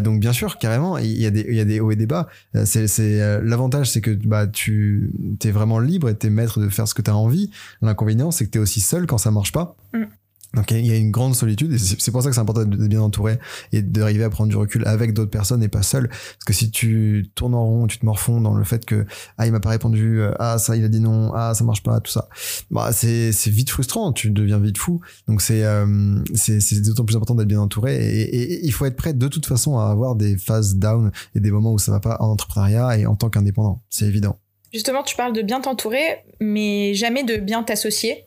Donc 0.00 0.20
bien 0.20 0.32
sûr, 0.32 0.58
carrément, 0.58 0.98
il 0.98 1.20
y 1.20 1.26
a 1.26 1.30
des, 1.30 1.46
il 1.48 1.54
y 1.54 1.60
a 1.60 1.64
des 1.64 1.80
hauts 1.80 1.90
et 1.90 1.96
des 1.96 2.06
bas. 2.06 2.28
L'avantage, 2.54 3.90
c'est 3.90 4.00
que 4.00 4.10
bah 4.10 4.46
tu 4.46 5.12
es 5.44 5.50
vraiment 5.50 5.78
libre 5.78 6.08
et 6.08 6.14
t'es 6.14 6.30
maître 6.30 6.60
de 6.60 6.68
faire 6.68 6.88
ce 6.88 6.94
que 6.94 7.02
tu 7.02 7.10
as 7.10 7.16
envie. 7.16 7.50
L'inconvénient, 7.82 8.30
c'est 8.30 8.46
que 8.46 8.50
tu 8.50 8.58
es 8.58 8.60
aussi 8.60 8.80
seul 8.80 9.06
quand 9.06 9.18
ça 9.18 9.30
marche 9.30 9.52
pas. 9.52 9.76
Mm. 9.92 10.04
Donc 10.54 10.72
il 10.72 10.84
y 10.84 10.90
a 10.90 10.96
une 10.96 11.12
grande 11.12 11.34
solitude 11.36 11.72
et 11.72 11.78
c'est 11.78 12.10
pour 12.10 12.22
ça 12.22 12.28
que 12.28 12.34
c'est 12.34 12.40
important 12.40 12.64
d'être 12.64 12.88
bien 12.88 13.00
entouré 13.02 13.38
et 13.72 13.82
d'arriver 13.82 14.24
à 14.24 14.30
prendre 14.30 14.48
du 14.50 14.56
recul 14.56 14.84
avec 14.84 15.12
d'autres 15.14 15.30
personnes 15.30 15.62
et 15.62 15.68
pas 15.68 15.82
seul. 15.82 16.08
Parce 16.08 16.44
que 16.44 16.52
si 16.52 16.70
tu 16.72 17.30
tournes 17.36 17.54
en 17.54 17.64
rond, 17.64 17.86
tu 17.86 17.98
te 17.98 18.04
morfonds 18.04 18.40
dans 18.40 18.54
le 18.54 18.64
fait 18.64 18.84
que 18.84 19.06
ah 19.38 19.46
il 19.46 19.52
m'a 19.52 19.60
pas 19.60 19.68
répondu, 19.70 20.20
euh, 20.20 20.32
ah 20.40 20.58
ça 20.58 20.76
il 20.76 20.84
a 20.84 20.88
dit 20.88 20.98
non, 21.00 21.32
ah 21.34 21.54
ça 21.54 21.62
marche 21.64 21.82
pas, 21.84 22.00
tout 22.00 22.10
ça. 22.10 22.28
Bah 22.70 22.90
c'est 22.92 23.30
c'est 23.32 23.50
vite 23.50 23.70
frustrant, 23.70 24.12
tu 24.12 24.30
deviens 24.30 24.58
vite 24.58 24.78
fou. 24.78 25.00
Donc 25.28 25.40
c'est 25.40 25.62
euh, 25.64 26.18
c'est 26.34 26.60
c'est 26.60 26.80
d'autant 26.80 27.04
plus 27.04 27.14
important 27.16 27.34
d'être 27.36 27.46
bien 27.48 27.60
entouré 27.60 27.96
et, 27.96 28.20
et- 28.22 28.52
et 28.54 28.60
il 28.66 28.72
faut 28.72 28.86
être 28.86 28.96
prêt 28.96 29.14
de 29.14 29.28
toute 29.28 29.46
façon 29.46 29.78
à 29.78 29.84
avoir 29.90 30.16
des 30.16 30.36
phases 30.36 30.74
down 30.76 31.12
et 31.36 31.40
des 31.40 31.50
moments 31.52 31.72
où 31.72 31.78
ça 31.78 31.92
va 31.92 32.00
pas 32.00 32.16
en 32.20 32.26
entrepreneuriat 32.28 32.98
et 32.98 33.06
en 33.06 33.14
tant 33.14 33.30
qu'indépendant. 33.30 33.82
C'est 33.88 34.06
évident. 34.06 34.36
Justement, 34.72 35.02
tu 35.02 35.16
parles 35.16 35.32
de 35.32 35.42
bien 35.42 35.60
t'entourer, 35.60 36.02
mais 36.40 36.94
jamais 36.94 37.24
de 37.24 37.36
bien 37.36 37.62
t'associer. 37.64 38.24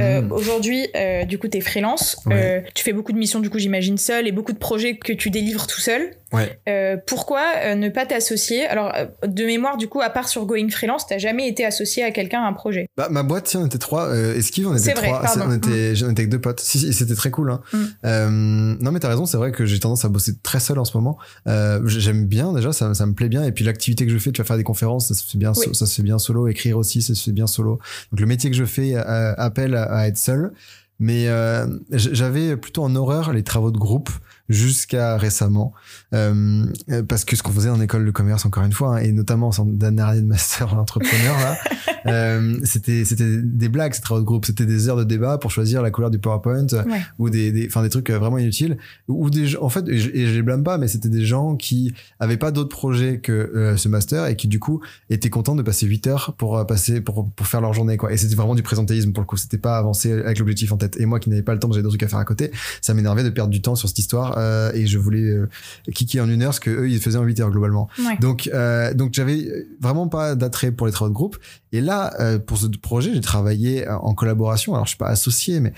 Euh, 0.00 0.22
Mm. 0.22 0.32
Aujourd'hui, 0.32 0.88
euh, 0.96 1.24
du 1.24 1.38
coup, 1.38 1.48
t'es 1.48 1.60
freelance. 1.60 2.16
Ouais. 2.26 2.34
Euh, 2.34 2.60
tu 2.74 2.84
fais 2.84 2.92
beaucoup 2.92 3.12
de 3.12 3.18
missions, 3.18 3.40
du 3.40 3.50
coup, 3.50 3.58
j'imagine 3.58 3.98
seul, 3.98 4.26
et 4.26 4.32
beaucoup 4.32 4.52
de 4.52 4.58
projets 4.58 4.96
que 4.96 5.12
tu 5.12 5.30
délivres 5.30 5.66
tout 5.66 5.80
seul. 5.80 6.10
Ouais. 6.34 6.58
Euh, 6.68 6.96
pourquoi 7.06 7.40
euh, 7.62 7.74
ne 7.74 7.88
pas 7.88 8.06
t'associer? 8.06 8.66
Alors, 8.66 8.92
euh, 8.94 9.06
de 9.26 9.44
mémoire, 9.44 9.76
du 9.76 9.88
coup, 9.88 10.00
à 10.00 10.10
part 10.10 10.28
sur 10.28 10.44
Going 10.46 10.68
Freelance, 10.70 11.06
t'as 11.06 11.18
jamais 11.18 11.48
été 11.48 11.64
associé 11.64 12.02
à 12.02 12.10
quelqu'un 12.10 12.42
à 12.42 12.46
un 12.46 12.52
projet? 12.52 12.88
Bah, 12.96 13.08
ma 13.10 13.22
boîte, 13.22 13.48
si 13.48 13.56
on 13.56 13.66
était 13.66 13.78
trois, 13.78 14.06
euh, 14.08 14.36
Esquive, 14.36 14.68
on 14.68 14.76
était 14.76 14.92
vrai, 14.94 15.06
trois. 15.08 15.22
pardon. 15.22 15.44
on 15.48 15.52
était, 15.54 15.94
j'en 15.94 16.10
étais 16.10 16.20
avec 16.22 16.30
deux 16.30 16.40
potes. 16.40 16.60
Si, 16.60 16.78
si, 16.78 16.92
c'était 16.92 17.14
très 17.14 17.30
cool. 17.30 17.50
Hein. 17.50 17.60
Mm. 17.72 17.78
Euh, 18.04 18.28
non, 18.80 18.92
mais 18.92 19.00
t'as 19.00 19.08
raison, 19.08 19.26
c'est 19.26 19.36
vrai 19.36 19.52
que 19.52 19.64
j'ai 19.66 19.78
tendance 19.80 20.04
à 20.04 20.08
bosser 20.08 20.32
très 20.42 20.60
seul 20.60 20.78
en 20.78 20.84
ce 20.84 20.96
moment. 20.96 21.18
Euh, 21.46 21.80
j'aime 21.86 22.26
bien 22.26 22.52
déjà, 22.52 22.72
ça, 22.72 22.92
ça 22.94 23.06
me 23.06 23.14
plaît 23.14 23.28
bien. 23.28 23.44
Et 23.44 23.52
puis 23.52 23.64
l'activité 23.64 24.04
que 24.06 24.12
je 24.12 24.18
fais, 24.18 24.32
tu 24.32 24.40
vas 24.42 24.46
faire 24.46 24.56
des 24.56 24.64
conférences, 24.64 25.08
ça 25.08 25.14
se 25.14 25.24
fait 25.24 25.38
bien, 25.38 25.54
so- 25.54 25.72
ça 25.74 25.86
se 25.86 25.94
fait 25.94 26.02
bien 26.02 26.18
solo. 26.18 26.48
Écrire 26.48 26.76
aussi, 26.78 27.02
ça 27.02 27.14
se 27.14 27.22
fait 27.24 27.32
bien 27.32 27.46
solo. 27.46 27.78
Donc 28.12 28.20
le 28.20 28.26
métier 28.26 28.50
que 28.50 28.56
je 28.56 28.64
fais 28.64 28.94
appelle 28.96 29.74
à, 29.74 29.84
à 29.84 30.06
être 30.08 30.18
seul. 30.18 30.52
Mais 31.00 31.26
euh, 31.26 31.66
j'avais 31.90 32.56
plutôt 32.56 32.84
en 32.84 32.94
horreur 32.94 33.32
les 33.32 33.42
travaux 33.42 33.72
de 33.72 33.78
groupe 33.78 34.10
jusqu'à 34.48 35.16
récemment. 35.16 35.72
Euh, 36.14 36.66
parce 37.08 37.24
que 37.24 37.36
ce 37.36 37.42
qu'on 37.42 37.52
faisait 37.52 37.70
en 37.70 37.80
école 37.80 38.06
de 38.06 38.10
commerce, 38.10 38.46
encore 38.46 38.64
une 38.64 38.72
fois, 38.72 38.96
hein, 38.96 38.98
et 38.98 39.12
notamment 39.12 39.50
en 39.56 39.64
dernière 39.64 40.08
année 40.08 40.20
de 40.20 40.26
master 40.26 40.74
entrepreneur, 40.78 41.36
là, 41.38 41.56
euh, 42.06 42.58
c'était 42.64 43.04
c'était 43.04 43.42
des 43.42 43.68
blagues, 43.68 43.94
ces 43.94 44.00
travaux 44.00 44.20
de 44.20 44.26
groupe. 44.26 44.46
C'était 44.46 44.66
des 44.66 44.88
heures 44.88 44.96
de 44.96 45.04
débat 45.04 45.38
pour 45.38 45.50
choisir 45.50 45.82
la 45.82 45.90
couleur 45.90 46.10
du 46.10 46.18
PowerPoint 46.18 46.66
ou 47.18 47.30
des, 47.30 47.52
des, 47.52 47.66
enfin, 47.66 47.82
des 47.82 47.88
trucs 47.88 48.10
euh, 48.10 48.18
vraiment 48.18 48.38
inutiles. 48.38 48.78
Ou 49.08 49.30
des, 49.30 49.56
en 49.56 49.68
fait, 49.68 49.88
et 49.88 49.98
je, 49.98 50.10
et 50.10 50.26
je 50.26 50.34
les 50.34 50.42
blâme 50.42 50.62
pas, 50.62 50.78
mais 50.78 50.88
c'était 50.88 51.08
des 51.08 51.24
gens 51.24 51.56
qui 51.56 51.94
avaient 52.20 52.36
pas 52.36 52.50
d'autres 52.50 52.68
projets 52.68 53.18
que 53.18 53.32
euh, 53.32 53.76
ce 53.76 53.88
master 53.88 54.26
et 54.26 54.36
qui 54.36 54.48
du 54.48 54.60
coup 54.60 54.80
étaient 55.10 55.30
contents 55.30 55.56
de 55.56 55.62
passer 55.62 55.86
8 55.86 56.06
heures 56.06 56.34
pour 56.38 56.58
euh, 56.58 56.64
passer 56.64 57.00
pour, 57.00 57.30
pour 57.30 57.46
faire 57.46 57.60
leur 57.60 57.72
journée 57.72 57.96
quoi. 57.96 58.12
Et 58.12 58.16
c'était 58.16 58.34
vraiment 58.34 58.54
du 58.54 58.62
présentéisme 58.62 59.12
pour 59.12 59.22
le 59.22 59.26
coup. 59.26 59.36
C'était 59.36 59.58
pas 59.58 59.78
avancer 59.78 60.12
avec 60.12 60.38
l'objectif 60.38 60.72
en 60.72 60.76
tête. 60.76 60.98
Et 60.98 61.06
moi 61.06 61.20
qui 61.20 61.30
n'avais 61.30 61.42
pas 61.42 61.54
le 61.54 61.58
temps, 61.58 61.70
j'avais 61.70 61.82
d'autres 61.82 61.96
trucs 61.96 62.04
à 62.04 62.08
faire 62.08 62.18
à 62.18 62.24
côté. 62.24 62.50
Ça 62.80 62.94
m'énervait 62.94 63.24
de 63.24 63.30
perdre 63.30 63.50
du 63.50 63.60
temps 63.60 63.74
sur 63.74 63.88
cette 63.88 63.98
histoire 63.98 64.34
euh, 64.38 64.72
et 64.74 64.86
je 64.86 64.98
voulais 64.98 65.30
euh, 65.30 65.48
en 66.20 66.28
une 66.28 66.42
heure 66.42 66.54
ce 66.54 66.60
que 66.60 66.70
eux 66.70 66.88
ils 66.88 67.00
faisaient 67.00 67.18
en 67.18 67.24
8 67.24 67.40
heures 67.40 67.50
globalement. 67.50 67.88
Donc 68.20 68.50
euh, 68.52 68.94
donc 68.94 69.12
j'avais 69.12 69.46
vraiment 69.80 70.08
pas 70.08 70.34
d'attrait 70.34 70.72
pour 70.72 70.86
les 70.86 70.92
travaux 70.92 71.10
de 71.10 71.14
groupe 71.14 71.36
et 71.72 71.80
là 71.80 72.12
euh, 72.20 72.38
pour 72.38 72.58
ce 72.58 72.66
projet 72.66 73.12
j'ai 73.14 73.20
travaillé 73.20 73.88
en 73.88 74.14
collaboration. 74.14 74.74
Alors 74.74 74.86
je 74.86 74.90
suis 74.90 74.98
pas 74.98 75.08
associé 75.08 75.60
mais 75.60 75.72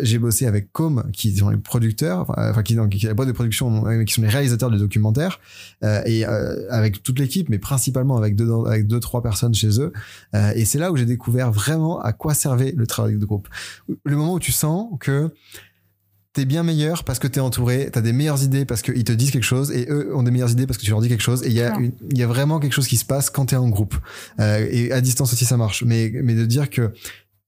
j'ai 0.00 0.18
bossé 0.18 0.46
avec 0.46 0.72
Com 0.72 1.04
qui 1.12 1.36
sont 1.36 1.50
les 1.50 1.56
producteurs 1.56 2.30
enfin 2.30 2.62
qui 2.62 2.76
qui 2.90 3.06
la 3.06 3.14
boîte 3.14 3.28
de 3.28 3.32
production 3.32 3.82
mais 3.82 4.04
qui 4.04 4.14
sont 4.14 4.22
les 4.22 4.28
réalisateurs 4.28 4.70
de 4.70 4.78
documentaires 4.78 5.40
et 5.82 6.24
avec 6.24 7.02
toute 7.02 7.18
l'équipe 7.18 7.48
mais 7.48 7.58
principalement 7.58 8.16
avec 8.16 8.36
deux 8.36 8.50
avec 8.66 8.86
deux 8.86 9.00
trois 9.00 9.22
personnes 9.22 9.54
chez 9.54 9.80
eux 9.80 9.92
et 10.54 10.64
c'est 10.64 10.78
là 10.78 10.92
où 10.92 10.96
j'ai 10.96 11.06
découvert 11.06 11.52
vraiment 11.52 12.00
à 12.00 12.12
quoi 12.12 12.34
servait 12.34 12.72
le 12.76 12.86
travail 12.86 13.16
de 13.16 13.24
groupe. 13.24 13.48
Le 14.04 14.16
moment 14.16 14.34
où 14.34 14.40
tu 14.40 14.52
sens 14.52 14.88
que 15.00 15.30
t'es 16.32 16.44
bien 16.44 16.62
meilleur 16.62 17.04
parce 17.04 17.18
que 17.18 17.26
t'es 17.26 17.40
entouré, 17.40 17.90
t'as 17.92 18.00
des 18.00 18.12
meilleures 18.12 18.42
idées 18.42 18.64
parce 18.64 18.80
qu'ils 18.82 19.04
te 19.04 19.12
disent 19.12 19.30
quelque 19.30 19.42
chose 19.42 19.70
et 19.70 19.86
eux 19.90 20.14
ont 20.16 20.22
des 20.22 20.30
meilleures 20.30 20.50
idées 20.50 20.66
parce 20.66 20.78
que 20.78 20.84
tu 20.84 20.90
leur 20.90 21.00
dis 21.00 21.08
quelque 21.08 21.22
chose. 21.22 21.42
Et 21.44 21.48
il 21.48 21.52
y 21.52 21.62
a 21.62 21.76
il 21.78 22.18
y 22.18 22.22
a 22.22 22.26
vraiment 22.26 22.58
quelque 22.58 22.72
chose 22.72 22.88
qui 22.88 22.96
se 22.96 23.04
passe 23.04 23.28
quand 23.28 23.46
t'es 23.46 23.56
en 23.56 23.68
groupe. 23.68 23.94
Euh, 24.40 24.66
et 24.70 24.92
à 24.92 25.00
distance 25.00 25.32
aussi 25.32 25.44
ça 25.44 25.56
marche. 25.56 25.84
Mais 25.84 26.10
mais 26.22 26.34
de 26.34 26.46
dire 26.46 26.70
que 26.70 26.92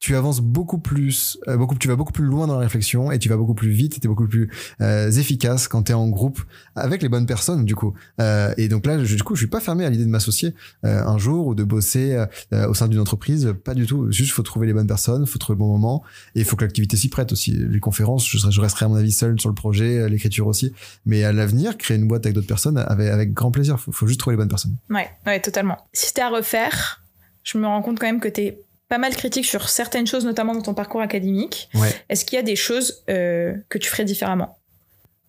tu 0.05 0.15
avances 0.17 0.43
beaucoup 0.43 0.77
plus, 0.77 1.39
euh, 1.49 1.57
beaucoup, 1.57 1.77
tu 1.77 1.89
vas 1.89 1.97
beaucoup 1.97 2.13
plus 2.13 2.27
loin 2.27 2.47
dans 2.47 2.57
la 2.57 2.61
réflexion 2.61 3.11
et 3.11 3.19
tu 3.19 3.31
vas 3.31 3.39
beaucoup 3.39 3.55
plus 3.55 3.71
vite, 3.71 3.99
tu 3.99 4.07
es 4.07 4.09
beaucoup 4.09 4.29
plus 4.29 4.51
euh, 4.83 5.11
efficace 5.11 5.67
quand 5.67 5.85
tu 5.85 5.93
es 5.93 5.95
en 5.95 6.11
groupe 6.11 6.43
avec 6.77 7.01
les 7.01 7.09
bonnes 7.09 7.25
personnes 7.25 7.65
du 7.65 7.75
coup. 7.75 7.95
Euh, 8.21 8.53
et 8.59 8.69
donc 8.69 8.85
là, 8.85 9.03
je, 9.03 9.17
du 9.17 9.23
coup, 9.23 9.35
je 9.35 9.41
suis 9.41 9.49
pas 9.49 9.61
fermé 9.61 9.83
à 9.87 9.89
l'idée 9.89 10.05
de 10.05 10.11
m'associer 10.11 10.55
un 10.83 11.17
jour 11.17 11.47
ou 11.47 11.55
de 11.55 11.65
bosser 11.65 12.23
au 12.53 12.75
sein 12.75 12.89
d'une 12.89 13.01
entreprise, 13.01 13.55
pas 13.65 13.73
du 13.73 13.87
tout. 13.87 14.13
Juste, 14.13 14.33
faut 14.33 14.43
trouver 14.43 14.67
les 14.67 14.75
bonnes 14.75 14.87
personnes, 14.87 15.27
faut 15.27 15.39
trouver 15.39 15.55
le 15.55 15.61
bon 15.61 15.73
moment 15.73 16.03
et 16.35 16.41
il 16.41 16.45
faut 16.45 16.57
que 16.57 16.65
l'activité 16.65 16.99
s'y 16.99 17.09
prête 17.09 17.33
aussi. 17.33 17.53
Les 17.53 17.81
conférences, 17.81 18.29
je, 18.29 18.61
resterai 18.61 18.85
à 18.85 18.89
mon 18.89 18.97
avis 18.97 19.13
seul 19.13 19.41
sur 19.41 19.49
le 19.49 19.55
projet, 19.55 20.07
l'écriture 20.11 20.47
aussi. 20.47 20.75
Mais 21.07 21.25
à 21.25 21.33
l'avenir, 21.33 21.79
créer 21.79 21.97
une 21.97 22.09
boîte 22.09 22.27
avec 22.27 22.35
d'autres 22.35 22.47
personnes 22.47 22.77
avec, 22.77 23.33
grand 23.33 23.51
plaisir. 23.51 23.81
Faut, 23.81 23.93
faut 23.93 24.07
juste 24.07 24.21
trouver 24.21 24.35
les 24.35 24.39
bonnes 24.43 24.49
personnes. 24.49 24.77
Ouais, 24.91 25.09
ouais, 25.25 25.41
totalement. 25.41 25.79
Si 25.95 26.09
c'était 26.09 26.21
à 26.21 26.29
refaire, 26.29 27.03
je 27.43 27.57
me 27.57 27.67
rends 27.67 27.81
compte 27.81 27.99
quand 27.99 28.07
même 28.07 28.21
que 28.21 28.29
t'es 28.29 28.59
pas 28.95 28.99
mal 28.99 29.17
critique 29.17 29.45
sur 29.45 29.69
certaines 29.69 30.07
choses, 30.07 30.25
notamment 30.25 30.55
dans 30.55 30.63
ton 30.63 30.73
parcours 30.73 31.01
académique. 31.01 31.69
Est-ce 32.09 32.25
qu'il 32.25 32.37
y 32.37 32.39
a 32.39 32.45
des 32.45 32.55
choses 32.55 33.03
euh, 33.11 33.57
que 33.69 33.77
tu 33.77 33.91
ferais 33.91 34.05
différemment? 34.05 34.61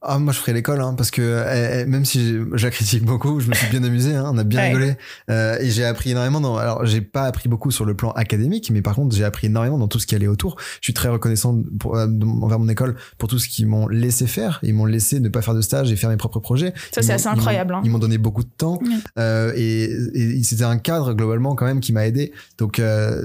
Ah, 0.07 0.19
moi, 0.19 0.33
je 0.33 0.39
ferais 0.39 0.53
l'école, 0.53 0.81
hein, 0.81 0.93
parce 0.95 1.11
que 1.11 1.21
eh, 1.21 1.81
eh, 1.81 1.85
même 1.85 2.05
si 2.05 2.37
je 2.53 2.65
la 2.65 2.71
critique 2.71 3.03
beaucoup, 3.03 3.39
je 3.39 3.47
me 3.47 3.53
suis 3.53 3.67
bien 3.69 3.83
amusé, 3.83 4.13
hein, 4.15 4.29
on 4.33 4.37
a 4.37 4.43
bien 4.43 4.61
rigolé, 4.61 4.95
euh, 5.29 5.57
et 5.59 5.69
j'ai 5.69 5.85
appris 5.85 6.11
énormément. 6.11 6.41
Dans, 6.41 6.57
alors, 6.57 6.85
j'ai 6.85 7.01
pas 7.01 7.23
appris 7.23 7.49
beaucoup 7.49 7.71
sur 7.71 7.85
le 7.85 7.95
plan 7.95 8.11
académique, 8.11 8.69
mais 8.71 8.81
par 8.81 8.95
contre, 8.95 9.15
j'ai 9.15 9.23
appris 9.23 9.47
énormément 9.47 9.77
dans 9.77 9.87
tout 9.87 9.99
ce 9.99 10.07
qui 10.07 10.15
allait 10.15 10.27
autour. 10.27 10.57
Je 10.81 10.85
suis 10.85 10.93
très 10.93 11.09
reconnaissant 11.09 11.61
pour, 11.79 11.97
euh, 11.97 12.07
envers 12.41 12.59
mon 12.59 12.69
école 12.69 12.95
pour 13.17 13.29
tout 13.29 13.39
ce 13.39 13.47
qu'ils 13.47 13.67
m'ont 13.67 13.87
laissé 13.87 14.27
faire. 14.27 14.59
Ils 14.63 14.73
m'ont 14.73 14.85
laissé 14.85 15.19
ne 15.19 15.29
pas 15.29 15.41
faire 15.41 15.53
de 15.53 15.61
stage 15.61 15.91
et 15.91 15.95
faire 15.95 16.09
mes 16.09 16.17
propres 16.17 16.39
projets. 16.39 16.73
Ça, 16.91 17.01
c'est 17.01 17.13
assez 17.13 17.27
incroyable. 17.27 17.75
Ils 17.83 17.89
m'ont 17.89 17.97
hein. 17.97 17.99
donné 17.99 18.17
beaucoup 18.17 18.43
de 18.43 18.49
temps, 18.57 18.79
euh, 19.17 19.51
et, 19.55 19.85
et 20.13 20.43
c'était 20.43 20.63
un 20.63 20.77
cadre 20.77 21.13
globalement 21.13 21.55
quand 21.55 21.65
même 21.65 21.79
qui 21.79 21.93
m'a 21.93 22.05
aidé. 22.05 22.31
Donc, 22.57 22.81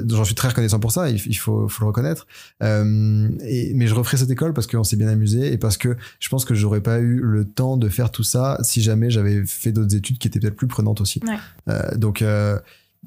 j'en 0.09 0.25
suis 0.25 0.35
très 0.35 0.49
reconnaissant 0.49 0.81
pour 0.81 0.93
ça. 0.93 1.11
Il, 1.11 1.21
il 1.27 1.37
faut, 1.37 1.69
faut 1.69 1.85
le 1.85 1.89
reconnaître. 1.89 2.27
Et, 2.63 3.73
mais 3.75 3.87
je 3.87 3.95
referai 3.95 4.17
cette 4.17 4.31
école 4.31 4.53
parce 4.53 4.67
qu'on 4.67 4.85
s'est 4.85 4.97
bien 4.97 5.09
amusé 5.09 5.53
et 5.53 5.59
parce 5.59 5.77
que 5.77 5.97
je 6.19 6.29
pense 6.29 6.45
que 6.45 6.55
je 6.55 6.67
j'aurais 6.71 6.81
pas 6.81 7.01
eu 7.01 7.19
le 7.21 7.45
temps 7.45 7.77
de 7.77 7.89
faire 7.89 8.13
tout 8.13 8.23
ça 8.23 8.57
si 8.63 8.81
jamais 8.81 9.11
j'avais 9.11 9.45
fait 9.45 9.73
d'autres 9.73 9.97
études 9.97 10.19
qui 10.19 10.29
étaient 10.29 10.39
peut-être 10.39 10.55
plus 10.55 10.69
prenantes 10.69 11.01
aussi. 11.01 11.21
Euh, 11.69 11.97
donc 11.97 12.23
euh, 12.23 12.61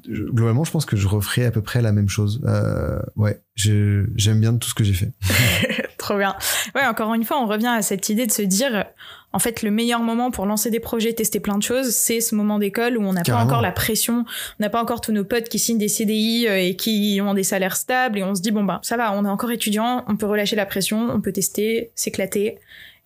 globalement, 0.06 0.64
je 0.64 0.70
pense 0.70 0.84
que 0.84 0.96
je 0.96 1.08
referais 1.08 1.46
à 1.46 1.50
peu 1.50 1.62
près 1.62 1.80
la 1.80 1.92
même 1.92 2.10
chose. 2.10 2.42
Euh, 2.44 2.98
ouais, 3.16 3.40
j'aime 3.54 4.40
bien 4.40 4.54
tout 4.54 4.68
ce 4.68 4.74
que 4.74 4.84
j'ai 4.84 4.92
fait. 4.92 5.12
Trop 5.98 6.18
bien. 6.18 6.36
Ouais, 6.74 6.84
encore 6.84 7.14
une 7.14 7.24
fois, 7.24 7.40
on 7.40 7.46
revient 7.46 7.72
à 7.74 7.80
cette 7.80 8.10
idée 8.10 8.26
de 8.26 8.32
se 8.32 8.42
dire, 8.42 8.84
en 9.32 9.38
fait, 9.38 9.62
le 9.62 9.70
meilleur 9.70 10.00
moment 10.00 10.30
pour 10.30 10.44
lancer 10.44 10.70
des 10.70 10.80
projets, 10.80 11.14
tester 11.14 11.40
plein 11.40 11.56
de 11.56 11.62
choses, 11.62 11.88
c'est 11.88 12.20
ce 12.20 12.34
moment 12.34 12.58
d'école 12.58 12.98
où 12.98 13.02
on 13.02 13.14
n'a 13.14 13.22
pas 13.22 13.42
encore 13.42 13.62
la 13.62 13.72
pression, 13.72 14.26
on 14.60 14.62
n'a 14.62 14.68
pas 14.68 14.82
encore 14.82 15.00
tous 15.00 15.12
nos 15.12 15.24
potes 15.24 15.48
qui 15.48 15.58
signent 15.58 15.78
des 15.78 15.88
CDI 15.88 16.44
et 16.44 16.76
qui 16.76 17.18
ont 17.22 17.32
des 17.32 17.44
salaires 17.44 17.76
stables 17.76 18.18
et 18.18 18.24
on 18.24 18.34
se 18.34 18.42
dit, 18.42 18.50
bon, 18.50 18.64
bah, 18.64 18.80
ça 18.82 18.98
va, 18.98 19.14
on 19.14 19.24
est 19.24 19.30
encore 19.30 19.52
étudiant, 19.52 20.04
on 20.06 20.16
peut 20.16 20.26
relâcher 20.26 20.56
la 20.56 20.66
pression, 20.66 21.08
on 21.10 21.22
peut 21.22 21.32
tester, 21.32 21.90
s'éclater 21.94 22.58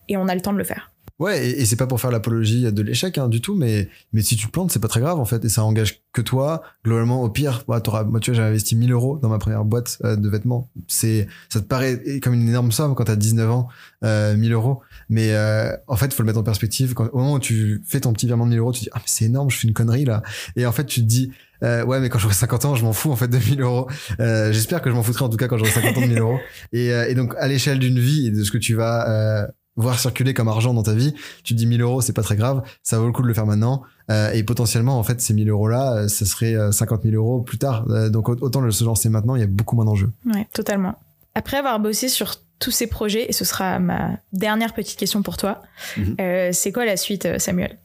et 0.08 0.16
on 0.16 0.28
a 0.28 0.34
le 0.34 0.40
temps 0.40 0.52
de 0.52 0.58
le 0.58 0.64
faire. 0.64 0.90
Ouais, 1.18 1.48
et, 1.48 1.64
c'est 1.64 1.74
pas 1.74 1.88
pour 1.88 2.00
faire 2.00 2.12
l'apologie 2.12 2.72
de 2.72 2.82
l'échec 2.82 3.18
hein, 3.18 3.28
du 3.28 3.40
tout, 3.40 3.56
mais 3.56 3.88
mais 4.12 4.22
si 4.22 4.36
tu 4.36 4.46
plantes, 4.46 4.70
c'est 4.70 4.78
pas 4.78 4.86
très 4.86 5.00
grave 5.00 5.18
en 5.18 5.24
fait, 5.24 5.44
et 5.44 5.48
ça 5.48 5.64
engage 5.64 6.00
que 6.12 6.20
toi. 6.20 6.62
Globalement, 6.84 7.24
au 7.24 7.28
pire, 7.28 7.64
bah, 7.66 7.80
t'auras, 7.80 8.04
moi 8.04 8.20
tu 8.20 8.30
vois, 8.30 8.36
j'ai 8.36 8.46
investi 8.46 8.76
1000 8.76 8.92
euros 8.92 9.18
dans 9.18 9.28
ma 9.28 9.38
première 9.38 9.64
boîte 9.64 9.98
euh, 10.04 10.14
de 10.14 10.28
vêtements. 10.28 10.70
C'est, 10.86 11.26
ça 11.48 11.60
te 11.60 11.66
paraît 11.66 12.20
comme 12.22 12.34
une 12.34 12.48
énorme 12.48 12.70
somme 12.70 12.94
quand 12.94 13.04
t'as 13.04 13.16
19 13.16 13.50
ans, 13.50 13.68
euh, 14.04 14.36
1000 14.36 14.52
euros, 14.52 14.80
mais 15.08 15.32
euh, 15.32 15.76
en 15.88 15.96
fait, 15.96 16.14
faut 16.14 16.22
le 16.22 16.28
mettre 16.28 16.38
en 16.38 16.44
perspective. 16.44 16.94
Quand, 16.94 17.08
au 17.12 17.18
moment 17.18 17.32
où 17.34 17.40
tu 17.40 17.82
fais 17.84 17.98
ton 17.98 18.12
petit 18.12 18.26
virement 18.26 18.44
de 18.44 18.50
1000 18.50 18.60
euros, 18.60 18.72
tu 18.72 18.80
te 18.80 18.84
dis 18.84 18.90
ah 18.92 18.98
mais 18.98 19.04
c'est 19.06 19.24
énorme, 19.24 19.50
je 19.50 19.58
fais 19.58 19.66
une 19.66 19.74
connerie 19.74 20.04
là, 20.04 20.22
et 20.54 20.66
en 20.66 20.72
fait 20.72 20.86
tu 20.86 21.00
te 21.00 21.06
dis 21.06 21.32
euh, 21.62 21.84
ouais, 21.84 22.00
mais 22.00 22.08
quand 22.08 22.18
j'aurai 22.18 22.34
50 22.34 22.64
ans, 22.66 22.74
je 22.74 22.84
m'en 22.84 22.92
fous 22.92 23.10
en 23.10 23.16
fait 23.16 23.28
de 23.28 23.38
1000 23.38 23.60
euros. 23.60 23.88
Euh, 24.20 24.52
J'espère 24.52 24.82
que 24.82 24.90
je 24.90 24.94
m'en 24.94 25.02
foutrai 25.02 25.24
en 25.24 25.28
tout 25.28 25.36
cas 25.36 25.48
quand 25.48 25.58
j'aurai 25.58 25.70
50 25.70 25.96
ans 25.96 26.00
de 26.02 26.06
1000 26.06 26.18
euros. 26.18 26.38
Et, 26.72 26.92
euh, 26.92 27.08
et 27.08 27.14
donc 27.14 27.34
à 27.38 27.48
l'échelle 27.48 27.78
d'une 27.78 27.98
vie 27.98 28.30
de 28.30 28.44
ce 28.44 28.50
que 28.50 28.58
tu 28.58 28.74
vas 28.74 29.08
euh, 29.08 29.46
voir 29.78 29.98
circuler 29.98 30.34
comme 30.34 30.48
argent 30.48 30.74
dans 30.74 30.82
ta 30.82 30.92
vie, 30.92 31.14
tu 31.44 31.54
te 31.54 31.58
dis 31.58 31.66
1000 31.66 31.80
euros, 31.80 32.00
c'est 32.00 32.12
pas 32.12 32.22
très 32.22 32.36
grave, 32.36 32.62
ça 32.82 32.98
vaut 32.98 33.06
le 33.06 33.12
coup 33.12 33.22
de 33.22 33.28
le 33.28 33.34
faire 33.34 33.46
maintenant. 33.46 33.82
Euh, 34.10 34.32
et 34.32 34.42
potentiellement, 34.42 34.98
en 34.98 35.02
fait, 35.02 35.20
ces 35.20 35.34
1000 35.34 35.48
euros 35.48 35.68
là, 35.68 35.94
euh, 35.94 36.08
ça 36.08 36.26
serait 36.26 36.54
50 36.72 37.02
000 37.04 37.14
euros 37.14 37.40
plus 37.40 37.58
tard. 37.58 37.86
Euh, 37.90 38.08
donc 38.10 38.28
autant 38.28 38.60
le 38.60 38.70
se 38.70 38.84
lancer 38.84 39.08
maintenant, 39.08 39.36
il 39.36 39.40
y 39.40 39.44
a 39.44 39.48
beaucoup 39.48 39.76
moins 39.76 39.84
d'enjeux. 39.84 40.10
Ouais, 40.26 40.46
totalement. 40.52 40.98
Après 41.34 41.56
avoir 41.56 41.78
bossé 41.80 42.08
sur 42.08 42.36
tous 42.58 42.72
ces 42.72 42.88
projets, 42.88 43.26
et 43.28 43.32
ce 43.32 43.44
sera 43.44 43.78
ma 43.78 44.18
dernière 44.32 44.74
petite 44.74 44.98
question 44.98 45.22
pour 45.22 45.36
toi, 45.36 45.62
mhm. 45.96 46.16
c'est 46.52 46.72
quoi 46.72 46.84
la 46.84 46.96
suite, 46.96 47.38
Samuel? 47.38 47.78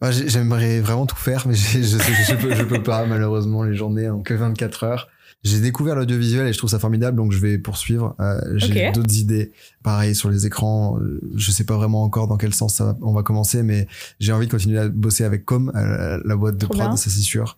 Bah, 0.00 0.10
J'aimerais 0.10 0.80
vraiment 0.80 1.06
tout 1.06 1.16
faire, 1.16 1.46
mais 1.46 1.54
je, 1.54 1.78
je, 1.78 1.98
je, 1.98 2.34
peux, 2.34 2.54
je 2.54 2.62
peux 2.64 2.82
pas, 2.82 3.06
malheureusement, 3.08 3.62
les 3.62 3.76
journées 3.76 4.10
ont 4.10 4.22
que 4.22 4.34
24 4.34 4.84
heures. 4.84 5.08
J'ai 5.44 5.60
découvert 5.60 5.94
l'audiovisuel 5.94 6.46
et 6.48 6.52
je 6.52 6.58
trouve 6.58 6.70
ça 6.70 6.78
formidable, 6.78 7.16
donc 7.16 7.32
je 7.32 7.38
vais 7.38 7.58
poursuivre. 7.58 8.16
Euh, 8.20 8.40
j'ai 8.56 8.90
d'autres 8.92 9.16
idées, 9.16 9.52
pareil 9.82 10.14
sur 10.14 10.30
les 10.30 10.46
écrans. 10.46 10.98
Je 11.36 11.50
sais 11.50 11.64
pas 11.64 11.76
vraiment 11.76 12.02
encore 12.02 12.26
dans 12.26 12.36
quel 12.36 12.54
sens 12.54 12.74
ça 12.74 12.96
on 13.02 13.12
va 13.12 13.22
commencer, 13.22 13.62
mais 13.62 13.86
j'ai 14.18 14.32
envie 14.32 14.46
de 14.46 14.50
continuer 14.50 14.78
à 14.78 14.88
bosser 14.88 15.24
avec 15.24 15.44
Com, 15.44 15.72
euh, 15.74 16.20
la 16.24 16.36
boîte 16.36 16.56
de 16.56 16.66
prod, 16.66 16.96
ça 16.96 17.10
c'est 17.10 17.20
sûr. 17.20 17.56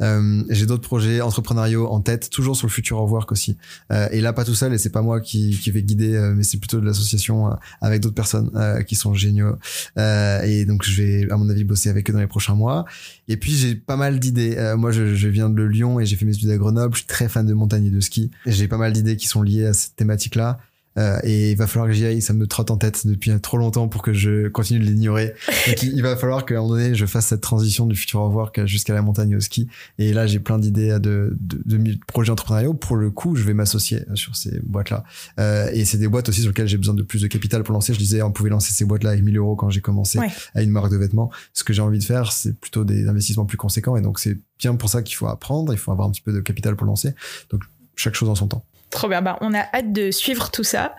Euh, 0.00 0.42
j'ai 0.50 0.66
d'autres 0.66 0.86
projets 0.86 1.20
entrepreneuriaux 1.20 1.88
en 1.88 2.00
tête, 2.00 2.30
toujours 2.30 2.56
sur 2.56 2.66
le 2.66 2.72
futur 2.72 3.00
of 3.00 3.10
work 3.10 3.32
aussi. 3.32 3.56
Euh, 3.92 4.08
et 4.10 4.20
là, 4.20 4.32
pas 4.32 4.44
tout 4.44 4.54
seul, 4.54 4.72
et 4.72 4.78
c'est 4.78 4.90
pas 4.90 5.02
moi 5.02 5.20
qui, 5.20 5.58
qui 5.58 5.70
vais 5.70 5.82
guider, 5.82 6.14
euh, 6.14 6.34
mais 6.34 6.42
c'est 6.42 6.58
plutôt 6.58 6.80
de 6.80 6.86
l'association 6.86 7.48
euh, 7.48 7.54
avec 7.80 8.00
d'autres 8.00 8.14
personnes 8.14 8.50
qui 8.86 8.96
sont 8.96 9.14
géniaux. 9.14 9.56
et 9.96 10.64
donc 10.66 10.84
je 10.84 11.02
vais, 11.02 11.30
à 11.30 11.36
mon 11.36 11.48
avis, 11.48 11.64
bosser 11.64 11.88
avec 11.88 12.08
eux 12.10 12.12
dans 12.12 12.18
les 12.18 12.26
prochains 12.26 12.54
mois. 12.54 12.84
Et 13.28 13.36
puis 13.36 13.52
j'ai 13.52 13.74
pas 13.74 13.96
mal 13.96 14.18
d'idées. 14.18 14.74
moi, 14.76 14.90
je, 14.90 15.14
je, 15.14 15.28
viens 15.28 15.48
de 15.48 15.62
Lyon 15.62 16.00
et 16.00 16.06
j'ai 16.06 16.16
fait 16.16 16.24
mes 16.24 16.34
études 16.34 16.50
à 16.50 16.56
Grenoble. 16.56 16.94
Je 16.94 16.98
suis 16.98 17.06
très 17.06 17.21
fan 17.28 17.46
de 17.46 17.54
montagne 17.54 17.86
et 17.86 17.90
de 17.90 18.00
ski. 18.00 18.30
J'ai 18.46 18.68
pas 18.68 18.78
mal 18.78 18.92
d'idées 18.92 19.16
qui 19.16 19.26
sont 19.26 19.42
liées 19.42 19.66
à 19.66 19.72
cette 19.72 19.96
thématique-là. 19.96 20.58
Euh, 20.98 21.18
et 21.24 21.52
il 21.52 21.56
va 21.56 21.66
falloir 21.66 21.88
que 21.88 21.94
j'y 21.94 22.04
aille, 22.04 22.20
ça 22.20 22.32
me 22.32 22.46
trotte 22.46 22.70
en 22.70 22.76
tête 22.76 23.06
depuis 23.06 23.32
trop 23.40 23.56
longtemps 23.56 23.88
pour 23.88 24.02
que 24.02 24.12
je 24.12 24.48
continue 24.48 24.80
de 24.80 24.84
l'ignorer. 24.84 25.34
il 25.82 26.02
va 26.02 26.16
falloir 26.16 26.44
qu'à 26.44 26.54
un 26.54 26.58
moment 26.58 26.74
donné, 26.74 26.94
je 26.94 27.06
fasse 27.06 27.26
cette 27.26 27.40
transition 27.40 27.86
du 27.86 27.96
futur 27.96 28.20
au 28.20 28.26
revoir 28.26 28.52
jusqu'à 28.64 28.94
la 28.94 29.02
montagne 29.02 29.34
au 29.36 29.40
ski. 29.40 29.68
Et 29.98 30.12
là, 30.12 30.26
j'ai 30.26 30.38
plein 30.38 30.58
d'idées 30.58 30.98
de, 31.00 31.36
de, 31.40 31.76
de, 31.76 31.98
projets 32.06 32.30
entrepreneuriaux. 32.30 32.74
Pour 32.74 32.96
le 32.96 33.10
coup, 33.10 33.36
je 33.36 33.44
vais 33.44 33.54
m'associer 33.54 34.04
sur 34.14 34.36
ces 34.36 34.60
boîtes-là. 34.64 35.04
Euh, 35.40 35.70
et 35.72 35.84
c'est 35.84 35.98
des 35.98 36.08
boîtes 36.08 36.28
aussi 36.28 36.40
sur 36.40 36.50
lesquelles 36.50 36.68
j'ai 36.68 36.78
besoin 36.78 36.94
de 36.94 37.02
plus 37.02 37.22
de 37.22 37.26
capital 37.26 37.62
pour 37.62 37.72
lancer. 37.72 37.94
Je 37.94 37.98
disais, 37.98 38.22
on 38.22 38.32
pouvait 38.32 38.50
lancer 38.50 38.72
ces 38.72 38.84
boîtes-là 38.84 39.10
avec 39.10 39.22
1000 39.22 39.36
euros 39.36 39.56
quand 39.56 39.70
j'ai 39.70 39.80
commencé 39.80 40.18
à 40.54 40.62
une 40.62 40.70
marque 40.70 40.90
de 40.90 40.96
vêtements. 40.96 41.30
Ce 41.52 41.64
que 41.64 41.72
j'ai 41.72 41.82
envie 41.82 41.98
de 41.98 42.04
faire, 42.04 42.32
c'est 42.32 42.58
plutôt 42.58 42.84
des 42.84 43.08
investissements 43.08 43.46
plus 43.46 43.58
conséquents. 43.58 43.96
Et 43.96 44.02
donc, 44.02 44.18
c'est 44.18 44.38
bien 44.58 44.74
pour 44.74 44.88
ça 44.88 45.02
qu'il 45.02 45.16
faut 45.16 45.26
apprendre. 45.26 45.72
Il 45.72 45.78
faut 45.78 45.92
avoir 45.92 46.08
un 46.08 46.10
petit 46.10 46.22
peu 46.22 46.32
de 46.32 46.40
capital 46.40 46.76
pour 46.76 46.86
lancer. 46.86 47.14
Donc, 47.50 47.62
chaque 47.96 48.14
chose 48.14 48.28
en 48.28 48.34
son 48.34 48.48
temps. 48.48 48.64
Trop 48.92 49.08
bien, 49.08 49.22
bah, 49.22 49.38
on 49.40 49.54
a 49.54 49.60
hâte 49.72 49.90
de 49.90 50.10
suivre 50.10 50.50
tout 50.50 50.64
ça. 50.64 50.94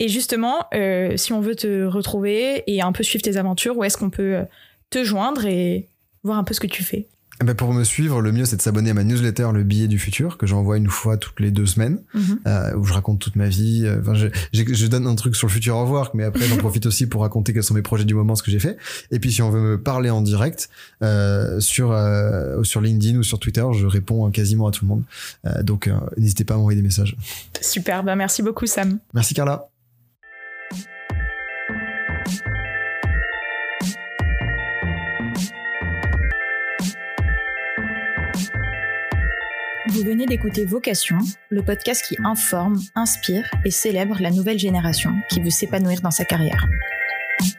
Et 0.00 0.08
justement, 0.08 0.66
euh, 0.74 1.16
si 1.16 1.32
on 1.32 1.40
veut 1.40 1.54
te 1.54 1.84
retrouver 1.84 2.64
et 2.66 2.82
un 2.82 2.90
peu 2.90 3.04
suivre 3.04 3.22
tes 3.22 3.36
aventures, 3.36 3.78
où 3.78 3.84
est-ce 3.84 3.96
qu'on 3.96 4.10
peut 4.10 4.34
euh, 4.34 4.44
te 4.90 5.04
joindre 5.04 5.46
et 5.46 5.88
voir 6.24 6.38
un 6.38 6.44
peu 6.44 6.54
ce 6.54 6.60
que 6.60 6.66
tu 6.66 6.82
fais? 6.82 7.06
Eh 7.40 7.44
ben, 7.44 7.54
pour 7.54 7.74
me 7.74 7.84
suivre, 7.84 8.22
le 8.22 8.32
mieux 8.32 8.44
c'est 8.46 8.56
de 8.56 8.62
s'abonner 8.62 8.90
à 8.90 8.94
ma 8.94 9.04
newsletter 9.04 9.48
Le 9.52 9.62
billet 9.62 9.88
du 9.88 9.98
futur 9.98 10.38
que 10.38 10.46
j'envoie 10.46 10.78
une 10.78 10.88
fois 10.88 11.16
toutes 11.18 11.38
les 11.40 11.50
deux 11.50 11.66
semaines 11.66 11.98
Mhm. 12.14 12.38
euh, 12.46 12.74
où 12.76 12.84
je 12.84 12.92
raconte 12.94 13.18
toute 13.18 13.36
ma 13.36 13.48
vie. 13.48 13.82
Euh, 13.84 14.00
Enfin, 14.00 14.14
je, 14.14 14.86
donne 14.86 15.06
un 15.06 15.14
truc 15.16 15.36
sur 15.36 15.46
le 15.48 15.52
futur 15.52 15.76
of 15.76 15.90
work, 15.90 16.14
mais 16.14 16.24
après 16.24 16.46
j'en 16.46 16.56
profite 16.56 16.86
aussi 16.86 17.06
pour 17.06 17.20
raconter 17.22 17.52
quels 17.52 17.62
sont 17.62 17.74
mes 17.74 17.82
projets 17.82 18.04
du 18.04 18.14
moment, 18.14 18.34
ce 18.36 18.42
que 18.42 18.50
j'ai 18.50 18.58
fait. 18.60 18.76
Et 19.10 19.18
puis 19.18 19.32
si 19.32 19.42
on 19.42 19.50
veut 19.50 19.60
me 19.60 19.80
parler 19.82 20.08
en 20.10 20.22
direct 20.22 20.68
euh, 21.02 21.60
sur 21.60 21.92
euh, 21.92 22.62
sur 22.62 22.80
LinkedIn 22.80 23.18
ou 23.18 23.22
sur 23.22 23.38
Twitter, 23.38 23.64
je 23.74 23.86
réponds 23.86 24.30
quasiment 24.30 24.66
à 24.66 24.70
tout 24.70 24.84
le 24.84 24.88
monde. 24.88 25.02
Donc 25.62 25.90
n'hésitez 26.16 26.44
pas 26.44 26.54
à 26.54 26.56
m'envoyer 26.56 26.80
des 26.80 26.86
messages. 26.86 27.16
Super, 27.60 28.02
bah 28.02 28.16
merci 28.16 28.42
beaucoup 28.42 28.66
Sam. 28.66 28.98
Merci 29.14 29.34
Carla. 29.34 29.68
Vous 39.96 40.04
venez 40.04 40.26
d'écouter 40.26 40.66
Vocation, 40.66 41.16
le 41.48 41.62
podcast 41.62 42.04
qui 42.06 42.18
informe, 42.22 42.78
inspire 42.94 43.50
et 43.64 43.70
célèbre 43.70 44.18
la 44.20 44.30
nouvelle 44.30 44.58
génération 44.58 45.10
qui 45.30 45.40
veut 45.40 45.48
s'épanouir 45.48 46.02
dans 46.02 46.10
sa 46.10 46.26
carrière. 46.26 46.66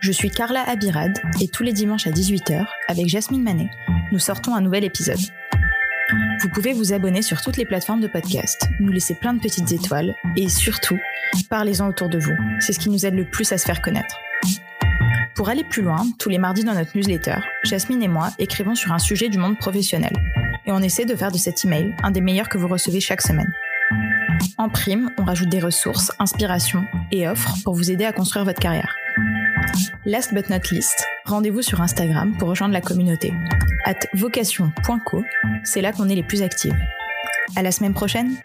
Je 0.02 0.12
suis 0.12 0.30
Carla 0.30 0.62
Abirad 0.70 1.20
et 1.42 1.48
tous 1.48 1.64
les 1.64 1.74
dimanches 1.74 2.06
à 2.06 2.12
18h, 2.12 2.64
avec 2.88 3.08
Jasmine 3.08 3.42
Manet, 3.42 3.72
nous 4.12 4.20
sortons 4.20 4.54
un 4.54 4.62
nouvel 4.62 4.84
épisode. 4.84 5.18
Vous 6.42 6.50
pouvez 6.50 6.74
vous 6.74 6.94
abonner 6.94 7.24
sur 7.24 7.42
toutes 7.42 7.58
les 7.58 7.66
plateformes 7.66 8.02
de 8.02 8.08
podcast, 8.08 8.70
nous 8.80 8.92
laisser 8.92 9.16
plein 9.16 9.34
de 9.34 9.42
petites 9.42 9.72
étoiles 9.72 10.14
et 10.36 10.48
surtout, 10.48 11.00
parlez-en 11.50 11.88
autour 11.88 12.08
de 12.08 12.20
vous. 12.20 12.36
C'est 12.60 12.72
ce 12.72 12.80
qui 12.80 12.92
nous 12.92 13.04
aide 13.04 13.16
le 13.16 13.28
plus 13.28 13.52
à 13.52 13.58
se 13.58 13.66
faire 13.66 13.82
connaître. 13.82 14.16
Pour 15.34 15.50
aller 15.50 15.64
plus 15.64 15.82
loin, 15.82 16.06
tous 16.20 16.30
les 16.30 16.38
mardis 16.38 16.64
dans 16.64 16.76
notre 16.76 16.96
newsletter, 16.96 17.38
Jasmine 17.64 18.04
et 18.04 18.08
moi 18.08 18.30
écrivons 18.38 18.76
sur 18.76 18.92
un 18.92 19.00
sujet 19.00 19.28
du 19.28 19.40
monde 19.40 19.58
professionnel 19.58 20.14
et 20.68 20.72
on 20.72 20.82
essaie 20.82 21.06
de 21.06 21.16
faire 21.16 21.32
de 21.32 21.38
cet 21.38 21.66
email 21.66 21.96
un 22.04 22.12
des 22.12 22.22
meilleurs 22.22 22.50
que 22.50 22.58
vous 22.58 22.68
recevez 22.68 23.00
chaque 23.00 23.22
semaine. 23.22 23.52
En 24.58 24.70
prime, 24.70 25.10
on 25.18 25.24
rajoute 25.24 25.50
des 25.50 25.60
ressources, 25.60 26.12
inspirations 26.20 26.86
et 27.12 27.28
offres 27.28 27.56
pour 27.64 27.74
vous 27.74 27.90
aider 27.90 28.06
à 28.06 28.12
construire 28.12 28.46
votre 28.46 28.60
carrière. 28.60 28.96
Last 30.06 30.34
but 30.34 30.50
not 30.50 30.60
least, 30.72 31.06
rendez-vous 31.26 31.62
sur 31.62 31.82
Instagram 31.82 32.36
pour 32.38 32.50
rejoindre 32.50 32.74
la 32.74 32.82
communauté. 32.82 33.34
At 33.86 34.00
vocation.co, 34.14 35.24
c'est 35.64 35.82
là 35.82 35.92
qu'on 35.92 36.10
est 36.10 36.16
les 36.16 36.24
plus 36.24 36.42
actifs. 36.42 36.74
À 37.56 37.62
la 37.62 37.72
semaine 37.72 37.94
prochaine! 37.94 38.36